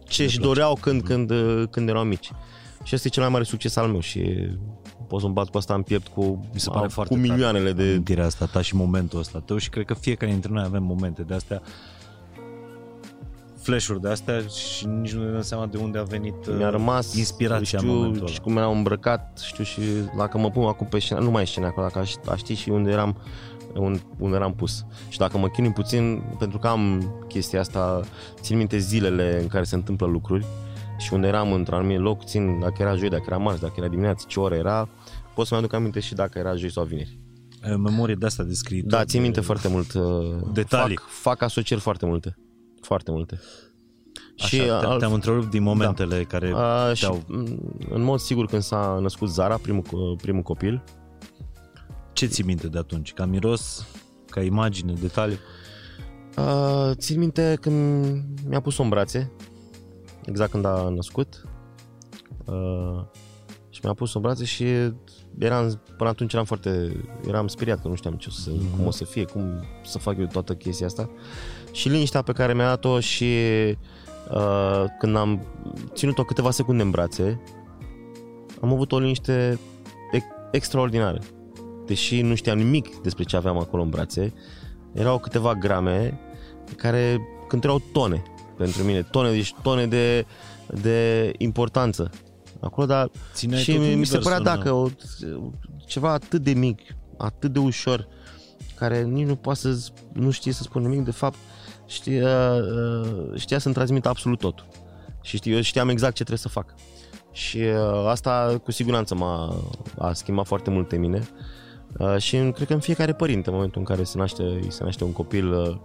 ce 0.07 0.23
își 0.23 0.39
doreau 0.39 0.77
când, 0.81 1.01
când, 1.01 1.31
când 1.69 1.89
erau 1.89 2.03
mici. 2.03 2.31
Și 2.83 2.93
asta 2.93 3.07
e 3.07 3.11
cel 3.11 3.23
mai 3.23 3.31
mare 3.31 3.43
succes 3.43 3.75
al 3.75 3.87
meu 3.87 3.99
și 3.99 4.49
pot 5.13 5.21
să-mi 5.21 5.33
bat 5.33 5.49
cu 5.49 5.57
asta 5.57 5.73
în 5.73 5.81
piept 5.81 6.07
cu, 6.07 6.21
Mi 6.53 6.59
se 6.59 6.69
pare 6.69 6.85
cu 6.85 6.91
foarte 6.91 7.15
milioanele 7.15 7.71
de... 7.71 7.91
Gândirea 7.91 8.25
asta 8.25 8.45
ta 8.45 8.61
și 8.61 8.75
momentul 8.75 9.19
ăsta 9.19 9.39
tău 9.45 9.57
și 9.57 9.69
cred 9.69 9.85
că 9.85 9.93
fiecare 9.93 10.31
dintre 10.31 10.51
noi 10.53 10.63
avem 10.63 10.83
momente 10.83 11.21
de 11.21 11.33
astea 11.33 11.61
flash-uri 13.61 14.01
de 14.01 14.09
astea 14.09 14.41
și 14.41 14.85
nici 14.85 15.13
nu 15.13 15.23
ne 15.23 15.31
dăm 15.31 15.41
seama 15.41 15.65
de 15.65 15.77
unde 15.77 15.97
a 15.97 16.03
venit 16.03 16.55
Mi-a 16.57 16.69
rămas, 16.69 17.15
inspirația 17.15 17.77
știu, 17.79 17.91
în 17.91 17.97
momentul 17.97 18.27
și 18.27 18.41
cum 18.41 18.57
eram 18.57 18.71
îmbrăcat, 18.71 19.41
știu 19.45 19.63
și 19.63 19.81
dacă 20.17 20.37
mă 20.37 20.49
pun 20.49 20.63
acum 20.63 20.87
pe 20.87 20.99
scenă, 20.99 21.19
nu 21.19 21.31
mai 21.31 21.41
e 21.41 21.45
scena 21.45 21.67
acolo, 21.67 21.85
dacă 21.85 21.99
aș, 21.99 22.13
aș 22.29 22.39
ști 22.39 22.53
și 22.53 22.69
unde 22.69 22.91
eram, 22.91 23.17
unde 24.17 24.35
eram 24.35 24.53
pus. 24.53 24.85
Și 25.09 25.17
dacă 25.17 25.37
mă 25.37 25.47
chinui 25.47 25.71
puțin, 25.71 26.23
pentru 26.39 26.57
că 26.57 26.67
am 26.67 27.13
chestia 27.27 27.59
asta, 27.59 28.01
țin 28.41 28.57
minte 28.57 28.77
zilele 28.77 29.39
în 29.41 29.47
care 29.47 29.63
se 29.63 29.75
întâmplă 29.75 30.07
lucruri 30.07 30.45
și 30.97 31.13
unde 31.13 31.27
eram 31.27 31.51
într-un 31.53 31.77
anumit 31.77 31.99
loc, 31.99 32.23
țin 32.23 32.59
dacă 32.59 32.75
era 32.77 32.95
joi, 32.95 33.09
dacă 33.09 33.23
era 33.27 33.37
marți, 33.37 33.61
dacă 33.61 33.73
era 33.77 33.87
dimineață, 33.87 34.25
ce 34.27 34.39
oră 34.39 34.55
era, 34.55 34.89
pot 35.35 35.47
să-mi 35.47 35.59
aduc 35.59 35.73
aminte 35.73 35.99
și 35.99 36.13
dacă 36.13 36.39
era 36.39 36.55
joi 36.55 36.71
sau 36.71 36.83
vineri. 36.83 37.19
Memorie 37.77 38.15
de 38.15 38.25
asta 38.25 38.43
de 38.43 38.53
scriitor. 38.53 38.89
Da, 38.89 39.05
țin 39.05 39.21
minte 39.21 39.39
de... 39.39 39.45
foarte 39.45 39.67
mult. 39.67 39.93
Uh, 39.93 40.03
Detalii. 40.53 40.95
Fac, 40.95 41.07
fac 41.09 41.41
asocieri 41.41 41.81
foarte 41.81 42.05
multe. 42.05 42.37
Foarte 42.81 43.11
multe. 43.11 43.39
Așa, 44.37 44.47
și, 44.47 44.57
te, 44.57 44.69
alt... 44.69 44.99
te-am 44.99 45.13
întrerupt 45.13 45.49
din 45.49 45.63
momentele 45.63 46.17
da. 46.17 46.23
care 46.23 46.51
uh, 46.51 46.91
te-au... 46.99 47.15
Și, 47.15 47.55
în 47.89 48.01
mod 48.01 48.19
sigur 48.19 48.45
când 48.45 48.61
s-a 48.61 48.97
născut 49.01 49.29
Zara, 49.29 49.57
primul, 49.57 49.83
primul 50.21 50.41
copil. 50.41 50.83
Ce 52.13 52.25
ți 52.25 52.41
minte 52.41 52.67
de 52.67 52.77
atunci? 52.77 53.13
Ca 53.13 53.25
miros, 53.25 53.87
ca 54.29 54.41
imagine, 54.41 54.93
detalii? 54.93 55.37
Uh, 56.37 56.91
țin 56.93 57.19
minte 57.19 57.57
când 57.61 58.05
mi-a 58.47 58.59
pus-o 58.59 58.83
în 58.83 58.89
brațe, 58.89 59.31
exact 60.25 60.51
când 60.51 60.65
a 60.65 60.89
născut. 60.89 61.43
Uh, 62.45 63.03
și 63.69 63.79
mi-a 63.83 63.93
pus-o 63.93 64.17
în 64.17 64.23
brațe 64.23 64.45
și 64.45 64.65
eram, 65.39 65.81
până 65.97 66.09
atunci 66.09 66.33
eram 66.33 66.45
foarte, 66.45 67.03
eram 67.27 67.47
speriat 67.47 67.81
că 67.81 67.87
nu 67.87 67.95
știam 67.95 68.13
ce 68.13 68.27
o 68.29 68.31
să, 68.31 68.49
mm-hmm. 68.51 68.75
cum 68.75 68.85
o 68.85 68.91
să 68.91 69.05
fie, 69.05 69.23
cum 69.23 69.65
să 69.85 69.97
fac 69.97 70.17
eu 70.17 70.25
toată 70.25 70.53
chestia 70.53 70.85
asta. 70.85 71.09
Și 71.71 71.89
liniștea 71.89 72.21
pe 72.21 72.31
care 72.31 72.53
mi-a 72.53 72.65
dat-o 72.65 72.99
și 72.99 73.33
uh, 74.31 74.85
când 74.99 75.15
am 75.15 75.41
ținut-o 75.93 76.23
câteva 76.23 76.51
secunde 76.51 76.83
în 76.83 76.89
brațe, 76.89 77.41
am 78.61 78.73
avut 78.73 78.91
o 78.91 78.99
liniște 78.99 79.59
e- 80.11 80.21
extraordinară. 80.51 81.19
Deși 81.85 82.21
nu 82.21 82.35
știam 82.35 82.57
nimic 82.57 82.95
despre 82.95 83.23
ce 83.23 83.35
aveam 83.35 83.59
acolo 83.59 83.81
în 83.81 83.89
brațe, 83.89 84.33
erau 84.93 85.19
câteva 85.19 85.53
grame 85.53 86.19
care 86.75 87.21
cântăreau 87.47 87.81
tone 87.91 88.23
pentru 88.57 88.83
mine, 88.83 89.01
tone, 89.01 89.31
deci 89.31 89.53
tone 89.61 89.87
de, 89.87 90.25
de 90.81 91.31
importanță 91.37 92.11
acolo, 92.63 92.87
dar 92.87 93.11
Țineai 93.33 93.61
și 93.61 93.77
mi 93.77 94.05
se 94.05 94.17
părea 94.17 94.39
dacă 94.39 94.71
o, 94.71 94.89
ceva 95.85 96.11
atât 96.11 96.41
de 96.41 96.53
mic, 96.53 96.79
atât 97.17 97.53
de 97.53 97.59
ușor, 97.59 98.07
care 98.75 99.03
nici 99.03 99.27
nu 99.27 99.35
poate 99.35 99.59
să 99.59 99.91
nu 100.13 100.31
știe 100.31 100.51
să 100.51 100.63
spun 100.63 100.81
nimic, 100.81 101.03
de 101.03 101.11
fapt 101.11 101.37
știa, 101.85 102.53
uh, 102.53 103.31
știa 103.35 103.59
să-mi 103.59 103.73
transmită 103.73 104.09
absolut 104.09 104.39
tot. 104.39 104.65
Și 105.21 105.37
știu, 105.37 105.55
eu 105.55 105.61
știam 105.61 105.89
exact 105.89 106.15
ce 106.15 106.23
trebuie 106.23 106.37
să 106.37 106.49
fac. 106.49 106.73
Și 107.31 107.57
uh, 107.57 108.07
asta 108.07 108.61
cu 108.63 108.71
siguranță 108.71 109.15
m-a 109.15 109.63
a 109.97 110.13
schimbat 110.13 110.45
foarte 110.45 110.69
mult 110.69 110.87
pe 110.87 110.97
mine. 110.97 111.27
Uh, 111.97 112.17
și 112.17 112.35
în, 112.35 112.51
cred 112.51 112.67
că 112.67 112.73
în 112.73 112.79
fiecare 112.79 113.13
părinte, 113.13 113.49
în 113.49 113.55
momentul 113.55 113.79
în 113.79 113.85
care 113.85 114.03
se 114.03 114.17
naște, 114.17 114.43
îi 114.43 114.71
se 114.71 114.83
naște 114.83 115.03
un 115.03 115.11
copil, 115.11 115.53
uh, 115.53 115.75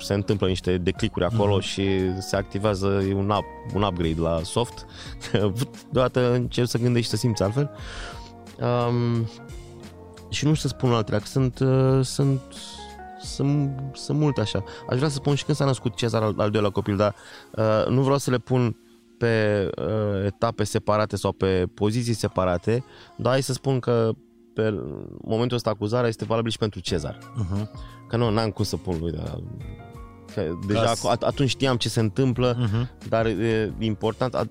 se 0.00 0.14
întâmplă 0.14 0.46
niște 0.46 0.78
declicuri 0.78 1.24
acolo 1.24 1.58
mm-hmm. 1.58 1.64
și 1.64 1.88
se 2.20 2.36
activează 2.36 2.86
un, 3.14 3.30
up, 3.30 3.74
un 3.74 3.82
upgrade 3.82 4.20
la 4.20 4.40
soft. 4.42 4.86
Deodată 5.92 6.32
începi 6.32 6.68
să 6.68 6.78
gândești 6.78 7.04
și 7.04 7.10
să 7.10 7.16
simți 7.16 7.42
altfel. 7.42 7.70
Um, 8.60 9.28
și 10.28 10.44
nu 10.44 10.54
știu 10.54 10.68
să 10.68 10.74
spun 10.76 10.92
altele, 10.92 11.18
că 11.18 11.26
sunt, 11.26 11.58
uh, 11.58 12.04
sunt, 12.04 12.40
sunt, 13.20 13.80
sunt 13.92 14.18
multe 14.18 14.40
așa. 14.40 14.64
Aș 14.88 14.96
vrea 14.96 15.08
să 15.08 15.14
spun 15.14 15.34
și 15.34 15.44
când 15.44 15.56
s-a 15.56 15.64
născut 15.64 15.94
Cezar 15.94 16.22
al, 16.22 16.34
al 16.36 16.50
doilea 16.50 16.70
copil, 16.70 16.96
dar 16.96 17.14
uh, 17.50 17.86
nu 17.88 18.02
vreau 18.02 18.18
să 18.18 18.30
le 18.30 18.38
pun 18.38 18.76
pe 19.18 19.68
uh, 19.76 20.24
etape 20.24 20.64
separate 20.64 21.16
sau 21.16 21.32
pe 21.32 21.66
poziții 21.74 22.14
separate, 22.14 22.84
dar 23.16 23.32
hai 23.32 23.42
să 23.42 23.52
spun 23.52 23.78
că 23.78 24.10
pe 24.54 24.82
momentul 25.22 25.56
ăsta 25.56 25.70
acuzarea 25.70 26.08
este 26.08 26.24
valabil 26.24 26.50
și 26.50 26.58
pentru 26.58 26.80
Cezar. 26.80 27.18
Uh-huh. 27.18 27.70
Că 28.08 28.16
nu, 28.16 28.30
n-am 28.30 28.50
cum 28.50 28.64
să 28.64 28.76
pun 28.76 28.96
lui, 29.00 29.12
dar 29.12 29.40
că 30.34 30.58
deja 30.66 30.92
Ca 31.02 31.16
atunci 31.20 31.48
știam 31.48 31.76
ce 31.76 31.88
se 31.88 32.00
întâmplă, 32.00 32.56
uh-huh. 32.56 33.08
dar 33.08 33.26
e 33.26 33.74
important, 33.78 34.50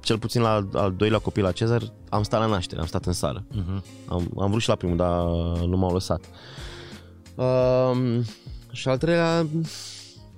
cel 0.00 0.18
puțin 0.18 0.42
la 0.42 0.68
al 0.72 0.94
doilea 0.96 1.18
copil 1.18 1.42
la 1.42 1.52
Cezar, 1.52 1.82
am 2.08 2.22
stat 2.22 2.40
la 2.40 2.46
naștere, 2.46 2.80
am 2.80 2.86
stat 2.86 3.06
în 3.06 3.12
sală. 3.12 3.44
Uh-huh. 3.52 4.06
Am, 4.06 4.30
am 4.38 4.50
vrut 4.50 4.62
și 4.62 4.68
la 4.68 4.74
primul, 4.74 4.96
dar 4.96 5.22
nu 5.66 5.76
m-au 5.76 5.92
lăsat. 5.92 6.20
Uh, 7.34 8.20
și 8.72 8.88
al 8.88 8.98
treilea, 8.98 9.46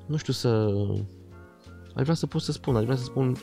nu 0.07 0.17
știu 0.17 0.33
să... 0.33 0.79
Aș 1.95 2.03
vrea 2.03 2.15
să 2.15 2.27
pot 2.27 2.43
să 2.43 2.53
spun, 2.53 2.77
aș 2.77 2.85
vrea 2.85 2.97
să 2.97 3.05
spun 3.05 3.29
uh, 3.29 3.39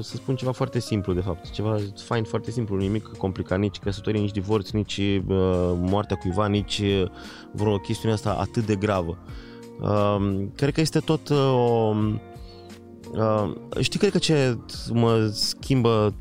să 0.00 0.16
spun 0.16 0.36
ceva 0.36 0.52
foarte 0.52 0.80
simplu, 0.80 1.12
de 1.12 1.20
fapt. 1.20 1.50
Ceva 1.50 1.78
fain 2.04 2.24
foarte 2.24 2.50
simplu, 2.50 2.76
nimic 2.76 3.06
complicat, 3.06 3.58
nici 3.58 3.78
căsătorie, 3.78 4.20
nici 4.20 4.30
divorț, 4.30 4.70
nici 4.70 4.96
uh, 4.96 5.22
moartea 5.76 6.16
cuiva, 6.16 6.46
nici 6.46 6.78
uh, 6.78 7.10
vreo 7.52 7.76
chestiune 7.76 8.14
asta 8.14 8.36
atât 8.40 8.66
de 8.66 8.76
gravă. 8.76 9.18
Uh, 9.80 10.44
cred 10.54 10.74
că 10.74 10.80
este 10.80 10.98
tot 10.98 11.28
uh, 11.28 11.38
o 11.38 11.94
Uh, 13.12 13.52
știi, 13.80 13.98
cred 13.98 14.10
că 14.10 14.18
ce 14.18 14.58
mă 14.92 15.30
schimbă 15.32 16.14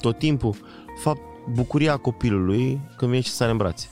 tot 0.00 0.18
timpul? 0.18 0.54
Fapt, 1.02 1.20
bucuria 1.52 1.96
copilului 1.96 2.80
când 2.96 3.10
vine 3.10 3.22
și 3.22 3.30
sare 3.30 3.50
în 3.50 3.56
brațe. 3.56 3.90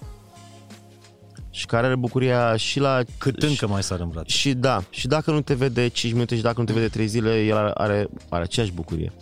Și 1.59 1.66
care 1.66 1.86
are 1.86 1.96
bucuria 1.96 2.56
și 2.56 2.80
la... 2.80 3.00
Cât 3.18 3.42
și, 3.42 3.48
încă 3.48 3.66
mai 3.66 3.82
sare 3.82 4.02
în 4.02 4.09
brațe. 4.09 4.30
Și 4.30 4.54
da, 4.54 4.82
și 4.90 5.06
dacă 5.06 5.30
nu 5.30 5.40
te 5.40 5.54
vede 5.54 5.88
5 5.88 6.12
minute 6.12 6.36
și 6.36 6.42
dacă 6.42 6.61
nu 6.61 6.66
te 6.66 6.72
vede 6.72 6.88
3 6.88 7.06
zile, 7.06 7.44
el 7.44 7.56
are, 7.56 7.70
are, 7.74 8.09
are 8.28 8.42
aceeași 8.42 8.72
bucurie. 8.72 9.12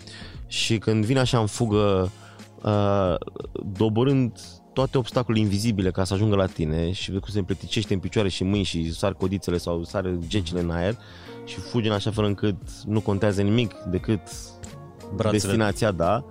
Și 0.46 0.78
când 0.78 1.04
vine 1.04 1.18
așa 1.18 1.38
în 1.38 1.46
fugă, 1.46 2.12
uh, 2.62 3.14
doborând 3.76 4.40
toate 4.72 4.98
obstacolele 4.98 5.44
invizibile 5.44 5.90
ca 5.90 6.04
să 6.04 6.14
ajungă 6.14 6.36
la 6.36 6.46
tine 6.46 6.92
și 6.92 7.10
cum 7.10 7.28
se 7.30 7.38
împleticește 7.38 7.94
în 7.94 8.00
picioare 8.00 8.28
și 8.28 8.44
mâini 8.44 8.64
și 8.64 8.92
sar 8.92 9.12
codițele 9.12 9.56
sau 9.56 9.84
sar 9.84 10.10
gecile 10.26 10.60
în 10.60 10.70
aer, 10.70 10.92
uh, 10.92 10.98
și 11.46 11.58
fugi 11.60 11.88
în 11.88 11.94
așa 11.94 12.10
fel 12.10 12.24
încât 12.24 12.56
nu 12.84 13.00
contează 13.00 13.42
nimic 13.42 13.74
decât 13.74 14.20
Brațele. 15.14 15.30
destinația, 15.30 15.90
da, 15.90 16.24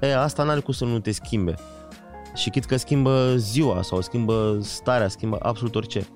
e, 0.00 0.16
asta 0.16 0.42
n-are 0.42 0.60
cum 0.60 0.74
să 0.74 0.84
nu 0.84 0.98
te 0.98 1.10
schimbe. 1.10 1.54
Și 2.34 2.50
chit 2.50 2.64
că 2.64 2.76
schimbă 2.76 3.34
ziua 3.36 3.82
sau 3.82 4.00
schimbă 4.00 4.58
starea, 4.62 5.08
schimbă 5.08 5.38
absolut 5.42 5.74
orice. 5.74 6.06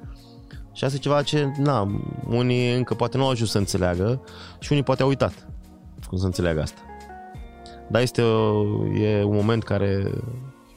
Și 0.73 0.85
asta 0.85 0.97
e 0.97 1.01
ceva 1.01 1.23
ce, 1.23 1.53
na, 1.59 2.01
unii 2.29 2.75
încă 2.75 2.95
poate 2.95 3.17
nu 3.17 3.25
au 3.25 3.31
ajuns 3.31 3.51
să 3.51 3.59
înțeleagă 3.59 4.23
și 4.59 4.73
unii 4.73 4.85
poate 4.85 5.03
au 5.03 5.09
uitat 5.09 5.49
cum 6.09 6.19
să 6.19 6.25
înțeleagă 6.25 6.61
asta. 6.61 6.81
Dar 7.91 8.03
este 8.03 8.23
o, 8.23 8.87
e 8.87 9.23
un 9.23 9.35
moment 9.35 9.63
care, 9.63 10.11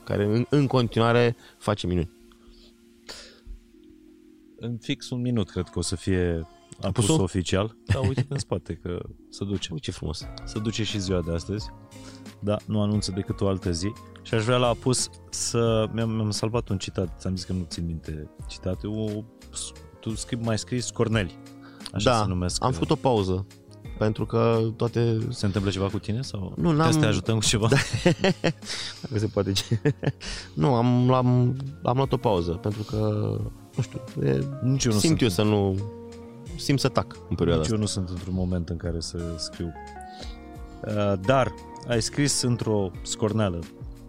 care 0.03 0.23
în, 0.23 0.45
în 0.49 0.67
continuare 0.67 1.35
face 1.57 1.87
minuni. 1.87 2.11
În 4.59 4.77
fix 4.77 5.09
un 5.09 5.21
minut 5.21 5.49
cred 5.49 5.63
că 5.63 5.79
o 5.79 5.81
să 5.81 5.95
fie 5.95 6.47
am 6.81 6.91
pus 6.91 7.07
oficial. 7.07 7.75
Da, 7.85 7.99
uite 7.99 8.25
în 8.29 8.37
spate 8.37 8.73
că 8.73 8.99
se 9.29 9.43
duce. 9.43 9.69
Uite 9.71 9.85
ce 9.85 9.91
frumos. 9.91 10.25
Se 10.45 10.59
duce 10.59 10.83
și 10.83 10.99
ziua 10.99 11.21
de 11.21 11.33
astăzi. 11.33 11.69
Da, 12.39 12.57
nu 12.65 12.81
anunță 12.81 13.11
decât 13.11 13.41
o 13.41 13.47
altă 13.47 13.71
zi. 13.71 13.91
Și 14.21 14.33
aș 14.33 14.43
vrea 14.43 14.57
la 14.57 14.67
apus 14.67 15.09
să... 15.29 15.89
Mi-am, 15.93 16.09
mi-am 16.09 16.31
salvat 16.31 16.69
un 16.69 16.77
citat, 16.77 17.19
ți-am 17.19 17.35
zis 17.35 17.45
că 17.45 17.53
nu 17.53 17.65
țin 17.67 17.85
minte 17.85 18.29
citatul. 18.47 19.25
Tu 19.99 20.15
scrii, 20.15 20.39
mai 20.41 20.57
scris 20.57 20.89
Corneli. 20.89 21.37
Așa 21.93 22.11
da, 22.11 22.17
se 22.17 22.27
numesc. 22.27 22.63
am 22.63 22.71
făcut 22.71 22.89
o 22.89 22.95
pauză 22.95 23.45
pentru 23.97 24.25
că 24.25 24.59
toate... 24.75 25.17
Se 25.29 25.45
întâmplă 25.45 25.71
ceva 25.71 25.87
cu 25.87 25.99
tine 25.99 26.21
sau 26.21 26.53
nu, 26.57 26.71
n-am... 26.71 26.91
să 26.91 26.99
te 26.99 27.05
ajutăm 27.05 27.37
cu 27.37 27.45
ceva? 27.45 27.67
Da. 27.71 27.77
Dacă 29.01 29.17
se 29.17 29.27
poate. 29.27 29.51
nu, 30.53 30.73
am, 30.73 31.11
am, 31.11 31.55
am 31.83 31.95
luat 31.95 32.11
o 32.11 32.17
pauză 32.17 32.51
pentru 32.51 32.83
că, 32.83 32.97
nu 33.75 33.83
știu, 33.83 34.01
e, 34.23 34.43
Nici 34.61 34.85
eu 34.85 34.91
nu 34.91 34.99
simt 34.99 35.21
eu 35.21 35.29
să 35.29 35.43
nu 35.43 35.75
simt 36.59 36.79
să 36.79 36.87
tac 36.87 37.15
în 37.29 37.35
perioada 37.35 37.61
Nici 37.61 37.71
asta. 37.71 37.73
eu 37.73 37.79
nu 37.79 37.85
sunt 37.85 38.09
într-un 38.09 38.33
moment 38.33 38.69
în 38.69 38.77
care 38.77 38.99
să 38.99 39.17
scriu. 39.37 39.73
Uh, 40.87 41.13
dar 41.21 41.53
ai 41.87 42.01
scris 42.01 42.41
într-o 42.41 42.91
scorneală 43.03 43.59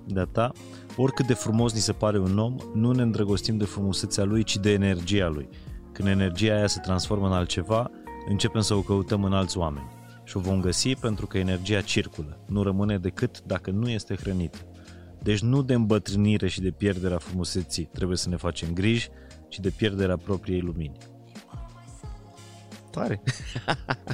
de-a 0.07 0.25
ta, 0.25 0.53
oricât 0.97 1.27
de 1.27 1.35
frumos 1.35 1.73
ni 1.73 1.81
se 1.81 1.93
pare 1.93 2.19
un 2.19 2.39
om, 2.39 2.57
nu 2.75 2.93
ne 2.93 3.03
îndrăgostim 3.03 3.57
de 3.57 3.65
frumusețea 3.65 4.25
lui, 4.25 4.43
ci 4.43 4.57
de 4.57 4.73
energia 4.73 5.29
lui. 5.29 5.49
Când 5.93 6.09
energia 6.09 6.55
aia 6.55 6.67
se 6.67 6.81
transformă 6.81 7.27
în 7.27 7.33
altceva, 7.33 7.91
începem 8.29 8.61
să 8.61 8.75
o 8.75 8.81
căutăm 8.81 9.25
în 9.25 9.33
alți 9.33 9.59
oameni. 9.59 9.89
Și 10.25 10.37
o 10.37 10.41
vom 10.41 10.61
găsi 10.61 10.95
pentru 10.95 11.27
că 11.27 11.39
energia 11.39 11.81
circulă, 11.81 12.45
nu 12.47 12.63
rămâne 12.63 12.99
decât 12.99 13.43
dacă 13.43 13.71
nu 13.71 13.89
este 13.89 14.15
hrănită. 14.15 14.59
Deci 15.23 15.41
nu 15.41 15.63
de 15.63 15.75
îmbătrânire 15.75 16.49
și 16.49 16.61
de 16.61 16.71
pierderea 16.71 17.19
frumuseții 17.19 17.85
trebuie 17.93 18.17
să 18.17 18.29
ne 18.29 18.37
facem 18.37 18.73
griji, 18.73 19.09
ci 19.49 19.59
de 19.61 19.71
pierderea 19.71 20.17
propriei 20.17 20.61
lumini. 20.61 20.97
Tare. 22.91 23.23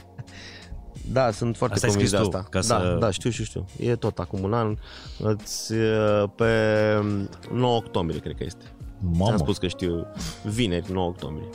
da, 1.12 1.30
sunt 1.30 1.56
foarte 1.56 1.74
asta 1.74 1.86
convins 1.86 2.10
de 2.10 2.16
asta. 2.16 2.46
Ca 2.50 2.58
da, 2.58 2.60
să... 2.60 2.96
da, 3.00 3.10
știu, 3.10 3.30
știu, 3.30 3.44
știu. 3.44 3.64
E 3.78 3.96
tot 3.96 4.18
acum 4.18 4.42
un 4.42 4.52
an. 4.52 4.76
Îți, 5.18 5.72
pe 6.34 6.50
9 7.52 7.76
octombrie, 7.76 8.20
cred 8.20 8.34
că 8.36 8.44
este. 8.44 8.64
Mamă. 9.00 9.30
Am 9.30 9.36
spus 9.36 9.58
că 9.58 9.66
știu. 9.66 10.06
Vineri, 10.44 10.92
9 10.92 11.08
octombrie. 11.08 11.48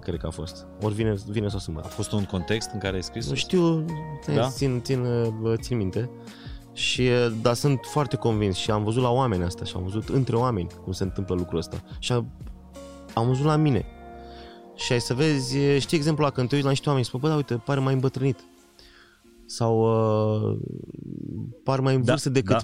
Cred 0.00 0.18
că 0.18 0.26
a 0.26 0.30
fost. 0.30 0.66
Ori 0.82 0.94
vineri, 0.94 1.22
vineri 1.28 1.50
sau 1.50 1.60
sâmbătă. 1.60 1.86
A 1.90 1.90
fost 1.90 2.12
un 2.12 2.24
context 2.24 2.70
în 2.72 2.78
care 2.78 2.94
ai 2.94 3.02
scris? 3.02 3.28
Nu 3.28 3.34
știu, 3.34 3.84
da? 4.34 4.48
țin, 4.48 4.80
țin, 4.82 5.06
țin 5.56 5.76
minte. 5.76 6.10
Și, 6.72 7.08
dar 7.42 7.54
sunt 7.54 7.80
foarte 7.82 8.16
convins 8.16 8.56
și 8.56 8.70
am 8.70 8.84
văzut 8.84 9.02
la 9.02 9.10
oameni 9.10 9.42
asta 9.42 9.64
și 9.64 9.72
am 9.76 9.82
văzut 9.82 10.08
între 10.08 10.36
oameni 10.36 10.68
cum 10.84 10.92
se 10.92 11.02
întâmplă 11.02 11.34
lucrul 11.34 11.58
ăsta. 11.58 11.82
Și 11.98 12.12
am, 12.12 12.30
am 13.14 13.26
văzut 13.26 13.44
la 13.44 13.56
mine 13.56 13.84
și 14.80 14.92
ai 14.92 15.00
să 15.00 15.14
vezi, 15.14 15.56
știi 15.78 15.96
exemplul 15.96 16.24
ăla 16.26 16.34
când 16.34 16.48
te 16.48 16.54
uiți 16.54 16.66
la 16.66 16.72
niște 16.72 16.88
oameni 16.88 17.04
și 17.04 17.10
spui, 17.10 17.22
bă, 17.22 17.28
da, 17.28 17.36
uite, 17.36 17.54
pare 17.54 17.80
mai 17.80 17.94
îmbătrânit. 17.94 18.38
Sau 19.46 19.80
uh, 19.80 20.58
pare 21.64 21.80
mai 21.80 21.94
în 21.94 22.04
da, 22.04 22.12
vârstă 22.12 22.28
da, 22.28 22.34
decât, 22.34 22.56
da. 22.56 22.62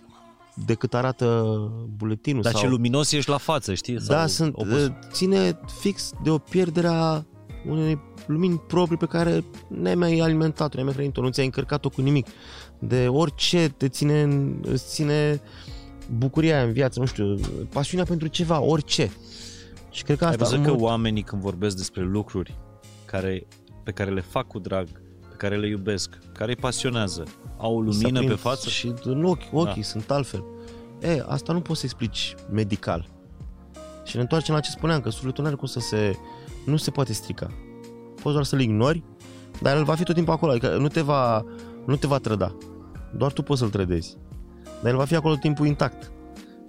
decât 0.67 0.95
arată 0.95 1.57
buletinul. 1.97 2.43
Dar 2.43 2.53
sau... 2.53 2.61
ce 2.61 2.69
luminos 2.69 3.13
ești 3.13 3.31
la 3.31 3.37
față, 3.37 3.75
știi? 3.75 4.01
Sau 4.01 4.17
da, 4.17 4.27
sunt, 4.27 4.55
opus. 4.57 4.91
ține 5.13 5.59
fix 5.81 6.11
de 6.23 6.31
o 6.31 6.39
pierdere 6.39 6.87
a 6.87 7.25
unei 7.69 7.99
lumini 8.27 8.59
proprii 8.59 8.99
pe 8.99 9.07
care 9.07 9.45
ne-ai 9.69 9.95
mai 9.95 10.19
alimentat-o, 10.19 10.73
ne-ai 10.75 10.85
mai 10.85 10.95
hrănit-o, 10.95 11.23
nu 11.23 11.31
ți-ai 11.31 11.47
încărcat-o 11.47 11.89
cu 11.89 12.01
nimic. 12.01 12.27
De 12.79 13.09
orice 13.09 13.75
te 13.77 13.89
ține, 13.89 14.23
îți 14.63 14.89
ține 14.89 15.41
bucuria 16.19 16.63
în 16.63 16.73
viață, 16.73 17.01
nu 17.01 17.07
știu, 17.07 17.35
pasiunea 17.73 18.05
pentru 18.05 18.27
ceva, 18.27 18.61
orice. 18.61 19.11
Și 19.97 20.03
cred 20.03 20.19
că 20.19 20.25
asta... 20.25 20.45
Ai 20.45 20.51
văzut 20.51 20.65
mult... 20.65 20.79
că 20.79 20.85
oamenii 20.85 21.23
când 21.23 21.43
vorbesc 21.43 21.77
despre 21.77 22.03
lucruri 22.03 22.55
care, 23.05 23.47
pe 23.83 23.93
care 23.93 24.11
le 24.11 24.21
fac 24.21 24.47
cu 24.47 24.59
drag, 24.59 24.89
pe 25.29 25.35
care 25.37 25.57
le 25.57 25.69
iubesc, 25.69 26.19
care 26.33 26.51
îi 26.51 26.57
pasionează, 26.57 27.25
au 27.57 27.77
o 27.77 27.81
lumină 27.81 28.21
pe 28.21 28.35
față? 28.35 28.69
Și 28.69 28.95
în 29.03 29.25
ochi, 29.25 29.53
ochii 29.53 29.83
da. 29.83 29.89
sunt 29.89 30.11
altfel. 30.11 30.45
E, 31.01 31.25
asta 31.27 31.53
nu 31.53 31.61
poți 31.61 31.81
să 31.81 31.87
explici 31.87 32.35
medical. 32.51 33.09
Și 34.05 34.17
ne 34.17 34.23
întoarcem 34.23 34.55
la 34.55 34.61
ce 34.61 34.71
spuneam, 34.71 35.01
că 35.01 35.11
sufletul 35.11 35.43
nu 35.43 35.49
are 35.49 35.59
cum 35.59 35.67
să 35.67 35.81
se... 35.81 36.17
nu 36.67 36.77
se 36.77 36.91
poate 36.91 37.13
strica. 37.13 37.47
Poți 38.23 38.33
doar 38.33 38.45
să-l 38.45 38.61
ignori, 38.61 39.03
dar 39.63 39.77
el 39.77 39.85
va 39.85 39.95
fi 39.95 40.03
tot 40.03 40.15
timpul 40.15 40.33
acolo, 40.33 40.51
adică 40.53 40.77
nu 40.77 40.89
te 40.89 41.01
va, 41.01 41.45
nu 41.87 41.97
te 41.97 42.07
va 42.07 42.19
trăda. 42.19 42.57
Doar 43.17 43.33
tu 43.33 43.43
poți 43.43 43.61
să-l 43.61 43.71
trădezi. 43.71 44.17
Dar 44.83 44.91
el 44.91 44.97
va 44.97 45.05
fi 45.05 45.15
acolo 45.15 45.33
tot 45.33 45.43
timpul 45.43 45.67
intact. 45.67 46.13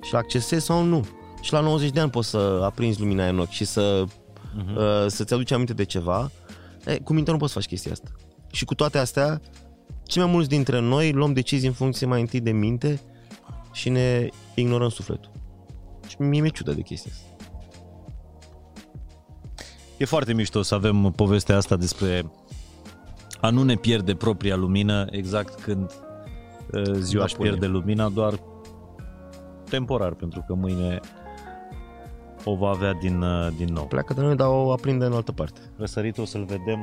Și 0.02 0.14
l 0.14 0.16
accesezi 0.16 0.66
sau 0.66 0.84
nu 0.84 1.06
și 1.48 1.54
la 1.54 1.60
90 1.60 1.90
de 1.90 2.00
ani 2.00 2.10
poți 2.10 2.30
să 2.30 2.62
aprinzi 2.64 3.00
lumina 3.00 3.28
în 3.28 3.40
ochi 3.40 3.50
și 3.50 3.66
să, 3.66 4.04
uh-huh. 4.06 4.76
uh, 4.76 5.06
să-ți 5.08 5.34
aduci 5.34 5.52
aminte 5.52 5.74
de 5.74 5.84
ceva. 5.84 6.32
E, 6.86 6.98
cu 6.98 7.14
mintea 7.14 7.34
nu 7.34 7.40
poți 7.40 7.54
să 7.54 7.60
faci 7.60 7.68
chestia 7.68 7.92
asta. 7.92 8.10
Și 8.52 8.66
cu 8.66 8.76
toate 8.76 8.98
astea, 8.98 9.42
cei 10.04 10.22
mai 10.22 10.32
mulți 10.32 10.50
dintre 10.50 10.80
noi 10.80 11.12
luăm 11.12 11.34
decizii 11.34 11.68
în 11.68 11.74
funcție 11.74 12.08
mai 12.08 12.22
întâi 12.22 12.40
de 12.40 12.52
minte 12.52 13.02
și 13.72 13.90
ne 13.90 14.28
ignorăm 14.56 14.90
sufletul. 14.90 15.32
Și 16.08 16.16
mie 16.20 16.42
mi-e 16.42 16.50
ciudă 16.50 16.74
de 16.74 16.82
chestia 16.82 17.12
asta. 17.14 17.46
E 19.98 20.06
foarte 20.06 20.34
mișto 20.34 20.62
să 20.62 20.76
avem 20.76 21.14
povestea 21.16 21.58
asta 21.58 21.76
despre 21.76 22.32
a 23.42 23.50
nu 23.50 23.64
ne 23.64 23.76
pierde 23.76 24.16
propria 24.16 24.56
lumină 24.56 25.08
exact 25.10 25.62
când 25.62 25.92
uh, 26.72 26.82
ziua 26.84 27.24
își 27.24 27.34
Napoleon. 27.34 27.58
pierde 27.58 27.68
lumina, 27.68 28.10
doar 28.10 28.40
temporar, 29.70 30.14
pentru 30.14 30.44
că 30.48 30.54
mâine 30.54 31.00
o 32.50 32.56
va 32.56 32.70
avea 32.70 32.94
din, 32.94 33.22
uh, 33.22 33.48
din 33.56 33.74
nou. 33.74 33.86
Pleacă 33.86 34.14
de 34.14 34.22
noi, 34.22 34.36
dar 34.36 34.48
o 34.48 34.72
aprinde 34.72 35.06
în 35.06 35.14
altă 35.14 35.32
parte. 35.32 35.60
Răsăritul 35.78 36.24
o 36.24 36.26
să-l 36.26 36.44
vedem 36.44 36.80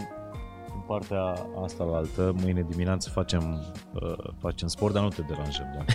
în 0.74 0.80
partea 0.86 1.46
asta 1.64 1.84
la 1.84 1.96
altă. 1.96 2.34
Mâine 2.40 2.66
dimineață 2.70 3.10
facem, 3.10 3.64
uh, 3.92 4.32
facem 4.38 4.68
sport, 4.68 4.94
dar 4.94 5.02
nu 5.02 5.08
te 5.08 5.22
deranjăm. 5.22 5.66
Dacă... 5.76 5.94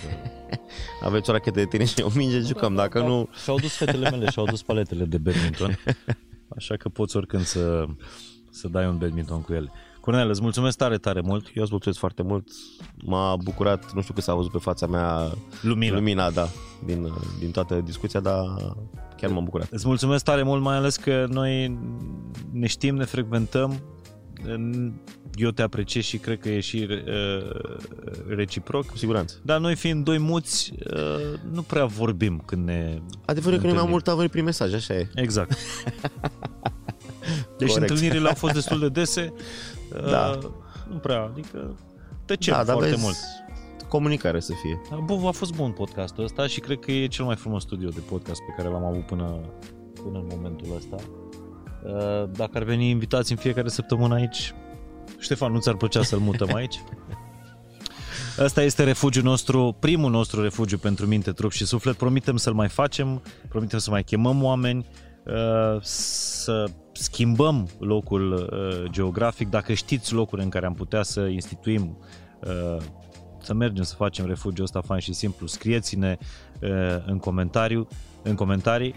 Aveți 1.05 1.29
o 1.29 1.33
rachetă 1.33 1.59
de 1.59 1.65
tenis 1.65 1.95
și 1.95 2.01
o 2.01 2.09
minge, 2.15 2.39
jucăm. 2.39 2.75
Dacă 2.75 2.99
nu, 3.01 3.29
Și-au 3.43 3.57
dus 3.57 3.75
fetele 3.75 4.09
mele, 4.09 4.29
și-au 4.29 4.45
dus 4.45 4.61
paletele 4.61 5.05
de 5.05 5.17
badminton, 5.17 5.77
așa 6.57 6.75
că 6.75 6.89
poți 6.89 7.17
oricând 7.17 7.43
să, 7.43 7.85
să 8.49 8.67
dai 8.67 8.87
un 8.87 8.97
badminton 8.97 9.41
cu 9.41 9.53
ele. 9.53 9.71
Cornel, 10.01 10.29
îți 10.29 10.41
mulțumesc 10.41 10.77
tare, 10.77 10.97
tare 10.97 11.21
mult. 11.21 11.45
eu 11.55 11.61
îți 11.61 11.71
mulțumesc 11.71 11.99
foarte 11.99 12.23
mult. 12.23 12.47
M-a 13.05 13.35
bucurat, 13.35 13.93
nu 13.93 14.01
știu 14.01 14.13
că 14.13 14.21
s-a 14.21 14.33
văzut 14.33 14.51
pe 14.51 14.57
fața 14.57 14.87
mea 14.87 15.31
Lumina. 15.61 15.95
lumina 15.95 16.29
da, 16.29 16.47
din, 16.85 17.13
din 17.39 17.51
toată 17.51 17.75
discuția, 17.75 18.19
dar 18.19 18.45
chiar 19.19 19.29
m-am 19.31 19.43
bucurat. 19.43 19.67
Îți 19.71 19.87
mulțumesc 19.87 20.23
tare 20.23 20.43
mult, 20.43 20.61
mai 20.61 20.75
ales 20.75 20.95
că 20.95 21.25
noi 21.29 21.79
ne 22.51 22.67
știm, 22.67 22.95
ne 22.95 23.05
frecventăm, 23.05 23.81
eu 25.33 25.49
te 25.49 25.61
apreciez 25.61 26.03
și 26.03 26.17
cred 26.17 26.39
că 26.39 26.49
e 26.49 26.59
și 26.59 26.87
uh, 26.89 27.49
reciproc. 28.27 28.85
Cu 28.85 28.97
siguranță. 28.97 29.35
Dar 29.43 29.59
noi 29.59 29.75
fiind 29.75 30.03
doi 30.03 30.17
muți, 30.17 30.73
uh, 30.93 31.39
nu 31.51 31.61
prea 31.61 31.85
vorbim 31.85 32.43
când 32.45 32.65
ne... 32.65 32.97
Adevărul 33.25 33.57
e 33.57 33.61
că 33.61 33.65
noi 33.67 33.73
mai 33.75 33.83
Întâlnim. 33.85 33.89
mult 33.89 34.07
am 34.07 34.15
venit 34.15 34.31
prin 34.31 34.43
mesaj, 34.43 34.73
așa 34.73 34.93
e. 34.93 35.09
Exact. 35.15 35.51
Deci 37.57 37.69
Corect. 37.69 37.89
întâlnirile 37.89 38.27
au 38.27 38.35
fost 38.35 38.53
destul 38.53 38.79
de 38.79 38.89
dese. 38.89 39.33
uh, 39.95 40.09
Da. 40.09 40.39
Nu 40.89 40.95
prea, 40.97 41.21
adică 41.21 41.75
tăcem 42.25 42.53
da, 42.53 42.63
dar 42.63 42.73
foarte 42.75 42.89
vezi, 42.89 43.01
mult. 43.03 43.15
Comunicare 43.89 44.39
să 44.39 44.53
fie. 44.61 44.81
Bun, 45.03 45.25
a 45.25 45.31
fost 45.31 45.55
bun 45.55 45.71
podcastul 45.71 46.23
ăsta 46.23 46.47
și 46.47 46.59
cred 46.59 46.79
că 46.79 46.91
e 46.91 47.07
cel 47.07 47.25
mai 47.25 47.35
frumos 47.35 47.61
studio 47.61 47.89
de 47.89 47.99
podcast 47.99 48.39
pe 48.39 48.53
care 48.57 48.69
l-am 48.69 48.83
avut 48.83 49.05
până, 49.05 49.39
până 50.03 50.17
în 50.17 50.27
momentul 50.29 50.75
ăsta. 50.75 50.95
Uh, 51.83 52.29
Dacă 52.31 52.51
ar 52.53 52.63
veni 52.63 52.89
invitați 52.89 53.31
în 53.31 53.37
fiecare 53.37 53.69
săptămână 53.69 54.13
aici, 54.13 54.53
Ștefan, 55.19 55.51
nu 55.51 55.59
ți-ar 55.59 55.75
plăcea 55.75 56.03
să-l 56.03 56.19
mutăm 56.19 56.55
aici? 56.55 56.83
Ăsta 58.39 58.61
este 58.61 58.83
refugiul 58.83 59.23
nostru, 59.23 59.75
primul 59.79 60.11
nostru 60.11 60.41
refugiu 60.41 60.77
pentru 60.77 61.05
minte, 61.05 61.31
trup 61.31 61.51
și 61.51 61.65
suflet. 61.65 61.95
Promitem 61.95 62.37
să-l 62.37 62.53
mai 62.53 62.67
facem, 62.67 63.21
promitem 63.49 63.79
să 63.79 63.89
mai 63.89 64.03
chemăm 64.03 64.43
oameni, 64.43 64.85
uh, 65.25 65.81
să 65.81 66.65
schimbăm 66.91 67.67
locul 67.79 68.31
uh, 68.33 68.91
geografic. 68.91 69.49
Dacă 69.49 69.73
știți 69.73 70.13
locuri 70.13 70.41
în 70.41 70.49
care 70.49 70.65
am 70.65 70.73
putea 70.73 71.03
să 71.03 71.21
instituim 71.21 71.97
uh, 72.39 72.77
să 73.43 73.53
mergem 73.53 73.83
să 73.83 73.95
facem 73.95 74.25
refugiul 74.25 74.65
ăsta 74.65 74.81
fain 74.81 74.99
și 74.99 75.13
simplu, 75.13 75.47
scrieți-ne 75.47 76.17
uh, 76.61 76.69
în 77.05 77.17
comentariu, 77.17 77.87
în 78.23 78.35
comentarii. 78.35 78.95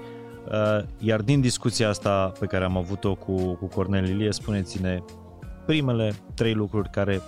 Uh, 0.50 0.84
Iar 0.98 1.20
din 1.20 1.40
discuția 1.40 1.88
asta 1.88 2.32
pe 2.38 2.46
care 2.46 2.64
am 2.64 2.76
avut-o 2.76 3.14
cu, 3.14 3.54
cu 3.54 3.66
Cornel 3.66 4.08
Ilie, 4.08 4.32
spuneți-ne 4.32 5.02
primele 5.66 6.14
trei 6.34 6.54
lucruri 6.54 6.90
care 6.90 7.20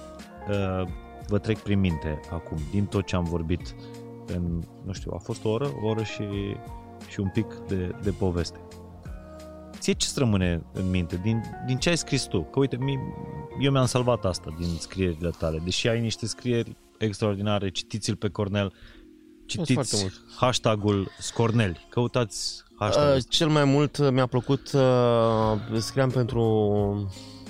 uh, 0.49 0.89
vă 1.27 1.39
trec 1.39 1.59
prin 1.59 1.81
minte 1.81 2.21
acum, 2.31 2.59
din 2.71 2.85
tot 2.85 3.07
ce 3.07 3.17
am 3.17 3.25
vorbit 3.25 3.75
în, 4.27 4.63
nu 4.85 4.93
știu, 4.93 5.11
a 5.15 5.19
fost 5.19 5.45
o 5.45 5.49
oră, 5.49 5.71
o 5.83 5.89
oră 5.89 6.03
și, 6.03 6.25
și 7.09 7.21
un 7.21 7.29
pic 7.29 7.47
de, 7.69 7.95
de 8.03 8.11
poveste. 8.11 8.59
Ție 9.79 9.93
ce-ți 9.93 10.19
rămâne 10.19 10.63
în 10.73 10.91
minte 10.91 11.17
din, 11.23 11.43
din 11.67 11.77
ce 11.77 11.89
ai 11.89 11.97
scris 11.97 12.23
tu? 12.23 12.43
Că 12.43 12.59
uite, 12.59 12.77
mi, 12.77 12.99
eu 13.61 13.71
mi-am 13.71 13.87
salvat 13.87 14.25
asta 14.25 14.55
din 14.59 14.77
scrierile 14.79 15.31
tale, 15.39 15.61
deși 15.65 15.89
ai 15.89 16.01
niște 16.01 16.27
scrieri 16.27 16.77
extraordinare, 17.05 17.71
citiți-l 17.71 18.17
pe 18.17 18.29
Cornel, 18.29 18.73
foarte 19.47 19.75
citiți 19.75 20.01
mult. 20.01 20.23
hashtagul 20.37 21.09
Scorneli, 21.19 21.87
căutați 21.91 22.63
hashtagul. 22.79 23.17
Uh, 23.17 23.23
cel 23.29 23.49
mai 23.49 23.65
mult 23.65 23.97
uh, 23.97 24.09
mi-a 24.11 24.27
plăcut, 24.27 24.73
uh, 24.73 25.79
scriam 25.79 26.11
pentru 26.11 26.43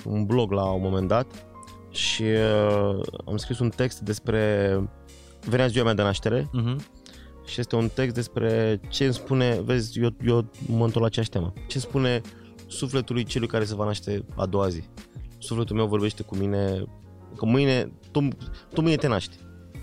un 0.03 0.25
blog 0.25 0.51
la 0.51 0.63
un 0.63 0.81
moment 0.81 1.07
dat 1.07 1.45
și 1.89 2.23
uh, 2.23 2.99
am 3.25 3.37
scris 3.37 3.59
un 3.59 3.69
text 3.69 3.99
despre 3.99 4.79
venea 5.45 5.67
ziua 5.67 5.83
mea 5.83 5.93
de 5.93 6.01
naștere. 6.01 6.49
Uh-huh. 6.49 6.75
și 7.45 7.59
este 7.59 7.75
un 7.75 7.89
text 7.93 8.15
despre 8.15 8.79
ce 8.89 9.03
îmi 9.03 9.13
spune, 9.13 9.61
vezi, 9.63 9.99
eu, 9.99 10.09
eu 10.25 10.51
mă 10.67 10.83
întorc 10.83 10.99
la 10.99 11.05
aceeași 11.05 11.29
temă, 11.29 11.53
ce 11.67 11.79
spune 11.79 12.21
sufletului 12.67 13.23
celui 13.23 13.47
care 13.47 13.63
se 13.63 13.75
va 13.75 13.85
naște 13.85 14.25
a 14.35 14.45
doua 14.45 14.67
zi. 14.67 14.83
Sufletul 15.37 15.75
meu 15.75 15.87
vorbește 15.87 16.23
cu 16.23 16.35
mine 16.35 16.83
că 17.35 17.45
mâine, 17.45 17.91
tu, 18.11 18.27
tu 18.73 18.81
mâine 18.81 18.95
te 18.95 19.07
naști, 19.07 19.35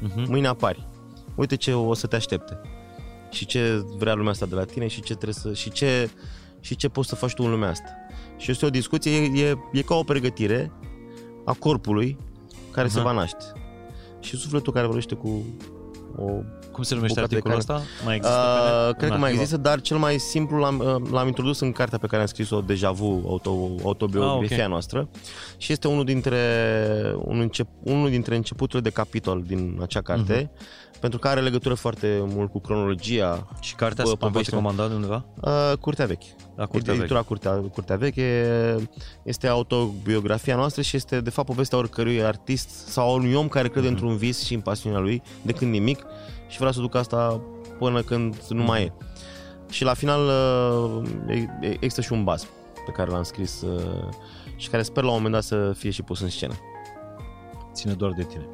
Uh-huh. 0.03 0.27
mâine 0.29 0.47
apari. 0.47 0.89
Uite 1.35 1.57
ce 1.57 1.73
o 1.73 1.95
să 1.95 2.07
te 2.07 2.17
aștepte. 2.17 2.61
Și 3.31 3.47
ce 3.47 3.85
vrea 3.97 4.15
lumea 4.15 4.31
asta 4.31 4.47
de 4.47 4.55
la 4.55 4.65
tine 4.65 4.87
și 4.87 5.01
ce 5.01 5.15
trebuie 5.15 5.35
să 5.35 5.53
și 5.53 5.71
ce 5.71 6.11
și 6.61 6.77
ce 6.77 6.89
poți 6.89 7.09
să 7.09 7.15
faci 7.15 7.33
tu 7.35 7.43
în 7.43 7.51
lumea 7.51 7.69
asta. 7.69 7.91
Și 8.37 8.51
este 8.51 8.67
o 8.67 8.71
discuție, 8.71 9.13
e, 9.13 9.47
e, 9.49 9.57
e 9.73 9.83
ca 9.83 9.95
o 9.95 10.03
pregătire 10.03 10.73
a 11.45 11.53
corpului 11.53 12.17
care 12.71 12.87
Aha. 12.87 12.97
se 12.97 13.03
va 13.03 13.13
naște. 13.13 13.45
Și 14.21 14.37
sufletul 14.37 14.73
care 14.73 14.87
vorbește 14.87 15.15
cu 15.15 15.45
o 16.17 16.31
Cum 16.73 16.83
se 16.83 16.95
numește 16.95 17.21
bucată 17.21 17.35
de 17.35 17.37
articolul 17.37 17.65
carne. 17.65 17.85
ăsta? 17.85 18.05
Mai 18.05 18.17
există 18.17 18.39
pe 18.39 18.65
net? 18.65 18.89
Uh, 18.91 18.97
cred 18.97 19.09
că 19.09 19.15
Un 19.15 19.21
mai 19.21 19.29
articol? 19.29 19.29
există, 19.31 19.57
dar 19.57 19.81
cel 19.81 19.97
mai 19.97 20.19
simplu 20.19 20.59
l-am, 20.59 20.79
uh, 20.79 21.11
l-am 21.11 21.27
introdus 21.27 21.61
în 21.61 21.73
cartea 21.73 21.99
pe 21.99 22.07
care 22.07 22.21
am 22.23 22.27
scris-o, 22.29 22.61
Deja 22.61 22.91
Vu, 22.91 23.23
auto, 23.27 23.71
autobiografia 23.85 24.57
Ah, 24.57 24.63
ok. 24.65 24.69
noastră 24.71 25.09
și 25.57 25.73
este 25.73 25.89
unul 25.89 26.05
dintre, 26.05 26.39
un 27.19 27.41
încep, 27.41 27.67
unul 27.83 28.11
dintre 28.11 28.37
începuturile 28.37 28.89
de 28.89 28.95
capitol 28.95 29.43
din 29.47 29.79
acea 29.83 30.01
carte, 30.01 30.51
Mhm. 30.53 30.67
Pentru 31.03 31.19
că 31.21 31.29
are 31.29 31.41
legătură 31.41 31.75
foarte 31.75 32.23
mult 32.27 32.51
cu 32.51 32.61
cronologia 32.61 33.49
Și 33.61 33.75
cartea 33.75 34.05
Bă, 34.05 34.11
se 34.11 34.17
poate 34.17 34.33
povestea- 34.33 34.57
comanda 34.59 34.89
de 34.89 34.95
undeva? 34.95 35.25
uh, 35.41 35.73
Curtea 35.81 36.07
Veche. 36.07 36.27
La 36.57 36.67
Curtea 36.67 36.95
Editura 36.95 37.19
Veche. 37.19 37.29
Curtea, 37.29 37.53
Curtea 37.73 37.97
Veche 37.97 38.89
este 39.23 39.47
autobiografia 39.47 40.57
noastră 40.57 40.83
și 40.83 40.97
este 40.97 41.21
de 41.21 41.31
fapt 41.31 41.47
povestea 41.49 41.79
oricărui 41.79 42.23
artist 42.25 42.69
sau 42.87 43.09
a 43.11 43.13
unui 43.15 43.35
om 43.35 43.49
care 43.49 43.69
crede 43.69 43.87
Mhm. 43.87 43.95
într-un 43.97 44.17
vis 44.17 44.45
și 44.45 44.55
în 44.55 44.61
pasiunea 44.61 44.99
lui 44.99 45.23
de 45.43 45.53
când 45.53 45.75
e 45.75 45.79
mic 45.79 46.05
și 46.49 46.59
vrea 46.59 46.71
să 46.73 46.81
ducă 46.81 46.99
asta 46.99 47.41
până 47.79 48.03
când 48.03 48.37
nu 48.49 48.63
mai 48.63 48.83
e. 48.83 48.93
Și 49.71 49.85
la 49.85 49.95
final 49.95 50.21
uh, 51.01 51.09
e- 51.29 51.67
e- 51.67 51.69
există 51.75 52.01
și 52.01 52.13
un 52.13 52.25
baz 52.25 52.47
pe 52.87 52.93
care 52.93 53.11
l-am 53.11 53.23
scris 53.23 53.61
uh, 53.63 54.09
și 54.57 54.69
care 54.69 54.83
sper 54.83 55.03
la 55.03 55.09
un 55.09 55.15
moment 55.17 55.35
dat 55.35 55.43
să 55.43 55.73
fie 55.77 55.91
și 55.91 56.03
pus 56.03 56.21
în 56.21 56.29
scenă. 56.29 56.55
Ține 57.73 57.93
doar 57.93 58.13
de 58.13 58.23
tine. 58.23 58.47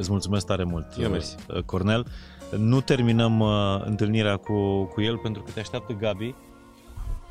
Îți 0.00 0.10
mulțumesc 0.10 0.46
tare 0.46 0.64
mult, 0.64 0.86
Eu 0.98 1.04
uh, 1.04 1.10
mersi. 1.10 1.36
uh, 1.48 1.62
Cornel. 1.62 2.06
Nu 2.58 2.80
terminăm 2.80 3.40
uh, 3.40 3.82
întâlnirea 3.84 4.36
cu, 4.36 4.84
cu 4.84 5.00
el 5.00 5.18
pentru 5.18 5.42
că 5.42 5.50
te 5.50 5.60
așteaptă 5.60 5.92
Gabi 5.92 6.34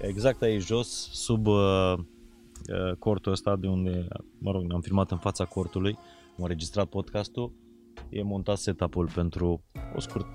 exact 0.01 0.41
aici 0.41 0.65
jos, 0.65 1.09
sub 1.11 1.47
uh, 1.47 1.93
uh, 1.93 2.95
cortul 2.99 3.31
ăsta 3.31 3.55
de 3.55 3.67
unde, 3.67 4.07
mă 4.37 4.51
rog, 4.51 4.63
ne-am 4.63 4.81
filmat 4.81 5.11
în 5.11 5.17
fața 5.17 5.45
cortului, 5.45 5.97
am 6.27 6.43
înregistrat 6.43 6.85
podcastul, 6.85 7.51
e 8.09 8.23
montat 8.23 8.57
setup-ul 8.57 9.09
pentru 9.13 9.63
o 9.95 9.99
scurt, 9.99 10.27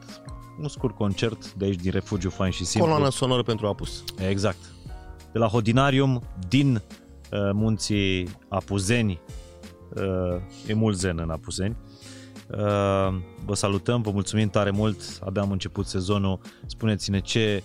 un 0.61 0.69
scurt 0.69 0.95
concert 0.95 1.53
de 1.53 1.65
aici 1.65 1.81
din 1.81 1.91
Refugiu 1.91 2.31
Fain 2.31 2.51
și 2.51 2.65
Simplu. 2.65 2.91
Coloană 2.91 3.11
sonoră 3.13 3.43
pentru 3.43 3.67
apus. 3.67 4.05
Exact. 4.29 4.59
De 5.33 5.39
la 5.39 5.47
Hodinarium, 5.47 6.23
din 6.49 6.75
uh, 6.75 6.81
munții 7.53 8.29
Apuzeni, 8.49 9.21
uh, 9.95 10.41
e 10.69 10.75
mult 10.75 10.97
zen 10.97 11.19
în 11.19 11.31
Apuzeni. 11.31 11.77
Uh, 12.51 13.15
vă 13.45 13.55
salutăm, 13.55 14.03
vă 14.03 14.11
mulțumim 14.11 14.49
tare 14.49 14.71
mult, 14.71 15.19
abia 15.25 15.43
am 15.43 15.51
început 15.51 15.87
sezonul. 15.87 16.39
Spuneți-ne 16.67 17.21
ce 17.21 17.63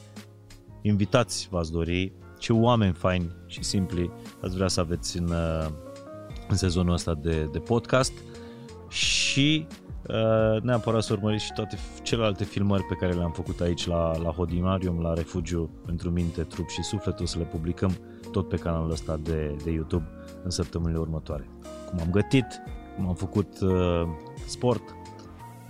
invitați 0.82 1.48
v-ați 1.52 1.72
dori, 1.72 2.12
ce 2.38 2.54
oameni 2.54 2.94
faini 2.94 3.36
și 3.48 3.64
simpli 3.64 4.12
ați 4.42 4.56
vrea 4.56 4.68
să 4.68 4.80
aveți 4.80 5.18
în, 5.18 5.30
uh, 5.30 5.68
în 6.48 6.56
sezonul 6.56 6.94
ăsta 6.94 7.14
de, 7.14 7.50
de 7.52 7.60
podcast 7.60 8.14
și 8.88 9.68
uh, 10.08 10.62
neapărat 10.62 11.04
să 11.04 11.14
urmăriți 11.14 11.44
și 11.44 11.54
toate 11.54 11.76
f- 11.76 12.04
celelalte 12.04 12.44
filmări 12.44 12.84
pe 12.84 12.96
care 13.00 13.14
le-am 13.14 13.32
făcut 13.32 13.60
aici 13.60 13.88
la, 13.88 14.18
la 14.18 14.30
Hodinarium, 14.30 15.02
la 15.02 15.14
Refugiu 15.14 15.70
pentru 15.86 16.10
minte, 16.10 16.42
trup 16.44 16.70
și 16.70 16.84
suflet. 16.84 17.20
O 17.20 17.26
să 17.26 17.38
le 17.38 17.44
publicăm 17.44 17.98
tot 18.32 18.48
pe 18.48 18.56
canalul 18.56 18.92
ăsta 18.92 19.18
de, 19.24 19.56
de 19.64 19.72
YouTube 19.72 20.08
în 20.44 20.50
săptămânile 20.50 21.00
următoare. 21.00 21.50
Cum 21.90 22.00
am 22.00 22.12
gătit, 22.12 22.46
cum 22.96 23.08
am 23.08 23.16
făcut 23.16 23.60
uh, 23.62 24.02
sport, 24.50 24.82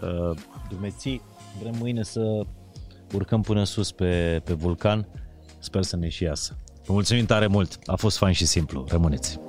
uh, 0.01 0.37
dumeții. 0.69 1.21
Vrem 1.61 1.75
mâine 1.79 2.03
să 2.03 2.45
urcăm 3.13 3.41
până 3.41 3.63
sus 3.63 3.91
pe, 3.91 4.41
pe 4.43 4.53
vulcan. 4.53 5.07
Sper 5.59 5.83
să 5.83 5.95
ne 5.95 6.09
și 6.09 6.23
iasă. 6.23 6.57
Vă 6.85 6.93
mulțumim 6.93 7.25
tare 7.25 7.47
mult. 7.47 7.79
A 7.85 7.95
fost 7.95 8.17
fain 8.17 8.33
și 8.33 8.45
simplu. 8.45 8.85
Rămâneți! 8.87 9.39